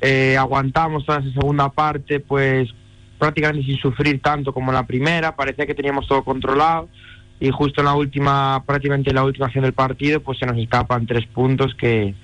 eh, 0.00 0.38
aguantamos 0.38 1.04
toda 1.04 1.18
esa 1.18 1.30
segunda 1.34 1.68
parte 1.68 2.18
pues 2.18 2.70
prácticamente 3.18 3.66
sin 3.66 3.76
sufrir 3.76 4.22
tanto 4.22 4.54
como 4.54 4.72
la 4.72 4.86
primera, 4.86 5.36
parecía 5.36 5.66
que 5.66 5.74
teníamos 5.74 6.08
todo 6.08 6.24
controlado 6.24 6.88
y 7.42 7.50
justo 7.50 7.80
en 7.80 7.86
la 7.86 7.94
última, 7.94 8.62
prácticamente 8.64 9.10
en 9.10 9.16
la 9.16 9.24
última 9.24 9.46
acción 9.46 9.64
del 9.64 9.72
partido, 9.72 10.20
pues 10.20 10.38
se 10.38 10.46
nos 10.46 10.56
escapan 10.56 11.08
tres 11.08 11.26
puntos 11.26 11.74
que, 11.74 12.14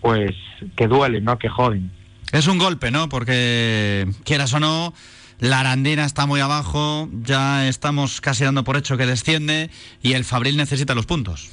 pues, 0.00 0.32
que 0.74 0.88
duelen, 0.88 1.22
¿no? 1.22 1.38
Que 1.38 1.48
joden. 1.48 1.92
Es 2.32 2.48
un 2.48 2.58
golpe, 2.58 2.90
¿no? 2.90 3.08
Porque 3.08 4.04
quieras 4.24 4.52
o 4.52 4.58
no, 4.58 4.94
la 5.38 5.60
Arandina 5.60 6.04
está 6.04 6.26
muy 6.26 6.40
abajo, 6.40 7.08
ya 7.12 7.68
estamos 7.68 8.20
casi 8.20 8.42
dando 8.42 8.64
por 8.64 8.76
hecho 8.76 8.96
que 8.96 9.06
desciende 9.06 9.70
y 10.02 10.14
el 10.14 10.24
Fabril 10.24 10.56
necesita 10.56 10.96
los 10.96 11.06
puntos. 11.06 11.48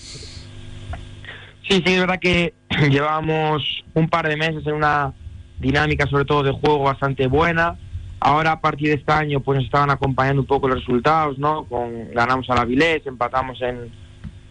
Sí, 1.70 1.84
sí, 1.86 1.94
es 1.94 2.00
verdad 2.00 2.20
que 2.20 2.56
llevamos 2.90 3.84
un 3.94 4.10
par 4.10 4.28
de 4.28 4.36
meses 4.36 4.66
en 4.66 4.74
una 4.74 5.14
dinámica, 5.60 6.08
sobre 6.08 6.26
todo 6.26 6.42
de 6.42 6.54
juego, 6.54 6.80
bastante 6.80 7.28
buena 7.28 7.78
Ahora 8.20 8.54
a 8.54 8.62
partir 8.62 8.90
de 8.90 8.96
este 8.96 9.12
año 9.12 9.40
pues 9.40 9.58
nos 9.58 9.66
estaban 9.66 9.90
acompañando 9.90 10.42
un 10.42 10.48
poco 10.48 10.68
los 10.68 10.80
resultados, 10.80 11.38
¿no? 11.38 11.64
Con, 11.66 12.12
ganamos 12.12 12.50
a 12.50 12.56
la 12.56 12.66
Vilés, 12.66 13.06
empatamos 13.06 13.62
en, 13.62 13.90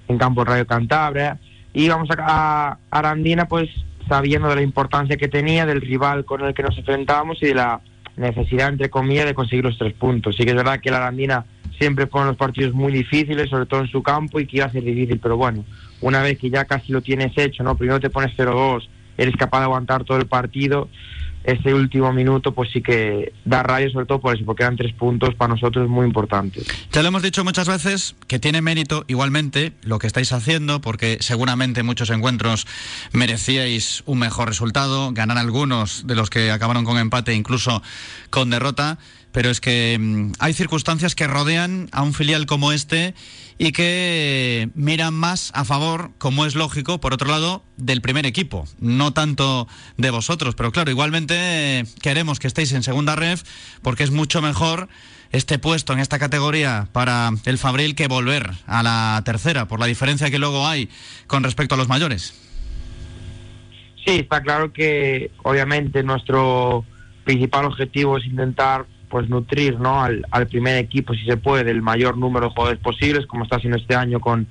en 0.08 0.18
Campo 0.18 0.44
Radio 0.44 0.66
Cantabria 0.66 1.38
y 1.72 1.88
vamos 1.88 2.08
a, 2.10 2.70
a 2.72 2.78
Arandina 2.90 3.46
pues 3.46 3.68
sabiendo 4.08 4.48
de 4.48 4.56
la 4.56 4.62
importancia 4.62 5.16
que 5.16 5.28
tenía, 5.28 5.66
del 5.66 5.82
rival 5.82 6.24
con 6.24 6.42
el 6.42 6.54
que 6.54 6.62
nos 6.62 6.76
enfrentábamos 6.78 7.42
y 7.42 7.46
de 7.46 7.54
la 7.54 7.80
necesidad, 8.16 8.68
entre 8.68 8.90
comillas, 8.90 9.26
de 9.26 9.34
conseguir 9.34 9.64
los 9.64 9.78
tres 9.78 9.92
puntos. 9.92 10.36
Sí 10.36 10.44
que 10.44 10.50
es 10.50 10.56
verdad 10.56 10.80
que 10.80 10.90
la 10.90 10.98
Arandina 10.98 11.44
siempre 11.78 12.06
pone 12.06 12.26
los 12.26 12.36
partidos 12.36 12.74
muy 12.74 12.92
difíciles, 12.92 13.48
sobre 13.48 13.66
todo 13.66 13.80
en 13.80 13.88
su 13.88 14.02
campo, 14.02 14.40
y 14.40 14.46
que 14.46 14.56
iba 14.58 14.66
a 14.66 14.72
ser 14.72 14.82
difícil, 14.82 15.20
pero 15.20 15.36
bueno, 15.36 15.64
una 16.00 16.22
vez 16.22 16.38
que 16.38 16.50
ya 16.50 16.64
casi 16.64 16.92
lo 16.92 17.00
tienes 17.00 17.36
hecho, 17.36 17.62
¿no? 17.62 17.76
Primero 17.76 18.00
te 18.00 18.10
pones 18.10 18.36
0-2, 18.36 18.88
eres 19.16 19.36
capaz 19.36 19.60
de 19.60 19.64
aguantar 19.64 20.04
todo 20.04 20.18
el 20.18 20.26
partido, 20.26 20.88
ese 21.44 21.74
último 21.74 22.12
minuto 22.12 22.52
pues 22.52 22.70
sí 22.72 22.82
que 22.82 23.32
da 23.44 23.62
rabia 23.62 23.90
sobre 23.90 24.06
todo 24.06 24.20
por 24.20 24.34
eso, 24.34 24.44
porque 24.44 24.62
eran 24.62 24.76
tres 24.76 24.92
puntos 24.92 25.34
para 25.34 25.54
nosotros 25.54 25.88
muy 25.88 26.06
importantes. 26.06 26.66
Ya 26.92 27.02
lo 27.02 27.08
hemos 27.08 27.22
dicho 27.22 27.44
muchas 27.44 27.68
veces 27.68 28.14
que 28.26 28.38
tiene 28.38 28.60
mérito 28.60 29.04
igualmente 29.08 29.72
lo 29.82 29.98
que 29.98 30.06
estáis 30.06 30.32
haciendo, 30.32 30.80
porque 30.80 31.18
seguramente 31.20 31.82
muchos 31.82 32.10
encuentros 32.10 32.66
merecíais 33.12 34.02
un 34.06 34.18
mejor 34.18 34.48
resultado, 34.48 35.12
ganar 35.12 35.38
algunos 35.38 36.06
de 36.06 36.14
los 36.14 36.30
que 36.30 36.50
acabaron 36.50 36.84
con 36.84 36.98
empate, 36.98 37.34
incluso 37.34 37.82
con 38.30 38.50
derrota, 38.50 38.98
pero 39.32 39.50
es 39.50 39.60
que 39.60 39.96
mm, 39.98 40.32
hay 40.38 40.52
circunstancias 40.52 41.14
que 41.14 41.26
rodean 41.26 41.88
a 41.92 42.02
un 42.02 42.14
filial 42.14 42.46
como 42.46 42.72
este 42.72 43.14
y 43.58 43.72
que 43.72 44.70
miran 44.74 45.14
más 45.14 45.50
a 45.54 45.64
favor, 45.64 46.12
como 46.18 46.46
es 46.46 46.54
lógico, 46.54 47.00
por 47.00 47.12
otro 47.12 47.28
lado, 47.28 47.64
del 47.76 48.00
primer 48.00 48.24
equipo, 48.26 48.66
no 48.80 49.12
tanto 49.12 49.68
de 49.96 50.10
vosotros, 50.10 50.54
pero 50.54 50.72
claro, 50.72 50.90
igualmente 50.90 51.84
queremos 52.00 52.38
que 52.38 52.46
estéis 52.46 52.72
en 52.72 52.82
segunda 52.82 53.16
ref 53.16 53.42
porque 53.82 54.04
es 54.04 54.10
mucho 54.10 54.40
mejor 54.40 54.88
este 55.30 55.58
puesto 55.58 55.92
en 55.92 55.98
esta 55.98 56.18
categoría 56.18 56.88
para 56.92 57.30
el 57.44 57.58
Fabril 57.58 57.94
que 57.94 58.08
volver 58.08 58.50
a 58.66 58.82
la 58.82 59.20
tercera, 59.24 59.68
por 59.68 59.80
la 59.80 59.86
diferencia 59.86 60.30
que 60.30 60.38
luego 60.38 60.66
hay 60.66 60.88
con 61.26 61.44
respecto 61.44 61.74
a 61.74 61.78
los 61.78 61.88
mayores. 61.88 62.34
Sí, 64.06 64.20
está 64.20 64.42
claro 64.42 64.72
que 64.72 65.30
obviamente 65.42 66.02
nuestro 66.02 66.84
principal 67.24 67.66
objetivo 67.66 68.16
es 68.16 68.24
intentar 68.24 68.86
pues 69.08 69.28
nutrir 69.28 69.78
¿no? 69.78 70.02
al, 70.02 70.46
primer 70.48 70.76
equipo, 70.76 71.14
si 71.14 71.24
se 71.24 71.36
puede, 71.36 71.70
el 71.70 71.82
mayor 71.82 72.16
número 72.16 72.46
de 72.48 72.54
jugadores 72.54 72.80
posibles, 72.80 73.26
como 73.26 73.44
está 73.44 73.56
haciendo 73.56 73.78
este 73.78 73.94
año 73.94 74.20
con, 74.20 74.46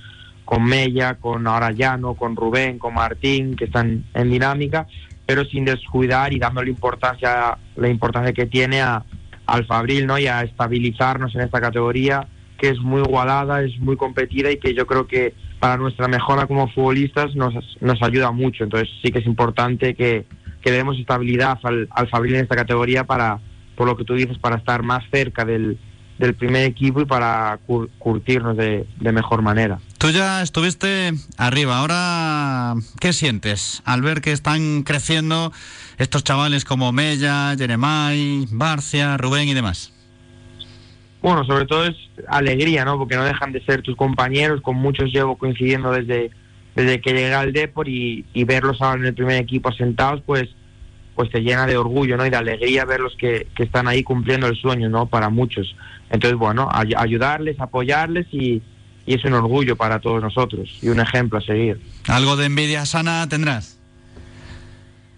con 0.46 0.64
Mella, 0.64 1.16
con 1.16 1.48
Arayano, 1.48 2.16
con 2.16 2.36
Rubén, 2.36 2.80
con 2.80 2.94
Martín, 2.94 3.56
que 3.56 3.66
están 3.66 4.06
en 4.14 4.32
dinámica, 4.32 4.88
pero 5.26 5.46
sin 5.46 5.66
descuidar 5.66 6.34
y 6.34 6.40
dándole 6.40 6.70
importancia, 6.70 7.58
la 7.76 7.90
importancia 7.90 8.34
que 8.34 8.46
tiene 8.46 8.82
a, 8.82 9.04
al 9.46 9.66
Fabril 9.66 10.06
¿no? 10.06 10.18
y 10.18 10.28
a 10.28 10.42
estabilizarnos 10.42 11.36
en 11.36 11.42
esta 11.42 11.62
categoría, 11.62 12.28
que 12.58 12.70
es 12.70 12.80
muy 12.80 13.02
igualada, 13.02 13.62
es 13.62 13.78
muy 13.80 13.96
competida 13.96 14.52
y 14.52 14.58
que 14.58 14.74
yo 14.74 14.88
creo 14.88 15.08
que 15.08 15.34
para 15.60 15.78
nuestra 15.78 16.08
mejora 16.08 16.48
como 16.48 16.68
futbolistas 16.70 17.36
nos, 17.36 17.54
nos 17.82 18.02
ayuda 18.02 18.32
mucho. 18.32 18.64
Entonces 18.64 18.90
sí 19.02 19.12
que 19.12 19.20
es 19.20 19.26
importante 19.26 19.96
que, 19.96 20.26
que 20.62 20.72
demos 20.72 20.98
estabilidad 20.98 21.60
al, 21.64 21.88
al 21.92 22.08
Fabril 22.10 22.36
en 22.36 22.44
esta 22.44 22.56
categoría 22.56 23.04
para 23.04 23.40
por 23.78 23.88
lo 23.88 23.96
que 23.96 24.04
tú 24.04 24.16
dices, 24.16 24.38
para 24.40 24.58
estar 24.58 24.82
más 24.82 25.04
cerca 25.12 25.46
del, 25.46 25.78
del 26.18 26.34
primer 26.34 26.66
equipo 26.66 27.00
y 27.00 27.06
para 27.06 27.60
curtirnos 28.00 28.58
de, 28.58 28.88
de, 29.00 29.12
mejor 29.12 29.44
manera. 29.44 29.80
Tú 30.00 30.10
ya 30.10 30.42
estuviste 30.42 31.14
arriba, 31.38 31.78
ahora 31.78 32.74
¿qué 33.00 33.14
sientes 33.14 33.84
al 33.86 34.02
ver 34.02 34.22
que 34.22 34.32
están 34.32 34.82
creciendo 34.84 35.54
estos 36.00 36.24
chavales 36.24 36.66
como 36.66 36.92
Mella, 36.92 37.56
Jeremai, 37.56 38.48
Barcia, 38.52 39.16
Rubén 39.18 39.48
y 39.48 39.54
demás? 39.54 39.94
Bueno, 41.22 41.46
sobre 41.46 41.66
todo 41.66 41.86
es 41.86 41.96
alegría, 42.28 42.84
¿no? 42.84 42.98
Porque 42.98 43.16
no 43.16 43.24
dejan 43.24 43.52
de 43.52 43.64
ser 43.64 43.82
tus 43.82 43.96
compañeros, 43.96 44.62
con 44.62 44.76
muchos 44.76 45.12
llevo 45.12 45.38
coincidiendo 45.38 45.92
desde, 45.92 46.32
desde 46.76 47.00
que 47.00 47.12
llegué 47.12 47.34
al 47.34 47.54
Depor 47.54 47.88
y, 47.88 48.26
y 48.34 48.44
verlos 48.44 48.82
ahora 48.82 49.02
en 49.02 49.08
el 49.08 49.14
primer 49.14 49.42
equipo 49.42 49.70
asentados, 49.70 50.22
pues 50.26 50.50
pues 51.18 51.32
te 51.32 51.42
llena 51.42 51.66
de 51.66 51.76
orgullo 51.76 52.16
¿no? 52.16 52.28
y 52.28 52.30
de 52.30 52.38
alegría 52.38 52.86
verlos 52.86 53.16
que, 53.18 53.48
que 53.56 53.64
están 53.64 53.88
ahí 53.88 54.04
cumpliendo 54.04 54.46
el 54.46 54.56
sueño 54.56 54.88
¿no? 54.88 55.08
para 55.08 55.30
muchos. 55.30 55.76
Entonces, 56.12 56.38
bueno, 56.38 56.70
ay 56.72 56.92
ayudarles, 56.96 57.60
apoyarles 57.60 58.28
y, 58.32 58.62
y, 59.08 59.16
es 59.16 59.26
un 59.26 59.34
orgullo 59.34 59.76
para 59.76 60.00
todos 60.00 60.22
nosotros 60.22 60.70
y 60.80 60.90
un 60.90 61.00
ejemplo 61.00 61.40
a 61.40 61.42
seguir. 61.42 61.82
¿Algo 62.08 62.36
de 62.36 62.46
envidia 62.46 62.86
sana 62.86 63.28
tendrás? 63.28 63.80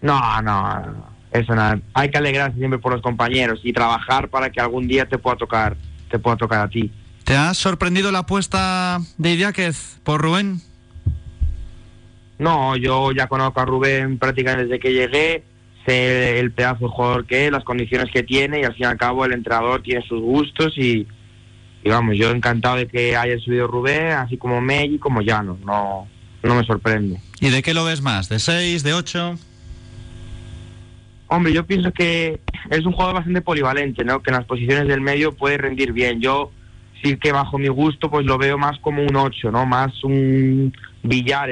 No, 0.01 0.41
no, 0.41 1.05
eso 1.33 1.53
nada. 1.53 1.77
Hay 1.93 2.09
que 2.09 2.17
alegrarse 2.17 2.57
siempre 2.57 2.79
por 2.79 2.93
los 2.93 3.01
compañeros 3.01 3.59
y 3.63 3.73
trabajar 3.73 4.29
para 4.29 4.49
que 4.51 4.61
algún 4.61 4.87
día 4.87 5.05
te 5.05 5.17
pueda 5.17 5.35
tocar, 5.35 5.75
te 6.09 6.17
pueda 6.17 6.37
tocar 6.37 6.61
a 6.61 6.69
ti. 6.69 6.89
¿Te 7.25 7.35
ha 7.35 7.53
sorprendido 7.53 8.09
la 8.13 8.19
apuesta 8.19 8.99
de 9.17 9.33
Idiáquez 9.33 9.99
por 10.03 10.21
Rubén? 10.21 10.61
No, 12.37 12.77
yo 12.77 13.11
ya 13.11 13.27
conozco 13.27 13.59
a 13.59 13.65
Rubén 13.65 14.17
prácticamente 14.17 14.63
desde 14.63 14.79
que 14.79 14.93
llegué 14.93 15.43
el 15.89 16.51
pedazo 16.51 16.85
de 16.85 16.91
jugador 16.91 17.25
que 17.25 17.45
es, 17.45 17.51
las 17.51 17.63
condiciones 17.63 18.11
que 18.11 18.23
tiene 18.23 18.61
y 18.61 18.63
al 18.63 18.73
fin 18.73 18.83
y 18.83 18.85
al 18.85 18.97
cabo 18.97 19.25
el 19.25 19.33
entrenador 19.33 19.81
tiene 19.81 20.01
sus 20.07 20.21
gustos 20.21 20.77
y, 20.77 21.07
vamos, 21.85 22.17
yo 22.17 22.31
encantado 22.31 22.77
de 22.77 22.87
que 22.87 23.15
haya 23.15 23.37
subido 23.39 23.67
Rubén, 23.67 24.11
así 24.11 24.37
como 24.37 24.61
Meggi, 24.61 24.99
como 24.99 25.21
Llano, 25.21 25.57
no, 25.65 26.07
no 26.43 26.55
me 26.55 26.63
sorprende. 26.63 27.19
¿Y 27.41 27.49
de 27.49 27.61
qué 27.61 27.73
lo 27.73 27.85
ves 27.85 28.01
más? 28.01 28.29
¿De 28.29 28.39
6, 28.39 28.83
de 28.83 28.93
8? 28.93 29.35
Hombre, 31.27 31.53
yo 31.53 31.65
pienso 31.65 31.91
que 31.91 32.39
es 32.69 32.85
un 32.85 32.91
jugador 32.91 33.15
bastante 33.15 33.41
polivalente, 33.41 34.03
¿no? 34.03 34.21
Que 34.21 34.31
en 34.31 34.37
las 34.37 34.45
posiciones 34.45 34.87
del 34.87 35.01
medio 35.01 35.31
puede 35.31 35.57
rendir 35.57 35.93
bien. 35.93 36.19
Yo 36.21 36.51
sí 37.03 37.17
que 37.17 37.31
bajo 37.31 37.57
mi 37.57 37.67
gusto 37.67 38.09
pues 38.09 38.25
lo 38.25 38.37
veo 38.37 38.57
más 38.57 38.79
como 38.79 39.03
un 39.03 39.15
8, 39.15 39.51
¿no? 39.51 39.65
Más 39.65 40.03
un 40.03 40.73
billar, 41.03 41.49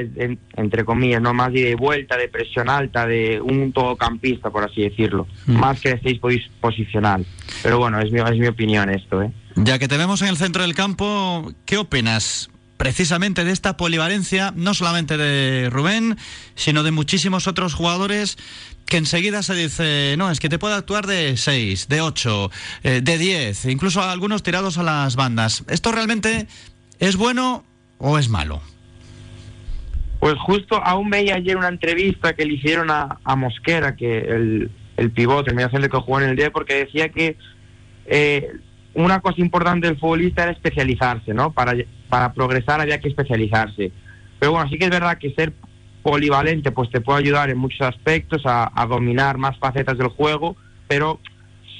entre 0.56 0.84
comillas, 0.84 1.22
¿no? 1.22 1.34
Más 1.34 1.52
de 1.52 1.74
vuelta, 1.74 2.16
de 2.16 2.28
presión 2.28 2.68
alta, 2.68 3.06
de 3.06 3.40
un 3.40 3.72
todocampista, 3.72 4.50
por 4.50 4.64
así 4.64 4.82
decirlo. 4.82 5.26
Más 5.46 5.80
que 5.80 5.94
de 5.94 6.00
seis 6.00 6.20
posicional. 6.60 7.24
Pero 7.62 7.78
bueno, 7.78 8.00
es 8.00 8.12
mi, 8.12 8.20
es 8.20 8.38
mi 8.38 8.46
opinión 8.46 8.90
esto, 8.90 9.22
¿eh? 9.22 9.32
Ya 9.56 9.78
que 9.78 9.88
te 9.88 9.96
vemos 9.96 10.22
en 10.22 10.28
el 10.28 10.36
centro 10.36 10.62
del 10.62 10.74
campo, 10.74 11.52
¿qué 11.64 11.78
opinas 11.78 12.50
precisamente 12.78 13.44
de 13.44 13.50
esta 13.50 13.76
polivalencia, 13.76 14.52
no 14.56 14.72
solamente 14.72 15.16
de 15.16 15.68
Rubén, 15.68 16.16
sino 16.54 16.84
de 16.84 16.92
muchísimos 16.92 17.48
otros 17.48 17.74
jugadores 17.74 18.38
que 18.86 18.96
enseguida 18.96 19.42
se 19.42 19.54
dice, 19.54 20.14
no, 20.16 20.30
es 20.30 20.40
que 20.40 20.48
te 20.48 20.58
puede 20.58 20.74
actuar 20.74 21.06
de 21.06 21.36
6, 21.36 21.88
de 21.88 22.00
8, 22.00 22.50
eh, 22.84 23.00
de 23.02 23.18
10, 23.18 23.66
incluso 23.66 24.02
algunos 24.02 24.42
tirados 24.42 24.78
a 24.78 24.82
las 24.82 25.16
bandas. 25.16 25.64
¿Esto 25.68 25.92
realmente 25.92 26.46
es 26.98 27.16
bueno 27.16 27.64
o 27.98 28.18
es 28.18 28.30
malo? 28.30 28.62
Pues 30.20 30.34
justo 30.40 30.82
aún 30.82 31.10
veía 31.10 31.36
ayer 31.36 31.56
una 31.56 31.68
entrevista 31.68 32.34
que 32.34 32.44
le 32.44 32.54
hicieron 32.54 32.90
a, 32.90 33.18
a 33.22 33.36
Mosquera, 33.36 33.94
que 33.94 34.18
el, 34.18 34.70
el 34.96 35.10
pivote, 35.12 35.50
el 35.50 35.56
medio 35.56 35.70
centro 35.70 35.90
que 35.90 36.04
jugó 36.04 36.20
en 36.20 36.30
el 36.30 36.36
día, 36.36 36.50
porque 36.50 36.74
decía 36.74 37.08
que 37.10 37.36
eh, 38.06 38.50
una 38.94 39.20
cosa 39.20 39.40
importante 39.40 39.86
del 39.86 39.98
futbolista 39.98 40.42
era 40.42 40.52
especializarse, 40.52 41.32
¿no? 41.32 41.52
Para, 41.52 41.74
para 42.08 42.32
progresar 42.32 42.80
había 42.80 43.00
que 43.00 43.08
especializarse. 43.08 43.92
Pero 44.40 44.52
bueno, 44.52 44.68
sí 44.68 44.76
que 44.78 44.86
es 44.86 44.90
verdad 44.90 45.18
que 45.18 45.32
ser 45.34 45.52
polivalente 46.02 46.72
pues 46.72 46.90
te 46.90 47.00
puede 47.00 47.20
ayudar 47.20 47.50
en 47.50 47.58
muchos 47.58 47.82
aspectos 47.82 48.42
a, 48.44 48.72
a 48.74 48.86
dominar 48.86 49.38
más 49.38 49.56
facetas 49.58 49.98
del 49.98 50.08
juego, 50.08 50.56
pero 50.88 51.20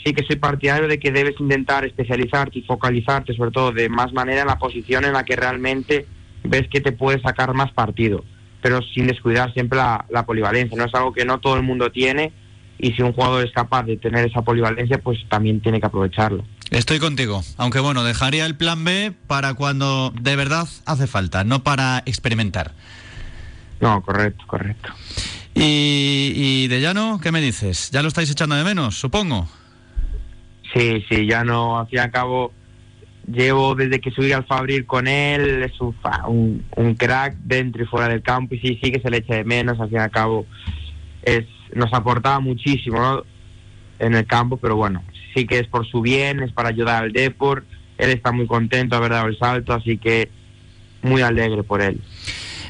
sí 0.05 0.13
que 0.13 0.25
soy 0.25 0.37
partidario 0.37 0.87
de 0.87 0.99
que 0.99 1.11
debes 1.11 1.35
intentar 1.41 1.85
especializarte 1.85 2.61
y 2.61 2.63
focalizarte 2.63 3.35
sobre 3.35 3.51
todo 3.51 3.73
de 3.73 3.89
más 3.89 4.13
manera 4.13 4.43
en 4.43 4.49
la 4.49 4.59
posición 4.59 5.05
en 5.05 5.15
la 5.15 5.25
que 5.25 5.35
realmente 5.35 6.07
ves 6.45 6.69
que 6.69 6.81
te 6.81 6.93
puedes 6.93 7.23
sacar 7.23 7.55
más 7.55 7.73
partido, 7.73 8.25
pero 8.63 8.81
sin 8.95 9.07
descuidar 9.07 9.53
siempre 9.53 9.79
la, 9.79 10.05
la 10.11 10.27
polivalencia. 10.27 10.77
No 10.77 10.85
es 10.85 10.95
algo 10.95 11.13
que 11.13 11.25
no 11.25 11.41
todo 11.41 11.57
el 11.57 11.63
mundo 11.63 11.91
tiene 11.91 12.33
y 12.79 12.93
si 12.93 13.03
un 13.03 13.13
jugador 13.13 13.45
es 13.45 13.53
capaz 13.53 13.85
de 13.85 13.97
tener 13.97 14.27
esa 14.27 14.43
polivalencia, 14.43 14.99
pues 14.99 15.19
también 15.29 15.61
tiene 15.61 15.81
que 15.81 15.87
aprovecharlo. 15.87 16.45
Estoy 16.71 16.99
contigo, 16.99 17.43
aunque 17.57 17.81
bueno, 17.81 18.05
dejaría 18.05 18.45
el 18.47 18.55
plan 18.55 18.85
B 18.85 19.13
para 19.27 19.55
cuando 19.55 20.13
de 20.21 20.37
verdad 20.37 20.69
hace 20.85 21.07
falta, 21.07 21.43
no 21.43 21.65
para 21.65 22.03
experimentar. 22.05 22.73
No, 23.81 24.03
correcto, 24.03 24.45
correcto. 24.47 24.93
Y, 25.55 26.33
y 26.35 26.69
de 26.69 26.81
Llano, 26.81 27.21
¿qué 27.23 27.33
me 27.33 27.41
dices? 27.41 27.91
¿Ya 27.91 28.03
lo 28.03 28.09
estáis 28.09 28.31
echando 28.31 28.55
de 28.55 28.65
menos, 28.65 28.99
supongo? 28.99 29.49
Sí, 30.75 31.05
sí, 31.09 31.27
ya 31.27 31.43
no, 31.43 31.79
al 31.79 31.87
fin 31.87 31.99
y 31.99 32.03
al 32.03 32.11
cabo, 32.11 32.53
llevo 33.31 33.75
desde 33.75 34.01
que 34.01 34.11
subí 34.11 34.33
al 34.33 34.47
Fabril 34.47 34.87
con 34.87 35.07
él, 35.07 35.63
es 35.63 35.81
un, 35.81 35.95
un, 36.27 36.65
un 36.77 36.95
crack 36.95 37.37
dentro 37.45 37.83
y 37.83 37.87
fuera 37.87 38.09
del 38.09 38.23
campo 38.23 38.55
y 38.55 38.61
sí, 38.61 38.79
sí 38.83 38.91
que 38.91 39.01
se 39.01 39.11
le 39.11 39.19
echa 39.19 39.35
de 39.35 39.45
menos, 39.45 39.79
al 39.81 39.89
fin 39.89 39.99
y 39.99 40.01
al 40.01 40.11
cabo, 40.11 40.47
es, 41.23 41.45
nos 41.75 41.93
aportaba 41.93 42.41
muchísimo 42.41 43.01
¿no? 43.01 43.25
en 43.99 44.15
el 44.15 44.27
campo, 44.27 44.57
pero 44.57 44.77
bueno, 44.77 45.03
sí 45.35 45.47
que 45.47 45.59
es 45.59 45.67
por 45.69 45.87
su 45.87 46.01
bien, 46.01 46.41
es 46.43 46.53
para 46.53 46.71
ayudar 46.71 47.05
al 47.05 47.13
Deport, 47.13 47.65
él 47.99 48.11
está 48.11 48.33
muy 48.33 48.47
contento 48.47 48.95
de 48.95 48.99
haber 48.99 49.13
dado 49.13 49.27
el 49.27 49.39
salto, 49.39 49.73
así 49.73 49.99
que 49.99 50.31
muy 51.03 51.23
alegre 51.23 51.63
por 51.63 51.83
él. 51.83 52.01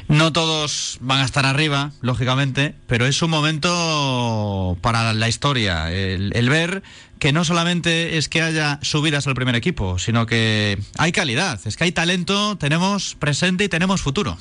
No 0.07 0.33
todos 0.33 0.97
van 1.01 1.19
a 1.19 1.25
estar 1.25 1.45
arriba, 1.45 1.91
lógicamente, 2.01 2.73
pero 2.87 3.05
es 3.05 3.21
un 3.21 3.29
momento 3.29 4.75
para 4.81 5.13
la 5.13 5.29
historia. 5.29 5.91
El, 5.91 6.31
el 6.33 6.49
ver 6.49 6.81
que 7.19 7.33
no 7.33 7.43
solamente 7.43 8.17
es 8.17 8.29
que 8.29 8.41
haya 8.41 8.79
subidas 8.81 9.27
al 9.27 9.35
primer 9.35 9.55
equipo, 9.55 9.99
sino 9.99 10.25
que 10.25 10.79
hay 10.97 11.11
calidad, 11.11 11.59
es 11.65 11.75
que 11.75 11.83
hay 11.83 11.91
talento, 11.91 12.57
tenemos 12.57 13.15
presente 13.15 13.65
y 13.65 13.69
tenemos 13.69 14.01
futuro. 14.01 14.37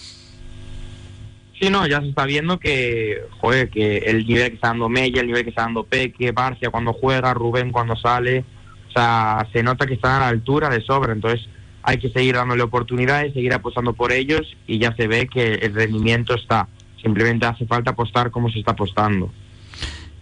Sí, 1.60 1.70
no, 1.70 1.86
ya 1.88 2.00
se 2.00 2.08
está 2.08 2.24
viendo 2.24 2.60
que, 2.60 3.18
joder, 3.40 3.68
que 3.68 3.98
el 3.98 4.24
nivel 4.26 4.50
que 4.50 4.54
está 4.54 4.68
dando 4.68 4.88
Mella, 4.88 5.20
el 5.20 5.26
nivel 5.26 5.42
que 5.42 5.50
está 5.50 5.62
dando 5.62 5.82
Peque, 5.82 6.30
Barcia 6.30 6.70
cuando 6.70 6.92
juega, 6.92 7.34
Rubén 7.34 7.72
cuando 7.72 7.96
sale, 7.96 8.44
o 8.88 8.92
sea, 8.92 9.46
se 9.52 9.64
nota 9.64 9.86
que 9.86 9.94
están 9.94 10.16
a 10.16 10.20
la 10.20 10.28
altura 10.28 10.70
de 10.70 10.80
sobra, 10.80 11.12
entonces 11.12 11.48
hay 11.82 11.98
que 11.98 12.10
seguir 12.10 12.36
dándole 12.36 12.62
oportunidades, 12.62 13.34
seguir 13.34 13.52
apostando 13.52 13.92
por 13.92 14.12
ellos 14.12 14.56
y 14.68 14.78
ya 14.78 14.94
se 14.94 15.08
ve 15.08 15.26
que 15.26 15.54
el 15.54 15.74
rendimiento 15.74 16.34
está. 16.34 16.68
Simplemente 17.02 17.46
hace 17.46 17.66
falta 17.66 17.90
apostar 17.90 18.30
como 18.30 18.50
se 18.50 18.60
está 18.60 18.72
apostando. 18.72 19.32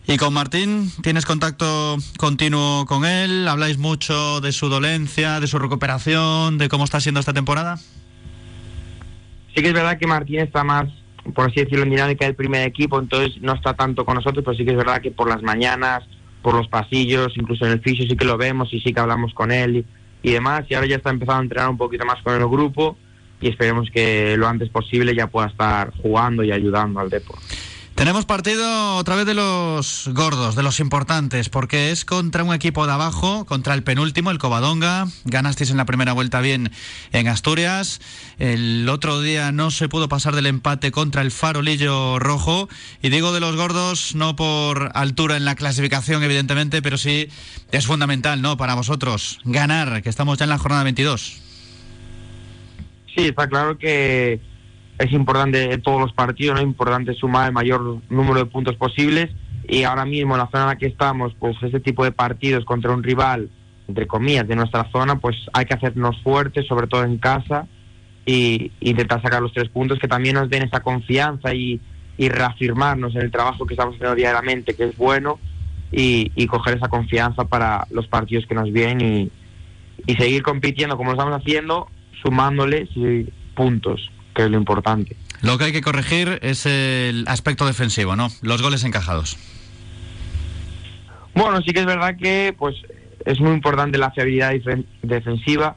Y 0.08 0.18
con 0.18 0.32
Martín, 0.32 0.92
¿tienes 1.02 1.26
contacto 1.26 1.96
continuo 2.16 2.86
con 2.86 3.04
él? 3.04 3.48
¿Habláis 3.48 3.76
mucho 3.76 4.40
de 4.40 4.52
su 4.52 4.68
dolencia, 4.68 5.40
de 5.40 5.48
su 5.48 5.58
recuperación, 5.58 6.58
de 6.58 6.68
cómo 6.68 6.84
está 6.84 7.00
siendo 7.00 7.18
esta 7.18 7.32
temporada? 7.32 7.76
Sí 7.76 9.62
que 9.62 9.68
es 9.68 9.74
verdad 9.74 9.98
que 9.98 10.06
Martín 10.06 10.38
está 10.38 10.62
más, 10.62 10.86
por 11.34 11.50
así 11.50 11.60
decirlo, 11.60 11.82
en 11.82 11.90
dinámica 11.90 12.24
del 12.24 12.36
primer 12.36 12.68
equipo, 12.68 13.00
entonces 13.00 13.42
no 13.42 13.54
está 13.54 13.74
tanto 13.74 14.04
con 14.04 14.14
nosotros, 14.14 14.44
pero 14.44 14.56
sí 14.56 14.64
que 14.64 14.70
es 14.70 14.76
verdad 14.76 15.00
que 15.00 15.10
por 15.10 15.28
las 15.28 15.42
mañanas, 15.42 16.04
por 16.40 16.54
los 16.54 16.68
pasillos, 16.68 17.32
incluso 17.36 17.66
en 17.66 17.72
el 17.72 17.80
fisio 17.80 18.06
sí 18.08 18.16
que 18.16 18.24
lo 18.24 18.36
vemos 18.36 18.72
y 18.72 18.80
sí 18.80 18.92
que 18.92 19.00
hablamos 19.00 19.34
con 19.34 19.50
él 19.50 19.78
y, 20.22 20.28
y 20.28 20.32
demás, 20.32 20.66
y 20.68 20.74
ahora 20.74 20.86
ya 20.86 20.96
está 20.96 21.10
empezando 21.10 21.40
a 21.40 21.42
entrenar 21.42 21.68
un 21.70 21.78
poquito 21.78 22.04
más 22.04 22.22
con 22.22 22.34
el 22.34 22.46
grupo 22.46 22.96
y 23.40 23.48
esperemos 23.48 23.90
que 23.90 24.36
lo 24.36 24.46
antes 24.46 24.68
posible 24.68 25.16
ya 25.16 25.26
pueda 25.26 25.48
estar 25.48 25.92
jugando 26.00 26.44
y 26.44 26.52
ayudando 26.52 27.00
al 27.00 27.10
deporte. 27.10 27.44
Tenemos 27.96 28.26
partido 28.26 28.96
otra 28.96 29.16
vez 29.16 29.24
de 29.24 29.32
los 29.32 30.10
gordos, 30.12 30.54
de 30.54 30.62
los 30.62 30.80
importantes, 30.80 31.48
porque 31.48 31.90
es 31.90 32.04
contra 32.04 32.44
un 32.44 32.52
equipo 32.52 32.86
de 32.86 32.92
abajo, 32.92 33.46
contra 33.46 33.72
el 33.72 33.82
penúltimo, 33.82 34.30
el 34.30 34.36
Covadonga. 34.36 35.06
Ganasteis 35.24 35.70
en 35.70 35.78
la 35.78 35.86
primera 35.86 36.12
vuelta 36.12 36.42
bien 36.42 36.70
en 37.12 37.26
Asturias. 37.26 38.02
El 38.38 38.86
otro 38.90 39.22
día 39.22 39.50
no 39.50 39.70
se 39.70 39.88
pudo 39.88 40.10
pasar 40.10 40.34
del 40.34 40.44
empate 40.44 40.92
contra 40.92 41.22
el 41.22 41.30
Farolillo 41.30 42.18
Rojo. 42.18 42.68
Y 43.00 43.08
digo 43.08 43.32
de 43.32 43.40
los 43.40 43.56
gordos 43.56 44.14
no 44.14 44.36
por 44.36 44.90
altura 44.92 45.38
en 45.38 45.46
la 45.46 45.54
clasificación, 45.54 46.22
evidentemente, 46.22 46.82
pero 46.82 46.98
sí 46.98 47.28
es 47.72 47.86
fundamental, 47.86 48.42
¿no? 48.42 48.58
Para 48.58 48.74
vosotros 48.74 49.40
ganar, 49.44 50.02
que 50.02 50.10
estamos 50.10 50.36
ya 50.36 50.44
en 50.44 50.50
la 50.50 50.58
jornada 50.58 50.84
22. 50.84 51.40
Sí, 53.16 53.22
está 53.22 53.48
claro 53.48 53.78
que 53.78 54.38
es 54.98 55.12
importante 55.12 55.76
todos 55.78 56.00
los 56.00 56.12
partidos, 56.12 56.54
¿no? 56.54 56.60
Es 56.60 56.66
importante 56.66 57.12
sumar 57.14 57.48
el 57.48 57.52
mayor 57.52 58.00
número 58.08 58.38
de 58.38 58.46
puntos 58.46 58.76
posibles 58.76 59.30
y 59.68 59.82
ahora 59.82 60.04
mismo 60.04 60.34
en 60.34 60.40
la 60.40 60.46
zona 60.50 60.64
en 60.64 60.68
la 60.68 60.76
que 60.76 60.86
estamos, 60.86 61.34
pues 61.38 61.56
ese 61.62 61.80
tipo 61.80 62.04
de 62.04 62.12
partidos 62.12 62.64
contra 62.64 62.92
un 62.92 63.02
rival, 63.02 63.50
entre 63.88 64.06
comillas, 64.06 64.46
de 64.46 64.56
nuestra 64.56 64.88
zona, 64.90 65.18
pues 65.18 65.36
hay 65.52 65.64
que 65.66 65.74
hacernos 65.74 66.20
fuertes, 66.22 66.66
sobre 66.66 66.86
todo 66.86 67.04
en 67.04 67.18
casa, 67.18 67.66
y 68.24 68.72
intentar 68.80 69.22
sacar 69.22 69.42
los 69.42 69.52
tres 69.52 69.68
puntos 69.68 69.98
que 69.98 70.08
también 70.08 70.34
nos 70.36 70.48
den 70.48 70.62
esa 70.62 70.80
confianza 70.80 71.54
y, 71.54 71.80
reafirmarnos 72.18 73.14
en 73.14 73.20
el 73.20 73.30
trabajo 73.30 73.66
que 73.66 73.74
estamos 73.74 73.96
haciendo 73.96 74.14
diariamente, 74.14 74.74
que 74.74 74.84
es 74.84 74.96
bueno, 74.96 75.38
y, 75.92 76.32
y 76.34 76.46
coger 76.46 76.78
esa 76.78 76.88
confianza 76.88 77.44
para 77.44 77.86
los 77.90 78.08
partidos 78.08 78.46
que 78.46 78.54
nos 78.54 78.72
vienen 78.72 79.30
y, 80.06 80.14
seguir 80.14 80.42
compitiendo 80.42 80.96
como 80.96 81.10
lo 81.10 81.18
estamos 81.18 81.38
haciendo, 81.38 81.88
sumándole 82.22 82.86
sí, 82.94 83.28
puntos 83.54 84.10
que 84.36 84.44
es 84.44 84.50
lo 84.50 84.58
importante. 84.58 85.16
Lo 85.40 85.56
que 85.56 85.64
hay 85.64 85.72
que 85.72 85.80
corregir 85.80 86.38
es 86.42 86.66
el 86.66 87.24
aspecto 87.26 87.66
defensivo, 87.66 88.14
¿no? 88.14 88.28
Los 88.42 88.60
goles 88.60 88.84
encajados. 88.84 89.38
Bueno, 91.34 91.60
sí 91.62 91.72
que 91.72 91.80
es 91.80 91.86
verdad 91.86 92.16
que 92.16 92.54
pues 92.56 92.76
es 93.24 93.40
muy 93.40 93.52
importante 93.52 93.98
la 93.98 94.10
fiabilidad 94.10 94.52
defensiva, 95.02 95.76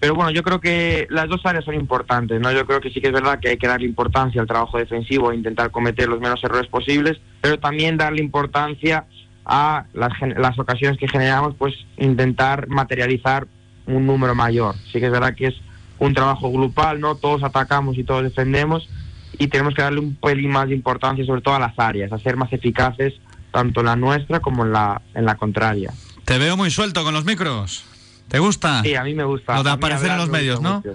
pero 0.00 0.14
bueno, 0.14 0.30
yo 0.30 0.42
creo 0.42 0.60
que 0.60 1.06
las 1.10 1.28
dos 1.28 1.40
áreas 1.44 1.64
son 1.64 1.74
importantes, 1.74 2.40
¿no? 2.40 2.50
Yo 2.52 2.66
creo 2.66 2.80
que 2.80 2.90
sí 2.90 3.00
que 3.00 3.08
es 3.08 3.12
verdad 3.12 3.38
que 3.38 3.50
hay 3.50 3.56
que 3.56 3.68
darle 3.68 3.86
importancia 3.86 4.40
al 4.40 4.46
trabajo 4.46 4.78
defensivo 4.78 5.30
e 5.30 5.36
intentar 5.36 5.70
cometer 5.70 6.08
los 6.08 6.20
menos 6.20 6.42
errores 6.42 6.68
posibles, 6.68 7.20
pero 7.40 7.58
también 7.60 7.96
darle 7.96 8.22
importancia 8.22 9.04
a 9.44 9.84
las, 9.94 10.12
las 10.36 10.58
ocasiones 10.58 10.98
que 10.98 11.08
generamos, 11.08 11.54
pues 11.56 11.74
intentar 11.96 12.68
materializar 12.68 13.46
un 13.86 14.06
número 14.06 14.34
mayor. 14.34 14.74
Sí 14.92 14.98
que 14.98 15.06
es 15.06 15.12
verdad 15.12 15.34
que 15.34 15.48
es 15.48 15.54
un 16.00 16.14
trabajo 16.14 16.50
grupal, 16.50 16.98
¿no? 16.98 17.14
Todos 17.14 17.44
atacamos 17.44 17.96
y 17.96 18.04
todos 18.04 18.24
defendemos 18.24 18.88
y 19.38 19.46
tenemos 19.46 19.74
que 19.74 19.82
darle 19.82 20.00
un 20.00 20.16
pelín 20.16 20.50
más 20.50 20.68
de 20.68 20.74
importancia 20.74 21.24
sobre 21.24 21.42
todo 21.42 21.54
a 21.54 21.60
las 21.60 21.78
áreas, 21.78 22.12
a 22.12 22.18
ser 22.18 22.36
más 22.36 22.52
eficaces 22.52 23.14
tanto 23.52 23.80
en 23.80 23.86
la 23.86 23.96
nuestra 23.96 24.40
como 24.40 24.64
en 24.64 24.72
la, 24.72 25.00
en 25.14 25.24
la 25.24 25.36
contraria. 25.36 25.92
Te 26.24 26.38
veo 26.38 26.56
muy 26.56 26.70
suelto 26.70 27.04
con 27.04 27.14
los 27.14 27.24
micros. 27.24 27.84
¿Te 28.28 28.38
gusta? 28.38 28.82
Sí, 28.82 28.94
a 28.94 29.02
mí 29.02 29.14
me 29.14 29.24
gusta. 29.24 29.56
Lo 29.56 29.62
de 29.62 29.70
aparecer 29.70 30.10
en 30.10 30.16
los 30.16 30.28
me 30.28 30.38
medios, 30.38 30.60
¿no? 30.60 30.76
mucho. 30.76 30.94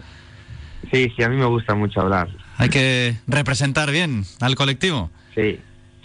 Sí, 0.91 1.11
sí, 1.15 1.23
a 1.23 1.29
mí 1.29 1.35
me 1.35 1.45
gusta 1.45 1.75
mucho 1.75 2.01
hablar. 2.01 2.29
Hay 2.57 2.69
que 2.69 3.17
representar 3.27 3.91
bien 3.91 4.25
al 4.39 4.55
colectivo. 4.55 5.09
Sí, 5.33 5.59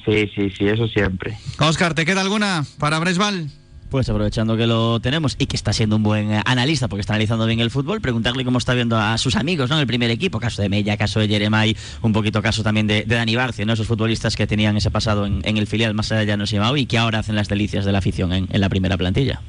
sí, 0.05 0.31
sí, 0.35 0.51
sí, 0.51 0.69
eso 0.69 0.89
siempre. 0.89 1.39
Oscar, 1.59 1.95
¿te 1.95 2.05
queda 2.05 2.21
alguna 2.23 2.65
para 2.79 2.99
Breisbal? 2.99 3.51
Pues 3.91 4.09
aprovechando 4.09 4.57
que 4.57 4.69
lo 4.69 5.01
tenemos 5.01 5.35
y 5.37 5.47
que 5.47 5.57
está 5.57 5.73
siendo 5.73 5.97
un 5.97 6.05
buen 6.05 6.31
eh, 6.31 6.41
analista 6.47 6.87
porque 6.87 7.01
está 7.01 7.15
analizando 7.15 7.45
bien 7.45 7.59
el 7.59 7.73
fútbol, 7.73 8.01
preguntarle 8.01 8.45
cómo 8.45 8.59
está 8.59 8.73
viendo 8.73 8.97
a 8.97 9.19
sus 9.19 9.35
amigos 9.35 9.69
¿no? 9.69 9.75
en 9.75 9.81
el 9.81 9.87
primer 9.89 10.13
equipo, 10.13 10.39
caso 10.39 10.63
de 10.63 10.69
Mella, 10.69 10.97
caso 10.97 11.19
de 11.19 11.27
Jeremai, 11.27 11.77
un 12.03 12.13
poquito 12.13 12.41
caso 12.41 12.63
también 12.63 12.87
de, 12.87 13.03
Dani 13.03 13.35
Barcio, 13.35 13.67
¿no? 13.67 13.73
esos 13.73 13.89
futbolistas 13.89 14.37
que 14.37 14.47
tenían 14.47 14.77
ese 14.77 14.93
pasado 14.93 15.27
en, 15.27 15.43
el 15.45 15.67
filial 15.67 15.95
más 15.95 16.13
allá 16.13 16.37
de 16.37 16.45
y 16.51 16.59
Mao 16.61 16.77
y 16.77 16.87
que 16.87 16.99
ahora 16.99 17.19
hacen 17.19 17.35
las 17.35 17.49
delicias 17.49 17.85
de 17.85 17.91
la 17.91 17.99
afición 17.99 18.33
en, 18.33 18.47
en 18.53 18.61
la 18.61 18.69
primera 18.69 18.97
plantilla. 18.97 19.41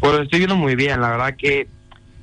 Pues 0.00 0.20
estoy 0.20 0.38
viendo 0.38 0.56
muy 0.56 0.74
bien, 0.74 1.02
la 1.02 1.10
verdad 1.10 1.36
que 1.36 1.68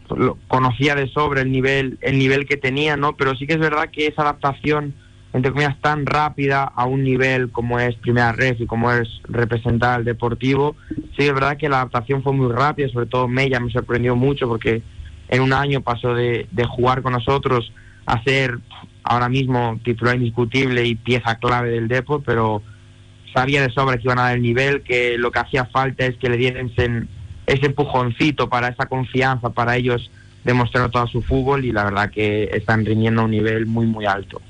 lo- 0.09 0.39
conocía 0.47 0.95
de 0.95 1.07
sobra 1.07 1.41
el 1.41 1.51
nivel, 1.51 1.99
el 2.01 2.18
nivel 2.18 2.47
que 2.47 2.57
tenía, 2.57 2.97
¿no? 2.97 3.15
Pero 3.15 3.35
sí 3.35 3.45
que 3.45 3.53
es 3.53 3.59
verdad 3.59 3.89
que 3.91 4.07
esa 4.07 4.23
adaptación 4.23 4.95
entre 5.34 5.52
comillas, 5.52 5.80
tan 5.80 6.06
rápida 6.06 6.64
a 6.64 6.86
un 6.86 7.03
nivel 7.03 7.52
como 7.52 7.80
es 7.80 7.95
Primera 7.95 8.34
Red 8.34 8.58
y 8.60 8.66
como 8.66 8.91
es 8.91 9.08
representar 9.24 9.99
al 9.99 10.06
Deportivo. 10.06 10.76
Sí, 11.18 11.24
es 11.24 11.34
verdad 11.34 11.58
que 11.58 11.70
la 11.70 11.78
adaptación 11.78 12.22
fue 12.22 12.34
muy 12.34 12.52
rápida, 12.52 12.90
sobre 12.90 13.06
todo 13.06 13.28
Mella 13.28 13.60
me 13.60 13.72
sorprendió 13.72 14.16
mucho 14.16 14.48
porque 14.48 14.82
en 15.30 15.41
un 15.41 15.53
año 15.53 15.82
pasó 15.82 16.14
de, 16.14 16.48
jugar 16.68 17.02
con 17.02 17.14
nosotros 17.14 17.72
a 18.06 18.22
ser 18.24 18.60
ahora 19.03 19.30
mismo 19.30 19.80
titular 19.84 20.16
indiscutible 20.16 20.86
y 20.86 20.95
pieza 20.95 21.40
clave 21.40 21.72
del 21.72 21.88
Deport, 21.88 22.24
pero 22.26 22.62
sabía 23.34 23.62
de 23.62 23.72
sobra 23.72 23.98
que 23.98 24.03
iban 24.03 24.20
a 24.20 24.24
dar 24.24 24.36
el 24.36 24.41
nivel, 24.41 24.82
que 24.82 25.18
lo 25.18 25.32
que 25.32 25.40
hacía 25.40 25.64
falta 25.66 26.06
es 26.06 26.18
que 26.18 26.30
le 26.30 26.36
diesen 26.36 27.08
ese 27.48 27.66
empujoncito 27.66 28.49
para 28.49 28.68
esa 28.68 28.88
confianza, 28.88 29.52
para 29.52 29.78
ellos 29.78 30.12
demostrar 30.44 30.90
todo 30.91 31.08
su 31.08 31.22
fútbol 31.22 31.64
y 31.64 31.72
la 31.72 31.86
verdad 31.86 32.10
que 32.10 32.49
están 32.52 32.86
rindiendo 32.86 33.22
a 33.22 33.26
un 33.26 33.32
nivel 33.32 33.66
muy, 33.66 33.86
muy 33.86 34.06
alto. 34.06 34.41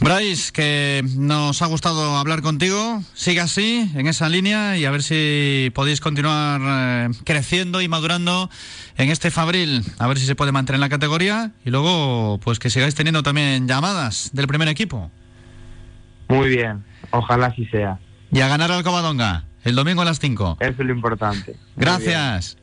Bryce, 0.00 0.50
que 0.52 1.04
nos 1.16 1.60
ha 1.60 1.66
gustado 1.66 2.16
hablar 2.16 2.40
contigo. 2.40 3.02
Sigue 3.12 3.40
así, 3.40 3.90
en 3.94 4.06
esa 4.06 4.30
línea, 4.30 4.78
y 4.78 4.86
a 4.86 4.90
ver 4.90 5.02
si 5.02 5.70
podéis 5.74 6.00
continuar 6.00 6.60
eh, 6.64 7.10
creciendo 7.24 7.82
y 7.82 7.88
madurando 7.88 8.48
en 8.96 9.10
este 9.10 9.30
Fabril. 9.30 9.82
A 9.98 10.06
ver 10.06 10.18
si 10.18 10.24
se 10.24 10.34
puede 10.34 10.52
mantener 10.52 10.80
la 10.80 10.88
categoría. 10.88 11.52
Y 11.66 11.70
luego, 11.70 12.40
pues 12.42 12.58
que 12.58 12.70
sigáis 12.70 12.94
teniendo 12.94 13.22
también 13.22 13.68
llamadas 13.68 14.30
del 14.32 14.46
primer 14.46 14.68
equipo. 14.68 15.10
Muy 16.28 16.48
bien, 16.48 16.82
ojalá 17.10 17.46
así 17.46 17.66
sea. 17.66 17.98
Y 18.32 18.40
a 18.40 18.48
ganar 18.48 18.72
al 18.72 18.82
Covadonga, 18.82 19.44
el 19.64 19.74
domingo 19.74 20.00
a 20.00 20.06
las 20.06 20.18
5. 20.18 20.58
Eso 20.60 20.70
es 20.70 20.78
lo 20.78 20.94
importante. 20.94 21.56
Gracias. 21.76 22.56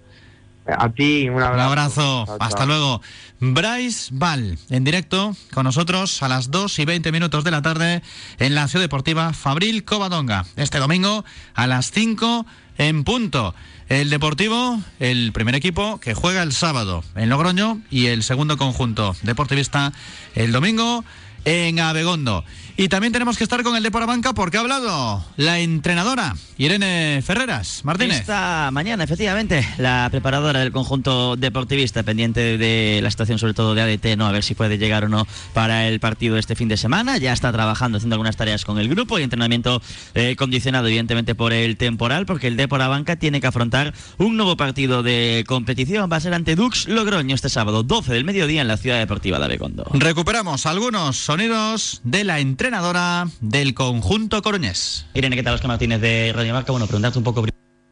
A 0.67 0.89
ti, 0.89 1.29
un 1.29 1.41
abrazo. 1.41 1.53
Un 1.55 1.59
abrazo. 1.59 2.23
Chao, 2.25 2.37
Hasta 2.39 2.57
chao. 2.57 2.67
luego. 2.67 3.01
Bryce 3.39 4.09
Val, 4.13 4.57
en 4.69 4.83
directo 4.83 5.35
con 5.53 5.63
nosotros 5.63 6.23
a 6.23 6.27
las 6.27 6.49
2 6.49 6.79
y 6.79 6.85
20 6.85 7.11
minutos 7.11 7.43
de 7.43 7.51
la 7.51 7.61
tarde 7.61 8.01
en 8.39 8.55
la 8.55 8.67
Ciudad 8.67 8.83
Deportiva 8.83 9.33
Fabril 9.33 9.83
Covadonga. 9.83 10.45
Este 10.55 10.79
domingo 10.79 11.23
a 11.53 11.67
las 11.67 11.91
5 11.91 12.45
en 12.79 13.03
punto. 13.03 13.53
El 13.89 14.09
Deportivo, 14.09 14.81
el 14.99 15.31
primer 15.31 15.55
equipo 15.55 15.99
que 15.99 16.13
juega 16.13 16.43
el 16.43 16.51
sábado 16.51 17.03
en 17.15 17.29
Logroño 17.29 17.79
y 17.89 18.07
el 18.07 18.23
segundo 18.23 18.57
conjunto 18.57 19.15
deportivista 19.21 19.93
el 20.35 20.51
domingo 20.51 21.05
en 21.45 21.79
Abegondo. 21.79 22.43
Y 22.79 22.89
también 22.89 23.11
tenemos 23.11 23.39
que 23.39 23.43
estar 23.43 23.63
con 23.63 23.75
el 23.75 23.81
de 23.81 23.89
Banca 23.89 24.33
porque 24.33 24.57
ha 24.57 24.59
hablado 24.59 25.25
la 25.35 25.59
entrenadora 25.59 26.35
Irene 26.59 27.23
Ferreras. 27.25 27.81
Martínez. 27.83 28.19
Esta 28.19 28.69
mañana, 28.71 29.03
efectivamente, 29.03 29.67
la 29.79 30.07
preparadora 30.11 30.59
del 30.59 30.71
conjunto 30.71 31.35
deportivista, 31.35 32.03
pendiente 32.03 32.59
de 32.59 32.99
la 33.01 33.09
situación 33.09 33.39
sobre 33.39 33.55
todo 33.55 33.73
de 33.73 33.81
ADT, 33.81 34.15
¿no? 34.15 34.27
a 34.27 34.31
ver 34.31 34.43
si 34.43 34.53
puede 34.53 34.77
llegar 34.77 35.05
o 35.05 35.09
no 35.09 35.27
para 35.53 35.87
el 35.87 35.99
partido 35.99 36.37
este 36.37 36.55
fin 36.55 36.67
de 36.67 36.77
semana. 36.77 37.17
Ya 37.17 37.33
está 37.33 37.51
trabajando, 37.51 37.97
haciendo 37.97 38.15
algunas 38.15 38.37
tareas 38.37 38.63
con 38.63 38.77
el 38.77 38.89
grupo 38.89 39.17
y 39.17 39.23
entrenamiento 39.23 39.81
eh, 40.13 40.35
condicionado, 40.35 40.85
evidentemente, 40.85 41.33
por 41.33 41.53
el 41.53 41.77
temporal, 41.77 42.27
porque 42.27 42.45
el 42.45 42.57
Depor 42.57 42.87
Banca 42.87 43.15
tiene 43.15 43.41
que 43.41 43.47
afrontar 43.47 43.95
un 44.19 44.37
nuevo 44.37 44.55
partido 44.55 45.01
de 45.01 45.45
competición. 45.47 46.11
Va 46.11 46.17
a 46.17 46.21
ser 46.21 46.35
ante 46.35 46.55
Dux 46.55 46.87
Logroño 46.87 47.33
este 47.33 47.49
sábado, 47.49 47.81
12 47.81 48.13
del 48.13 48.23
mediodía, 48.23 48.61
en 48.61 48.67
la 48.67 48.77
Ciudad 48.77 48.99
Deportiva 48.99 49.39
de 49.39 49.45
Abegondo. 49.45 49.85
Recuperamos 49.93 50.67
algunos 50.67 51.17
sonidos 51.17 52.01
de 52.03 52.23
la 52.23 52.39
entrenadora 52.67 53.29
del 53.39 53.73
conjunto 53.73 54.41
coruñés. 54.41 55.05
Irene, 55.13 55.37
¿qué 55.37 55.43
tal? 55.43 55.53
Oscar 55.53 55.69
Martínez 55.69 56.01
de 56.01 56.33
Radio 56.35 56.53
Marca. 56.53 56.73
Bueno, 56.73 56.85
preguntarte 56.85 57.17
un 57.17 57.23
poco 57.23 57.45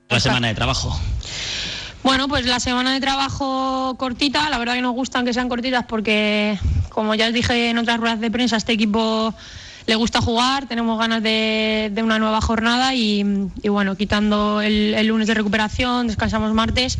la 0.09 0.19
semana 0.19 0.49
de 0.49 0.53
trabajo. 0.53 0.99
Bueno, 2.03 2.27
pues 2.27 2.45
la 2.45 2.59
semana 2.59 2.93
de 2.93 2.99
trabajo 2.99 3.95
cortita, 3.97 4.49
la 4.49 4.57
verdad 4.57 4.73
que 4.73 4.81
nos 4.81 4.93
gustan 4.93 5.23
que 5.23 5.33
sean 5.33 5.47
cortitas 5.47 5.85
porque, 5.85 6.59
como 6.89 7.15
ya 7.15 7.27
os 7.27 7.33
dije 7.33 7.69
en 7.69 7.77
otras 7.77 8.01
ruedas 8.01 8.19
de 8.19 8.29
prensa, 8.29 8.57
este 8.57 8.73
equipo 8.73 9.33
le 9.87 9.95
gusta 9.95 10.21
jugar, 10.21 10.67
tenemos 10.67 10.97
ganas 10.97 11.21
de, 11.21 11.91
de 11.93 12.03
una 12.03 12.17
nueva 12.19 12.41
jornada 12.41 12.95
y, 12.95 13.23
y 13.61 13.69
bueno, 13.69 13.95
quitando 13.95 14.61
el, 14.61 14.93
el 14.95 15.07
lunes 15.07 15.27
de 15.27 15.33
recuperación, 15.33 16.07
descansamos 16.07 16.53
martes. 16.53 16.97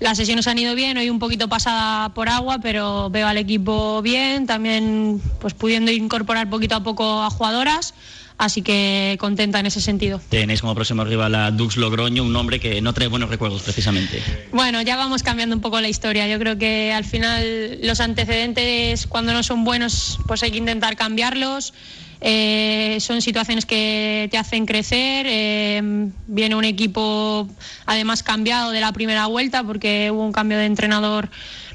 Las 0.00 0.16
sesiones 0.16 0.46
han 0.46 0.58
ido 0.58 0.74
bien, 0.74 0.96
hoy 0.96 1.10
un 1.10 1.18
poquito 1.18 1.48
pasada 1.48 2.08
por 2.10 2.28
agua, 2.28 2.58
pero 2.62 3.10
veo 3.10 3.26
al 3.26 3.36
equipo 3.36 4.00
bien, 4.02 4.46
también 4.46 5.20
pues 5.40 5.54
pudiendo 5.54 5.90
incorporar 5.90 6.48
poquito 6.48 6.74
a 6.74 6.82
poco 6.82 7.22
a 7.22 7.28
jugadoras, 7.28 7.92
así 8.38 8.62
que 8.62 9.18
contenta 9.20 9.60
en 9.60 9.66
ese 9.66 9.82
sentido. 9.82 10.18
Tenéis 10.30 10.62
como 10.62 10.74
próximo 10.74 11.04
rival 11.04 11.34
a 11.34 11.50
Dux 11.50 11.76
Logroño, 11.76 12.22
un 12.22 12.32
nombre 12.32 12.60
que 12.60 12.80
no 12.80 12.94
trae 12.94 13.08
buenos 13.08 13.28
recuerdos 13.28 13.60
precisamente. 13.60 14.22
Bueno, 14.52 14.80
ya 14.80 14.96
vamos 14.96 15.22
cambiando 15.22 15.54
un 15.54 15.60
poco 15.60 15.78
la 15.82 15.88
historia. 15.88 16.26
Yo 16.28 16.38
creo 16.38 16.56
que 16.56 16.94
al 16.94 17.04
final 17.04 17.78
los 17.82 18.00
antecedentes, 18.00 19.06
cuando 19.06 19.34
no 19.34 19.42
son 19.42 19.64
buenos, 19.64 20.18
pues 20.26 20.42
hay 20.42 20.50
que 20.50 20.58
intentar 20.58 20.96
cambiarlos. 20.96 21.74
Eh, 22.20 22.98
son 23.00 23.22
situaciones 23.22 23.64
que 23.66 24.28
te 24.30 24.38
hacen 24.38 24.66
crecer. 24.66 25.26
eh, 25.28 26.10
viene 26.26 26.54
un 26.54 26.64
equipo 26.64 27.48
además 27.86 28.22
cambiado 28.22 28.70
de 28.70 28.80
la 28.80 28.92
primera 28.92 29.26
vuelta 29.26 29.64
porque 29.64 30.10
hubo 30.10 30.24
un 30.24 30.32
cambio 30.32 30.58
de 30.58 30.66
entrenador 30.66 31.30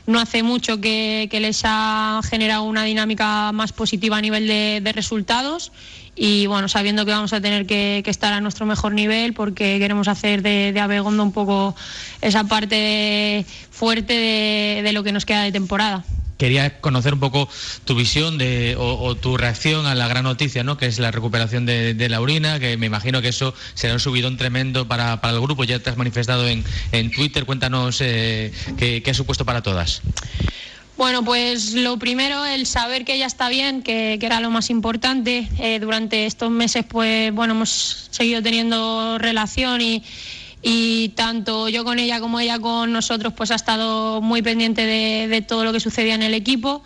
no 0.07 0.19
hace 0.19 0.43
mucho 0.43 0.79
que, 0.81 1.27
que 1.31 1.39
les 1.39 1.61
ha 1.65 2.21
generado 2.23 2.63
una 2.63 2.83
dinámica 2.83 3.51
más 3.51 3.73
positiva 3.73 4.17
a 4.17 4.21
nivel 4.21 4.47
de, 4.47 4.91
resultados 4.93 5.71
y 6.15 6.45
bueno, 6.45 6.69
sabiendo 6.69 7.05
que 7.05 7.11
vamos 7.11 7.33
a 7.33 7.41
tener 7.41 7.65
que, 7.65 8.03
estar 8.05 8.31
a 8.31 8.39
nuestro 8.39 8.65
mejor 8.65 8.93
nivel 8.93 9.33
porque 9.33 9.79
queremos 9.79 10.07
hacer 10.07 10.41
de, 10.41 10.71
de 10.71 10.79
Abegondo 10.79 11.23
un 11.23 11.31
poco 11.31 11.75
esa 12.21 12.43
parte 12.43 13.45
fuerte 13.71 14.13
de 14.83 14.91
lo 14.93 15.03
que 15.03 15.11
nos 15.11 15.25
queda 15.25 15.41
de 15.43 15.51
temporada. 15.51 16.05
Quería 16.37 16.81
conocer 16.81 17.13
un 17.13 17.19
poco 17.19 17.49
tu 17.85 17.95
visión 17.95 18.37
de, 18.37 18.75
o, 18.77 19.15
tu 19.15 19.37
reacción 19.37 19.85
a 19.85 19.95
la 19.95 20.07
gran 20.07 20.23
noticia, 20.23 20.63
¿no? 20.63 20.77
que 20.77 20.85
es 20.85 20.99
la 20.99 21.11
recuperación 21.11 21.65
de, 21.65 21.93
de 21.93 22.09
Laurina, 22.09 22.59
que 22.59 22.77
me 22.77 22.87
imagino 22.87 23.21
que 23.21 23.29
eso 23.29 23.53
será 23.73 23.93
un 23.93 23.99
subidón 23.99 24.37
tremendo 24.37 24.87
para, 24.87 25.21
para 25.21 25.33
el 25.33 25.41
grupo. 25.41 25.63
Ya 25.63 25.79
te 25.79 25.89
has 25.89 25.97
manifestado 25.97 26.47
en, 26.47 26.63
en 26.91 27.11
Twitter. 27.11 27.45
Cuéntanos 27.45 28.01
eh, 28.01 28.51
qué, 28.77 29.01
qué 29.01 29.11
ha 29.11 29.13
supuesto 29.13 29.45
para 29.45 29.61
todas. 29.61 30.01
Bueno, 30.97 31.25
pues 31.25 31.73
lo 31.73 31.97
primero, 31.99 32.45
el 32.45 32.65
saber 32.65 33.03
que 33.03 33.15
ella 33.15 33.25
está 33.25 33.49
bien, 33.49 33.81
que, 33.81 34.15
que 34.17 34.25
era 34.25 34.39
lo 34.39 34.49
más 34.49 34.69
importante. 34.69 35.49
Eh, 35.59 35.79
durante 35.79 36.25
estos 36.25 36.49
meses, 36.51 36.85
pues 36.87 37.33
bueno, 37.33 37.53
hemos 37.53 38.07
seguido 38.11 38.41
teniendo 38.41 39.17
relación 39.17 39.81
y, 39.81 40.03
y 40.67 41.09
tanto 41.09 41.69
yo 41.69 41.83
con 41.83 41.99
ella 41.99 42.19
como 42.19 42.39
ella 42.39 42.57
con 42.57 42.91
nosotros, 42.91 43.33
pues 43.33 43.51
ha 43.51 43.55
estado 43.55 44.19
muy 44.19 44.41
pendiente 44.41 44.83
de, 44.83 45.41
todo 45.43 45.63
lo 45.63 45.71
que 45.71 45.79
sucedía 45.79 46.15
en 46.15 46.23
el 46.23 46.33
equipo. 46.33 46.81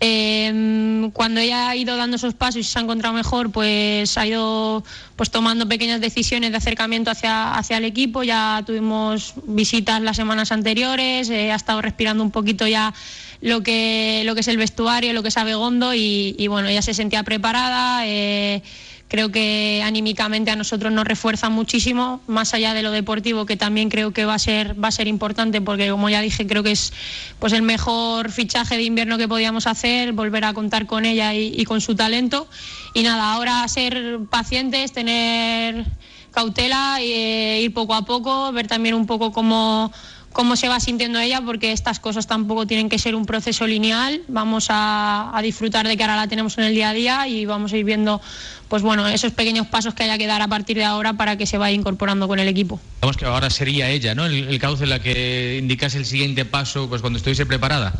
Eh, 0.00 1.10
cuando 1.12 1.38
ella 1.38 1.68
ha 1.68 1.76
ido 1.76 1.98
dando 1.98 2.16
esos 2.16 2.32
pasos 2.32 2.60
y 2.60 2.62
se 2.62 2.78
ha 2.78 2.82
encontrado 2.82 3.14
mejor, 3.14 3.52
pues 3.52 4.16
ha 4.16 4.26
ido 4.26 4.82
pues 5.14 5.30
tomando 5.30 5.68
pequeñas 5.68 6.00
decisiones 6.00 6.52
de 6.52 6.56
acercamiento 6.56 7.10
hacia, 7.10 7.52
hacia 7.52 7.76
el 7.76 7.84
equipo. 7.84 8.22
Ya 8.22 8.62
tuvimos 8.64 9.34
visitas 9.44 10.00
las 10.00 10.16
semanas 10.16 10.50
anteriores, 10.50 11.28
eh, 11.28 11.52
ha 11.52 11.56
estado 11.56 11.82
respirando 11.82 12.24
un 12.24 12.30
poquito 12.30 12.66
ya 12.66 12.94
lo 13.42 13.62
que, 13.62 14.22
lo 14.24 14.34
que 14.36 14.40
es 14.40 14.48
el 14.48 14.56
vestuario, 14.56 15.12
lo 15.12 15.22
que 15.22 15.28
es 15.28 15.36
Abegondo 15.36 15.92
y, 15.92 16.34
y 16.38 16.46
bueno, 16.46 16.68
ella 16.68 16.80
se 16.80 16.94
sentía 16.94 17.24
preparada. 17.24 18.06
eh, 18.06 18.62
creo 19.08 19.30
que 19.30 19.82
anímicamente 19.84 20.50
a 20.50 20.56
nosotros 20.56 20.92
nos 20.92 21.06
refuerza 21.06 21.48
muchísimo, 21.48 22.20
más 22.26 22.54
allá 22.54 22.74
de 22.74 22.82
lo 22.82 22.90
deportivo, 22.90 23.46
que 23.46 23.56
también 23.56 23.88
creo 23.88 24.12
que 24.12 24.26
va 24.26 24.34
a 24.34 24.38
ser, 24.38 24.82
va 24.82 24.88
a 24.88 24.92
ser 24.92 25.08
importante, 25.08 25.60
porque 25.60 25.90
como 25.90 26.10
ya 26.10 26.20
dije, 26.20 26.46
creo 26.46 26.62
que 26.62 26.72
es 26.72 26.92
pues 27.38 27.54
el 27.54 27.62
mejor 27.62 28.30
fichaje 28.30 28.76
de 28.76 28.82
invierno 28.82 29.16
que 29.18 29.26
podíamos 29.26 29.66
hacer, 29.66 30.12
volver 30.12 30.44
a 30.44 30.52
contar 30.52 30.86
con 30.86 31.06
ella 31.06 31.34
y, 31.34 31.64
con 31.64 31.80
su 31.80 31.96
talento. 31.96 32.48
Y 32.94 33.02
nada, 33.02 33.32
ahora 33.32 33.66
ser 33.68 34.20
pacientes, 34.30 34.92
tener 34.92 35.86
cautela, 36.30 36.98
eh, 37.00 37.62
ir 37.62 37.72
poco 37.72 37.94
a 37.94 38.02
poco, 38.02 38.52
ver 38.52 38.66
también 38.66 38.94
un 38.94 39.06
poco 39.06 39.32
cómo 39.32 39.90
cómo 40.32 40.56
se 40.56 40.68
va 40.68 40.78
sintiendo 40.78 41.18
ella, 41.18 41.40
porque 41.40 41.72
estas 41.72 42.00
cosas 42.00 42.26
tampoco 42.26 42.66
tienen 42.66 42.88
que 42.88 42.98
ser 42.98 43.14
un 43.14 43.26
proceso 43.26 43.66
lineal. 43.66 44.20
Vamos 44.28 44.66
a, 44.70 45.30
a 45.36 45.42
disfrutar 45.42 45.88
de 45.88 45.96
que 45.96 46.02
ahora 46.04 46.16
la 46.16 46.28
tenemos 46.28 46.56
en 46.58 46.64
el 46.64 46.74
día 46.74 46.90
a 46.90 46.92
día 46.94 47.28
y 47.28 47.46
vamos 47.46 47.72
a 47.72 47.76
ir 47.76 47.84
viendo, 47.84 48.20
pues 48.68 48.82
bueno, 48.82 49.08
esos 49.08 49.32
pequeños 49.32 49.66
pasos 49.66 49.94
que 49.94 50.04
haya 50.04 50.18
que 50.18 50.26
dar 50.26 50.42
a 50.42 50.48
partir 50.48 50.76
de 50.76 50.84
ahora 50.84 51.14
para 51.14 51.36
que 51.36 51.46
se 51.46 51.58
vaya 51.58 51.74
incorporando 51.74 52.28
con 52.28 52.38
el 52.38 52.48
equipo. 52.48 52.80
Vamos 53.00 53.16
que 53.16 53.24
ahora 53.24 53.50
sería 53.50 53.90
ella, 53.90 54.14
¿no? 54.14 54.26
El, 54.26 54.48
el 54.48 54.58
cauce 54.58 54.84
en 54.84 54.90
la 54.90 55.00
que 55.00 55.58
indicase 55.60 55.98
el 55.98 56.06
siguiente 56.06 56.44
paso, 56.44 56.88
pues 56.88 57.00
cuando 57.00 57.16
estuviese 57.16 57.46
preparada. 57.46 57.94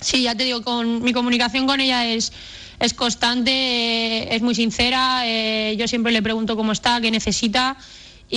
Sí, 0.00 0.22
ya 0.22 0.34
te 0.34 0.44
digo, 0.44 0.62
con 0.62 1.02
mi 1.02 1.12
comunicación 1.12 1.66
con 1.66 1.80
ella 1.80 2.06
es, 2.06 2.32
es 2.80 2.92
constante, 2.94 3.50
eh, 3.52 4.34
es 4.34 4.42
muy 4.42 4.54
sincera. 4.54 5.22
eh, 5.26 5.76
yo 5.78 5.86
siempre 5.88 6.12
le 6.12 6.22
pregunto 6.22 6.56
cómo 6.56 6.72
está, 6.72 7.00
qué 7.00 7.10
necesita. 7.10 7.76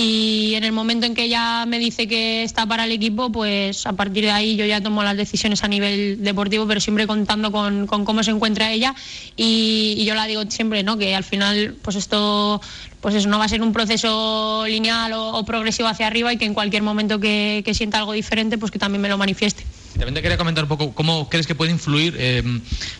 Y 0.00 0.54
en 0.54 0.62
el 0.62 0.70
momento 0.70 1.06
en 1.06 1.14
que 1.16 1.24
ella 1.24 1.66
me 1.66 1.80
dice 1.80 2.06
que 2.06 2.44
está 2.44 2.64
para 2.66 2.84
el 2.84 2.92
equipo, 2.92 3.32
pues 3.32 3.84
a 3.84 3.94
partir 3.94 4.22
de 4.22 4.30
ahí 4.30 4.54
yo 4.54 4.64
ya 4.64 4.80
tomo 4.80 5.02
las 5.02 5.16
decisiones 5.16 5.64
a 5.64 5.66
nivel 5.66 6.22
deportivo, 6.22 6.68
pero 6.68 6.78
siempre 6.78 7.08
contando 7.08 7.50
con, 7.50 7.88
con 7.88 8.04
cómo 8.04 8.22
se 8.22 8.30
encuentra 8.30 8.70
ella. 8.70 8.94
Y, 9.34 10.04
yo 10.04 10.14
la 10.14 10.28
digo 10.28 10.44
siempre, 10.48 10.84
¿no? 10.84 10.98
Que 10.98 11.16
al 11.16 11.24
final, 11.24 11.74
pues 11.82 11.96
esto, 11.96 12.60
pues 13.00 13.16
eso 13.16 13.28
no 13.28 13.40
va 13.40 13.46
a 13.46 13.48
ser 13.48 13.60
un 13.60 13.72
proceso 13.72 14.66
lineal 14.68 15.14
o, 15.14 15.44
progresivo 15.44 15.88
hacia 15.88 16.06
arriba 16.06 16.32
y 16.32 16.36
que 16.36 16.44
en 16.44 16.54
cualquier 16.54 16.84
momento 16.84 17.18
que 17.18 17.68
sienta 17.74 17.98
algo 17.98 18.12
diferente, 18.12 18.56
pues 18.56 18.70
que 18.70 18.78
también 18.78 19.02
me 19.02 19.08
lo 19.08 19.18
manifieste. 19.18 19.64
También 19.98 20.14
te 20.14 20.22
quería 20.22 20.38
comentar 20.38 20.64
un 20.64 20.68
poco 20.68 20.94
cómo 20.94 21.28
crees 21.28 21.46
que 21.46 21.54
puede 21.54 21.72
influir, 21.72 22.14
eh, 22.18 22.42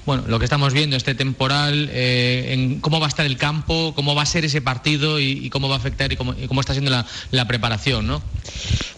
bueno, 0.05 0.25
lo 0.27 0.39
que 0.39 0.45
estamos 0.45 0.73
viendo, 0.73 0.97
este 0.97 1.15
temporal, 1.15 1.89
eh, 1.93 2.53
en 2.53 2.81
cómo 2.81 2.99
va 2.99 3.07
a 3.07 3.09
estar 3.09 3.25
el 3.25 3.37
campo, 3.37 3.93
cómo 3.95 4.15
va 4.15 4.23
a 4.23 4.27
ser 4.27 4.45
ese 4.45 4.61
partido 4.61 5.21
y, 5.21 5.49
cómo 5.51 5.69
va 5.69 5.77
a 5.77 5.79
afectar 5.79 6.13
y 6.13 6.17
cómo, 6.17 6.35
está 6.61 6.73
siendo 6.73 6.91
la, 6.91 7.49
preparación, 7.49 8.07
¿no? 8.07 8.21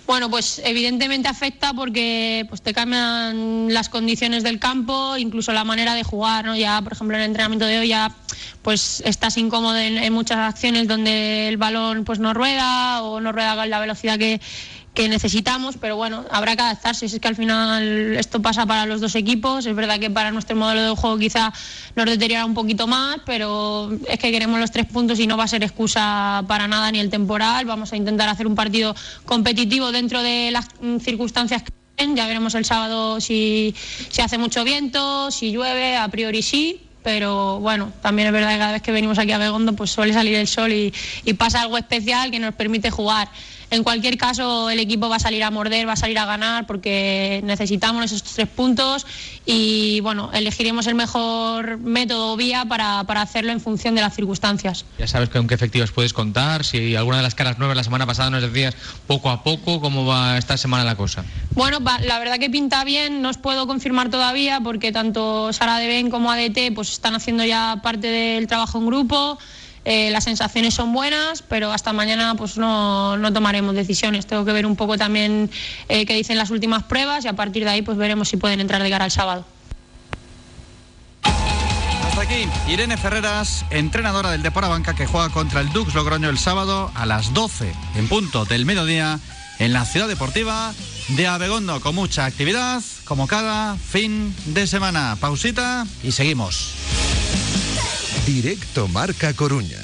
Bueno, 0.07 0.29
pues 0.29 0.61
evidentemente 0.65 1.29
afecta 1.29 1.73
porque 1.73 2.45
pues 2.49 2.63
te 2.63 2.75
cambian 2.75 3.73
las 3.73 3.89
condiciones 3.89 4.43
del 4.43 4.59
campo, 4.59 5.17
incluso 5.17 5.53
la 5.53 5.63
manera 5.63 5.95
de 5.95 6.03
jugar, 6.03 6.47
¿no? 6.47 6.57
Ya, 6.57 6.81
por 6.83 6.95
ejemplo, 6.95 7.17
en 7.17 7.23
el 7.23 7.29
entrenamiento 7.29 7.67
de 7.67 7.79
hoy 7.79 7.89
ya 7.89 8.17
pues 8.63 9.03
estás 9.07 9.37
incómodo 9.37 9.77
en, 9.77 10.13
muchas 10.13 10.39
acciones 10.39 10.89
donde 10.89 11.49
el 11.49 11.57
balón 11.57 12.05
pues 12.05 12.19
no 12.19 12.35
rueda 12.35 13.03
o 13.03 13.21
no 13.21 13.33
rueda 13.33 13.55
con 13.57 13.71
la 13.71 13.81
velocidad 13.81 14.19
que, 14.19 14.41
que 14.95 15.09
necesitamos, 15.09 15.77
pero 15.81 15.97
bueno, 15.97 16.25
habrá 16.31 16.57
que 16.57 16.63
adaptarse. 16.63 17.07
Es 17.07 17.19
que 17.21 17.29
al 17.29 17.37
final 17.37 18.17
esto 18.17 18.43
pasa 18.43 18.67
para 18.67 18.87
los 18.87 19.01
dos 19.01 19.15
equipos. 19.15 19.67
Es 19.67 19.75
verdad 19.75 20.01
que 20.01 20.11
para 20.11 20.33
nuestro 20.33 20.57
modelo 20.57 20.83
de 20.83 20.97
juego 20.97 21.19
quizá 21.19 21.53
nos 21.95 22.07
deteriora 22.07 22.45
un 22.45 22.55
poquito 22.55 22.87
más, 22.87 23.19
pero 23.25 23.93
es 24.09 24.19
que 24.19 24.33
queremos 24.33 24.59
los 24.59 24.71
tres 24.71 24.87
puntos 24.87 25.19
y 25.21 25.27
no 25.27 25.37
va 25.37 25.45
a 25.45 25.49
ser 25.49 25.63
excusa 25.63 26.45
para 26.49 26.67
nada 26.67 26.91
ni 26.91 26.99
el 26.99 27.11
temporal. 27.11 27.67
Vamos 27.67 27.93
a 27.93 27.97
intentar 27.97 28.29
hacer 28.29 28.47
un 28.47 28.55
partido 28.55 28.95
competitivo 29.25 29.93
dentro 29.93 30.23
de 30.23 30.51
las 30.51 30.69
circunstancias 31.01 31.63
que 31.63 31.73
ya 32.15 32.27
veremos 32.27 32.55
el 32.55 32.65
sábado 32.65 33.21
si, 33.21 33.75
si 34.09 34.23
hace 34.23 34.39
mucho 34.39 34.65
viento, 34.65 35.31
si 35.31 35.53
llueve, 35.53 35.97
a 35.97 36.09
priori 36.09 36.41
sí, 36.41 36.81
pero 37.03 37.61
bueno, 37.61 37.93
también 38.01 38.29
es 38.29 38.33
verdad 38.33 38.53
que 38.53 38.59
cada 38.59 38.73
vez 38.73 38.83
que 38.83 38.93
venimos 38.93 39.19
aquí 39.19 39.33
a 39.33 39.39
Begondo 39.39 39.75
pues 39.75 39.91
suele 39.91 40.13
salir 40.13 40.35
el 40.35 40.47
sol 40.47 40.73
y, 40.73 40.93
y 41.25 41.35
pasa 41.35 41.63
algo 41.63 41.77
especial 41.77 42.31
que 42.31 42.39
nos 42.39 42.55
permite 42.55 42.91
jugar. 42.91 43.29
En 43.71 43.85
cualquier 43.85 44.19
caso, 44.19 44.69
el 44.69 44.81
equipo 44.81 45.09
va 45.09 45.17
a 45.17 45.21
salir 45.21 45.45
a 45.45 45.51
morder, 45.51 45.87
va 45.87 45.93
a 45.93 45.97
salir 45.97 46.19
a 46.19 46.27
ganar 46.27 46.67
porque 46.67 47.41
necesitamos 47.45 48.05
esos 48.05 48.23
tres 48.25 48.49
puntos 48.49 49.07
y 49.47 50.01
bueno, 50.01 50.31
elegiremos 50.33 50.89
el 50.89 50.97
mejor 50.97 51.79
método 51.79 52.33
o 52.33 52.37
vía 52.37 52.65
para, 52.65 53.01
hacerlo 53.01 53.53
en 53.53 53.61
función 53.61 53.95
de 53.95 54.01
las 54.01 54.15
circunstancias. 54.15 54.85
Ya 54.99 55.07
sabes 55.07 55.29
con 55.29 55.47
qué 55.47 55.55
efectivos 55.55 55.93
puedes 55.93 56.13
contar, 56.13 56.65
si 56.65 56.97
alguna 56.97 57.19
de 57.19 57.23
las 57.23 57.37
caras 57.37 57.59
nuevas 57.59 57.77
la 57.77 57.85
semana 57.85 58.07
pasada 58.07 58.31
nos 58.31 58.43
decías 58.43 58.75
poco 59.07 59.31
a 59.31 59.45
poco, 59.45 59.81
¿cómo 59.81 60.05
va 60.05 60.37
esta 60.37 60.57
semana 60.57 60.85
la 60.85 60.97
cosa? 60.97 61.25
Bueno, 61.53 61.79
la 61.79 62.19
verdad 62.19 62.39
que 62.39 62.51
pinta 62.51 62.83
bien, 62.83 63.23
no 63.23 63.29
os 63.29 63.39
puedo 63.39 63.69
confirmar 63.69 64.11
todavía 64.11 64.61
porque 64.61 64.91
tanto 64.91 65.53
Sara 65.53 65.79
de 65.79 65.87
Ben 65.87 66.11
como 66.11 66.33
ADT 66.33 66.75
pues 66.75 66.91
están 66.91 67.15
haciendo 67.15 67.45
ya 67.45 67.81
parte 67.83 68.09
del 68.09 68.49
trabajo 68.49 68.79
en 68.79 68.87
grupo. 68.87 69.39
Eh, 69.85 70.11
las 70.11 70.25
sensaciones 70.25 70.75
son 70.75 70.93
buenas, 70.93 71.43
pero 71.43 71.73
hasta 71.73 71.93
mañana 71.93 72.35
pues 72.35 72.59
no, 72.59 73.19
tomaremos 73.33 73.75
decisiones. 73.75 74.27
Tengo 74.27 74.45
que 74.45 74.53
ver 74.53 74.67
un 74.67 74.77
poco 74.77 74.99
también 74.99 75.51
eh, 75.89 76.05
qué 76.05 76.15
dicen 76.15 76.37
las 76.37 76.51
últimas 76.51 76.83
pruebas 76.85 77.25
y 77.25 77.29
a 77.29 77.33
partir 77.35 77.65
de 77.65 77.71
ahí 77.71 77.83
pues 77.83 77.97
veremos 77.97 78.29
si 78.29 78.37
pueden 78.37 78.61
entrar 78.61 78.83
de 78.83 78.91
cara 78.91 79.07
al 79.07 79.11
sábado. 79.11 79.47
Hasta 81.23 82.23
aquí 82.23 82.47
Irene 82.69 82.97
Ferreras, 82.97 83.65
entrenadora 83.71 84.31
del 84.31 84.43
Depora 84.43 84.69
Banca 84.69 84.95
que 84.95 85.07
juega 85.07 85.31
contra 85.31 85.61
el 85.61 85.73
Dux 85.73 85.95
Logroño 85.95 86.29
el 86.29 86.39
sábado 86.39 86.91
a 86.95 87.07
las 87.07 87.33
12 87.33 87.73
en 87.97 88.09
punto 88.09 88.45
del 88.45 88.67
mediodía 88.67 89.19
en 89.59 89.73
la 89.73 89.85
ciudad 89.85 90.09
deportiva 90.09 90.73
de 91.09 91.27
Abegondo 91.27 91.81
con 91.81 91.95
mucha 91.95 92.25
actividad 92.25 92.83
como 93.05 93.27
cada 93.27 93.77
fin 93.77 94.35
de 94.47 94.67
semana. 94.67 95.17
Pausita 95.21 95.87
y 96.03 96.13
seguimos. 96.13 96.75
Directo 98.33 98.87
Marca 98.87 99.35
Coruña. 99.35 99.81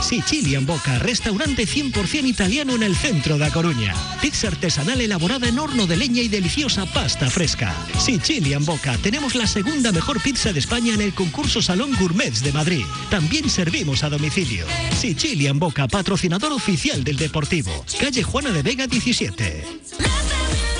Sicilian 0.00 0.64
Boca, 0.64 1.00
restaurante 1.00 1.66
100% 1.66 2.24
italiano 2.24 2.76
en 2.76 2.84
el 2.84 2.94
centro 2.94 3.36
de 3.36 3.50
Coruña. 3.50 3.92
Pizza 4.22 4.46
artesanal 4.46 5.00
elaborada 5.00 5.48
en 5.48 5.58
horno 5.58 5.88
de 5.88 5.96
leña 5.96 6.22
y 6.22 6.28
deliciosa 6.28 6.86
pasta 6.86 7.28
fresca. 7.28 7.74
Sicilian 7.98 8.64
Boca, 8.64 8.96
tenemos 8.98 9.34
la 9.34 9.48
segunda 9.48 9.90
mejor 9.90 10.22
pizza 10.22 10.52
de 10.52 10.60
España 10.60 10.94
en 10.94 11.00
el 11.00 11.12
concurso 11.14 11.60
Salón 11.60 11.90
Gourmets 11.98 12.44
de 12.44 12.52
Madrid. 12.52 12.84
También 13.10 13.50
servimos 13.50 14.04
a 14.04 14.08
domicilio. 14.08 14.64
Sicilian 14.96 15.58
Boca, 15.58 15.88
patrocinador 15.88 16.52
oficial 16.52 17.02
del 17.02 17.16
Deportivo. 17.16 17.84
Calle 17.98 18.22
Juana 18.22 18.50
de 18.50 18.62
Vega 18.62 18.86
17. 18.86 19.64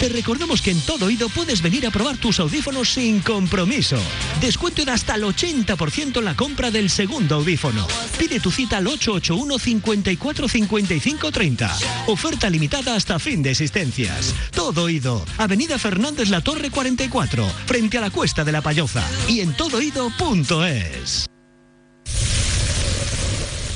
Te 0.00 0.10
recordamos 0.10 0.60
que 0.60 0.72
en 0.72 0.80
Todo 0.82 1.06
Oído 1.06 1.28
puedes 1.30 1.62
venir 1.62 1.86
a 1.86 1.90
probar 1.90 2.18
tus 2.18 2.38
audífonos 2.38 2.90
sin 2.90 3.20
compromiso. 3.20 3.96
Descuento 4.40 4.84
de 4.84 4.90
hasta 4.90 5.14
el 5.14 5.24
80% 5.24 6.18
en 6.18 6.24
la 6.24 6.36
compra 6.36 6.70
del 6.70 6.90
segundo 6.90 7.36
audífono. 7.36 7.86
Pide 8.18 8.38
tu 8.38 8.50
cita 8.50 8.76
al 8.76 8.86
881 8.86 9.58
54 9.58 10.48
55 10.48 11.32
30. 11.32 11.78
Oferta 12.08 12.50
limitada 12.50 12.94
hasta 12.94 13.18
fin 13.18 13.42
de 13.42 13.52
existencias. 13.52 14.34
Todo 14.52 14.84
Oído, 14.84 15.24
Avenida 15.38 15.78
Fernández 15.78 16.28
La 16.28 16.42
Torre 16.42 16.70
44, 16.70 17.46
frente 17.66 17.96
a 17.96 18.02
la 18.02 18.10
Cuesta 18.10 18.44
de 18.44 18.52
la 18.52 18.60
Payoza 18.60 19.02
y 19.28 19.40
en 19.40 19.56
todoido.es. 19.56 21.26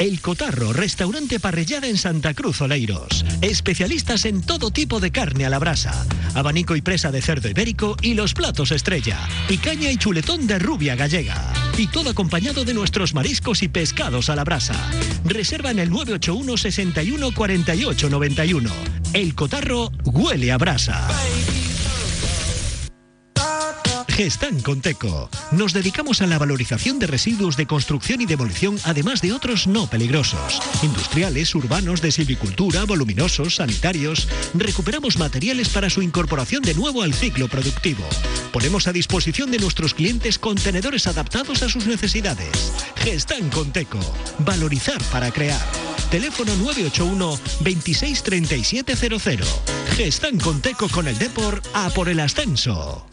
El 0.01 0.23
Cotarro, 0.23 0.73
restaurante 0.73 1.39
parrillada 1.39 1.87
en 1.87 1.99
Santa 1.99 2.33
Cruz 2.33 2.63
Oleiros. 2.63 3.23
Especialistas 3.43 4.25
en 4.25 4.41
todo 4.41 4.71
tipo 4.71 4.99
de 4.99 5.13
carne 5.13 5.45
a 5.45 5.51
la 5.51 5.59
brasa. 5.59 6.07
Abanico 6.35 6.75
y 6.75 6.81
presa 6.81 7.13
de 7.13 7.21
cerdo 7.21 7.51
ibérico 7.51 7.97
y 8.01 8.15
los 8.15 8.33
platos 8.33 8.73
estrella. 8.73 9.19
Picaña 9.47 9.91
y 9.91 9.99
chuletón 9.99 10.47
de 10.47 10.59
rubia 10.59 10.97
gallega. 10.97 11.53
Y 11.77 11.87
todo 11.89 12.09
acompañado 12.09 12.65
de 12.65 12.73
nuestros 12.73 13.13
mariscos 13.13 13.63
y 13.63 13.69
pescados 13.69 14.31
a 14.31 14.37
la 14.37 14.45
brasa. 14.45 14.75
Reserva 15.27 15.71
en 15.71 15.81
el 15.81 15.91
981 15.91 16.57
61 16.57 17.35
48 17.35 18.09
91. 18.09 18.71
El 19.13 19.35
Cotarro 19.35 19.93
huele 20.07 20.51
a 20.51 20.57
brasa. 20.57 21.09
Gestan 24.21 24.61
Conteco. 24.61 25.31
Nos 25.51 25.73
dedicamos 25.73 26.21
a 26.21 26.27
la 26.27 26.39
valorización 26.39 26.99
de 26.99 27.07
residuos 27.07 27.57
de 27.57 27.67
construcción 27.67 28.21
y 28.21 28.27
demolición, 28.27 28.79
además 28.85 29.23
de 29.23 29.33
otros 29.33 29.67
no 29.67 29.89
peligrosos. 29.89 30.61
Industriales, 30.83 31.55
urbanos, 31.55 32.03
de 32.03 32.13
silvicultura, 32.13 32.85
voluminosos, 32.85 33.55
sanitarios. 33.55 34.29
Recuperamos 34.53 35.17
materiales 35.17 35.71
para 35.71 35.89
su 35.89 36.03
incorporación 36.03 36.63
de 36.63 36.75
nuevo 36.75 37.01
al 37.01 37.15
ciclo 37.15 37.49
productivo. 37.49 38.05
Ponemos 38.53 38.87
a 38.89 38.93
disposición 38.93 39.51
de 39.51 39.59
nuestros 39.59 39.95
clientes 39.95 40.39
contenedores 40.39 41.07
adaptados 41.07 41.63
a 41.63 41.71
sus 41.71 41.87
necesidades. 41.87 42.75
Gestan 42.97 43.49
Conteco. 43.49 44.01
Valorizar 44.41 45.03
para 45.05 45.31
crear. 45.31 45.67
Teléfono 46.11 46.55
981 46.57 47.39
263700. 47.61 49.49
Gestan 49.97 50.39
Conteco 50.39 50.91
con 50.91 51.09
el 51.09 51.17
Depor 51.17 51.63
a 51.73 51.89
por 51.89 52.11
el 52.11 52.21
ascenso. 52.21 53.07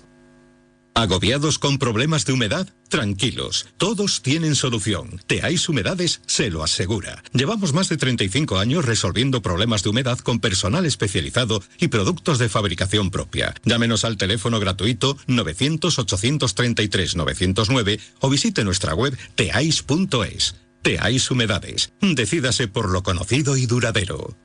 ¿Agobiados 0.97 1.59
con 1.59 1.77
problemas 1.77 2.25
de 2.25 2.33
humedad? 2.33 2.67
Tranquilos, 2.89 3.67
todos 3.77 4.23
tienen 4.23 4.55
solución. 4.55 5.21
Teais 5.27 5.69
Humedades 5.69 6.21
se 6.25 6.49
lo 6.49 6.63
asegura. 6.63 7.23
Llevamos 7.33 7.71
más 7.71 7.87
de 7.87 7.97
35 7.97 8.57
años 8.57 8.83
resolviendo 8.83 9.43
problemas 9.43 9.83
de 9.83 9.89
humedad 9.89 10.17
con 10.17 10.39
personal 10.39 10.87
especializado 10.87 11.61
y 11.79 11.89
productos 11.89 12.39
de 12.39 12.49
fabricación 12.49 13.11
propia. 13.11 13.53
Llámenos 13.63 14.05
al 14.05 14.17
teléfono 14.17 14.59
gratuito 14.59 15.17
900-833-909 15.27 17.99
o 18.21 18.29
visite 18.31 18.63
nuestra 18.63 18.95
web 18.95 19.15
teais.es. 19.35 20.55
Teais 20.81 21.29
Humedades. 21.29 21.93
Decídase 22.01 22.67
por 22.67 22.89
lo 22.89 23.03
conocido 23.03 23.55
y 23.55 23.67
duradero. 23.67 24.35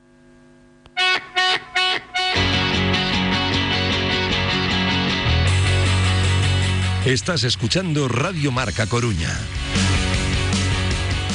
Estás 7.05 7.43
escuchando 7.43 8.07
Radio 8.07 8.53
Marca 8.53 8.87
Coruña. 8.87 9.29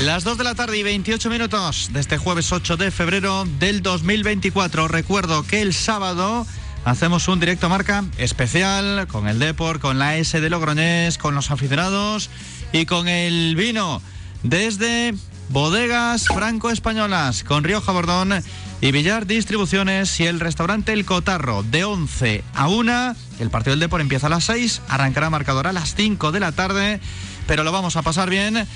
Las 0.00 0.24
2 0.24 0.38
de 0.38 0.44
la 0.44 0.54
tarde 0.54 0.78
y 0.78 0.82
28 0.82 1.28
minutos 1.28 1.90
de 1.92 2.00
este 2.00 2.16
jueves 2.16 2.52
8 2.52 2.78
de 2.78 2.90
febrero 2.90 3.44
del 3.58 3.82
2024. 3.82 4.88
Recuerdo 4.88 5.46
que 5.46 5.60
el 5.60 5.74
sábado 5.74 6.46
hacemos 6.86 7.28
un 7.28 7.38
directo 7.38 7.68
marca 7.68 8.02
especial 8.16 9.06
con 9.08 9.28
el 9.28 9.38
Deport, 9.38 9.78
con 9.82 9.98
la 9.98 10.16
S 10.16 10.40
de 10.40 10.48
Logroñés, 10.48 11.18
con 11.18 11.34
los 11.34 11.50
aficionados 11.50 12.30
y 12.72 12.86
con 12.86 13.06
el 13.06 13.54
vino 13.54 14.00
desde 14.42 15.14
Bodegas 15.50 16.28
Franco-Españolas, 16.28 17.44
con 17.44 17.62
Rioja 17.62 17.92
Bordón 17.92 18.42
y 18.80 18.92
Villar 18.92 19.26
Distribuciones 19.26 20.18
y 20.20 20.26
el 20.26 20.40
restaurante 20.40 20.92
El 20.92 21.04
Cotarro 21.04 21.62
de 21.62 21.84
11 21.84 22.44
a 22.54 22.68
1. 22.68 23.16
El 23.40 23.50
partido 23.50 23.72
del 23.72 23.80
Depor 23.80 24.00
empieza 24.00 24.28
a 24.28 24.30
las 24.30 24.44
6, 24.44 24.82
arrancará 24.88 25.30
marcador 25.30 25.66
a 25.66 25.72
las 25.72 25.94
5 25.94 26.32
de 26.32 26.40
la 26.40 26.52
tarde 26.52 27.00
pero 27.48 27.64
lo 27.64 27.72
vamos 27.72 27.96
a 27.96 28.02
pasar 28.02 28.28
bien 28.28 28.68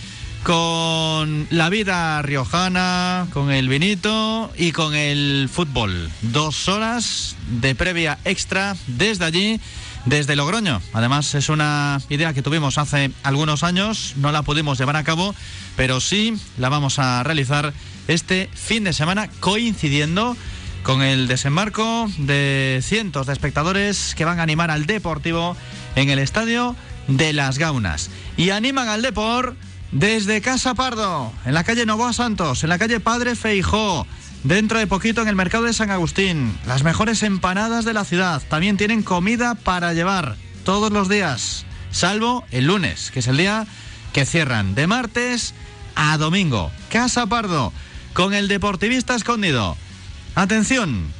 con 0.42 1.46
la 1.50 1.68
vida 1.68 2.20
riojana, 2.22 3.28
con 3.32 3.52
el 3.52 3.68
vinito 3.68 4.50
y 4.56 4.72
con 4.72 4.94
el 4.94 5.48
fútbol. 5.52 6.10
Dos 6.22 6.68
horas 6.68 7.36
de 7.60 7.74
previa 7.74 8.18
extra 8.24 8.74
desde 8.86 9.26
allí, 9.26 9.60
desde 10.04 10.36
Logroño. 10.36 10.80
Además 10.92 11.34
es 11.34 11.48
una 11.48 12.00
idea 12.08 12.34
que 12.34 12.42
tuvimos 12.42 12.78
hace 12.78 13.10
algunos 13.22 13.62
años, 13.62 14.14
no 14.16 14.32
la 14.32 14.42
pudimos 14.42 14.78
llevar 14.78 14.96
a 14.96 15.04
cabo, 15.04 15.34
pero 15.76 16.00
sí 16.00 16.36
la 16.58 16.68
vamos 16.68 16.98
a 16.98 17.22
realizar 17.22 17.72
este 18.08 18.48
fin 18.52 18.84
de 18.84 18.92
semana 18.92 19.28
coincidiendo 19.40 20.36
con 20.82 21.02
el 21.02 21.28
desembarco 21.28 22.10
de 22.18 22.80
cientos 22.82 23.26
de 23.26 23.32
espectadores 23.32 24.14
que 24.16 24.24
van 24.24 24.40
a 24.40 24.42
animar 24.42 24.70
al 24.70 24.86
Deportivo 24.86 25.56
en 25.94 26.10
el 26.10 26.18
estadio 26.18 26.74
de 27.06 27.32
Las 27.32 27.58
Gaunas. 27.58 28.10
Y 28.36 28.50
animan 28.50 28.88
al 28.88 29.02
Deport 29.02 29.56
desde 29.92 30.40
Casa 30.40 30.74
Pardo, 30.74 31.32
en 31.44 31.54
la 31.54 31.64
calle 31.64 31.86
Novoa 31.86 32.12
Santos, 32.12 32.64
en 32.64 32.70
la 32.70 32.78
calle 32.78 32.98
Padre 32.98 33.36
Feijó, 33.36 34.06
dentro 34.44 34.78
de 34.78 34.86
poquito 34.86 35.22
en 35.22 35.28
el 35.28 35.36
mercado 35.36 35.64
de 35.64 35.72
San 35.72 35.90
Agustín. 35.90 36.56
Las 36.66 36.82
mejores 36.82 37.22
empanadas 37.22 37.84
de 37.84 37.92
la 37.92 38.04
ciudad. 38.04 38.42
También 38.48 38.76
tienen 38.76 39.02
comida 39.02 39.54
para 39.54 39.92
llevar 39.92 40.36
todos 40.64 40.92
los 40.92 41.08
días, 41.08 41.64
salvo 41.90 42.44
el 42.50 42.66
lunes, 42.66 43.10
que 43.10 43.20
es 43.20 43.26
el 43.26 43.36
día 43.36 43.66
que 44.12 44.26
cierran 44.26 44.74
de 44.74 44.86
martes 44.86 45.54
a 45.94 46.16
domingo. 46.18 46.70
Casa 46.90 47.26
Pardo, 47.26 47.72
con 48.12 48.34
el 48.34 48.48
deportivista 48.48 49.14
escondido. 49.14 49.76
Atención, 50.34 51.12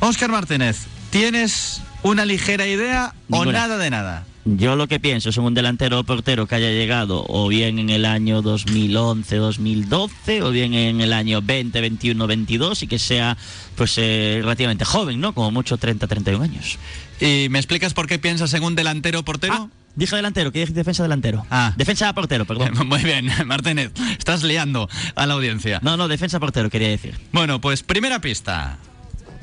Óscar 0.00 0.30
Martínez, 0.30 0.86
¿tienes 1.10 1.82
una 2.02 2.24
ligera 2.24 2.66
idea 2.66 3.14
o 3.30 3.44
nada 3.44 3.78
de 3.78 3.90
nada? 3.90 4.27
Yo 4.44 4.76
lo 4.76 4.88
que 4.88 4.98
pienso 4.98 5.28
es 5.28 5.36
en 5.36 5.44
un 5.44 5.54
delantero 5.54 6.00
o 6.00 6.04
portero 6.04 6.46
que 6.46 6.54
haya 6.54 6.70
llegado 6.70 7.24
o 7.28 7.48
bien 7.48 7.78
en 7.78 7.90
el 7.90 8.04
año 8.04 8.40
2011, 8.40 9.36
2012 9.36 10.42
o 10.42 10.50
bien 10.50 10.74
en 10.74 11.00
el 11.00 11.12
año 11.12 11.42
20, 11.42 11.80
21, 11.80 12.26
22 12.26 12.82
y 12.82 12.86
que 12.86 12.98
sea 12.98 13.36
pues 13.76 13.98
eh, 13.98 14.38
relativamente 14.40 14.84
joven, 14.84 15.20
¿no? 15.20 15.34
Como 15.34 15.50
mucho 15.50 15.76
30, 15.76 16.06
31 16.06 16.42
años. 16.44 16.78
¿Y 17.20 17.48
me 17.50 17.58
explicas 17.58 17.94
por 17.94 18.06
qué 18.06 18.18
piensas 18.18 18.54
en 18.54 18.62
un 18.62 18.74
delantero 18.74 19.20
o 19.20 19.22
portero? 19.22 19.70
Dije 19.96 20.14
delantero, 20.14 20.52
que 20.52 20.60
dije 20.60 20.72
defensa 20.72 21.02
delantero. 21.02 21.44
Ah. 21.50 21.74
Defensa 21.76 22.12
portero, 22.12 22.44
perdón. 22.44 22.72
Muy 22.86 23.02
bien, 23.02 23.28
Martínez, 23.46 23.92
estás 24.16 24.44
liando 24.44 24.88
a 25.16 25.26
la 25.26 25.34
audiencia. 25.34 25.80
No, 25.82 25.96
no, 25.96 26.06
defensa 26.06 26.38
portero 26.38 26.70
quería 26.70 26.88
decir. 26.88 27.18
Bueno, 27.32 27.60
pues 27.60 27.82
primera 27.82 28.20
pista. 28.20 28.78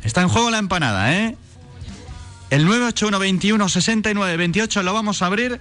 Está 0.03 0.21
en 0.21 0.29
juego 0.29 0.51
la 0.51 0.59
empanada, 0.59 1.13
¿eh? 1.13 1.35
El 2.49 2.65
981 2.65 3.19
21 3.19 3.69
69 3.69 4.37
28 4.37 4.83
lo 4.83 4.93
vamos 4.93 5.21
a 5.21 5.25
abrir 5.25 5.59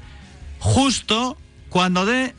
justo 0.58 1.38
cuando 1.68 2.06
dé 2.06 2.34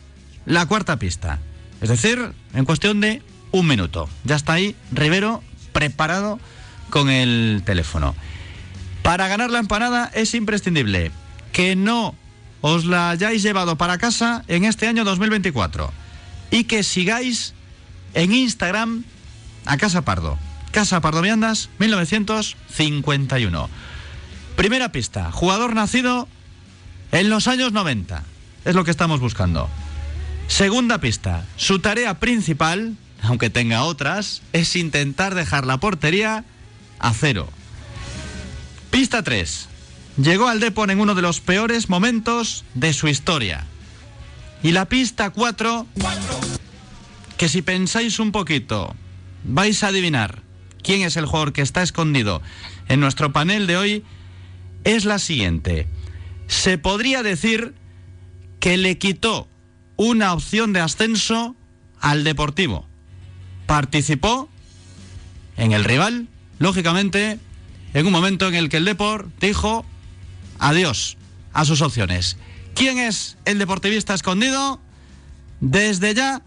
la 0.45 0.65
cuarta 0.65 0.97
pista. 0.97 1.39
Es 1.81 1.89
decir, 1.89 2.31
en 2.53 2.65
cuestión 2.65 3.01
de 3.01 3.21
un 3.51 3.67
minuto. 3.67 4.09
Ya 4.23 4.35
está 4.35 4.53
ahí 4.53 4.75
Rivero 4.91 5.43
preparado 5.73 6.39
con 6.89 7.09
el 7.09 7.63
teléfono. 7.65 8.15
Para 9.01 9.27
ganar 9.27 9.51
la 9.51 9.59
empanada 9.59 10.09
es 10.13 10.33
imprescindible 10.33 11.11
que 11.51 11.75
no 11.75 12.15
os 12.61 12.85
la 12.85 13.11
hayáis 13.11 13.43
llevado 13.43 13.77
para 13.77 13.97
casa 13.97 14.43
en 14.47 14.65
este 14.65 14.87
año 14.87 15.03
2024 15.03 15.91
y 16.51 16.63
que 16.63 16.83
sigáis 16.83 17.53
en 18.13 18.31
Instagram 18.33 19.03
a 19.65 19.77
Casa 19.77 20.03
Pardo. 20.03 20.37
Casa 20.71 21.01
Pardo 21.01 21.21
Viandas 21.21 21.69
1951. 21.79 23.69
Primera 24.55 24.91
pista, 24.91 25.31
jugador 25.31 25.75
nacido 25.75 26.27
en 27.11 27.29
los 27.29 27.47
años 27.47 27.73
90. 27.73 28.23
Es 28.63 28.75
lo 28.75 28.83
que 28.83 28.91
estamos 28.91 29.19
buscando. 29.19 29.69
Segunda 30.47 30.99
pista, 30.99 31.45
su 31.57 31.79
tarea 31.79 32.19
principal, 32.19 32.95
aunque 33.21 33.49
tenga 33.49 33.83
otras, 33.83 34.41
es 34.53 34.75
intentar 34.75 35.35
dejar 35.35 35.65
la 35.65 35.79
portería 35.79 36.45
a 36.99 37.13
cero. 37.13 37.49
Pista 38.91 39.23
3. 39.23 39.67
Llegó 40.17 40.47
al 40.47 40.61
Depor 40.61 40.89
en 40.91 41.01
uno 41.01 41.15
de 41.15 41.21
los 41.21 41.41
peores 41.41 41.89
momentos 41.89 42.63
de 42.75 42.93
su 42.93 43.07
historia. 43.07 43.65
Y 44.63 44.71
la 44.71 44.85
pista 44.85 45.31
4, 45.31 45.85
que 47.37 47.49
si 47.49 47.61
pensáis 47.61 48.19
un 48.19 48.31
poquito, 48.31 48.95
vais 49.43 49.83
a 49.83 49.87
adivinar 49.87 50.41
quién 50.81 51.01
es 51.01 51.17
el 51.17 51.25
jugador 51.25 51.51
que 51.51 51.61
está 51.61 51.83
escondido 51.83 52.41
en 52.87 52.99
nuestro 52.99 53.33
panel 53.33 53.67
de 53.67 53.77
hoy, 53.77 54.03
es 54.85 55.03
la 55.03 55.19
siguiente. 55.19 55.87
Se 56.47 56.77
podría 56.77 57.23
decir 57.23 57.73
que 58.61 58.77
le 58.77 58.97
quitó 58.97 59.49
una 59.97 60.33
opción 60.33 60.71
de 60.71 60.79
ascenso 60.79 61.55
al 61.99 62.23
Deportivo. 62.23 62.87
Participó 63.65 64.49
en 65.57 65.73
el 65.73 65.83
rival, 65.83 66.27
lógicamente, 66.59 67.39
en 67.93 68.05
un 68.05 68.11
momento 68.11 68.47
en 68.47 68.55
el 68.55 68.69
que 68.69 68.77
el 68.77 68.85
Deport 68.85 69.27
dijo 69.39 69.85
adiós 70.59 71.17
a 71.53 71.65
sus 71.65 71.81
opciones. 71.81 72.37
¿Quién 72.75 72.99
es 72.99 73.37
el 73.45 73.57
deportivista 73.57 74.13
escondido? 74.13 74.81
Desde 75.61 76.13
ya 76.13 76.41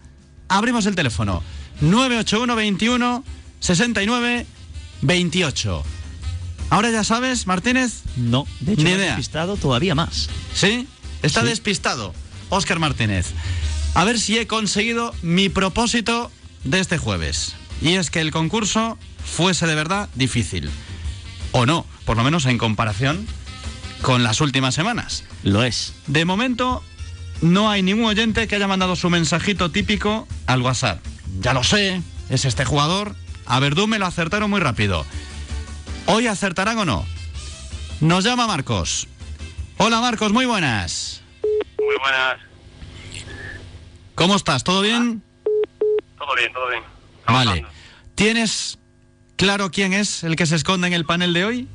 abrimos 0.47 0.85
el 0.85 0.95
teléfono. 0.95 1.43
981 1.81 2.55
21 2.55 3.23
69 3.59 4.45
28. 5.01 5.83
Ahora 6.69 6.91
ya 6.91 7.03
sabes, 7.03 7.47
Martínez. 7.47 8.01
No, 8.15 8.45
de 8.59 8.73
hecho 8.73 8.83
Ni 8.83 8.89
me 8.89 8.91
he 8.91 8.95
idea. 8.97 9.07
despistado 9.07 9.55
todavía 9.57 9.95
más. 9.95 10.29
¿Sí? 10.53 10.87
Está 11.23 11.41
Sí. 11.41 11.47
despistado. 11.47 12.13
Óscar 12.49 12.79
Martínez. 12.79 13.27
A 13.95 14.03
ver 14.05 14.19
si 14.19 14.37
he 14.37 14.47
conseguido 14.47 15.13
mi 15.21 15.49
propósito 15.49 16.31
de 16.63 16.79
este 16.79 16.97
jueves. 16.97 17.55
Y 17.81 17.93
es 17.95 18.11
que 18.11 18.21
el 18.21 18.31
concurso 18.31 18.97
fuese 19.23 19.65
de 19.67 19.75
verdad 19.75 20.09
difícil. 20.15 20.69
O 21.51 21.65
no, 21.65 21.85
por 22.05 22.17
lo 22.17 22.23
menos 22.23 22.45
en 22.45 22.57
comparación 22.57 23.25
con 24.01 24.23
las 24.23 24.41
últimas 24.41 24.75
semanas. 24.75 25.23
Lo 25.43 25.63
es. 25.63 25.93
De 26.07 26.23
momento, 26.25 26.83
no 27.41 27.69
hay 27.71 27.81
ningún 27.81 28.05
oyente 28.05 28.47
que 28.47 28.55
haya 28.55 28.67
mandado 28.67 28.95
su 28.95 29.09
mensajito 29.09 29.71
típico 29.71 30.27
al 30.45 30.61
WhatsApp. 30.61 30.99
Ya 31.41 31.53
lo 31.53 31.63
sé, 31.63 32.01
es 32.29 32.45
este 32.45 32.65
jugador. 32.65 33.15
A 33.45 33.59
Verdú 33.59 33.87
me 33.87 33.97
lo 33.97 34.05
acertaron 34.05 34.49
muy 34.51 34.59
rápido. 34.59 35.05
¿Hoy 36.11 36.25
acertarán 36.25 36.75
o 36.79 36.85
no? 36.85 37.05
Nos 38.01 38.23
llama 38.23 38.47
Marcos. 38.47 39.07
Hola 39.77 40.01
Marcos, 40.01 40.31
muy 40.31 40.47
buenas. 40.47 41.21
Muy 41.77 41.95
buenas. 41.99 42.39
¿Cómo 44.15 44.35
estás? 44.35 44.63
¿Todo 44.63 44.81
bien? 44.81 45.21
Todo 46.17 46.35
bien, 46.35 46.51
todo 46.51 46.67
bien. 46.67 46.81
Vale. 47.27 47.63
¿Tienes 48.15 48.79
claro 49.35 49.69
quién 49.69 49.93
es 49.93 50.23
el 50.23 50.35
que 50.35 50.47
se 50.47 50.55
esconde 50.55 50.87
en 50.87 50.93
el 50.93 51.05
panel 51.05 51.31
de 51.31 51.45
hoy? 51.45 51.67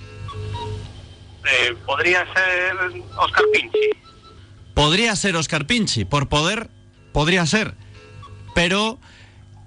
Eh, 1.45 1.77
podría 1.87 2.25
ser 2.35 2.77
Oscar 3.17 3.45
Pinchi. 3.53 3.91
Podría 4.75 5.15
ser 5.15 5.37
Oscar 5.37 5.65
Pinchi, 5.69 6.05
por 6.05 6.29
poder, 6.29 6.71
podría 7.13 7.47
ser. 7.47 7.77
Pero 8.53 8.99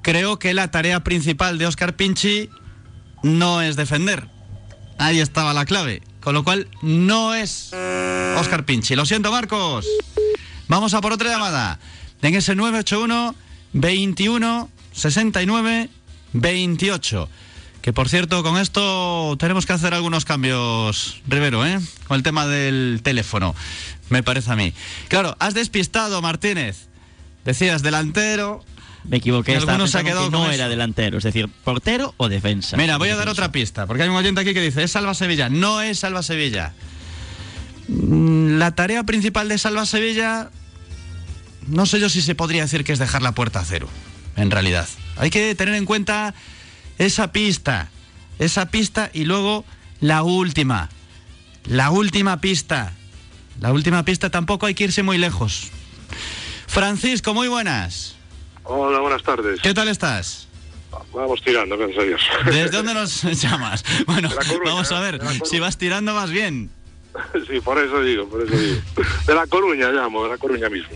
creo 0.01 0.39
que 0.39 0.53
la 0.53 0.71
tarea 0.71 1.05
principal 1.05 1.57
de 1.57 1.67
Oscar 1.67 1.95
Pinchi 1.95 2.49
no 3.23 3.61
es 3.61 3.77
defender. 3.77 4.27
Ahí 4.97 5.19
estaba 5.19 5.53
la 5.53 5.65
clave. 5.65 6.01
Con 6.19 6.33
lo 6.33 6.43
cual, 6.43 6.67
no 6.81 7.33
es 7.35 7.71
Oscar 8.37 8.65
Pinchi. 8.65 8.95
Lo 8.95 9.05
siento, 9.05 9.31
Marcos. 9.31 9.85
Vamos 10.67 10.93
a 10.93 11.01
por 11.01 11.13
otra 11.13 11.29
llamada. 11.29 11.79
En 12.21 12.35
ese 12.35 12.55
981 12.55 13.35
21 13.73 14.69
69 14.91 15.89
28. 16.33 17.29
Que 17.81 17.93
por 17.93 18.09
cierto, 18.09 18.43
con 18.43 18.57
esto 18.57 19.37
tenemos 19.39 19.65
que 19.65 19.73
hacer 19.73 19.93
algunos 19.93 20.25
cambios, 20.25 21.21
Rivero, 21.27 21.65
¿eh? 21.65 21.79
Con 22.07 22.17
el 22.17 22.23
tema 22.23 22.45
del 22.45 22.99
teléfono, 23.01 23.55
me 24.09 24.23
parece 24.23 24.51
a 24.51 24.57
mí. 24.57 24.73
Claro, 25.07 25.37
has 25.39 25.53
despistado, 25.53 26.21
Martínez. 26.21 26.87
Decías 27.45 27.83
delantero. 27.83 28.65
Me 29.03 29.17
equivoqué. 29.17 29.55
Algunos 29.55 29.91
se 29.91 29.97
ha 29.97 30.01
pensando 30.01 30.29
quedado 30.29 30.43
que 30.43 30.49
no 30.49 30.51
era 30.51 30.69
delantero, 30.69 31.17
es 31.17 31.23
decir, 31.23 31.47
portero 31.63 32.13
o 32.17 32.29
defensa. 32.29 32.77
Mira, 32.77 32.97
voy 32.97 33.09
a 33.09 33.15
dar 33.15 33.29
otra 33.29 33.51
pista, 33.51 33.85
porque 33.87 34.03
hay 34.03 34.09
un 34.09 34.15
oyente 34.15 34.41
aquí 34.41 34.53
que 34.53 34.61
dice, 34.61 34.83
es 34.83 34.91
Salva 34.91 35.13
Sevilla. 35.13 35.49
No 35.49 35.81
es 35.81 35.99
Salva 35.99 36.23
Sevilla. 36.23 36.73
Mm, 37.87 38.57
La 38.57 38.71
tarea 38.71 39.03
principal 39.03 39.47
de 39.47 39.57
Salva 39.57 39.85
Sevilla, 39.85 40.49
no 41.67 41.85
sé 41.85 41.99
yo 41.99 42.09
si 42.09 42.21
se 42.21 42.35
podría 42.35 42.63
decir 42.63 42.83
que 42.83 42.93
es 42.93 42.99
dejar 42.99 43.21
la 43.21 43.31
puerta 43.33 43.59
a 43.59 43.65
cero, 43.65 43.87
en 44.35 44.51
realidad. 44.51 44.87
Hay 45.15 45.29
que 45.29 45.55
tener 45.55 45.75
en 45.75 45.85
cuenta 45.85 46.33
esa 46.97 47.31
pista, 47.31 47.89
esa 48.39 48.67
pista 48.67 49.09
y 49.13 49.25
luego 49.25 49.63
la 50.01 50.23
última, 50.23 50.89
la 51.65 51.91
última 51.91 52.41
pista. 52.41 52.93
La 53.59 53.73
última 53.73 54.05
pista 54.05 54.29
tampoco 54.29 54.67
hay 54.67 54.75
que 54.75 54.83
irse 54.83 55.01
muy 55.01 55.17
lejos. 55.17 55.69
Francisco, 56.67 57.33
muy 57.33 57.47
buenas. 57.47 58.16
Hola, 58.69 58.99
buenas 58.99 59.23
tardes. 59.23 59.61
¿Qué 59.61 59.73
tal 59.73 59.87
estás? 59.87 60.47
Vamos 61.13 61.41
tirando, 61.43 61.77
gracias 61.77 61.99
a 61.99 62.03
Dios. 62.03 62.21
¿Desde 62.45 62.69
dónde 62.69 62.93
nos 62.93 63.21
llamas? 63.41 63.83
Bueno, 64.05 64.29
Coruña, 64.29 64.71
vamos 64.73 64.91
a 64.91 64.99
ver, 64.99 65.13
La 65.15 65.19
Coruña. 65.25 65.45
si 65.45 65.59
vas 65.59 65.77
tirando 65.77 66.13
vas 66.13 66.29
bien. 66.31 66.69
Sí, 67.47 67.59
por 67.61 67.79
eso 67.79 68.01
digo, 68.01 68.27
por 68.29 68.43
eso 68.43 68.55
digo. 68.55 68.79
De 69.25 69.33
La 69.33 69.47
Coruña 69.47 69.89
llamo, 69.89 70.23
de 70.23 70.29
La 70.29 70.37
Coruña 70.37 70.69
mismo. 70.69 70.89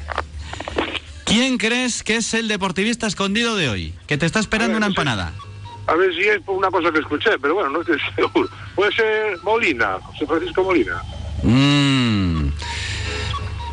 ¿Quién 1.26 1.58
crees 1.58 2.04
que 2.04 2.18
es 2.18 2.34
el 2.34 2.48
deportivista 2.48 3.08
escondido 3.08 3.56
de 3.56 3.70
hoy? 3.70 3.94
Que 4.06 4.18
te 4.18 4.26
está 4.26 4.40
esperando 4.40 4.78
una 4.78 4.88
empanada. 4.88 5.34
A 5.88 5.96
ver 5.96 6.14
si 6.14 6.22
es 6.22 6.40
por 6.42 6.56
una 6.58 6.70
cosa 6.70 6.92
que 6.92 7.00
escuché, 7.00 7.32
pero 7.42 7.56
bueno, 7.56 7.70
no 7.72 7.82
estoy 7.82 7.98
seguro. 8.16 8.50
Puede 8.76 8.92
ser 8.94 9.40
Molina, 9.44 9.98
José 10.04 10.28
Francisco 10.28 10.64
Molina. 10.64 11.02
Mm. 11.42 12.41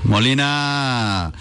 Molina, 0.05 1.33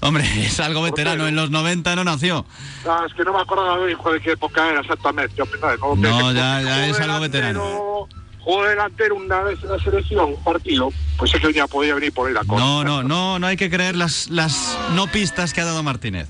hombre, 0.00 0.24
es 0.46 0.60
algo 0.60 0.82
veterano, 0.82 1.26
en 1.26 1.36
los 1.36 1.50
90 1.50 1.96
no 1.96 2.04
nació. 2.04 2.46
Ah, 2.86 3.04
es 3.06 3.14
que 3.14 3.24
no 3.24 3.32
me 3.32 3.40
acuerdo 3.40 3.88
hijo, 3.88 4.12
de 4.12 4.20
qué 4.20 4.32
época 4.32 4.70
era 4.70 4.80
exactamente. 4.80 5.34
Yo 5.36 5.46
pensaba, 5.46 5.76
No, 5.96 6.32
ya, 6.32 6.62
ya 6.62 6.88
es 6.88 6.98
algo 7.00 7.20
veterano. 7.20 8.08
Jugó 8.40 8.64
delantero 8.64 9.14
una 9.14 9.40
vez 9.40 9.58
en 9.62 9.70
la 9.70 9.78
selección, 9.78 10.26
un 10.34 10.44
partido, 10.44 10.92
pues 11.16 11.34
es 11.34 11.40
que 11.40 11.52
ya 11.52 11.66
podía 11.66 11.94
venir 11.94 12.12
por 12.12 12.30
la 12.30 12.44
cosa. 12.44 12.62
No, 12.62 12.84
no, 12.84 13.02
no, 13.02 13.38
no 13.38 13.46
hay 13.46 13.56
que 13.56 13.70
creer 13.70 13.96
las, 13.96 14.28
las 14.28 14.78
no 14.94 15.06
pistas 15.06 15.54
que 15.54 15.62
ha 15.62 15.64
dado 15.64 15.82
Martínez. 15.82 16.28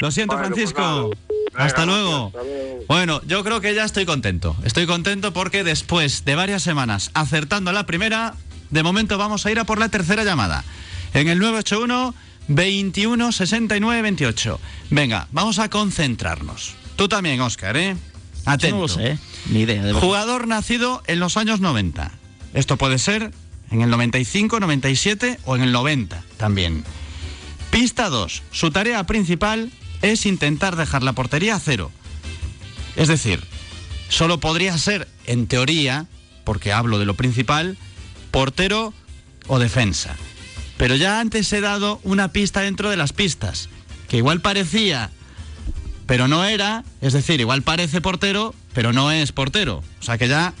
Lo 0.00 0.10
siento, 0.10 0.34
Bueno, 0.36 0.48
pues 0.54 0.72
Francisco. 0.72 1.10
Hasta 1.54 1.86
luego. 1.86 2.26
hasta 2.26 2.42
luego. 2.42 2.84
Bueno, 2.88 3.20
yo 3.26 3.44
creo 3.44 3.60
que 3.60 3.74
ya 3.74 3.84
estoy 3.84 4.04
contento. 4.06 4.56
Estoy 4.64 4.86
contento 4.86 5.32
porque 5.32 5.62
después 5.62 6.24
de 6.24 6.34
varias 6.34 6.64
semanas 6.64 7.12
acertando 7.14 7.70
la 7.70 7.86
primera, 7.86 8.34
de 8.70 8.82
momento 8.82 9.16
vamos 9.16 9.46
a 9.46 9.50
ir 9.52 9.60
a 9.60 9.64
por 9.64 9.78
la 9.78 9.88
tercera 9.88 10.24
llamada. 10.24 10.64
En 11.14 11.28
el 11.28 11.38
981 11.38 12.14
21 12.48 13.32
69 13.32 14.02
28. 14.02 14.60
Venga, 14.90 15.28
vamos 15.32 15.58
a 15.58 15.68
concentrarnos. 15.68 16.74
Tú 16.96 17.08
también, 17.08 17.40
Oscar, 17.40 17.76
¿eh? 17.76 17.96
Atento. 18.44 18.68
Yo 18.68 18.74
no 18.74 18.80
lo 18.82 18.88
sé, 18.88 19.18
ni 19.50 19.60
idea. 19.60 19.82
De. 19.82 19.92
Jugador 19.92 20.48
nacido 20.48 21.02
en 21.06 21.20
los 21.20 21.36
años 21.36 21.60
90. 21.60 22.10
Esto 22.54 22.76
puede 22.76 22.98
ser 22.98 23.32
en 23.70 23.80
el 23.80 23.90
95, 23.90 24.60
97 24.60 25.38
o 25.44 25.56
en 25.56 25.62
el 25.62 25.72
90 25.72 26.22
también. 26.36 26.84
Pista 27.70 28.08
2. 28.10 28.42
Su 28.50 28.70
tarea 28.70 29.04
principal 29.04 29.70
es 30.02 30.26
intentar 30.26 30.76
dejar 30.76 31.02
la 31.02 31.14
portería 31.14 31.54
a 31.54 31.60
cero. 31.60 31.90
Es 32.96 33.08
decir, 33.08 33.42
solo 34.08 34.40
podría 34.40 34.76
ser, 34.76 35.08
en 35.26 35.46
teoría, 35.46 36.06
porque 36.44 36.72
hablo 36.72 36.98
de 36.98 37.06
lo 37.06 37.14
principal, 37.14 37.78
portero 38.30 38.92
o 39.46 39.58
defensa. 39.58 40.16
Pero 40.82 40.96
ya 40.96 41.20
antes 41.20 41.52
he 41.52 41.60
dado 41.60 42.00
una 42.02 42.32
pista 42.32 42.62
dentro 42.62 42.90
de 42.90 42.96
las 42.96 43.12
pistas, 43.12 43.68
que 44.08 44.16
igual 44.16 44.40
parecía 44.40 45.12
pero 46.06 46.26
no 46.26 46.44
era, 46.44 46.82
es 47.00 47.12
decir, 47.12 47.40
igual 47.40 47.62
parece 47.62 48.00
portero, 48.00 48.52
pero 48.72 48.92
no 48.92 49.12
es 49.12 49.30
portero. 49.30 49.84
O 50.00 50.02
sea 50.02 50.18
que 50.18 50.26
ya 50.26 50.54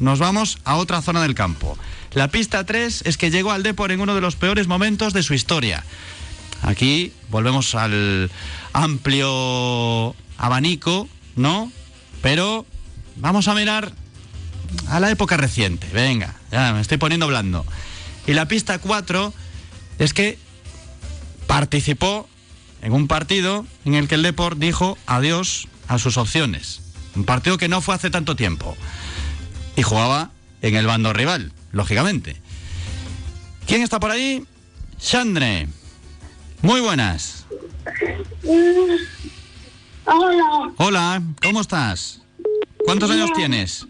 nos 0.00 0.18
vamos 0.18 0.58
a 0.64 0.74
otra 0.74 1.00
zona 1.00 1.22
del 1.22 1.36
campo. 1.36 1.78
La 2.12 2.26
pista 2.26 2.66
3 2.66 3.02
es 3.06 3.16
que 3.16 3.30
llegó 3.30 3.52
al 3.52 3.62
Depor 3.62 3.92
en 3.92 4.00
uno 4.00 4.16
de 4.16 4.20
los 4.20 4.34
peores 4.34 4.66
momentos 4.66 5.12
de 5.12 5.22
su 5.22 5.32
historia. 5.32 5.84
Aquí 6.62 7.12
volvemos 7.30 7.76
al 7.76 8.32
amplio 8.72 10.16
abanico, 10.38 11.08
¿no? 11.36 11.70
Pero 12.20 12.66
vamos 13.14 13.46
a 13.46 13.54
mirar 13.54 13.92
a 14.88 14.98
la 14.98 15.08
época 15.12 15.36
reciente. 15.36 15.86
Venga, 15.92 16.34
ya 16.50 16.72
me 16.72 16.80
estoy 16.80 16.98
poniendo 16.98 17.28
blando. 17.28 17.64
Y 18.26 18.32
la 18.32 18.48
pista 18.48 18.80
4 18.80 19.32
es 19.98 20.14
que 20.14 20.38
participó 21.46 22.28
en 22.82 22.92
un 22.92 23.08
partido 23.08 23.66
en 23.84 23.94
el 23.94 24.08
que 24.08 24.14
el 24.14 24.22
Deport 24.22 24.58
dijo 24.58 24.96
adiós 25.06 25.68
a 25.88 25.98
sus 25.98 26.16
opciones. 26.16 26.80
Un 27.16 27.24
partido 27.24 27.58
que 27.58 27.68
no 27.68 27.80
fue 27.80 27.94
hace 27.94 28.10
tanto 28.10 28.36
tiempo. 28.36 28.76
Y 29.76 29.82
jugaba 29.82 30.30
en 30.62 30.76
el 30.76 30.86
bando 30.86 31.12
rival, 31.12 31.52
lógicamente. 31.72 32.36
¿Quién 33.66 33.82
está 33.82 33.98
por 33.98 34.10
ahí? 34.10 34.44
Chandre. 34.98 35.68
Muy 36.62 36.80
buenas. 36.80 37.46
Hola, 40.04 40.72
Hola, 40.76 41.22
¿cómo 41.42 41.60
estás? 41.60 42.22
¿Cuántos 42.84 43.10
años 43.10 43.30
tienes? 43.34 43.86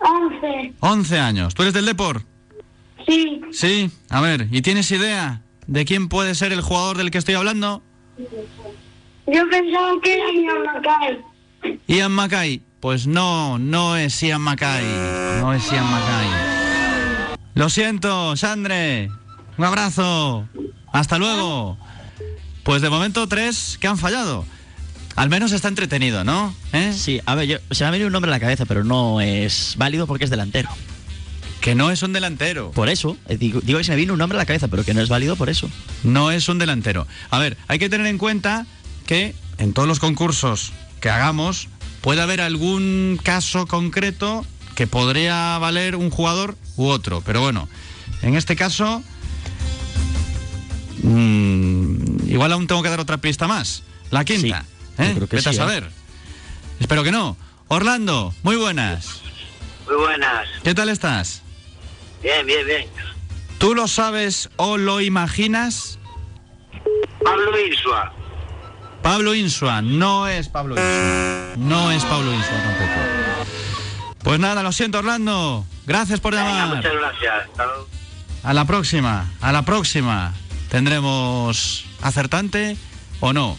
11. 0.00 0.74
11 0.80 1.18
años. 1.18 1.54
¿Tú 1.54 1.62
eres 1.62 1.74
del 1.74 1.86
Deport? 1.86 2.24
Sí, 3.06 3.40
Sí. 3.52 3.90
A 4.10 4.20
ver, 4.20 4.48
¿y 4.50 4.62
tienes 4.62 4.90
idea 4.90 5.42
de 5.68 5.84
quién 5.84 6.08
puede 6.08 6.34
ser 6.34 6.52
el 6.52 6.62
jugador 6.62 6.96
del 6.96 7.12
que 7.12 7.18
estoy 7.18 7.34
hablando? 7.34 7.82
yo 9.26 9.48
pensaba 9.50 9.92
que 10.02 10.14
era 10.14 10.32
Ian 10.32 10.62
Mackay. 10.64 11.78
Ian 11.86 12.12
Mackay. 12.12 12.62
Pues 12.80 13.06
no, 13.06 13.58
no 13.58 13.96
es 13.96 14.20
Ian 14.20 14.40
Mackay. 14.40 14.84
No 15.40 15.52
es 15.52 15.70
Ian 15.70 15.84
Mackay. 15.90 16.28
Lo 17.54 17.68
siento, 17.68 18.36
Sandre. 18.36 19.10
Un 19.56 19.64
abrazo. 19.64 20.48
Hasta 20.92 21.18
luego. 21.18 21.76
Pues 22.62 22.82
de 22.82 22.90
momento 22.90 23.26
tres 23.28 23.76
que 23.80 23.88
han 23.88 23.98
fallado. 23.98 24.44
Al 25.16 25.28
menos 25.28 25.52
está 25.52 25.68
entretenido, 25.68 26.22
¿no? 26.22 26.54
¿Eh? 26.72 26.92
Sí, 26.94 27.20
a 27.26 27.34
ver, 27.34 27.48
yo, 27.48 27.58
se 27.72 27.82
me 27.82 27.88
ha 27.88 27.90
venido 27.90 28.06
un 28.06 28.12
nombre 28.12 28.30
a 28.30 28.34
la 28.34 28.40
cabeza, 28.40 28.64
pero 28.66 28.84
no 28.84 29.20
es 29.20 29.74
válido 29.76 30.06
porque 30.06 30.24
es 30.24 30.30
delantero. 30.30 30.70
Que 31.60 31.74
no 31.74 31.90
es 31.90 32.02
un 32.02 32.12
delantero. 32.12 32.70
Por 32.70 32.88
eso, 32.88 33.16
eh, 33.28 33.36
digo, 33.36 33.60
digo 33.62 33.78
que 33.78 33.84
se 33.84 33.90
me 33.90 33.96
vino 33.96 34.12
un 34.12 34.18
nombre 34.18 34.36
a 34.38 34.40
la 34.40 34.46
cabeza, 34.46 34.68
pero 34.68 34.84
que 34.84 34.94
no 34.94 35.00
es 35.00 35.08
válido 35.08 35.36
por 35.36 35.50
eso. 35.50 35.68
No 36.04 36.30
es 36.30 36.48
un 36.48 36.58
delantero. 36.58 37.06
A 37.30 37.38
ver, 37.38 37.56
hay 37.66 37.78
que 37.78 37.88
tener 37.88 38.06
en 38.06 38.18
cuenta 38.18 38.66
que 39.06 39.34
en 39.58 39.72
todos 39.72 39.88
los 39.88 39.98
concursos 39.98 40.72
que 41.00 41.10
hagamos 41.10 41.68
puede 42.00 42.20
haber 42.22 42.40
algún 42.40 43.18
caso 43.22 43.66
concreto 43.66 44.46
que 44.74 44.86
podría 44.86 45.58
valer 45.58 45.96
un 45.96 46.10
jugador 46.10 46.56
u 46.76 46.86
otro. 46.86 47.22
Pero 47.26 47.40
bueno, 47.40 47.68
en 48.22 48.36
este 48.36 48.54
caso, 48.54 49.02
mm, 51.02 52.28
igual 52.30 52.52
aún 52.52 52.66
tengo 52.66 52.82
que 52.82 52.88
dar 52.88 53.00
otra 53.00 53.18
pista 53.18 53.48
más. 53.48 53.82
La 54.10 54.24
quinta. 54.24 54.64
yo 54.96 55.04
¿eh? 55.04 55.12
creo 55.14 55.28
que 55.28 55.36
Vete 55.36 55.48
a 55.48 55.52
sí, 55.52 55.58
¿eh? 55.58 55.60
saber. 55.60 55.90
Espero 56.80 57.02
que 57.02 57.10
no. 57.10 57.36
Orlando, 57.66 58.34
muy 58.42 58.56
buenas. 58.56 59.20
Muy 59.86 59.96
buenas. 59.96 60.48
¿Qué 60.62 60.74
tal 60.74 60.88
estás? 60.88 61.42
Bien, 62.22 62.46
bien, 62.46 62.66
bien. 62.66 62.86
¿Tú 63.58 63.74
lo 63.74 63.88
sabes 63.88 64.50
o 64.56 64.76
lo 64.76 65.00
imaginas? 65.00 65.98
Pablo 67.24 67.60
Insua. 67.66 68.12
Pablo 69.02 69.34
Insua, 69.34 69.82
no 69.82 70.28
es 70.28 70.48
Pablo 70.48 70.74
Insua. 70.74 71.54
No 71.56 71.90
es 71.90 72.04
Pablo 72.04 72.32
Insua 72.32 72.62
tampoco. 72.62 73.00
Pues 74.22 74.40
nada, 74.40 74.62
lo 74.62 74.72
siento 74.72 74.98
Orlando. 74.98 75.64
Gracias 75.86 76.20
por 76.20 76.34
Venga, 76.34 76.46
llamar. 76.52 76.76
muchas 76.76 76.92
gracias. 76.92 77.48
Hasta 77.50 77.64
luego. 77.66 77.88
A 78.42 78.52
la 78.54 78.64
próxima, 78.64 79.32
a 79.40 79.52
la 79.52 79.62
próxima. 79.62 80.34
¿Tendremos 80.70 81.84
acertante 82.02 82.76
o 83.20 83.32
no? 83.32 83.56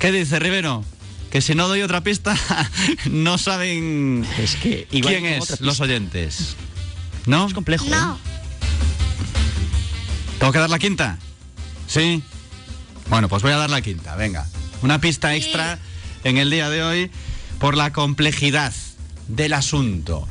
¿Qué 0.00 0.10
dice 0.12 0.38
Rivero? 0.38 0.84
Que 1.30 1.40
si 1.40 1.54
no 1.54 1.68
doy 1.68 1.82
otra 1.82 2.02
pista, 2.02 2.34
no 3.10 3.38
saben 3.38 4.26
Es 4.38 4.56
que 4.56 4.88
igual 4.90 5.14
quién 5.14 5.26
es 5.26 5.60
los 5.60 5.80
oyentes. 5.80 6.56
¿No? 7.28 7.46
Es 7.46 7.52
complejo. 7.52 7.84
¿eh? 7.84 7.90
No. 7.90 8.18
¿Tengo 10.38 10.50
que 10.50 10.58
dar 10.58 10.70
la 10.70 10.78
quinta? 10.78 11.18
¿Sí? 11.86 12.22
Bueno, 13.10 13.28
pues 13.28 13.42
voy 13.42 13.52
a 13.52 13.58
dar 13.58 13.68
la 13.68 13.82
quinta, 13.82 14.16
venga. 14.16 14.46
Una 14.80 14.98
pista 14.98 15.34
extra 15.34 15.78
en 16.24 16.38
el 16.38 16.50
día 16.50 16.70
de 16.70 16.82
hoy 16.82 17.10
por 17.58 17.76
la 17.76 17.92
complejidad 17.92 18.72
del 19.28 19.52
asunto. 19.52 20.26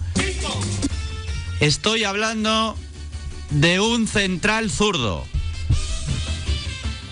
Estoy 1.60 2.04
hablando 2.04 2.76
de 3.52 3.80
un 3.80 4.08
central 4.08 4.72
zurdo. 4.72 5.24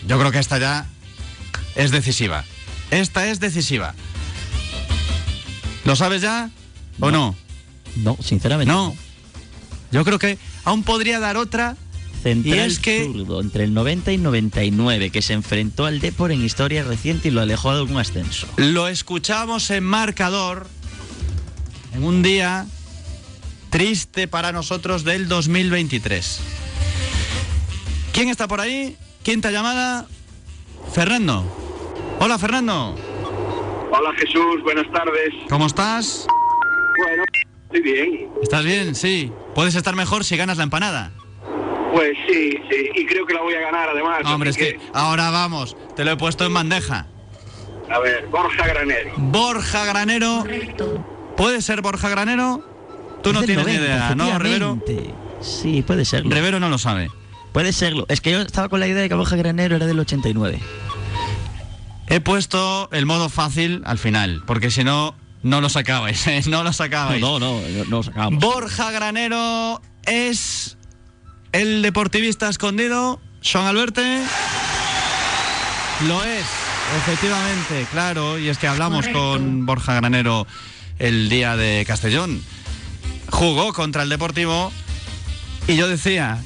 Yo 0.07 0.17
creo 0.17 0.31
que 0.31 0.39
esta 0.39 0.57
ya 0.57 0.87
es 1.75 1.91
decisiva. 1.91 2.43
Esta 2.89 3.27
es 3.27 3.39
decisiva. 3.39 3.93
¿Lo 5.83 5.95
sabes 5.95 6.23
ya 6.23 6.49
o 6.99 7.11
no? 7.11 7.35
No, 7.97 8.17
sinceramente. 8.19 8.73
No. 8.73 8.95
Yo 9.95 10.03
creo 10.03 10.19
que 10.19 10.37
aún 10.65 10.83
podría 10.83 11.21
dar 11.21 11.37
otra 11.37 11.77
Central 12.21 12.57
Y 12.57 12.59
es 12.59 12.79
que- 12.79 13.05
zurdo 13.05 13.39
entre 13.39 13.63
el 13.63 13.73
90 13.73 14.11
y 14.11 14.17
99 14.17 15.09
que 15.09 15.21
se 15.21 15.31
enfrentó 15.31 15.85
al 15.85 16.01
Depor 16.01 16.33
en 16.33 16.43
historia 16.43 16.83
reciente 16.83 17.29
y 17.29 17.31
lo 17.31 17.39
alejó 17.39 17.71
de 17.71 17.77
algún 17.79 17.97
ascenso. 17.97 18.45
Lo 18.57 18.89
escuchamos 18.89 19.69
en 19.71 19.85
marcador 19.85 20.67
en 21.93 22.03
un 22.03 22.23
día 22.23 22.65
triste 23.69 24.27
para 24.27 24.51
nosotros 24.51 25.05
del 25.05 25.29
2023. 25.29 26.41
¿Quién 28.11 28.27
está 28.27 28.49
por 28.49 28.59
ahí? 28.59 28.97
Quinta 29.23 29.49
llamada. 29.49 30.07
Fernando. 30.91 31.45
Hola 32.19 32.37
Fernando. 32.37 32.95
Hola 33.91 34.11
Jesús, 34.17 34.61
buenas 34.61 34.91
tardes. 34.91 35.33
¿Cómo 35.49 35.67
estás? 35.67 36.27
Bueno, 36.97 37.23
estoy 37.65 37.81
bien. 37.81 38.29
¿Estás 38.41 38.63
bien? 38.63 38.95
Sí. 38.95 39.31
Puedes 39.53 39.75
estar 39.75 39.95
mejor 39.95 40.23
si 40.23 40.37
ganas 40.37 40.57
la 40.57 40.63
empanada. 40.63 41.11
Pues 41.93 42.11
sí, 42.27 42.57
sí, 42.69 42.89
y 42.93 43.05
creo 43.05 43.25
que 43.25 43.33
la 43.33 43.41
voy 43.41 43.53
a 43.53 43.61
ganar 43.61 43.89
además. 43.89 44.19
Hombre, 44.25 44.49
es 44.49 44.57
que 44.57 44.79
ahora 44.93 45.29
vamos. 45.29 45.77
Te 45.95 46.03
lo 46.03 46.11
he 46.11 46.17
puesto 46.17 46.45
en 46.45 46.53
bandeja. 46.53 47.07
A 47.89 47.99
ver, 47.99 48.27
Borja 48.27 48.67
Granero. 48.67 49.13
Borja 49.15 49.85
Granero. 49.85 50.43
¿Puede 51.37 51.61
ser 51.61 51.81
Borja 51.81 52.09
Granero? 52.09 52.63
Tú 53.23 53.31
no 53.31 53.43
tienes 53.43 53.65
ni 53.65 53.73
90, 53.73 53.85
idea, 53.85 54.15
¿no, 54.15 54.37
Rivero? 54.39 54.79
Sí, 55.41 55.83
puede 55.83 56.05
serlo. 56.05 56.35
Rivero 56.35 56.59
no 56.59 56.69
lo 56.69 56.77
sabe. 56.77 57.09
Puede 57.53 57.71
serlo. 57.71 58.05
Es 58.09 58.19
que 58.19 58.31
yo 58.31 58.41
estaba 58.41 58.67
con 58.67 58.79
la 58.79 58.87
idea 58.87 59.01
de 59.01 59.09
que 59.09 59.15
Borja 59.15 59.35
Granero 59.35 59.77
era 59.77 59.85
del 59.85 59.99
89. 59.99 60.59
He 62.07 62.19
puesto 62.19 62.89
el 62.91 63.05
modo 63.05 63.29
fácil 63.29 63.81
al 63.85 63.97
final, 63.97 64.43
porque 64.45 64.69
si 64.69 64.83
no, 64.83 65.15
no 65.45 65.61
lo 65.61 65.69
sacabais, 65.69 66.25
¿eh? 66.25 66.41
no 66.47 66.63
lo 66.63 66.73
sacabais. 66.73 67.21
No, 67.21 67.39
no, 67.39 67.61
no, 67.61 67.67
no 67.85 67.97
lo 67.97 68.03
sacamos. 68.03 68.43
Borja 68.43 68.89
Granero 68.89 69.79
es 70.03 70.75
el 71.51 71.83
deportivista 71.83 72.49
escondido. 72.49 73.21
Sean 73.41 73.67
Alberte. 73.67 74.23
Lo 76.07 76.23
es, 76.23 76.45
efectivamente, 76.97 77.85
claro. 77.91 78.39
Y 78.39 78.49
es 78.49 78.57
que 78.57 78.67
hablamos 78.67 79.01
Correcto. 79.01 79.19
con 79.19 79.67
Borja 79.67 79.93
Granero 79.93 80.47
el 80.97 81.29
día 81.29 81.55
de 81.55 81.85
Castellón. 81.85 82.41
Jugó 83.29 83.71
contra 83.71 84.01
el 84.01 84.09
Deportivo 84.09 84.71
y 85.67 85.75
yo 85.75 85.87
decía 85.87 86.43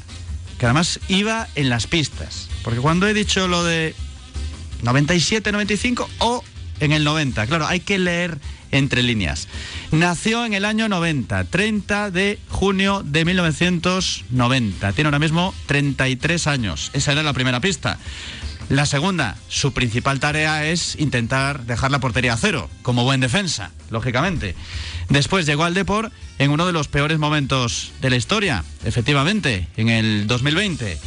que 0.57 0.65
además 0.65 0.99
iba 1.07 1.47
en 1.55 1.69
las 1.69 1.87
pistas. 1.87 2.49
Porque 2.65 2.81
cuando 2.81 3.07
he 3.07 3.13
dicho 3.13 3.47
lo 3.47 3.63
de 3.63 3.95
97, 4.81 5.53
95 5.53 6.09
o 6.19 6.43
en 6.81 6.91
el 6.91 7.05
90. 7.05 7.47
Claro, 7.47 7.65
hay 7.65 7.79
que 7.79 7.97
leer 7.97 8.37
entre 8.71 9.03
líneas. 9.03 9.47
Nació 9.91 10.45
en 10.45 10.53
el 10.53 10.65
año 10.65 10.89
90, 10.89 11.45
30 11.45 12.11
de 12.11 12.39
junio 12.49 13.03
de 13.05 13.25
1990. 13.25 14.93
Tiene 14.93 15.07
ahora 15.07 15.19
mismo 15.19 15.53
33 15.67 16.47
años. 16.47 16.91
Esa 16.93 17.11
era 17.11 17.23
la 17.23 17.33
primera 17.33 17.59
pista. 17.59 17.97
La 18.69 18.85
segunda, 18.85 19.35
su 19.47 19.73
principal 19.73 20.19
tarea 20.19 20.65
es 20.65 20.95
intentar 20.99 21.65
dejar 21.65 21.89
la 21.89 21.99
portería 21.99 22.33
a 22.33 22.37
cero, 22.37 22.69
como 22.83 23.03
buen 23.03 23.19
defensa, 23.19 23.71
lógicamente. 23.89 24.55
Después 25.09 25.47
llegó 25.47 25.63
al 25.63 25.73
Deport 25.73 26.13
en 26.37 26.51
uno 26.51 26.67
de 26.67 26.73
los 26.73 26.87
peores 26.87 27.17
momentos 27.17 27.91
de 27.99 28.11
la 28.11 28.15
historia, 28.15 28.63
efectivamente, 28.85 29.67
en 29.75 29.89
el 29.89 30.27
2020 30.27 30.99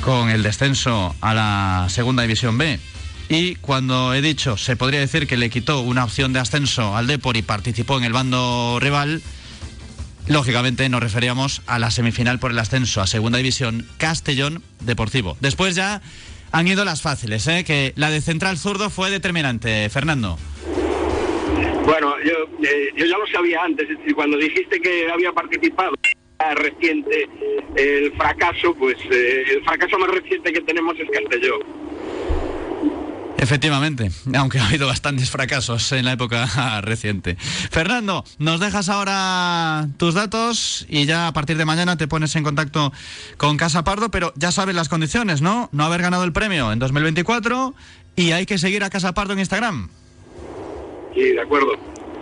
con 0.00 0.30
el 0.30 0.42
descenso 0.42 1.14
a 1.20 1.34
la 1.34 1.86
Segunda 1.88 2.22
División 2.22 2.56
B. 2.58 2.80
Y 3.32 3.54
cuando 3.54 4.12
he 4.12 4.20
dicho, 4.20 4.56
se 4.56 4.74
podría 4.74 4.98
decir 4.98 5.28
que 5.28 5.36
le 5.36 5.50
quitó 5.50 5.82
una 5.82 6.02
opción 6.02 6.32
de 6.32 6.40
ascenso 6.40 6.96
al 6.96 7.06
Depor 7.06 7.36
y 7.36 7.42
participó 7.42 7.96
en 7.96 8.02
el 8.02 8.12
bando 8.12 8.78
rival, 8.80 9.22
lógicamente 10.26 10.88
nos 10.88 11.00
referíamos 11.00 11.62
a 11.68 11.78
la 11.78 11.92
semifinal 11.92 12.40
por 12.40 12.50
el 12.50 12.58
ascenso 12.58 13.00
a 13.00 13.06
Segunda 13.06 13.38
División 13.38 13.86
Castellón 13.98 14.64
Deportivo. 14.80 15.36
Después 15.40 15.76
ya 15.76 16.02
han 16.50 16.66
ido 16.66 16.84
las 16.84 17.02
fáciles, 17.02 17.46
¿eh? 17.46 17.62
que 17.64 17.92
la 17.94 18.10
de 18.10 18.20
Central 18.20 18.58
Zurdo 18.58 18.90
fue 18.90 19.12
determinante, 19.12 19.88
Fernando. 19.90 20.36
Bueno, 21.84 22.16
yo, 22.24 22.66
eh, 22.66 22.88
yo 22.96 23.06
ya 23.06 23.16
lo 23.16 23.28
sabía 23.28 23.62
antes, 23.62 23.88
es 23.88 23.96
decir, 23.96 24.16
cuando 24.16 24.38
dijiste 24.38 24.80
que 24.80 25.08
había 25.08 25.30
participado 25.30 25.92
reciente 26.56 27.28
el 27.76 28.12
fracaso, 28.16 28.74
pues 28.74 28.96
eh, 29.08 29.44
el 29.52 29.62
fracaso 29.62 30.00
más 30.00 30.10
reciente 30.10 30.52
que 30.52 30.62
tenemos 30.62 30.98
es 30.98 31.08
Castellón. 31.10 31.89
Efectivamente, 33.40 34.10
aunque 34.34 34.58
ha 34.58 34.66
habido 34.66 34.86
bastantes 34.86 35.30
fracasos 35.30 35.92
en 35.92 36.04
la 36.04 36.12
época 36.12 36.80
reciente. 36.82 37.36
Fernando, 37.36 38.22
nos 38.38 38.60
dejas 38.60 38.90
ahora 38.90 39.88
tus 39.96 40.12
datos 40.12 40.84
y 40.90 41.06
ya 41.06 41.26
a 41.26 41.32
partir 41.32 41.56
de 41.56 41.64
mañana 41.64 41.96
te 41.96 42.06
pones 42.06 42.36
en 42.36 42.44
contacto 42.44 42.92
con 43.38 43.56
Casa 43.56 43.82
Pardo, 43.82 44.10
pero 44.10 44.34
ya 44.36 44.52
sabes 44.52 44.74
las 44.74 44.90
condiciones, 44.90 45.40
¿no? 45.40 45.70
No 45.72 45.84
haber 45.84 46.02
ganado 46.02 46.24
el 46.24 46.34
premio 46.34 46.70
en 46.70 46.78
2024 46.80 47.74
y 48.14 48.32
hay 48.32 48.44
que 48.44 48.58
seguir 48.58 48.84
a 48.84 48.90
Casa 48.90 49.14
Pardo 49.14 49.32
en 49.32 49.38
Instagram. 49.38 49.88
Sí, 51.14 51.22
de 51.22 51.40
acuerdo. 51.40 51.72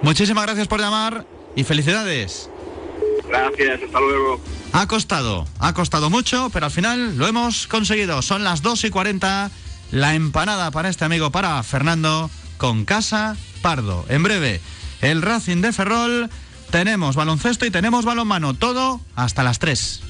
Muchísimas 0.03 0.45
gracias 0.45 0.69
por 0.69 0.81
llamar 0.81 1.27
y 1.57 1.65
felicidades. 1.65 2.49
Gracias, 3.29 3.81
hasta 3.83 4.01
luego. 4.01 4.41
Ha 4.73 4.87
costado, 4.87 5.49
ha 5.59 5.75
costado 5.75 6.11
mucho, 6.11 6.49
pero 6.53 6.67
al 6.67 6.73
final 6.73 7.19
lo 7.19 7.27
hemos 7.27 7.67
conseguido. 7.67 8.23
Son 8.23 8.45
las 8.45 8.63
2 8.63 8.85
y 8.85 8.91
40. 8.91 9.51
La 9.91 10.15
empanada 10.15 10.71
para 10.71 10.89
este 10.89 11.05
amigo, 11.05 11.31
para 11.31 11.63
Fernando, 11.63 12.31
con 12.59 12.85
Casa 12.85 13.37
Pardo. 13.63 14.05
En 14.09 14.23
breve, 14.23 14.61
el 15.01 15.23
Racing 15.23 15.63
de 15.63 15.73
Ferrol. 15.73 16.31
Tenemos 16.71 17.17
baloncesto 17.17 17.65
y 17.65 17.71
tenemos 17.71 18.05
balonmano. 18.05 18.55
Todo 18.55 19.01
hasta 19.17 19.43
las 19.43 19.59
3. 19.59 20.03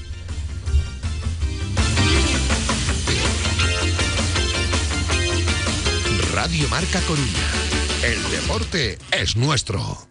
Radio 6.33 6.67
Marca 6.69 6.99
Coruña. 7.01 7.47
El 8.03 8.21
deporte 8.31 8.97
es 9.11 9.35
nuestro. 9.35 10.07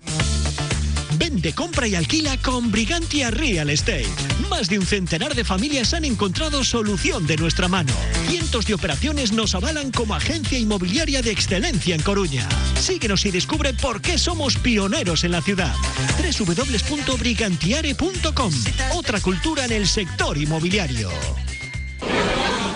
Vende, 1.18 1.52
compra 1.52 1.86
y 1.88 1.94
alquila 1.94 2.36
con 2.38 2.70
Brigantia 2.70 3.30
Real 3.30 3.70
Estate. 3.70 4.08
Más 4.48 4.68
de 4.68 4.78
un 4.78 4.86
centenar 4.86 5.34
de 5.34 5.44
familias 5.44 5.92
han 5.94 6.04
encontrado 6.04 6.62
solución 6.62 7.26
de 7.26 7.36
nuestra 7.36 7.66
mano. 7.68 7.92
Cientos 8.28 8.66
de 8.66 8.74
operaciones 8.74 9.32
nos 9.32 9.54
avalan 9.54 9.90
como 9.90 10.14
agencia 10.14 10.58
inmobiliaria 10.58 11.22
de 11.22 11.32
excelencia 11.32 11.94
en 11.94 12.02
Coruña. 12.02 12.46
Síguenos 12.80 13.24
y 13.26 13.30
descubre 13.30 13.74
por 13.74 14.00
qué 14.00 14.16
somos 14.18 14.56
pioneros 14.56 15.24
en 15.24 15.32
la 15.32 15.42
ciudad. 15.42 15.74
www.brigantiare.com 16.18 18.52
Otra 18.94 19.20
cultura 19.20 19.64
en 19.64 19.72
el 19.72 19.88
sector 19.88 20.38
inmobiliario. 20.38 21.10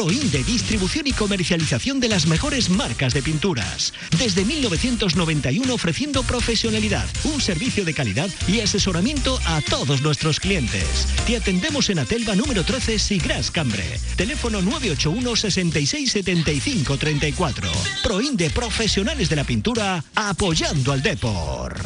Proinde, 0.00 0.42
distribución 0.44 1.06
y 1.08 1.12
comercialización 1.12 2.00
de 2.00 2.08
las 2.08 2.26
mejores 2.26 2.70
marcas 2.70 3.12
de 3.12 3.20
pinturas. 3.20 3.92
Desde 4.18 4.46
1991 4.46 5.74
ofreciendo 5.74 6.22
profesionalidad, 6.22 7.06
un 7.24 7.38
servicio 7.38 7.84
de 7.84 7.92
calidad 7.92 8.30
y 8.48 8.60
asesoramiento 8.60 9.38
a 9.44 9.60
todos 9.60 10.00
nuestros 10.00 10.40
clientes. 10.40 11.06
Te 11.26 11.36
atendemos 11.36 11.90
en 11.90 11.98
Atelva 11.98 12.34
número 12.34 12.64
13 12.64 12.98
Sigras 12.98 13.50
Cambre. 13.50 13.84
Teléfono 14.16 14.62
981 14.62 15.36
66 15.36 16.12
75 16.12 16.96
34. 16.96 17.70
Proinde, 18.02 18.48
profesionales 18.48 19.28
de 19.28 19.36
la 19.36 19.44
pintura, 19.44 20.02
apoyando 20.14 20.92
al 20.92 21.02
Depor. 21.02 21.76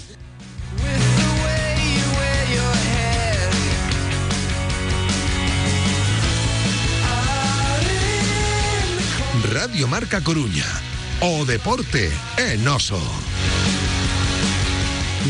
Radio 9.53 9.87
Marca 9.89 10.23
Coruña. 10.23 10.65
O 11.21 11.45
deporte 11.45 12.11
en 12.39 12.67
oso. 12.67 13.01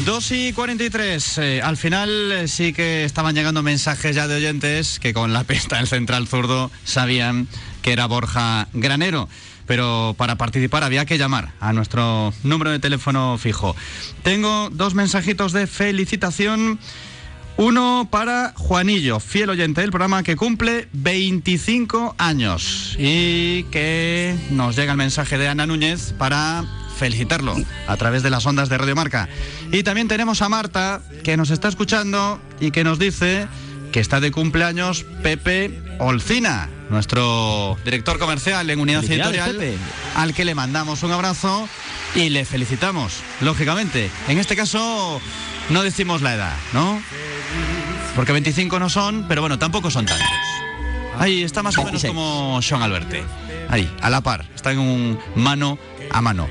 2 0.04 0.32
y 0.32 0.52
43. 0.52 1.38
Eh, 1.38 1.62
al 1.62 1.76
final 1.76 2.32
eh, 2.32 2.48
sí 2.48 2.72
que 2.72 3.04
estaban 3.04 3.34
llegando 3.34 3.62
mensajes 3.62 4.14
ya 4.14 4.28
de 4.28 4.36
oyentes 4.36 4.98
que 5.00 5.14
con 5.14 5.32
la 5.32 5.44
pista 5.44 5.76
del 5.76 5.88
central 5.88 6.28
zurdo 6.28 6.70
sabían 6.84 7.48
que 7.82 7.92
era 7.92 8.06
Borja 8.06 8.68
Granero. 8.72 9.28
Pero 9.66 10.14
para 10.16 10.36
participar 10.36 10.84
había 10.84 11.06
que 11.06 11.18
llamar 11.18 11.52
a 11.60 11.72
nuestro 11.72 12.32
número 12.42 12.70
de 12.70 12.78
teléfono 12.78 13.38
fijo. 13.38 13.74
Tengo 14.22 14.68
dos 14.70 14.94
mensajitos 14.94 15.52
de 15.52 15.66
felicitación. 15.66 16.78
Uno 17.56 18.08
para 18.10 18.52
Juanillo, 18.56 19.20
fiel 19.20 19.50
oyente 19.50 19.80
del 19.80 19.90
programa 19.90 20.24
que 20.24 20.34
cumple 20.34 20.88
25 20.92 22.16
años 22.18 22.96
y 22.98 23.62
que 23.64 24.36
nos 24.50 24.74
llega 24.74 24.92
el 24.92 24.98
mensaje 24.98 25.38
de 25.38 25.48
Ana 25.48 25.64
Núñez 25.64 26.14
para 26.18 26.64
felicitarlo 26.98 27.54
a 27.86 27.96
través 27.96 28.24
de 28.24 28.30
las 28.30 28.44
ondas 28.46 28.68
de 28.68 28.78
Radio 28.78 28.96
Marca. 28.96 29.28
Y 29.70 29.84
también 29.84 30.08
tenemos 30.08 30.42
a 30.42 30.48
Marta 30.48 31.00
que 31.22 31.36
nos 31.36 31.50
está 31.50 31.68
escuchando 31.68 32.40
y 32.58 32.72
que 32.72 32.82
nos 32.82 32.98
dice 32.98 33.46
que 33.92 34.00
está 34.00 34.18
de 34.18 34.32
cumpleaños 34.32 35.04
Pepe 35.22 35.80
Olcina, 36.00 36.68
nuestro 36.90 37.78
director 37.84 38.18
comercial 38.18 38.68
en 38.68 38.80
Unidad 38.80 39.04
Editorial, 39.04 39.52
Pepe. 39.52 39.76
al 40.16 40.34
que 40.34 40.44
le 40.44 40.56
mandamos 40.56 41.04
un 41.04 41.12
abrazo 41.12 41.68
y 42.16 42.30
le 42.30 42.44
felicitamos, 42.44 43.20
lógicamente. 43.40 44.10
En 44.26 44.38
este 44.38 44.56
caso 44.56 45.20
no 45.70 45.82
decimos 45.84 46.20
la 46.22 46.34
edad, 46.34 46.56
¿no? 46.72 47.00
Porque 48.14 48.32
25 48.32 48.78
no 48.78 48.88
son, 48.88 49.26
pero 49.28 49.40
bueno, 49.40 49.58
tampoco 49.58 49.90
son 49.90 50.06
tantos. 50.06 50.28
Ahí 51.18 51.42
está 51.42 51.62
más 51.62 51.76
o 51.78 51.84
menos 51.84 52.04
como 52.04 52.60
Sean 52.62 52.82
Alberte. 52.82 53.22
Ahí, 53.68 53.92
a 54.00 54.10
la 54.10 54.20
par. 54.20 54.46
Está 54.54 54.72
en 54.72 54.78
un 54.78 55.18
mano 55.34 55.78
a 56.10 56.20
mano. 56.20 56.48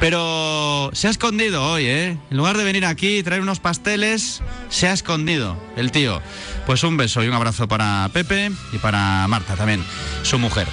Pero 0.00 0.90
se 0.92 1.06
ha 1.08 1.10
escondido 1.10 1.64
hoy, 1.64 1.86
¿eh? 1.86 2.18
En 2.30 2.36
lugar 2.36 2.56
de 2.56 2.64
venir 2.64 2.84
aquí 2.84 3.18
y 3.18 3.22
traer 3.22 3.40
unos 3.40 3.60
pasteles, 3.60 4.42
se 4.68 4.88
ha 4.88 4.92
escondido 4.92 5.56
el 5.76 5.92
tío. 5.92 6.20
Pues 6.66 6.82
un 6.82 6.96
beso 6.96 7.22
y 7.24 7.28
un 7.28 7.34
abrazo 7.34 7.68
para 7.68 8.08
Pepe 8.12 8.50
y 8.72 8.78
para 8.78 9.26
Marta 9.28 9.54
también, 9.54 9.82
su 10.22 10.38
mujer. 10.38 10.68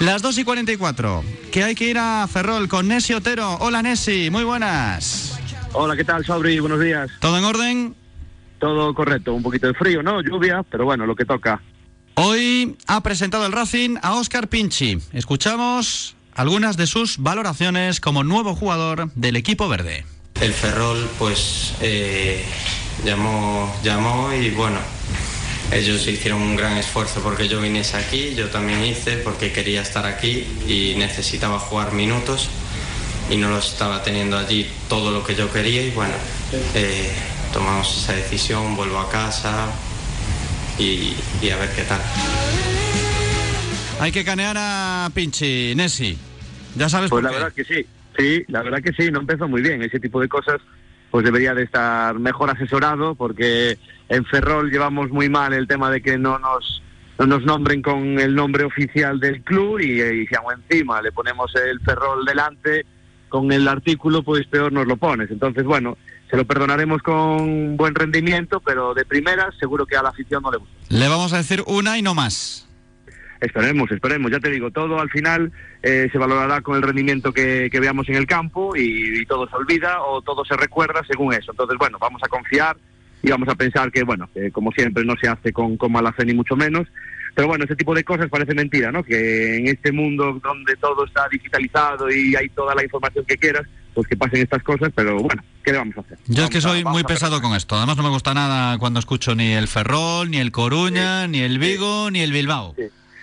Las 0.00 0.22
2 0.22 0.38
y 0.38 0.44
44, 0.44 1.24
que 1.52 1.64
hay 1.64 1.74
que 1.74 1.86
ir 1.86 1.98
a 1.98 2.28
Ferrol 2.30 2.68
con 2.68 2.88
Nessi 2.88 3.14
Otero. 3.14 3.56
Hola 3.60 3.80
Nessi, 3.82 4.28
muy 4.30 4.44
buenas. 4.44 5.38
Hola, 5.72 5.96
¿qué 5.96 6.04
tal, 6.04 6.24
Sabri? 6.24 6.58
Buenos 6.58 6.80
días. 6.80 7.10
¿Todo 7.20 7.38
en 7.38 7.44
orden? 7.44 8.03
Todo 8.64 8.94
correcto, 8.94 9.34
un 9.34 9.42
poquito 9.42 9.66
de 9.66 9.74
frío, 9.74 10.02
¿no? 10.02 10.22
Lluvia, 10.22 10.64
pero 10.70 10.86
bueno, 10.86 11.04
lo 11.04 11.14
que 11.14 11.26
toca. 11.26 11.60
Hoy 12.14 12.78
ha 12.86 13.02
presentado 13.02 13.44
el 13.44 13.52
Racing 13.52 13.96
a 14.00 14.14
Óscar 14.14 14.48
Pinchi. 14.48 14.96
Escuchamos 15.12 16.16
algunas 16.32 16.78
de 16.78 16.86
sus 16.86 17.18
valoraciones 17.18 18.00
como 18.00 18.24
nuevo 18.24 18.54
jugador 18.54 19.12
del 19.16 19.36
equipo 19.36 19.68
verde. 19.68 20.06
El 20.40 20.54
Ferrol 20.54 21.06
pues 21.18 21.74
eh, 21.82 22.42
llamó, 23.04 23.70
llamó 23.84 24.32
y 24.32 24.48
bueno, 24.48 24.78
ellos 25.70 26.06
hicieron 26.06 26.40
un 26.40 26.56
gran 26.56 26.78
esfuerzo 26.78 27.20
porque 27.22 27.48
yo 27.48 27.60
viniese 27.60 27.98
aquí, 27.98 28.34
yo 28.34 28.48
también 28.48 28.82
hice 28.82 29.18
porque 29.18 29.52
quería 29.52 29.82
estar 29.82 30.06
aquí 30.06 30.46
y 30.66 30.94
necesitaba 30.96 31.58
jugar 31.58 31.92
minutos 31.92 32.48
y 33.28 33.36
no 33.36 33.50
los 33.50 33.72
estaba 33.72 34.02
teniendo 34.02 34.38
allí 34.38 34.66
todo 34.88 35.10
lo 35.10 35.22
que 35.22 35.34
yo 35.34 35.52
quería 35.52 35.82
y 35.82 35.90
bueno, 35.90 36.14
eh, 36.74 37.12
tomamos 37.54 37.96
esa 37.96 38.12
decisión, 38.14 38.76
vuelvo 38.76 38.98
a 38.98 39.08
casa 39.08 39.68
y, 40.78 41.14
y 41.40 41.50
a 41.50 41.56
ver 41.56 41.70
qué 41.74 41.82
tal. 41.82 42.00
Hay 44.00 44.10
que 44.12 44.24
canear 44.24 44.56
a 44.58 45.08
Pinchi, 45.14 45.72
Nessi. 45.76 46.18
Ya 46.74 46.88
sabes 46.88 47.10
Pues 47.10 47.22
por 47.22 47.22
la 47.22 47.30
qué. 47.30 47.36
verdad 47.36 47.52
que 47.54 47.64
sí, 47.64 47.86
sí, 48.18 48.44
la 48.48 48.62
verdad 48.62 48.82
que 48.82 48.92
sí, 48.92 49.10
no 49.12 49.20
empezó 49.20 49.46
muy 49.48 49.62
bien. 49.62 49.82
Ese 49.82 50.00
tipo 50.00 50.20
de 50.20 50.28
cosas 50.28 50.56
pues 51.12 51.24
debería 51.24 51.54
de 51.54 51.62
estar 51.62 52.18
mejor 52.18 52.50
asesorado 52.50 53.14
porque 53.14 53.78
en 54.08 54.24
Ferrol 54.24 54.68
llevamos 54.72 55.10
muy 55.10 55.28
mal 55.28 55.52
el 55.52 55.68
tema 55.68 55.88
de 55.90 56.02
que 56.02 56.18
no 56.18 56.40
nos 56.40 56.82
no 57.20 57.26
nos 57.26 57.44
nombren 57.44 57.80
con 57.82 58.18
el 58.18 58.34
nombre 58.34 58.64
oficial 58.64 59.20
del 59.20 59.40
club 59.42 59.78
y, 59.78 60.02
y 60.02 60.26
si 60.26 60.34
aún 60.34 60.54
encima 60.68 61.00
le 61.00 61.12
ponemos 61.12 61.54
el 61.54 61.78
Ferrol 61.82 62.24
delante 62.24 62.84
con 63.28 63.52
el 63.52 63.68
artículo 63.68 64.24
pues 64.24 64.44
peor 64.48 64.72
nos 64.72 64.88
lo 64.88 64.96
pones. 64.96 65.30
Entonces 65.30 65.62
bueno, 65.62 65.96
se 66.30 66.36
lo 66.36 66.44
perdonaremos 66.44 67.02
con 67.02 67.76
buen 67.76 67.94
rendimiento, 67.94 68.60
pero 68.60 68.94
de 68.94 69.04
primera 69.04 69.50
seguro 69.58 69.86
que 69.86 69.96
a 69.96 70.02
la 70.02 70.08
afición 70.08 70.42
no 70.42 70.50
le 70.50 70.58
gusta. 70.58 70.74
Le 70.88 71.08
vamos 71.08 71.32
a 71.32 71.38
decir 71.38 71.62
una 71.66 71.98
y 71.98 72.02
no 72.02 72.14
más. 72.14 72.68
Esperemos, 73.40 73.90
esperemos. 73.90 74.30
Ya 74.30 74.40
te 74.40 74.50
digo, 74.50 74.70
todo 74.70 75.00
al 75.00 75.10
final 75.10 75.52
eh, 75.82 76.08
se 76.10 76.18
valorará 76.18 76.62
con 76.62 76.76
el 76.76 76.82
rendimiento 76.82 77.32
que, 77.32 77.68
que 77.70 77.80
veamos 77.80 78.08
en 78.08 78.14
el 78.14 78.26
campo 78.26 78.74
y, 78.74 79.20
y 79.20 79.26
todo 79.26 79.48
se 79.48 79.56
olvida 79.56 80.02
o 80.02 80.22
todo 80.22 80.44
se 80.44 80.56
recuerda 80.56 81.02
según 81.06 81.34
eso. 81.34 81.50
Entonces, 81.52 81.76
bueno, 81.78 81.98
vamos 82.00 82.22
a 82.24 82.28
confiar 82.28 82.76
y 83.22 83.30
vamos 83.30 83.48
a 83.48 83.54
pensar 83.54 83.90
que, 83.92 84.02
bueno, 84.02 84.28
que 84.32 84.50
como 84.50 84.72
siempre 84.72 85.04
no 85.04 85.14
se 85.20 85.28
hace 85.28 85.52
con, 85.52 85.76
con 85.76 85.92
mala 85.92 86.12
fe 86.12 86.24
ni 86.24 86.34
mucho 86.34 86.56
menos. 86.56 86.86
Pero 87.34 87.48
bueno, 87.48 87.64
ese 87.64 87.76
tipo 87.76 87.94
de 87.94 88.04
cosas 88.04 88.28
parece 88.28 88.54
mentira, 88.54 88.92
¿no? 88.92 89.02
Que 89.02 89.56
en 89.56 89.66
este 89.66 89.90
mundo 89.92 90.40
donde 90.42 90.76
todo 90.76 91.04
está 91.04 91.28
digitalizado 91.28 92.10
y 92.10 92.36
hay 92.36 92.48
toda 92.50 92.74
la 92.74 92.84
información 92.84 93.24
que 93.24 93.36
quieras, 93.36 93.66
pues 93.94 94.08
que 94.08 94.16
pasen 94.16 94.42
estas 94.42 94.62
cosas, 94.62 94.90
pero 94.94 95.18
bueno, 95.18 95.42
¿qué 95.64 95.72
le 95.72 95.78
vamos 95.78 95.96
a 95.96 96.00
hacer? 96.00 96.18
Yo 96.26 96.44
es 96.44 96.50
que 96.50 96.60
soy 96.60 96.84
muy 96.84 97.04
pesado 97.04 97.40
con 97.40 97.54
esto. 97.54 97.76
Además 97.76 97.96
no 97.96 98.02
me 98.02 98.08
gusta 98.08 98.34
nada 98.34 98.76
cuando 98.78 98.98
escucho 98.98 99.34
ni 99.34 99.52
el 99.52 99.68
Ferrol, 99.68 100.30
ni 100.30 100.38
el 100.38 100.50
Coruña, 100.52 101.26
ni 101.26 101.40
el 101.40 101.58
Vigo, 101.58 102.10
ni 102.10 102.20
el 102.20 102.32
Bilbao. 102.32 102.74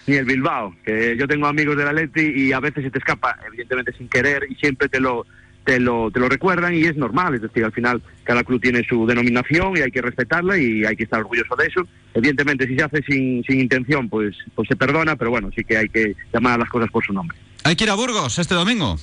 ni 0.07 0.15
el 0.15 0.25
Bilbao, 0.25 0.75
que 0.83 1.15
yo 1.17 1.27
tengo 1.27 1.47
amigos 1.47 1.77
del 1.77 1.87
Atleti 1.87 2.21
y 2.21 2.53
a 2.53 2.59
veces 2.59 2.83
se 2.83 2.91
te 2.91 2.99
escapa, 2.99 3.37
evidentemente 3.45 3.93
sin 3.97 4.07
querer, 4.07 4.47
y 4.49 4.55
siempre 4.55 4.89
te 4.89 4.99
lo, 4.99 5.25
te 5.63 5.79
lo, 5.79 6.09
te 6.09 6.19
lo 6.19 6.27
recuerdan 6.27 6.73
y 6.73 6.83
es 6.83 6.95
normal, 6.97 7.35
es 7.35 7.41
decir, 7.41 7.63
al 7.63 7.71
final 7.71 8.01
cada 8.23 8.43
club 8.43 8.61
tiene 8.61 8.83
su 8.83 9.05
denominación 9.05 9.77
y 9.77 9.81
hay 9.81 9.91
que 9.91 10.01
respetarla 10.01 10.57
y 10.57 10.83
hay 10.85 10.95
que 10.95 11.03
estar 11.03 11.19
orgulloso 11.19 11.55
de 11.55 11.67
eso. 11.67 11.87
Evidentemente, 12.13 12.67
si 12.67 12.75
se 12.75 12.83
hace 12.83 13.03
sin, 13.03 13.43
sin 13.43 13.59
intención, 13.59 14.09
pues, 14.09 14.35
pues 14.55 14.67
se 14.67 14.75
perdona, 14.75 15.15
pero 15.15 15.29
bueno, 15.29 15.49
sí 15.55 15.63
que 15.63 15.77
hay 15.77 15.89
que 15.89 16.15
llamar 16.33 16.53
a 16.53 16.57
las 16.59 16.69
cosas 16.69 16.89
por 16.89 17.05
su 17.05 17.13
nombre. 17.13 17.37
Hay 17.63 17.75
que 17.75 17.83
ir 17.83 17.89
a 17.89 17.95
Burgos 17.95 18.39
este 18.39 18.55
domingo. 18.55 18.97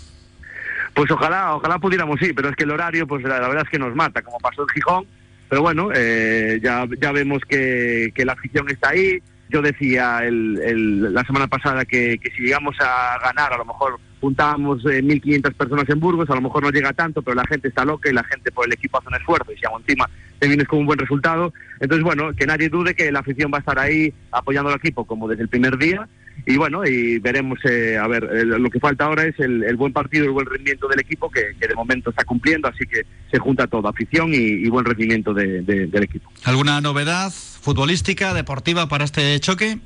Pues 0.95 1.11
ojalá, 1.11 1.55
ojalá 1.55 1.79
pudiéramos 1.79 2.19
sí, 2.21 2.33
pero 2.35 2.49
es 2.49 2.57
que 2.57 2.65
el 2.65 2.71
horario, 2.73 3.07
pues 3.07 3.23
la, 3.23 3.39
la 3.41 3.49
verdad 3.49 3.65
es 3.65 3.71
que 3.71 3.79
nos 3.79 3.95
mata, 3.95 4.23
como 4.23 4.39
pasó 4.39 4.63
en 4.63 4.69
Gijón. 4.69 5.07
Pero 5.49 5.63
bueno, 5.63 5.89
eh, 5.95 6.61
ya, 6.63 6.87
ya 7.01 7.13
vemos 7.13 7.41
que, 7.49 8.13
que 8.15 8.25
la 8.25 8.33
afición 8.33 8.69
está 8.69 8.91
ahí. 8.91 9.19
Yo 9.49 9.63
decía 9.63 10.21
el, 10.25 10.59
el- 10.63 11.15
la 11.15 11.25
semana 11.25 11.47
pasada 11.47 11.85
que, 11.87 12.19
que 12.19 12.31
si 12.33 12.43
llegamos 12.43 12.77
a 12.81 13.19
ganar, 13.25 13.53
a 13.53 13.57
lo 13.57 13.65
mejor 13.65 13.99
juntábamos 14.21 14.85
eh, 14.85 15.01
1.500 15.03 15.55
personas 15.55 15.89
en 15.89 16.01
Burgos, 16.01 16.29
a 16.29 16.35
lo 16.35 16.43
mejor 16.43 16.63
no 16.65 16.71
llega 16.71 16.93
tanto, 16.93 17.23
pero 17.23 17.35
la 17.37 17.47
gente 17.47 17.69
está 17.69 17.85
loca 17.85 18.11
y 18.11 18.13
la 18.13 18.25
gente 18.25 18.51
por 18.53 18.67
el 18.67 18.73
equipo 18.75 18.99
hace 18.99 19.09
un 19.09 19.15
esfuerzo. 19.15 19.51
Y 19.53 19.57
si 19.57 19.65
aún 19.65 19.81
encima 19.87 20.11
te 20.39 20.49
vienes 20.49 20.69
con 20.69 20.81
un 20.81 20.87
buen 20.87 20.99
resultado, 20.99 21.53
entonces 21.81 22.05
bueno, 22.05 22.35
que 22.37 22.47
nadie 22.47 22.69
dude 22.69 22.95
que 22.95 23.11
la 23.11 23.21
afición 23.21 23.51
va 23.51 23.59
a 23.59 23.61
estar 23.61 23.79
ahí 23.79 24.13
apoyando 24.33 24.69
al 24.71 24.77
equipo 24.77 25.07
como 25.07 25.29
desde 25.29 25.45
el 25.45 25.49
primer 25.49 25.79
día 25.79 26.07
y 26.47 26.57
bueno, 26.57 26.87
y 26.87 27.19
veremos, 27.19 27.59
eh, 27.65 27.99
a 27.99 28.07
ver, 28.07 28.23
lo 28.47 28.71
que 28.71 28.81
falta 28.81 29.05
ahora 29.05 29.25
es 29.25 29.39
el, 29.39 29.63
el 29.65 29.77
buen 29.77 29.93
partido, 29.93 30.25
el 30.25 30.31
buen 30.31 30.47
rendimiento 30.47 30.89
del 30.89 31.01
equipo, 31.01 31.31
que, 31.31 31.55
que 31.61 31.67
de 31.69 31.75
momento 31.75 32.11
está 32.11 32.25
cumpliendo, 32.25 32.69
así 32.69 32.87
que 32.87 33.03
se 33.31 33.39
junta 33.39 33.67
todo, 33.67 33.87
afición 33.89 34.33
y, 34.33 34.37
y 34.39 34.69
buen 34.69 34.85
rendimiento 34.85 35.35
de- 35.35 35.63
de- 35.63 35.87
del 35.87 36.03
equipo. 36.05 36.31
¿Alguna 36.45 36.81
novedad 36.81 37.31
futbolística, 37.33 38.33
deportiva 38.35 38.89
para 38.89 39.05
este 39.05 39.39
choque? 39.41 39.79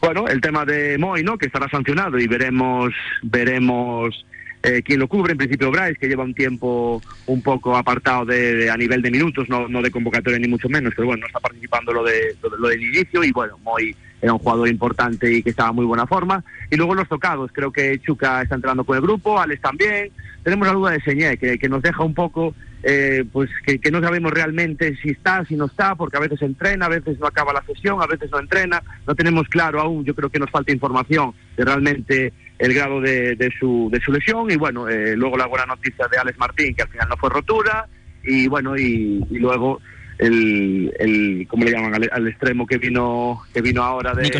Bueno, 0.00 0.28
el 0.28 0.40
tema 0.40 0.64
de 0.64 0.98
Moy, 0.98 1.22
¿no? 1.22 1.38
Que 1.38 1.46
estará 1.46 1.68
sancionado 1.68 2.18
y 2.18 2.26
veremos, 2.26 2.92
veremos 3.22 4.26
eh, 4.62 4.82
quién 4.84 5.00
lo 5.00 5.08
cubre. 5.08 5.32
En 5.32 5.38
principio 5.38 5.70
Bryce, 5.70 5.96
que 5.96 6.08
lleva 6.08 6.24
un 6.24 6.34
tiempo 6.34 7.02
un 7.26 7.42
poco 7.42 7.76
apartado 7.76 8.24
de, 8.26 8.54
de- 8.54 8.70
a 8.70 8.76
nivel 8.76 9.00
de 9.02 9.10
minutos, 9.10 9.48
no, 9.48 9.66
no 9.68 9.80
de 9.82 9.90
convocatoria 9.90 10.38
ni 10.38 10.48
mucho 10.48 10.68
menos, 10.68 10.92
pero 10.94 11.06
bueno, 11.06 11.22
no 11.22 11.26
está 11.26 11.40
participando 11.40 11.92
lo, 11.92 12.04
de, 12.04 12.36
lo, 12.42 12.50
de- 12.50 12.58
lo 12.58 12.68
del 12.68 12.82
inicio 12.82 13.24
y 13.24 13.32
bueno, 13.32 13.58
Moy 13.62 13.96
era 14.24 14.32
un 14.32 14.38
jugador 14.38 14.68
importante 14.68 15.30
y 15.30 15.42
que 15.42 15.50
estaba 15.50 15.68
en 15.68 15.76
muy 15.76 15.84
buena 15.84 16.06
forma. 16.06 16.42
Y 16.70 16.76
luego 16.76 16.94
los 16.94 17.06
tocados, 17.06 17.50
creo 17.52 17.70
que 17.70 17.98
Chuca 17.98 18.40
está 18.40 18.54
entrando 18.54 18.82
con 18.82 18.96
el 18.96 19.02
grupo, 19.02 19.38
Alex 19.38 19.60
también. 19.60 20.10
Tenemos 20.42 20.66
la 20.66 20.72
duda 20.72 20.90
de 20.92 21.02
Señé, 21.02 21.36
que, 21.36 21.58
que 21.58 21.68
nos 21.68 21.82
deja 21.82 22.02
un 22.02 22.14
poco, 22.14 22.54
eh, 22.82 23.26
pues 23.30 23.50
que, 23.66 23.78
que 23.78 23.90
no 23.90 24.00
sabemos 24.00 24.32
realmente 24.32 24.96
si 24.96 25.10
está, 25.10 25.44
si 25.44 25.56
no 25.56 25.66
está, 25.66 25.94
porque 25.94 26.16
a 26.16 26.20
veces 26.20 26.40
entrena, 26.40 26.86
a 26.86 26.88
veces 26.88 27.18
no 27.18 27.26
acaba 27.26 27.52
la 27.52 27.62
sesión, 27.66 28.00
a 28.00 28.06
veces 28.06 28.30
no 28.30 28.38
entrena. 28.40 28.82
No 29.06 29.14
tenemos 29.14 29.46
claro 29.48 29.78
aún, 29.78 30.06
yo 30.06 30.14
creo 30.14 30.30
que 30.30 30.38
nos 30.38 30.50
falta 30.50 30.72
información 30.72 31.34
de 31.58 31.64
realmente 31.66 32.32
el 32.58 32.72
grado 32.72 33.02
de, 33.02 33.36
de 33.36 33.52
su, 33.60 33.90
de 33.92 34.00
su 34.00 34.10
lesión. 34.10 34.50
Y 34.50 34.56
bueno, 34.56 34.88
eh, 34.88 35.14
luego 35.18 35.36
la 35.36 35.46
buena 35.46 35.66
noticia 35.66 36.08
de 36.08 36.16
Alex 36.16 36.38
Martín, 36.38 36.74
que 36.74 36.82
al 36.82 36.88
final 36.88 37.10
no 37.10 37.18
fue 37.18 37.28
rotura. 37.28 37.86
Y 38.22 38.48
bueno, 38.48 38.74
y, 38.74 39.22
y 39.30 39.38
luego 39.38 39.82
el, 40.18 40.92
el, 40.98 41.46
¿cómo 41.48 41.64
le 41.64 41.72
llaman? 41.72 41.94
Al, 41.94 42.08
al 42.12 42.28
extremo 42.28 42.66
que 42.66 42.78
vino, 42.78 43.40
que 43.52 43.60
vino 43.60 43.82
ahora 43.82 44.14
de 44.14 44.22
Nico 44.22 44.38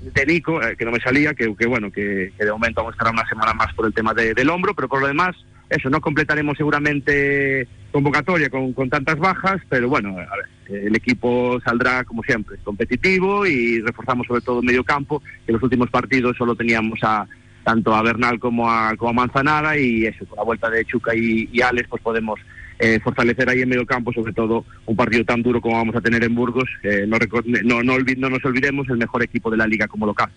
de 0.00 0.26
Nico, 0.26 0.62
eh, 0.62 0.76
que 0.76 0.84
no 0.84 0.92
me 0.92 1.00
salía, 1.00 1.34
que, 1.34 1.54
que 1.56 1.66
bueno, 1.66 1.90
que, 1.90 2.32
que 2.38 2.44
de 2.44 2.52
momento 2.52 2.80
vamos 2.80 2.92
a 2.92 2.96
estar 2.96 3.12
una 3.12 3.28
semana 3.28 3.52
más 3.54 3.74
por 3.74 3.86
el 3.86 3.92
tema 3.94 4.14
de- 4.14 4.34
del 4.34 4.50
hombro, 4.50 4.72
pero 4.74 4.88
por 4.88 5.00
lo 5.00 5.08
demás, 5.08 5.34
eso, 5.68 5.90
no 5.90 6.00
completaremos 6.00 6.56
seguramente 6.56 7.66
convocatoria 7.90 8.48
con, 8.50 8.72
con 8.72 8.88
tantas 8.88 9.18
bajas, 9.18 9.60
pero 9.68 9.88
bueno, 9.88 10.10
a 10.10 10.36
ver, 10.36 10.84
el 10.86 10.94
equipo 10.94 11.58
saldrá 11.64 12.04
como 12.04 12.22
siempre, 12.22 12.56
competitivo 12.62 13.46
y 13.46 13.80
reforzamos 13.80 14.26
sobre 14.26 14.42
todo 14.42 14.60
el 14.60 14.66
medio 14.66 14.84
campo, 14.84 15.20
que 15.20 15.50
en 15.50 15.54
los 15.54 15.62
últimos 15.62 15.90
partidos 15.90 16.36
solo 16.36 16.54
teníamos 16.54 16.98
a 17.02 17.26
tanto 17.64 17.92
a 17.94 18.02
Bernal 18.02 18.38
como 18.38 18.70
a, 18.70 18.94
como 18.96 19.10
a 19.10 19.12
Manzanara 19.26 19.76
y 19.76 20.06
eso, 20.06 20.24
con 20.26 20.36
la 20.36 20.44
vuelta 20.44 20.70
de 20.70 20.84
Chuca 20.84 21.16
y, 21.16 21.48
y 21.52 21.60
Alex 21.62 21.88
pues 21.88 22.00
podemos 22.02 22.38
eh, 22.78 23.00
fortalecer 23.02 23.48
ahí 23.48 23.62
en 23.62 23.68
medio 23.68 23.86
campo, 23.86 24.12
sobre 24.12 24.32
todo 24.32 24.64
un 24.86 24.96
partido 24.96 25.24
tan 25.24 25.42
duro 25.42 25.60
como 25.60 25.76
vamos 25.76 25.96
a 25.96 26.00
tener 26.00 26.22
en 26.24 26.34
Burgos. 26.34 26.68
Eh, 26.82 27.06
no, 27.06 27.18
no, 27.64 27.82
no, 27.82 27.98
no 27.98 28.30
nos 28.30 28.44
olvidemos 28.44 28.88
el 28.88 28.98
mejor 28.98 29.22
equipo 29.22 29.50
de 29.50 29.56
la 29.56 29.66
liga 29.66 29.88
como 29.88 30.06
local. 30.06 30.30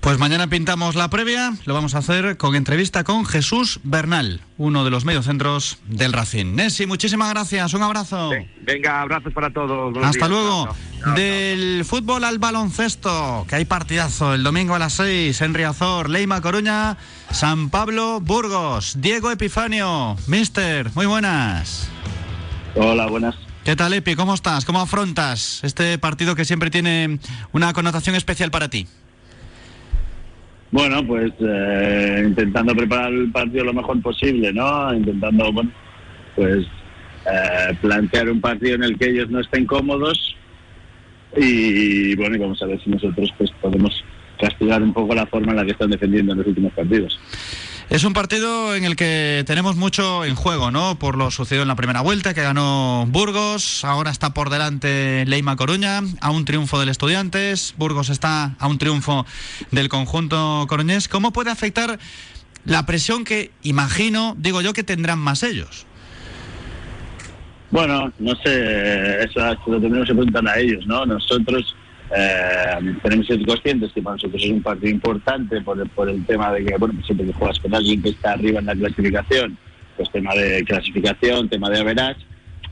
Pues 0.00 0.18
mañana 0.18 0.48
pintamos 0.48 0.94
la 0.94 1.10
previa, 1.10 1.52
lo 1.66 1.74
vamos 1.74 1.94
a 1.94 1.98
hacer 1.98 2.38
con 2.38 2.54
entrevista 2.54 3.04
con 3.04 3.26
Jesús 3.26 3.80
Bernal, 3.82 4.40
uno 4.56 4.82
de 4.82 4.90
los 4.90 5.04
mediocentros 5.04 5.78
del 5.88 6.14
Racing. 6.14 6.54
Nessi, 6.54 6.86
muchísimas 6.86 7.28
gracias, 7.28 7.74
un 7.74 7.82
abrazo. 7.82 8.30
Venga, 8.62 9.02
abrazos 9.02 9.34
para 9.34 9.50
todos. 9.50 9.94
Hasta 9.98 10.26
días. 10.26 10.30
luego. 10.30 10.74
Chao. 11.04 11.14
Del 11.14 11.84
fútbol 11.84 12.24
al 12.24 12.38
baloncesto, 12.38 13.44
que 13.46 13.56
hay 13.56 13.66
partidazo 13.66 14.32
el 14.32 14.42
domingo 14.42 14.74
a 14.74 14.78
las 14.78 14.94
6 14.94 15.38
en 15.42 15.52
Riazor, 15.52 16.08
Leima 16.08 16.40
Coruña, 16.40 16.96
San 17.30 17.70
Pablo, 17.70 18.20
Burgos. 18.20 19.00
Diego 19.00 19.30
Epifanio, 19.30 20.16
Mister, 20.26 20.90
muy 20.94 21.06
buenas. 21.06 21.90
Hola, 22.74 23.06
buenas. 23.06 23.36
¿Qué 23.64 23.76
tal, 23.76 23.92
Epi? 23.92 24.14
¿Cómo 24.14 24.34
estás? 24.34 24.64
¿Cómo 24.64 24.80
afrontas 24.80 25.62
este 25.64 25.96
partido 25.98 26.34
que 26.34 26.44
siempre 26.44 26.70
tiene 26.70 27.18
una 27.52 27.72
connotación 27.72 28.16
especial 28.16 28.50
para 28.50 28.68
ti? 28.68 28.86
Bueno, 30.70 31.06
pues 31.06 31.32
eh, 31.40 32.24
intentando 32.26 32.74
preparar 32.74 33.12
el 33.12 33.30
partido 33.30 33.64
lo 33.64 33.74
mejor 33.74 34.00
posible, 34.02 34.52
¿no? 34.52 34.94
Intentando, 34.94 35.52
bueno, 35.52 35.70
pues 36.36 36.66
eh, 37.26 37.76
plantear 37.80 38.30
un 38.30 38.40
partido 38.40 38.76
en 38.76 38.84
el 38.84 38.98
que 38.98 39.10
ellos 39.10 39.30
no 39.30 39.40
estén 39.40 39.66
cómodos 39.66 40.36
y 41.36 42.16
bueno, 42.16 42.36
y 42.36 42.38
vamos 42.38 42.62
a 42.62 42.66
ver 42.66 42.82
si 42.82 42.90
nosotros 42.90 43.32
pues 43.38 43.50
podemos 43.60 43.92
castigar 44.40 44.82
un 44.82 44.92
poco 44.92 45.14
la 45.14 45.26
forma 45.26 45.52
en 45.52 45.58
la 45.58 45.64
que 45.64 45.72
están 45.72 45.90
defendiendo 45.90 46.32
en 46.32 46.38
los 46.38 46.46
últimos 46.46 46.72
partidos. 46.72 47.18
Es 47.90 48.04
un 48.04 48.12
partido 48.12 48.76
en 48.76 48.84
el 48.84 48.94
que 48.94 49.42
tenemos 49.48 49.74
mucho 49.74 50.24
en 50.24 50.36
juego, 50.36 50.70
¿no? 50.70 50.96
Por 50.96 51.18
lo 51.18 51.32
sucedido 51.32 51.62
en 51.62 51.68
la 51.68 51.74
primera 51.74 52.02
vuelta, 52.02 52.34
que 52.34 52.40
ganó 52.40 53.04
Burgos, 53.08 53.84
ahora 53.84 54.12
está 54.12 54.32
por 54.32 54.48
delante 54.48 55.24
Leima 55.26 55.56
Coruña, 55.56 56.00
a 56.20 56.30
un 56.30 56.44
triunfo 56.44 56.78
del 56.78 56.88
Estudiantes, 56.88 57.74
Burgos 57.78 58.08
está 58.08 58.54
a 58.60 58.68
un 58.68 58.78
triunfo 58.78 59.26
del 59.72 59.88
conjunto 59.88 60.66
coruñés. 60.68 61.08
¿Cómo 61.08 61.32
puede 61.32 61.50
afectar 61.50 61.98
la 62.64 62.86
presión 62.86 63.24
que 63.24 63.50
imagino, 63.64 64.36
digo 64.38 64.60
yo, 64.60 64.72
que 64.72 64.84
tendrán 64.84 65.18
más 65.18 65.42
ellos? 65.42 65.84
Bueno, 67.72 68.12
no 68.20 68.36
sé, 68.44 69.24
eso 69.24 69.40
lo 69.66 69.80
tenemos 69.80 70.06
que 70.06 70.14
preguntar 70.14 70.46
a 70.46 70.60
ellos, 70.60 70.86
¿no? 70.86 71.04
Nosotros 71.06 71.74
eh, 72.16 72.96
tenemos 73.02 73.26
que 73.26 73.34
ser 73.36 73.46
conscientes 73.46 73.92
que 73.92 74.02
para 74.02 74.16
nosotros 74.16 74.42
es 74.42 74.50
un 74.50 74.62
partido 74.62 74.90
importante 74.90 75.60
por 75.62 75.80
el, 75.80 75.88
por 75.90 76.08
el 76.08 76.24
tema 76.26 76.52
de 76.52 76.64
que, 76.64 76.76
bueno, 76.76 76.94
pues 76.94 77.06
siempre 77.06 77.26
que 77.26 77.32
juegas 77.32 77.60
con 77.60 77.74
alguien 77.74 78.02
que 78.02 78.10
está 78.10 78.32
arriba 78.32 78.58
en 78.60 78.66
la 78.66 78.74
clasificación, 78.74 79.56
pues 79.96 80.10
tema 80.10 80.34
de 80.34 80.64
clasificación, 80.64 81.48
tema 81.48 81.70
de 81.70 81.80
average, 81.80 82.20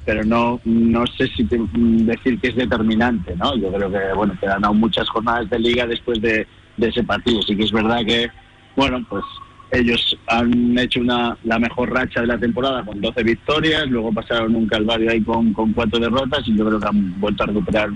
pero 0.05 0.25
no 0.25 0.61
no 0.65 1.07
sé 1.07 1.29
si 1.37 1.45
te- 1.45 1.59
decir 1.73 2.41
que 2.41 2.49
es 2.49 2.57
determinante, 2.57 3.37
¿no? 3.37 3.57
Yo 3.57 3.71
creo 3.73 3.91
que, 3.91 4.15
bueno, 4.17 4.35
quedan 4.41 4.65
aún 4.65 4.81
muchas 4.81 5.09
jornadas 5.09 5.49
de 5.51 5.59
liga 5.59 5.87
después 5.87 6.21
de, 6.23 6.47
de 6.77 6.89
ese 6.89 7.05
partido. 7.05 7.43
Sí 7.43 7.55
que 7.57 7.65
es 7.65 7.73
verdad 7.73 8.01
que, 8.07 8.29
bueno, 8.75 9.05
pues 9.09 9.23
ellos 9.71 10.17
han 10.29 10.79
hecho 10.79 11.01
una, 11.01 11.37
la 11.45 11.59
mejor 11.59 11.93
racha 11.93 12.23
de 12.23 12.27
la 12.27 12.39
temporada 12.39 12.83
con 12.85 13.01
12 13.03 13.23
victorias, 13.23 13.87
luego 13.89 14.11
pasaron 14.13 14.57
un 14.57 14.67
calvario 14.67 15.11
ahí 15.11 15.21
con, 15.21 15.53
con 15.53 15.75
cuatro 15.75 15.99
derrotas 16.01 16.41
y 16.49 16.57
yo 16.57 16.65
creo 16.67 16.81
que 16.81 16.89
han 16.89 17.21
vuelto 17.21 17.43
a 17.43 17.47
recuperar, 17.49 17.91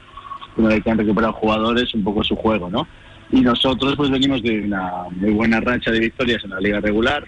una 0.57 0.69
vez 0.69 0.83
que 0.83 0.91
han 0.91 0.99
recuperado 0.99 1.33
jugadores, 1.33 1.95
un 1.95 2.05
poco 2.05 2.25
su 2.25 2.37
juego, 2.37 2.71
¿no? 2.71 2.87
Y 3.31 3.41
nosotros 3.41 3.95
pues 3.97 4.11
venimos 4.11 4.43
de 4.43 4.61
una 4.61 5.05
muy 5.11 5.31
buena 5.31 5.61
racha 5.61 5.91
de 5.91 6.01
victorias 6.01 6.45
en 6.45 6.51
la 6.51 6.61
liga 6.61 6.81
regular 6.81 7.25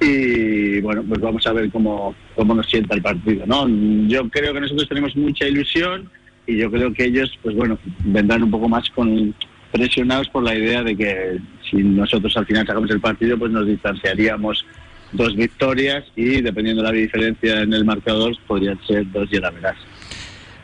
y 0.00 0.80
bueno, 0.80 1.04
pues 1.06 1.20
vamos 1.20 1.46
a 1.46 1.52
ver 1.52 1.70
cómo, 1.70 2.14
cómo 2.34 2.54
nos 2.54 2.66
sienta 2.66 2.94
el 2.94 3.02
partido, 3.02 3.44
¿no? 3.46 3.68
Yo 4.08 4.28
creo 4.30 4.54
que 4.54 4.60
nosotros 4.60 4.88
tenemos 4.88 5.14
mucha 5.14 5.46
ilusión 5.46 6.08
y 6.46 6.56
yo 6.56 6.70
creo 6.70 6.92
que 6.92 7.04
ellos, 7.04 7.38
pues 7.42 7.54
bueno, 7.54 7.78
vendrán 8.04 8.42
un 8.42 8.50
poco 8.50 8.68
más 8.68 8.88
con 8.90 9.34
presionados 9.72 10.28
por 10.28 10.42
la 10.42 10.54
idea 10.54 10.82
de 10.82 10.96
que 10.96 11.38
si 11.68 11.76
nosotros 11.76 12.34
al 12.36 12.46
final 12.46 12.66
sacamos 12.66 12.90
el 12.90 13.00
partido, 13.00 13.38
pues 13.38 13.52
nos 13.52 13.66
distanciaríamos 13.66 14.64
dos 15.12 15.36
victorias 15.36 16.04
y 16.16 16.40
dependiendo 16.40 16.82
de 16.82 16.88
la 16.88 16.94
diferencia 16.94 17.60
en 17.60 17.72
el 17.72 17.84
marcador, 17.84 18.34
podrían 18.46 18.80
ser 18.86 19.10
dos 19.12 19.28
y 19.30 19.38
la 19.38 19.50
verás. 19.50 19.76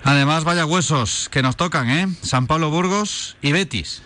Además, 0.06 0.44
vaya 0.44 0.64
huesos 0.64 1.28
que 1.32 1.42
nos 1.42 1.56
tocan, 1.56 1.90
¿eh? 1.90 2.06
San 2.22 2.46
Pablo 2.46 2.70
Burgos 2.70 3.36
y 3.42 3.50
Betis. 3.50 4.04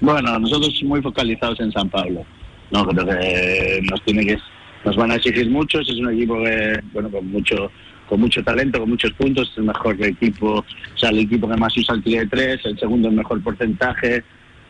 Bueno, 0.00 0.36
nosotros 0.40 0.74
muy 0.82 1.00
focalizados 1.00 1.60
en 1.60 1.70
San 1.70 1.88
Pablo. 1.88 2.24
No, 2.72 2.84
creo 2.84 3.06
que 3.06 3.80
nos 3.88 4.04
tiene 4.04 4.26
que 4.26 4.36
nos 4.84 4.96
van 4.96 5.12
a 5.12 5.14
exigir 5.14 5.48
mucho. 5.50 5.78
Es 5.78 5.90
un 5.90 6.12
equipo 6.12 6.42
que, 6.42 6.80
bueno, 6.92 7.08
con 7.10 7.30
mucho 7.30 7.70
con 8.08 8.20
mucho 8.20 8.42
talento, 8.42 8.80
con 8.80 8.88
muchos 8.88 9.12
puntos, 9.12 9.48
es 9.52 9.58
el 9.58 9.64
mejor 9.64 10.02
equipo, 10.02 10.54
o 10.54 10.98
sea, 10.98 11.10
el 11.10 11.18
equipo 11.20 11.48
que 11.48 11.56
más 11.56 11.76
usa 11.76 11.94
el 11.94 12.02
tiro 12.02 12.20
de 12.20 12.26
tres, 12.26 12.60
el 12.64 12.76
segundo 12.78 13.08
el 13.08 13.14
mejor 13.14 13.40
porcentaje. 13.40 14.24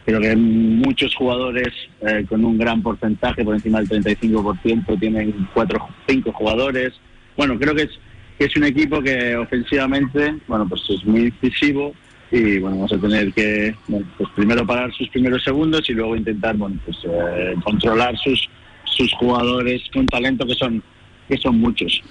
Creo 0.05 0.21
que 0.21 0.37
muchos 0.37 1.15
jugadores 1.15 1.69
eh, 2.03 2.27
con 2.29 2.45
un 2.45 2.59
gran 2.59 2.83
porcentaje, 2.83 3.45
por 3.45 3.55
encima 3.55 3.81
del 3.81 4.05
35%, 4.05 5.01
tienen 5.01 5.49
cuatro, 5.55 5.89
cinco 6.07 6.33
jugadores. 6.33 6.93
Bueno, 7.37 7.59
creo 7.59 7.75
que 7.75 7.83
es 7.85 7.99
que 8.39 8.45
es 8.45 8.57
un 8.57 8.65
equipo 8.65 9.03
que 9.03 9.37
ofensivamente, 9.37 10.37
bueno, 10.47 10.67
pues 10.69 10.83
es 10.89 11.05
muy 11.05 11.23
incisivo 11.23 11.93
y 12.31 12.59
bueno, 12.59 12.77
vamos 12.77 12.93
a 12.93 12.99
tener 12.99 13.33
que, 13.33 13.75
bueno, 13.89 14.07
pues 14.17 14.29
primero 14.37 14.67
parar 14.67 14.93
sus 14.93 15.09
primeros 15.09 15.43
segundos 15.43 15.89
y 15.89 15.95
luego 15.95 16.15
intentar, 16.15 16.57
bueno, 16.57 16.79
pues 16.85 16.97
eh, 17.05 17.55
controlar 17.65 18.17
sus 18.19 18.49
sus 18.85 19.13
jugadores 19.15 19.83
con 19.93 20.07
talento 20.07 20.47
que 20.47 20.55
son 20.55 20.83
que 21.29 21.37
son 21.37 21.59
muchos. 21.59 22.03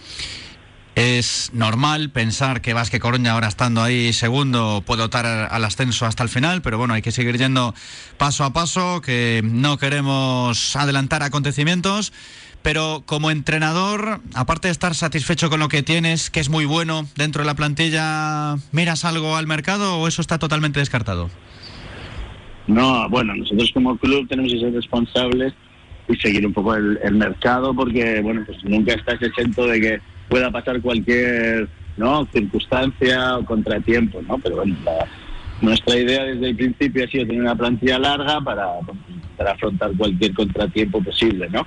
Es 0.95 1.51
normal 1.53 2.09
pensar 2.09 2.61
que 2.61 2.73
Vázquez 2.73 2.99
Coruña 2.99 3.33
ahora 3.33 3.47
estando 3.47 3.83
ahí 3.83 4.13
segundo 4.13 4.81
puede 4.83 5.03
optar 5.03 5.27
al 5.27 5.63
ascenso 5.63 6.07
hasta 6.07 6.23
el 6.23 6.29
final, 6.29 6.63
pero 6.63 6.79
bueno, 6.79 6.95
hay 6.95 7.03
que 7.03 7.11
seguir 7.11 7.37
yendo 7.37 7.75
paso 8.17 8.43
a 8.43 8.51
paso, 8.51 8.99
que 9.01 9.41
no 9.43 9.77
queremos 9.77 10.75
adelantar 10.75 11.21
acontecimientos. 11.21 12.13
Pero 12.67 13.01
como 13.05 13.31
entrenador, 13.31 14.19
aparte 14.35 14.67
de 14.67 14.73
estar 14.73 14.93
satisfecho 14.93 15.49
con 15.49 15.61
lo 15.61 15.69
que 15.69 15.83
tienes, 15.83 16.29
que 16.29 16.41
es 16.41 16.49
muy 16.49 16.65
bueno 16.65 17.05
dentro 17.15 17.41
de 17.41 17.45
la 17.45 17.55
plantilla, 17.55 18.57
¿miras 18.73 19.05
algo 19.05 19.37
al 19.37 19.47
mercado 19.47 19.97
o 19.97 20.05
eso 20.05 20.21
está 20.21 20.37
totalmente 20.37 20.81
descartado? 20.81 21.29
No, 22.67 23.07
bueno, 23.07 23.33
nosotros 23.35 23.71
como 23.73 23.97
club 23.97 24.27
tenemos 24.27 24.51
que 24.51 24.59
ser 24.59 24.73
responsables 24.73 25.53
y 26.09 26.17
seguir 26.17 26.45
un 26.45 26.51
poco 26.51 26.75
el, 26.75 26.99
mercado 27.13 27.73
porque, 27.73 28.19
bueno, 28.19 28.43
pues 28.45 28.61
nunca 28.65 28.95
estás 28.95 29.21
exento 29.21 29.65
de 29.65 29.79
que 29.79 30.01
pueda 30.27 30.51
pasar 30.51 30.81
cualquier 30.81 31.69
no 31.95 32.27
circunstancia 32.33 33.37
o 33.37 33.45
contratiempo, 33.45 34.21
¿no? 34.23 34.39
Pero 34.39 34.57
bueno, 34.57 34.75
nuestra 35.61 35.95
idea 35.95 36.25
desde 36.25 36.49
el 36.49 36.57
principio 36.57 37.05
ha 37.05 37.07
sido 37.07 37.27
tener 37.27 37.43
una 37.43 37.55
plantilla 37.55 37.97
larga 37.97 38.41
para 38.41 39.53
afrontar 39.53 39.91
cualquier 39.97 40.33
contratiempo 40.33 41.01
posible, 41.01 41.47
¿no? 41.49 41.65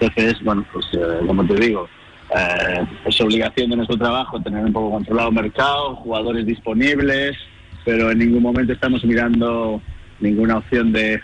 Entonces, 0.00 0.42
bueno, 0.42 0.64
pues 0.72 0.86
eh, 0.92 1.26
como 1.26 1.46
te 1.46 1.54
digo, 1.54 1.88
eh, 2.36 2.86
es 3.04 3.20
obligación 3.20 3.70
de 3.70 3.76
nuestro 3.76 3.98
trabajo 3.98 4.40
tener 4.40 4.64
un 4.64 4.72
poco 4.72 4.92
controlado 4.92 5.28
el 5.28 5.34
mercado, 5.34 5.96
jugadores 5.96 6.46
disponibles, 6.46 7.36
pero 7.84 8.10
en 8.10 8.18
ningún 8.18 8.42
momento 8.42 8.72
estamos 8.72 9.04
mirando 9.04 9.82
ninguna 10.20 10.58
opción 10.58 10.92
de, 10.92 11.20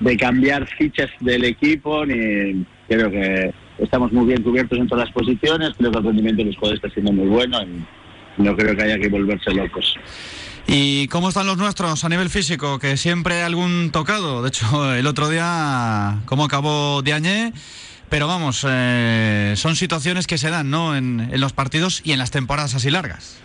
de 0.00 0.16
cambiar 0.16 0.66
fichas 0.66 1.10
del 1.20 1.44
equipo, 1.44 2.06
ni 2.06 2.64
creo 2.88 3.10
que 3.10 3.52
estamos 3.78 4.12
muy 4.12 4.26
bien 4.26 4.42
cubiertos 4.42 4.78
en 4.78 4.88
todas 4.88 5.06
las 5.06 5.14
posiciones, 5.14 5.72
creo 5.76 5.90
que 5.90 5.98
el 5.98 6.04
rendimiento 6.04 6.42
de 6.42 6.46
los 6.46 6.56
jugadores 6.56 6.82
está 6.82 6.94
siendo 6.94 7.12
muy 7.12 7.28
bueno 7.28 7.58
y 7.62 8.42
no 8.42 8.56
creo 8.56 8.76
que 8.76 8.82
haya 8.82 8.98
que 8.98 9.08
volverse 9.08 9.52
locos. 9.52 9.96
¿Y 10.68 11.06
cómo 11.08 11.28
están 11.28 11.46
los 11.46 11.58
nuestros 11.58 12.04
a 12.04 12.08
nivel 12.08 12.28
físico? 12.28 12.78
Que 12.78 12.96
siempre 12.96 13.36
hay 13.36 13.42
algún 13.42 13.90
tocado. 13.92 14.42
De 14.42 14.48
hecho, 14.48 14.94
el 14.94 15.06
otro 15.06 15.28
día, 15.28 16.20
¿cómo 16.24 16.44
acabó 16.44 17.02
Diagne? 17.02 17.52
Pero 18.08 18.28
vamos, 18.28 18.64
eh, 18.68 19.54
son 19.56 19.74
situaciones 19.76 20.26
que 20.26 20.38
se 20.38 20.50
dan, 20.50 20.70
¿no? 20.70 20.96
En, 20.96 21.20
en 21.20 21.40
los 21.40 21.52
partidos 21.52 22.02
y 22.04 22.12
en 22.12 22.18
las 22.18 22.30
temporadas 22.30 22.74
así 22.74 22.90
largas. 22.90 23.42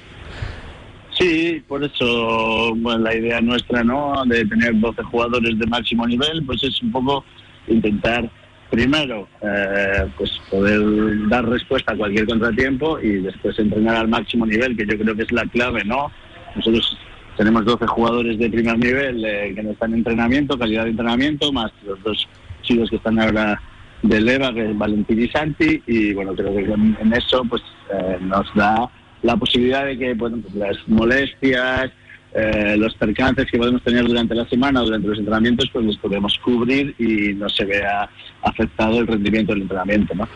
Sí, 1.18 1.62
por 1.68 1.84
eso 1.84 2.74
bueno, 2.76 3.00
la 3.00 3.16
idea 3.16 3.42
nuestra, 3.42 3.84
¿no? 3.84 4.24
De 4.26 4.46
tener 4.46 4.80
12 4.80 5.04
jugadores 5.04 5.60
de 5.60 5.68
máximo 5.68 6.08
nivel, 6.08 6.44
pues 6.46 6.64
es 6.64 6.82
un 6.82 6.92
poco 6.92 7.26
intentar 7.68 8.30
primero, 8.72 9.28
eh, 9.42 10.08
pues 10.18 10.32
poder 10.50 10.82
dar 11.28 11.48
respuesta 11.48 11.94
a 11.94 11.98
cualquier 11.98 12.26
contratiempo 12.26 13.00
y 13.00 13.18
después 13.18 13.60
entrenar 13.60 13.98
al 13.98 14.08
máximo 14.08 14.46
nivel, 14.46 14.76
que 14.78 14.88
yo 14.88 14.98
creo 14.98 15.16
que 15.16 15.24
es 15.24 15.32
la 15.32 15.46
clave, 15.46 15.84
¿no? 15.84 16.10
Nosotros 16.56 16.98
tenemos 17.38 17.66
12 17.66 17.86
jugadores 17.86 18.40
de 18.40 18.50
primer 18.50 18.80
nivel 18.80 19.24
eh, 19.26 19.54
que 19.54 19.62
no 19.62 19.72
están 19.72 19.92
en 19.92 20.00
entrenamiento, 20.00 20.58
calidad 20.58 20.86
de 20.86 20.92
entrenamiento, 20.92 21.52
más 21.52 21.72
los 21.86 22.02
dos 22.02 22.28
chicos 22.62 22.90
que 22.90 22.96
están 22.96 23.20
ahora 23.20 23.62
de 24.02 24.22
leva, 24.22 24.53
que 24.53 24.72
es 24.72 24.78
Valentín 24.78 25.22
y 25.22 25.28
Santi, 25.30 25.82
y 25.88 26.14
bueno, 26.14 26.34
creo 26.34 26.53
que 26.53 26.64
en, 26.64 26.98
en 26.99 27.14
eso 27.14 27.44
pues 27.48 27.61
eh, 27.94 28.18
nos 28.22 28.53
da 28.56 28.90
la 29.22 29.38
posibilidad 29.38 29.86
de 29.86 29.98
que 29.98 30.14
bueno, 30.14 30.38
pues 30.41 30.56
las 30.56 30.78
molestias 30.88 31.91
eh, 32.34 32.78
los 32.78 32.95
percances 32.95 33.45
que 33.52 33.57
podemos 33.57 33.84
tener 33.84 34.06
durante 34.06 34.34
la 34.34 34.48
semana, 34.48 34.80
durante 34.80 35.06
los 35.06 35.19
entrenamientos, 35.19 35.69
pues 35.73 35.86
los 35.86 35.98
podemos 35.98 36.38
cubrir 36.41 36.95
y 36.98 37.34
no 37.34 37.49
se 37.49 37.65
vea 37.65 38.10
afectado 38.41 38.99
el 38.99 39.07
rendimiento 39.07 39.52
del 39.52 39.64
entrenamiento, 39.64 40.15
¿no? 40.15 40.30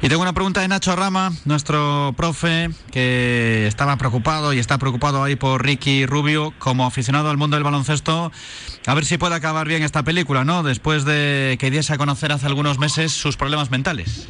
Y 0.00 0.08
tengo 0.08 0.22
una 0.22 0.32
pregunta 0.32 0.60
de 0.60 0.68
Nacho 0.68 0.94
Rama, 0.96 1.32
nuestro 1.44 2.14
profe, 2.16 2.68
que 2.90 3.66
estaba 3.66 3.96
preocupado 3.96 4.52
y 4.52 4.58
está 4.58 4.78
preocupado 4.78 5.22
ahí 5.22 5.36
por 5.36 5.64
Ricky 5.64 6.06
Rubio, 6.06 6.54
como 6.58 6.86
aficionado 6.86 7.30
al 7.30 7.36
mundo 7.36 7.56
del 7.56 7.64
baloncesto. 7.64 8.30
A 8.86 8.94
ver 8.94 9.04
si 9.04 9.18
puede 9.18 9.34
acabar 9.34 9.66
bien 9.66 9.82
esta 9.82 10.04
película, 10.04 10.44
¿no? 10.44 10.62
Después 10.62 11.04
de 11.04 11.56
que 11.58 11.70
diese 11.70 11.92
a 11.92 11.98
conocer 11.98 12.30
hace 12.30 12.46
algunos 12.46 12.78
meses 12.78 13.12
sus 13.12 13.36
problemas 13.36 13.70
mentales. 13.70 14.28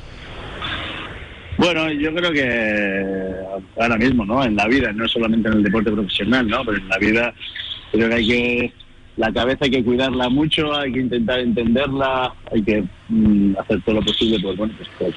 Bueno, 1.59 1.91
yo 1.93 2.15
creo 2.15 2.33
que 2.33 3.35
ahora 3.81 3.97
mismo, 3.97 4.24
¿no? 4.24 4.43
En 4.45 4.57
la 4.57 4.66
vida, 4.66 4.93
no 4.93 5.07
solamente 5.09 5.49
en 5.49 5.55
el 5.55 5.62
deporte 5.62 5.91
profesional, 5.91 6.49
¿no? 6.49 6.65
Pero 6.65 6.78
en 6.78 6.89
la 6.89 6.99
vida 6.99 7.35
creo 7.93 8.09
que 8.09 8.15
hay 8.15 8.27
que 8.27 8.73
la 9.16 9.33
cabeza 9.33 9.65
hay 9.65 9.70
que 9.70 9.85
cuidarla 9.85 10.28
mucho, 10.28 10.74
hay 10.74 10.93
que 10.93 11.01
intentar 11.01 11.41
entenderla, 11.41 12.35
hay 12.53 12.62
que 12.62 12.85
mm, 13.09 13.57
hacer 13.59 13.81
todo 13.83 13.95
lo 13.97 14.03
posible 14.03 14.39
por, 14.41 14.57
bueno, 14.57 14.74
pues, 14.99 15.15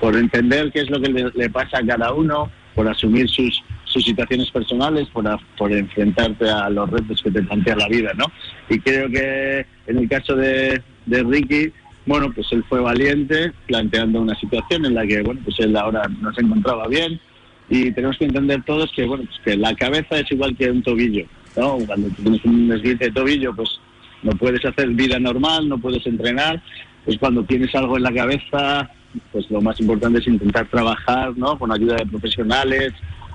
por, 0.00 0.16
entender 0.16 0.70
qué 0.72 0.80
es 0.80 0.90
lo 0.90 1.00
que 1.00 1.08
le, 1.08 1.50
pasa 1.50 1.78
a 1.78 1.86
cada 1.86 2.12
uno, 2.12 2.50
por 2.74 2.86
asumir 2.88 3.28
sus, 3.28 3.62
sus 3.90 4.04
situaciones 4.04 4.50
personales, 4.50 5.08
por, 5.08 5.24
por 5.56 5.72
enfrentarte 5.72 6.48
a 6.48 6.70
los 6.70 6.88
retos 6.90 7.22
que 7.22 7.30
te 7.30 7.42
plantea 7.42 7.76
la 7.76 7.88
vida, 7.88 8.12
¿no? 8.16 8.26
Y 8.68 8.78
creo 8.78 9.08
que 9.10 9.66
en 9.86 9.98
el 9.98 10.08
caso 10.08 10.36
de, 10.36 10.80
de 11.06 11.22
Ricky, 11.22 11.72
bueno, 12.06 12.32
pues 12.32 12.46
él 12.52 12.64
fue 12.68 12.80
valiente 12.80 13.52
planteando 13.66 14.20
una 14.20 14.34
situación 14.36 14.86
en 14.86 14.94
la 14.94 15.06
que, 15.06 15.22
bueno, 15.22 15.40
pues 15.44 15.58
él 15.60 15.76
ahora 15.76 16.08
no 16.20 16.32
se 16.32 16.40
encontraba 16.40 16.86
bien 16.88 17.20
y 17.68 17.92
tenemos 17.92 18.16
que 18.18 18.24
entender 18.24 18.62
todos 18.64 18.90
que, 18.94 19.04
bueno, 19.04 19.24
pues 19.24 19.38
que 19.44 19.56
la 19.56 19.74
cabeza 19.74 20.18
es 20.18 20.30
igual 20.32 20.56
que 20.56 20.70
un 20.70 20.82
tobillo 20.82 21.26
¿no? 21.56 21.78
Cuando 21.86 22.08
tienes 22.10 22.44
un 22.44 22.72
esguince 22.72 23.04
de 23.04 23.12
tobillo, 23.12 23.54
pues 23.54 23.80
no 24.22 24.32
puedes 24.32 24.64
hacer 24.64 24.88
vida 24.90 25.18
normal, 25.18 25.68
no 25.68 25.78
puedes 25.78 26.06
entrenar. 26.06 26.62
Pues 27.04 27.18
cuando 27.18 27.42
tienes 27.44 27.74
algo 27.74 27.96
en 27.96 28.02
la 28.02 28.12
cabeza, 28.12 28.90
pues 29.32 29.50
lo 29.50 29.60
más 29.60 29.80
importante 29.80 30.18
es 30.18 30.26
intentar 30.26 30.66
trabajar, 30.68 31.36
¿no? 31.36 31.58
Con 31.58 31.72
ayuda 31.72 31.96
de 31.96 32.06
profesionales 32.06 32.92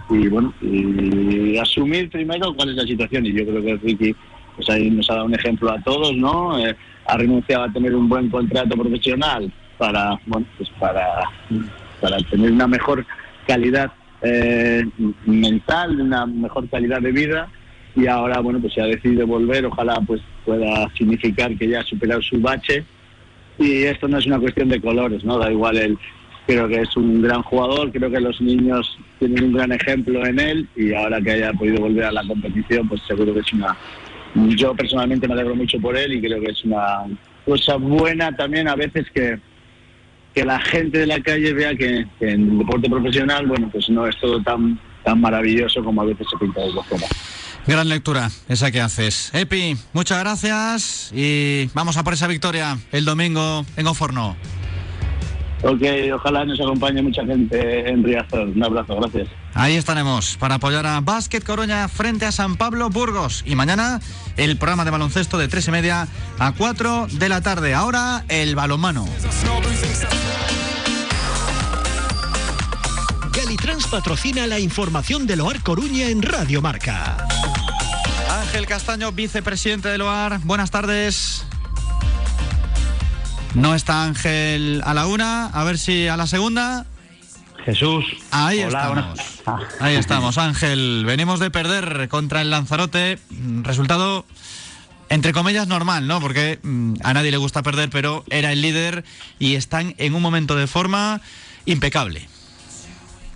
y 0.10 0.28
bueno, 0.28 0.54
y 0.62 1.58
asumir 1.58 2.10
primero 2.10 2.54
cuál 2.54 2.70
es 2.70 2.76
la 2.76 2.84
situación. 2.84 3.26
Y 3.26 3.34
yo 3.34 3.46
creo 3.46 3.62
que 3.62 3.76
Ricky, 3.78 4.16
pues 4.56 4.70
ahí 4.70 4.90
nos 4.90 5.10
ha 5.10 5.16
dado 5.16 5.26
un 5.26 5.36
ejemplo 5.36 5.72
a 5.72 5.82
todos, 5.82 6.16
¿no? 6.16 6.60
Eh, 6.60 6.76
ha 7.08 7.18
renunciado 7.18 7.64
a 7.64 7.72
tener 7.72 7.96
un 7.96 8.10
buen 8.10 8.30
contrato 8.30 8.76
profesional 8.76 9.52
para, 9.78 10.20
bueno, 10.26 10.46
pues 10.58 10.70
para, 10.80 11.06
para 12.02 12.18
tener 12.30 12.52
una 12.52 12.68
mejor 12.68 13.06
calidad 13.48 13.92
eh, 14.22 14.84
mental, 15.26 16.02
una 16.02 16.26
mejor 16.26 16.68
calidad 16.70 17.02
de 17.02 17.12
vida 17.12 17.50
y 17.96 18.08
ahora 18.08 18.40
bueno 18.40 18.60
pues 18.60 18.74
se 18.74 18.82
ha 18.82 18.86
decidido 18.86 19.26
volver 19.26 19.66
ojalá 19.66 20.00
pues 20.06 20.22
pueda 20.44 20.90
significar 20.98 21.56
que 21.58 21.68
ya 21.68 21.80
ha 21.80 21.84
superado 21.84 22.22
su 22.22 22.40
bache 22.40 22.84
y 23.58 23.84
esto 23.84 24.08
no 24.08 24.18
es 24.18 24.26
una 24.26 24.40
cuestión 24.40 24.68
de 24.68 24.82
colores 24.82 25.24
no 25.24 25.38
da 25.38 25.52
igual 25.52 25.78
él 25.78 25.98
creo 26.46 26.68
que 26.68 26.82
es 26.82 26.96
un 26.96 27.22
gran 27.22 27.42
jugador 27.44 27.92
creo 27.92 28.10
que 28.10 28.20
los 28.20 28.40
niños 28.42 28.98
tienen 29.20 29.46
un 29.46 29.54
gran 29.54 29.72
ejemplo 29.72 30.26
en 30.26 30.40
él 30.40 30.70
y 30.76 30.94
ahora 30.94 31.22
que 31.22 31.32
haya 31.32 31.54
podido 31.54 31.82
volver 31.82 32.06
a 32.06 32.12
la 32.12 32.26
competición 32.26 32.88
pues 32.88 33.02
seguro 33.08 33.34
que 33.34 33.40
es 33.40 33.54
una 33.54 33.76
yo 34.36 34.76
personalmente 34.76 35.28
me 35.28 35.34
alegro 35.34 35.56
mucho 35.56 35.80
por 35.80 35.98
él 35.98 36.14
y 36.14 36.22
creo 36.22 36.42
que 36.42 36.52
es 36.52 36.64
una 36.64 37.06
cosa 37.46 37.76
buena 37.76 38.36
también 38.36 38.68
a 38.68 38.76
veces 38.76 39.06
que 39.14 39.40
que 40.34 40.44
la 40.44 40.60
gente 40.60 40.98
de 40.98 41.08
la 41.08 41.22
calle 41.22 41.54
vea 41.54 41.74
que, 41.76 42.06
en 42.20 42.52
el 42.52 42.58
deporte 42.60 42.90
profesional 42.90 43.48
bueno 43.48 43.70
pues 43.72 43.90
no 43.90 44.08
es 44.08 44.18
todo 44.20 44.42
tan 44.44 44.80
tan 45.06 45.22
maravilloso 45.22 45.84
como 45.84 46.02
a 46.02 46.06
veces 46.06 46.28
se 46.30 46.38
pinta 46.38 46.62
de 46.62 46.72
fuera. 46.84 47.06
Gran 47.68 47.88
lectura, 47.90 48.30
esa 48.50 48.72
que 48.72 48.82
haces. 48.82 49.32
Epi, 49.34 49.78
muchas 49.94 50.20
gracias 50.20 51.12
y 51.16 51.70
vamos 51.74 51.96
a 51.98 52.04
por 52.04 52.14
esa 52.14 52.28
victoria 52.28 52.78
el 52.92 53.06
domingo 53.06 53.66
en 53.78 53.88
Oforno. 53.88 54.36
Ok, 55.68 55.82
ojalá 56.14 56.46
nos 56.46 56.60
acompañe 56.60 57.02
mucha 57.02 57.26
gente 57.26 57.90
en 57.90 58.04
Riazor. 58.04 58.50
Un 58.50 58.64
abrazo, 58.64 58.96
gracias. 58.98 59.30
Ahí 59.56 59.76
estaremos 59.76 60.38
para 60.38 60.56
apoyar 60.56 60.86
a 60.86 61.02
Básquet 61.02 61.44
Coruña 61.44 61.88
frente 61.88 62.26
a 62.26 62.32
San 62.32 62.56
Pablo 62.56 62.92
Burgos. 62.92 63.44
Y 63.48 63.56
mañana 63.56 64.00
el 64.38 64.58
programa 64.58 64.86
de 64.86 64.92
baloncesto 64.92 65.40
de 65.40 65.48
tres 65.48 65.68
y 65.68 65.72
media 65.72 66.08
a 66.38 66.52
4 66.52 67.08
de 67.14 67.30
la 67.30 67.42
tarde. 67.42 67.74
Ahora 67.74 68.26
el 68.28 68.54
balonmano. 68.54 69.08
Galitrans 73.34 73.88
patrocina 73.88 74.46
la 74.46 74.60
información 74.60 75.26
de 75.26 75.36
Loar 75.36 75.64
Coruña 75.64 76.10
en 76.10 76.22
Radio 76.22 76.62
Marca. 76.62 77.26
Ángel 78.30 78.68
Castaño, 78.68 79.12
vicepresidente 79.12 79.90
de 79.90 79.98
Loar. 79.98 80.42
Buenas 80.44 80.70
tardes. 80.70 81.44
No 83.56 83.74
está 83.74 84.04
Ángel 84.04 84.82
a 84.86 84.94
la 84.94 85.08
una, 85.08 85.48
a 85.48 85.64
ver 85.64 85.78
si 85.78 86.08
a 86.10 86.18
la 86.18 86.28
segunda. 86.28 86.86
Jesús. 87.64 88.06
Ahí 88.30 88.60
estamos. 88.60 89.42
Ahí 89.80 89.96
estamos, 89.96 90.38
Ángel. 90.38 91.04
Venimos 91.06 91.40
de 91.40 91.50
perder 91.50 92.10
contra 92.10 92.42
el 92.42 92.52
Lanzarote. 92.52 93.18
Resultado, 93.64 94.26
entre 95.10 95.32
comillas, 95.32 95.68
normal, 95.68 96.06
¿no? 96.06 96.20
Porque 96.20 96.60
mm, 96.62 96.96
a 97.02 97.14
nadie 97.14 97.32
le 97.32 97.38
gusta 97.38 97.64
perder, 97.64 97.90
pero 97.90 98.26
era 98.30 98.52
el 98.52 98.62
líder 98.62 99.06
y 99.40 99.56
están 99.56 99.96
en 99.98 100.14
un 100.16 100.22
momento 100.22 100.56
de 100.56 100.68
forma 100.68 101.22
impecable. 101.66 102.28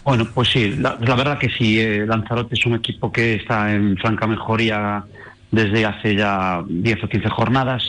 Bueno, 0.04 0.28
pues 0.34 0.50
sí, 0.50 0.76
la, 0.78 0.96
verdad 0.96 1.40
que 1.40 1.50
sí, 1.50 1.80
eh, 1.80 2.06
Lanzarote 2.06 2.56
es 2.56 2.66
un 2.66 2.76
equipo 2.76 3.12
que 3.12 3.36
está 3.36 3.74
en 3.74 3.98
franca 3.98 4.28
mejoría 4.28 5.06
desde 5.50 5.86
hace 5.86 6.16
ya 6.16 6.62
10 6.68 7.04
o 7.06 7.08
15 7.08 7.30
jornadas. 7.30 7.84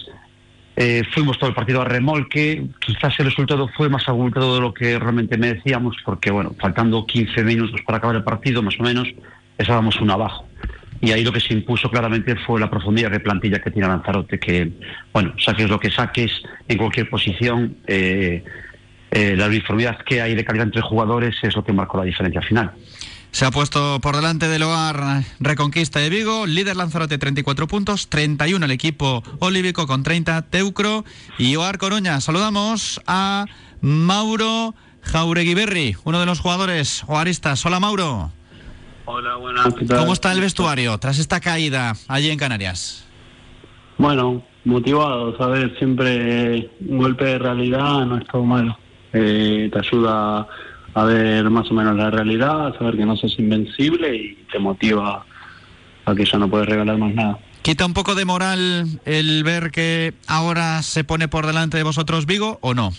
Eh, 0.82 1.02
fuimos 1.12 1.38
todo 1.38 1.50
el 1.50 1.54
partido 1.54 1.82
a 1.82 1.84
remolque, 1.84 2.64
quizás 2.78 3.12
el 3.20 3.26
resultado 3.26 3.68
fue 3.76 3.90
más 3.90 4.08
abultado 4.08 4.54
de 4.54 4.62
lo 4.62 4.72
que 4.72 4.98
realmente 4.98 5.36
merecíamos, 5.36 5.94
porque 6.06 6.30
bueno, 6.30 6.54
faltando 6.58 7.04
15 7.04 7.44
minutos 7.44 7.82
para 7.86 7.98
acabar 7.98 8.16
el 8.16 8.24
partido, 8.24 8.62
más 8.62 8.80
o 8.80 8.82
menos, 8.82 9.06
estábamos 9.58 10.00
uno 10.00 10.14
abajo. 10.14 10.48
Y 11.02 11.12
ahí 11.12 11.22
lo 11.22 11.32
que 11.32 11.40
se 11.40 11.52
impuso 11.52 11.90
claramente 11.90 12.34
fue 12.46 12.58
la 12.58 12.70
profundidad 12.70 13.10
de 13.10 13.20
plantilla 13.20 13.58
que 13.58 13.70
tiene 13.70 13.88
Lanzarote, 13.88 14.40
que, 14.40 14.72
bueno, 15.12 15.34
saques 15.38 15.68
lo 15.68 15.78
que 15.78 15.90
saques 15.90 16.30
en 16.66 16.78
cualquier 16.78 17.10
posición, 17.10 17.76
eh, 17.86 18.42
eh, 19.10 19.36
la 19.36 19.48
uniformidad 19.48 19.98
que 19.98 20.22
hay 20.22 20.34
de 20.34 20.46
calidad 20.46 20.64
entre 20.64 20.80
jugadores 20.80 21.36
es 21.42 21.54
lo 21.56 21.62
que 21.62 21.74
marcó 21.74 21.98
la 21.98 22.04
diferencia 22.04 22.40
final. 22.40 22.72
Se 23.32 23.44
ha 23.44 23.50
puesto 23.50 24.00
por 24.00 24.16
delante 24.16 24.48
del 24.48 24.62
Loar 24.62 25.22
Reconquista 25.38 26.00
de 26.00 26.10
Vigo, 26.10 26.46
líder 26.46 26.76
Lanzarote 26.76 27.16
34 27.16 27.68
puntos, 27.68 28.08
31 28.08 28.64
el 28.64 28.70
equipo 28.72 29.22
olívico 29.38 29.86
con 29.86 30.02
30, 30.02 30.42
Teucro 30.42 31.04
y 31.38 31.54
Oar 31.56 31.78
Coruña. 31.78 32.20
Saludamos 32.20 33.00
a 33.06 33.46
Mauro 33.80 34.74
Jaureguiberri, 35.02 35.96
uno 36.04 36.18
de 36.20 36.26
los 36.26 36.40
jugadores 36.40 37.04
oaristas. 37.06 37.64
Hola 37.64 37.78
Mauro. 37.78 38.32
Hola, 39.06 39.36
buenas. 39.36 39.74
¿Cómo 39.88 40.12
está 40.12 40.32
el 40.32 40.40
vestuario 40.40 40.98
tras 40.98 41.18
esta 41.18 41.40
caída 41.40 41.94
allí 42.08 42.30
en 42.30 42.38
Canarias? 42.38 43.06
Bueno, 43.96 44.42
motivado, 44.64 45.36
ver, 45.50 45.76
siempre 45.78 46.70
un 46.86 46.98
golpe 46.98 47.24
de 47.24 47.38
realidad 47.38 48.04
no 48.06 48.18
es 48.18 48.26
todo 48.26 48.44
malo. 48.44 48.76
Eh, 49.12 49.68
te 49.72 49.78
ayuda 49.78 50.40
a 50.40 50.48
ver 50.94 51.48
más 51.50 51.70
o 51.70 51.74
menos 51.74 51.96
la 51.96 52.10
realidad, 52.10 52.68
a 52.68 52.78
saber 52.78 52.96
que 52.96 53.06
no 53.06 53.16
sos 53.16 53.38
invencible 53.38 54.14
y 54.14 54.34
te 54.50 54.58
motiva 54.58 55.24
a 56.04 56.14
que 56.14 56.24
ya 56.24 56.38
no 56.38 56.48
puedes 56.48 56.68
regalar 56.68 56.98
más 56.98 57.14
nada. 57.14 57.38
¿Quita 57.62 57.84
un 57.84 57.92
poco 57.92 58.14
de 58.14 58.24
moral 58.24 59.00
el 59.04 59.44
ver 59.44 59.70
que 59.70 60.14
ahora 60.26 60.82
se 60.82 61.04
pone 61.04 61.28
por 61.28 61.46
delante 61.46 61.76
de 61.76 61.82
vosotros 61.82 62.24
Vigo 62.24 62.58
o 62.62 62.72
no? 62.74 62.90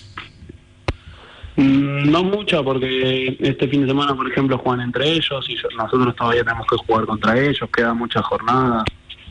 Mm, 1.55 2.09
no 2.11 2.23
mucho, 2.23 2.63
porque 2.63 3.37
este 3.39 3.67
fin 3.67 3.81
de 3.81 3.87
semana, 3.87 4.15
por 4.15 4.29
ejemplo, 4.31 4.57
juegan 4.59 4.81
entre 4.81 5.11
ellos 5.11 5.49
y 5.49 5.55
nosotros 5.75 6.15
todavía 6.15 6.43
tenemos 6.43 6.67
que 6.67 6.77
jugar 6.77 7.05
contra 7.05 7.39
ellos, 7.39 7.69
quedan 7.75 7.97
muchas 7.97 8.23
jornadas. 8.23 8.83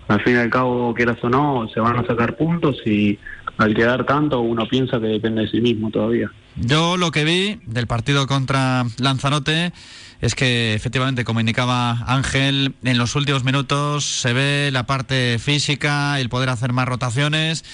Al 0.08 0.20
fin 0.22 0.34
y 0.34 0.38
al 0.38 0.50
cabo, 0.50 0.92
quieras 0.92 1.18
o 1.22 1.28
no, 1.28 1.68
se 1.72 1.78
van 1.78 1.96
a 1.96 2.06
sacar 2.06 2.36
puntos 2.36 2.76
y 2.84 3.16
al 3.58 3.74
quedar 3.74 4.04
tanto 4.04 4.40
uno 4.40 4.66
piensa 4.66 5.00
que 5.00 5.06
depende 5.06 5.42
de 5.42 5.48
sí 5.48 5.60
mismo 5.60 5.90
todavía. 5.90 6.30
Yo 6.56 6.97
lo 6.97 7.10
que 7.10 7.24
vi 7.24 7.60
del 7.66 7.86
partido 7.86 8.27
contra 8.27 8.85
Lanzarote 8.98 9.72
es 10.20 10.35
que 10.35 10.74
efectivamente, 10.74 11.24
como 11.24 11.40
indicaba 11.40 12.05
Ángel, 12.06 12.74
en 12.85 12.98
los 12.98 13.16
últimos 13.16 13.44
minutos 13.44 14.05
se 14.05 14.32
ve 14.32 14.70
la 14.72 14.85
parte 14.85 15.39
física, 15.39 16.20
el 16.20 16.28
poder 16.28 16.51
hacer 16.51 16.72
más 16.72 16.86
rotaciones 16.86 17.64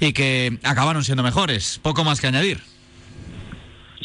y 0.00 0.12
que 0.12 0.58
acabaron 0.62 1.02
siendo 1.04 1.22
mejores. 1.22 1.80
Poco 1.82 2.04
más 2.04 2.20
que 2.20 2.26
añadir. 2.26 2.60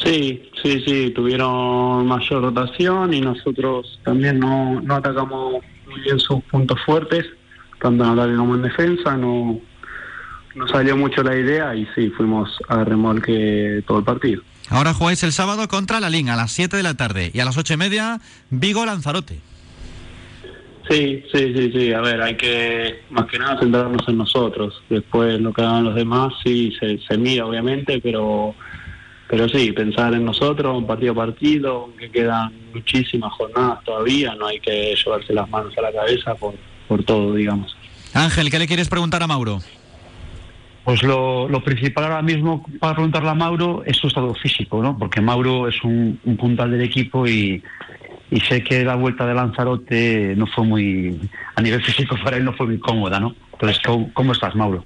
Sí, 0.03 0.49
sí, 0.63 0.81
sí, 0.85 1.11
tuvieron 1.13 2.07
mayor 2.07 2.41
rotación 2.41 3.13
y 3.13 3.19
nosotros 3.19 3.99
también 4.05 4.39
no, 4.39 4.79
no 4.79 4.95
atacamos 4.95 5.55
muy 5.85 5.99
bien 6.01 6.19
sus 6.19 6.41
puntos 6.45 6.79
fuertes, 6.85 7.25
tanto 7.81 8.05
en 8.05 8.11
ataque 8.11 8.35
como 8.37 8.55
en 8.55 8.61
defensa, 8.61 9.17
no, 9.17 9.59
nos 10.59 10.71
salió 10.71 10.97
mucho 10.97 11.23
la 11.23 11.35
idea 11.35 11.73
y 11.73 11.87
sí, 11.95 12.09
fuimos 12.09 12.49
a 12.67 12.83
remolque 12.83 13.81
todo 13.87 13.99
el 13.99 14.03
partido. 14.03 14.43
Ahora 14.69 14.93
jugáis 14.93 15.23
el 15.23 15.31
sábado 15.31 15.67
contra 15.69 15.99
la 15.99 16.09
Lin 16.09 16.29
a 16.29 16.35
las 16.35 16.51
7 16.51 16.75
de 16.75 16.83
la 16.83 16.95
tarde 16.95 17.31
y 17.33 17.39
a 17.39 17.45
las 17.45 17.57
8 17.57 17.73
y 17.73 17.77
media 17.77 18.19
Vigo 18.49 18.85
Lanzarote. 18.85 19.39
Sí, 20.89 21.23
sí, 21.31 21.53
sí, 21.55 21.71
sí. 21.71 21.93
A 21.93 22.01
ver, 22.01 22.21
hay 22.21 22.35
que 22.35 23.03
más 23.09 23.25
que 23.27 23.39
nada 23.39 23.59
centrarnos 23.59 24.07
en 24.07 24.17
nosotros. 24.17 24.83
Después 24.89 25.39
lo 25.39 25.53
que 25.53 25.61
hagan 25.61 25.85
los 25.85 25.95
demás, 25.95 26.33
sí, 26.43 26.73
se, 26.79 26.99
se 26.99 27.17
mira 27.17 27.45
obviamente, 27.45 28.01
pero 28.01 28.53
pero 29.29 29.47
sí, 29.47 29.71
pensar 29.71 30.13
en 30.15 30.25
nosotros, 30.25 30.75
un 30.75 30.87
partido 30.87 31.13
a 31.13 31.15
partido, 31.15 31.83
aunque 31.83 32.09
quedan 32.09 32.51
muchísimas 32.73 33.31
jornadas 33.33 33.83
todavía, 33.85 34.33
no 34.33 34.47
hay 34.47 34.59
que 34.59 34.95
llevarse 34.95 35.33
las 35.33 35.47
manos 35.49 35.71
a 35.77 35.81
la 35.81 35.93
cabeza 35.93 36.33
por, 36.33 36.55
por 36.87 37.03
todo, 37.03 37.35
digamos. 37.35 37.77
Ángel, 38.13 38.49
¿qué 38.49 38.57
le 38.57 38.67
quieres 38.67 38.89
preguntar 38.89 39.21
a 39.21 39.27
Mauro? 39.27 39.61
Pues 40.89 41.03
lo, 41.03 41.47
lo 41.47 41.63
principal 41.63 42.05
ahora 42.05 42.23
mismo 42.23 42.65
para 42.79 42.95
preguntarle 42.95 43.29
a 43.29 43.35
Mauro 43.35 43.83
es 43.85 43.95
su 43.95 44.07
estado 44.07 44.33
físico, 44.33 44.81
¿no? 44.81 44.97
Porque 44.97 45.21
Mauro 45.21 45.67
es 45.67 45.83
un, 45.83 46.19
un 46.25 46.35
puntal 46.35 46.71
del 46.71 46.81
equipo 46.81 47.27
y, 47.27 47.61
sé 48.47 48.63
que 48.63 48.83
la 48.83 48.95
vuelta 48.95 49.27
de 49.27 49.35
Lanzarote 49.35 50.33
no 50.35 50.47
fue 50.47 50.65
muy, 50.65 51.19
a 51.53 51.61
nivel 51.61 51.83
físico 51.83 52.15
para 52.23 52.37
él 52.37 52.45
no 52.45 52.53
fue 52.53 52.65
muy 52.65 52.79
cómoda, 52.79 53.19
¿no? 53.19 53.35
Entonces, 53.51 53.79
¿cómo, 54.13 54.31
estás, 54.31 54.55
Mauro? 54.55 54.83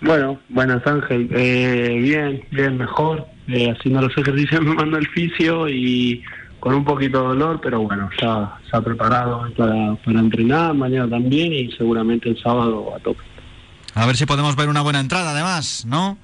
Bueno, 0.00 0.38
buenas 0.48 0.86
Ángel. 0.86 1.28
Eh, 1.32 1.98
bien, 2.00 2.44
bien, 2.52 2.78
mejor. 2.78 3.26
Eh, 3.48 3.72
haciendo 3.72 4.00
los 4.00 4.16
ejercicios 4.16 4.60
me 4.64 4.74
mando 4.74 4.96
el 4.96 5.08
fisio 5.08 5.68
y 5.68 6.22
con 6.60 6.72
un 6.72 6.84
poquito 6.84 7.20
de 7.20 7.28
dolor, 7.30 7.60
pero 7.60 7.80
bueno, 7.80 8.08
ya 8.22 8.58
ha 8.70 8.80
preparado 8.80 9.50
para, 9.56 9.96
para 9.96 10.20
entrenar, 10.20 10.72
mañana 10.72 11.10
también 11.10 11.52
y 11.52 11.72
seguramente 11.72 12.28
el 12.28 12.40
sábado 12.40 12.94
a 12.94 13.00
tope. 13.00 13.33
A 13.94 14.06
ver 14.06 14.16
si 14.16 14.26
podemos 14.26 14.56
ver 14.56 14.68
una 14.68 14.80
buena 14.82 15.00
entrada, 15.00 15.30
además, 15.30 15.84
¿no? 15.86 16.18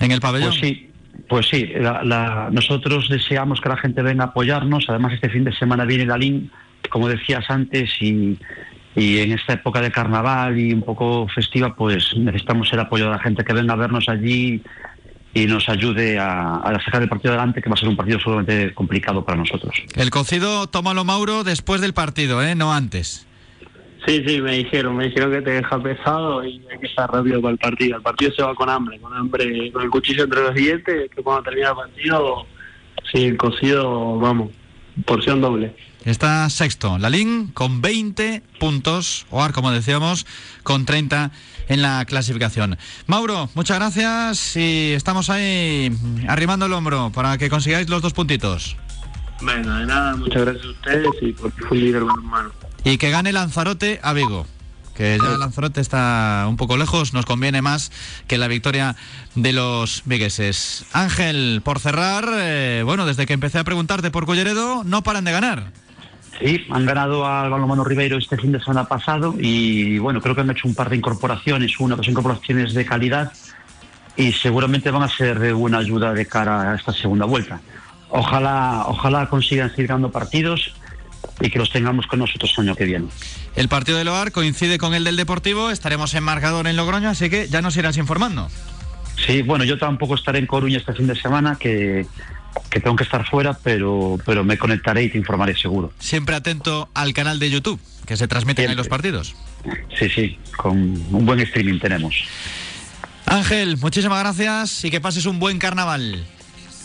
En 0.00 0.12
el 0.12 0.20
pabellón. 0.20 0.50
Pues 0.50 0.60
sí, 0.60 0.90
pues 1.28 1.46
sí. 1.48 1.68
la- 1.76 2.02
la- 2.04 2.48
nosotros 2.52 3.08
deseamos 3.08 3.60
que 3.60 3.68
la 3.68 3.76
gente 3.76 4.02
venga 4.02 4.24
a 4.24 4.26
apoyarnos. 4.28 4.84
Además, 4.88 5.12
este 5.14 5.28
fin 5.30 5.44
de 5.44 5.52
semana 5.54 5.84
viene 5.84 6.06
la 6.06 6.16
LIN, 6.18 6.50
como 6.90 7.08
decías 7.08 7.44
antes, 7.48 7.90
y, 8.00 8.38
y 8.94 9.18
en 9.18 9.32
esta 9.32 9.54
época 9.54 9.80
de 9.80 9.90
carnaval 9.90 10.58
y 10.58 10.72
un 10.72 10.82
poco 10.82 11.26
festiva, 11.34 11.74
pues 11.74 12.14
necesitamos 12.16 12.72
el 12.72 12.80
apoyo 12.80 13.06
de 13.06 13.10
la 13.12 13.18
gente 13.18 13.44
que 13.44 13.52
venga 13.52 13.72
a 13.72 13.76
vernos 13.76 14.08
allí 14.08 14.62
y 15.36 15.46
nos 15.46 15.68
ayude 15.68 16.16
a, 16.20 16.56
a 16.58 16.80
sacar 16.84 17.02
el 17.02 17.08
partido 17.08 17.34
adelante, 17.34 17.60
que 17.60 17.68
va 17.68 17.74
a 17.74 17.78
ser 17.78 17.88
un 17.88 17.96
partido 17.96 18.18
seguramente 18.20 18.72
complicado 18.74 19.24
para 19.24 19.36
nosotros. 19.38 19.74
El 19.96 20.10
cocido, 20.10 20.68
tómalo 20.68 21.04
Mauro 21.04 21.42
después 21.42 21.80
del 21.80 21.92
partido, 21.94 22.40
¿eh? 22.44 22.54
No 22.54 22.72
antes. 22.72 23.26
Sí, 24.06 24.22
sí, 24.26 24.40
me 24.40 24.58
dijeron, 24.58 24.96
me 24.96 25.06
dijeron 25.06 25.32
que 25.32 25.40
te 25.40 25.50
deja 25.52 25.82
pesado 25.82 26.44
y 26.44 26.62
hay 26.70 26.78
que 26.78 26.86
estar 26.86 27.10
rápido 27.10 27.40
para 27.40 27.52
el 27.52 27.58
partido. 27.58 27.96
El 27.96 28.02
partido 28.02 28.32
se 28.32 28.42
va 28.42 28.54
con 28.54 28.68
hambre, 28.68 28.98
con 29.00 29.14
hambre, 29.14 29.72
con 29.72 29.82
el 29.82 29.90
cuchillo 29.90 30.24
entre 30.24 30.42
los 30.42 30.54
dientes, 30.54 31.10
que 31.10 31.22
cuando 31.22 31.44
termina 31.44 31.70
el 31.70 31.76
partido, 31.76 32.46
sí, 33.10 33.24
el 33.24 33.36
cocido, 33.38 34.18
vamos, 34.18 34.50
porción 35.06 35.40
doble. 35.40 35.74
Está 36.04 36.50
sexto, 36.50 36.98
Lalín 36.98 37.48
con 37.54 37.80
20 37.80 38.42
puntos, 38.60 39.26
Oar, 39.30 39.54
como 39.54 39.70
decíamos, 39.70 40.26
con 40.62 40.84
30 40.84 41.30
en 41.68 41.80
la 41.80 42.04
clasificación. 42.04 42.76
Mauro, 43.06 43.48
muchas 43.54 43.78
gracias 43.78 44.54
y 44.56 44.92
estamos 44.92 45.30
ahí 45.30 45.90
arrimando 46.28 46.66
el 46.66 46.74
hombro 46.74 47.10
para 47.14 47.38
que 47.38 47.48
consigáis 47.48 47.88
los 47.88 48.02
dos 48.02 48.12
puntitos. 48.12 48.76
Venga, 49.40 49.78
de 49.78 49.86
nada, 49.86 50.14
muchas 50.16 50.42
gracias 50.42 50.66
a 50.66 50.70
ustedes 50.70 51.10
y 51.22 51.32
por 51.32 51.54
difundir 51.56 51.96
el 51.96 52.02
hermano. 52.02 52.52
Y 52.84 52.98
que 52.98 53.10
gane 53.10 53.32
Lanzarote 53.32 53.98
a 54.02 54.12
Vigo. 54.12 54.46
Que 54.94 55.18
ya 55.20 55.38
Lanzarote 55.38 55.80
está 55.80 56.44
un 56.48 56.56
poco 56.56 56.76
lejos, 56.76 57.14
nos 57.14 57.26
conviene 57.26 57.62
más 57.62 57.90
que 58.28 58.38
la 58.38 58.46
victoria 58.46 58.94
de 59.34 59.52
los 59.52 60.02
vigueses. 60.04 60.84
Ángel, 60.92 61.62
por 61.64 61.80
cerrar, 61.80 62.28
eh, 62.32 62.82
bueno, 62.84 63.04
desde 63.04 63.26
que 63.26 63.32
empecé 63.32 63.58
a 63.58 63.64
preguntarte 63.64 64.12
por 64.12 64.24
Colleredo, 64.24 64.84
no 64.84 65.02
paran 65.02 65.24
de 65.24 65.32
ganar. 65.32 65.72
Sí, 66.38 66.64
han 66.70 66.84
ganado 66.84 67.26
al 67.26 67.50
Balomano 67.50 67.84
Ribeiro 67.84 68.18
este 68.18 68.36
fin 68.36 68.52
de 68.52 68.60
semana 68.60 68.84
pasado 68.84 69.34
y 69.38 69.98
bueno, 69.98 70.20
creo 70.20 70.34
que 70.34 70.42
han 70.42 70.50
hecho 70.50 70.68
un 70.68 70.74
par 70.74 70.90
de 70.90 70.96
incorporaciones, 70.96 71.78
una 71.80 71.94
o 71.94 71.96
dos 71.96 72.08
incorporaciones 72.08 72.74
de 72.74 72.84
calidad 72.84 73.32
y 74.16 74.32
seguramente 74.32 74.90
van 74.90 75.02
a 75.02 75.08
ser 75.08 75.38
de 75.38 75.52
buena 75.52 75.78
ayuda 75.78 76.12
de 76.12 76.26
cara 76.26 76.72
a 76.72 76.74
esta 76.74 76.92
segunda 76.92 77.24
vuelta. 77.24 77.60
Ojalá, 78.10 78.84
ojalá 78.86 79.28
consigan 79.28 79.70
seguir 79.70 79.88
ganando 79.88 80.10
partidos 80.10 80.74
y 81.40 81.50
que 81.50 81.58
los 81.58 81.70
tengamos 81.70 82.06
con 82.06 82.18
nosotros 82.18 82.52
el 82.56 82.64
año 82.64 82.76
que 82.76 82.84
viene. 82.84 83.06
El 83.56 83.68
partido 83.68 83.98
del 83.98 84.08
Oar 84.08 84.32
coincide 84.32 84.78
con 84.78 84.94
el 84.94 85.04
del 85.04 85.16
Deportivo, 85.16 85.70
estaremos 85.70 86.14
en 86.14 86.24
marcador 86.24 86.66
en 86.66 86.76
Logroño, 86.76 87.08
así 87.08 87.30
que 87.30 87.48
ya 87.48 87.62
nos 87.62 87.76
irás 87.76 87.96
informando. 87.96 88.48
Sí, 89.26 89.42
bueno, 89.42 89.64
yo 89.64 89.78
tampoco 89.78 90.14
estaré 90.14 90.38
en 90.38 90.46
Coruña 90.46 90.78
este 90.78 90.92
fin 90.92 91.06
de 91.06 91.14
semana, 91.14 91.56
que, 91.56 92.06
que 92.70 92.80
tengo 92.80 92.96
que 92.96 93.04
estar 93.04 93.28
fuera, 93.28 93.56
pero, 93.62 94.18
pero 94.24 94.44
me 94.44 94.58
conectaré 94.58 95.04
y 95.04 95.10
te 95.10 95.18
informaré 95.18 95.56
seguro. 95.56 95.92
Siempre 95.98 96.34
atento 96.34 96.88
al 96.94 97.12
canal 97.12 97.38
de 97.38 97.50
YouTube, 97.50 97.80
que 98.06 98.16
se 98.16 98.26
transmiten 98.26 98.70
ahí 98.70 98.76
los 98.76 98.88
partidos. 98.88 99.34
Sí, 99.98 100.08
sí, 100.08 100.38
con 100.56 100.76
un 100.78 101.26
buen 101.26 101.40
streaming 101.40 101.78
tenemos. 101.78 102.14
Ángel, 103.26 103.76
muchísimas 103.78 104.18
gracias 104.20 104.84
y 104.84 104.90
que 104.90 105.00
pases 105.00 105.26
un 105.26 105.38
buen 105.38 105.58
carnaval. 105.58 106.26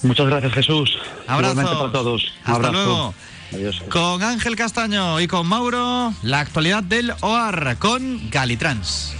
Muchas 0.03 0.27
gracias, 0.27 0.53
Jesús. 0.53 0.97
Abrazo. 1.27 1.55
Para 1.55 1.91
todos. 1.91 2.31
Hasta 2.39 2.53
abrazo. 2.53 2.73
luego. 2.73 3.13
Adiós. 3.51 3.81
Con 3.89 4.23
Ángel 4.23 4.55
Castaño 4.55 5.19
y 5.19 5.27
con 5.27 5.47
Mauro, 5.47 6.13
la 6.21 6.39
actualidad 6.39 6.83
del 6.83 7.11
OAR 7.21 7.77
con 7.79 8.29
Galitrans. 8.29 9.13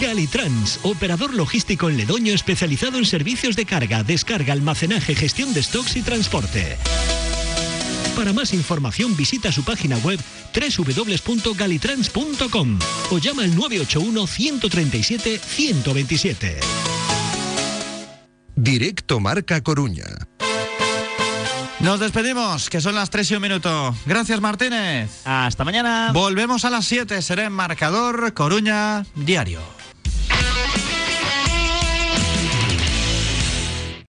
Galitrans, 0.00 0.80
operador 0.82 1.34
logístico 1.34 1.88
en 1.88 1.96
Ledoño 1.96 2.34
especializado 2.34 2.98
en 2.98 3.04
servicios 3.04 3.54
de 3.56 3.64
carga, 3.64 4.02
descarga, 4.02 4.52
almacenaje, 4.52 5.14
gestión 5.14 5.54
de 5.54 5.62
stocks 5.62 5.94
y 5.96 6.02
transporte. 6.02 6.76
Para 8.16 8.32
más 8.32 8.52
información 8.54 9.16
visita 9.16 9.52
su 9.52 9.64
página 9.64 9.96
web 9.98 10.18
www.galitrans.com 10.54 12.78
o 13.10 13.18
llama 13.18 13.42
al 13.42 13.56
981 13.56 14.26
137 14.26 15.38
127. 15.38 16.60
Directo 18.56 19.20
Marca 19.20 19.60
Coruña. 19.62 20.06
Nos 21.84 22.00
despedimos, 22.00 22.70
que 22.70 22.80
son 22.80 22.94
las 22.94 23.10
3 23.10 23.30
y 23.30 23.34
un 23.34 23.42
minuto. 23.42 23.94
Gracias, 24.06 24.40
Martínez. 24.40 25.20
Hasta 25.26 25.64
mañana. 25.64 26.12
Volvemos 26.14 26.64
a 26.64 26.70
las 26.70 26.86
7, 26.86 27.20
será 27.20 27.44
en 27.44 27.52
marcador 27.52 28.32
Coruña 28.32 29.04
Diario. 29.14 29.60